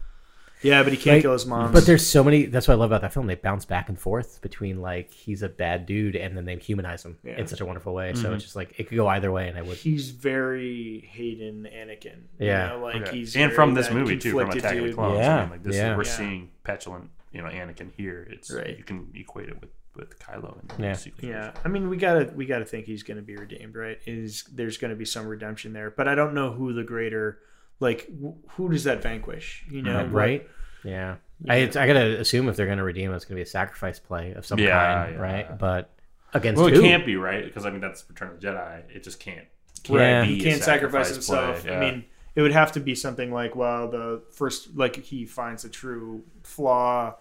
[0.63, 1.71] Yeah, but he can't Like, kill his mom.
[1.71, 2.47] But there's so many.
[2.47, 3.27] That's what I love about that film.
[3.27, 7.05] They bounce back and forth between like he's a bad dude, and then they humanize
[7.05, 7.39] him Yeah.
[7.39, 8.15] in such a wonderful way.
[8.15, 8.35] So mm-hmm.
[8.37, 9.77] it's just like it could go either way, and I would.
[9.77, 12.23] he's very Hayden Anakin.
[12.39, 12.69] you Yeah.
[12.69, 13.19] know, like Okay.
[13.19, 14.95] he's and from this movie too, from conflicted Attack of the dude.
[14.97, 15.19] Clones.
[15.19, 15.91] I Yeah, mean, like this yeah.
[15.93, 16.11] is, we're Yeah.
[16.11, 18.27] seeing petulant, you know, Anakin here.
[18.31, 18.77] It's Right.
[18.79, 20.59] you can equate it with with Kylo.
[20.77, 20.97] And Yeah.
[21.21, 23.99] Yeah, I mean, we gotta we gotta think he's gonna be redeemed, right?
[24.07, 27.39] Is there's gonna be some redemption there, but I don't know who the greater,
[27.81, 28.07] like,
[28.51, 29.65] who does that vanquish?
[29.71, 30.47] You know, Uh, right?
[30.85, 31.17] Yeah.
[31.49, 34.33] I, it's, I gotta assume if they're gonna redeem it's gonna be a sacrifice play
[34.33, 35.21] of some Yeah, kind, yeah.
[35.21, 35.59] right?
[35.59, 35.91] But
[36.35, 36.81] against Well, who?
[36.81, 38.83] it can't be right because I mean that's Return of the Jedi.
[38.95, 39.47] It just can't.
[39.89, 40.25] Yeah.
[40.27, 41.63] be he a can't sacrifice sacrifice himself.
[41.65, 42.05] play, I mean,
[42.37, 46.23] it would have to be something like, well, the first, like he finds a true
[46.45, 47.17] flaw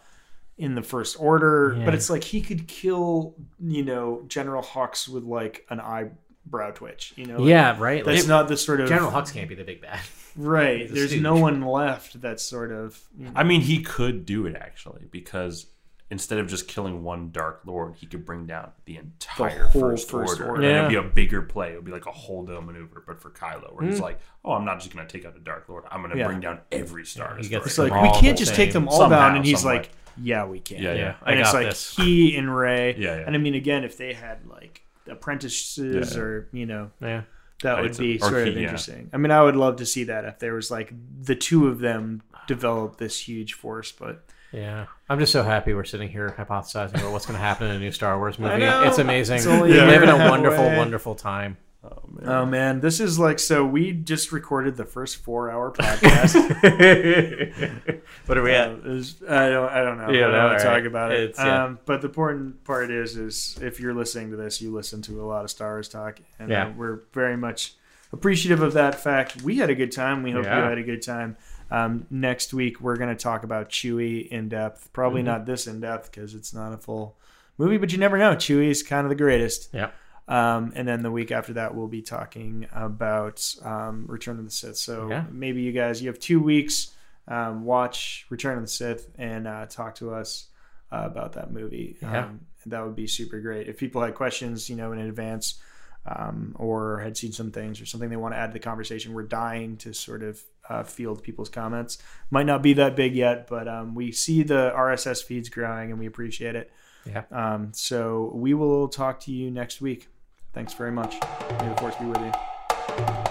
[0.57, 1.85] in the first order, Yeah.
[1.85, 7.13] but it's like he could kill, you know, General Hux with like an eyebrow twitch.
[7.15, 8.05] You know, like, Yeah, right.
[8.05, 9.99] That's Like, not the sort of General Hux can't be the big bad.
[10.37, 10.81] right.
[10.87, 11.21] He's There's stooge.
[11.21, 12.97] no one left that's sort of.
[13.17, 15.65] You know, I mean, he could do it actually because
[16.11, 20.11] instead of just killing one Dark Lord, he could bring down the entire whole first,
[20.11, 20.49] First order.
[20.51, 20.61] Order.
[20.63, 21.71] And it'd be a bigger play.
[21.71, 23.89] It would be like a Holdo maneuver, but for Kylo, where Hmm.
[23.89, 25.83] he's like, "Oh, I'm not just going to take out a Dark Lord.
[25.89, 26.27] I'm going to Yeah.
[26.27, 29.29] bring down every Star he Destroyer." it's like we can't just take them all Somehow,
[29.29, 29.89] down, and he's some like,
[30.21, 31.15] "Yeah, we can." Yeah, yeah.
[31.25, 31.95] And it's got like this.
[31.95, 32.95] he and Rey.
[32.97, 33.23] Yeah, yeah.
[33.25, 36.23] And I mean, again, if they had like apprentices Yeah, yeah.
[36.23, 37.21] or you know Yeah.
[37.63, 38.61] that Right, would be sort he- of yeah.
[38.63, 39.09] interesting.
[39.13, 41.79] I mean, I would love to see that if there was like the two of
[41.79, 44.85] them develop this huge force, but Yeah.
[45.09, 47.79] I'm just so happy we're sitting here hypothesizing about what's going to happen in a
[47.79, 48.59] new Star Wars movie.
[48.59, 48.83] know.
[48.83, 49.37] It's amazing.
[49.37, 50.77] It's only we a live in year a wonderful, half away.
[50.77, 51.57] wonderful time.
[51.83, 52.29] oh man.
[52.29, 53.65] oh man, this is like so.
[53.65, 56.33] We just recorded the first four-hour podcast.
[58.25, 59.69] what are we Uh, it was- I don't.
[59.69, 60.09] I don't know.
[60.09, 61.19] Yeah, I don't no, want to talk about it.
[61.31, 61.65] It's- yeah.
[61.65, 65.21] um, but the important part is, is if you're listening to this, you listen to
[65.21, 66.67] a lot of Star Wars talk, and Yeah.
[66.67, 67.75] uh, we're very much
[68.13, 69.41] appreciative of that fact.
[69.41, 70.23] We had a good time.
[70.23, 70.63] We hope Yeah.
[70.63, 71.35] you had a good time.
[71.75, 74.91] Um, next week, we're going to talk about Chewie in depth.
[74.93, 75.27] Probably Mm-hmm.
[75.27, 77.17] not this in depth because it's not a full
[77.57, 78.35] movie, but you never know.
[78.35, 79.69] Chewie is kind of the greatest.
[79.73, 79.91] Yeah.
[80.27, 84.51] Um, and then the week after that, we'll be talking about um, Return of the
[84.51, 84.77] Sith.
[84.77, 85.25] So Yeah.
[85.31, 86.91] maybe you guys, you have two weeks.
[87.27, 90.47] Um, watch Return of the Sith and uh, talk to us
[90.91, 91.97] uh, about that movie.
[92.01, 92.25] Yeah.
[92.25, 93.67] Um, that would be super great.
[93.67, 95.59] If people had questions, you know, in advance
[96.05, 99.13] um, or had seen some things or something they want to add to the conversation,
[99.13, 101.97] we're dying to sort of uh, field people's comments.
[102.29, 105.99] Might not be that big yet, but um, we see the RSS feeds growing and
[105.99, 106.71] we appreciate it.
[107.05, 107.23] Yeah.
[107.31, 110.07] Um, so we will talk to you next week.
[110.53, 111.15] Thanks very much.
[111.59, 113.24] May the force be with you.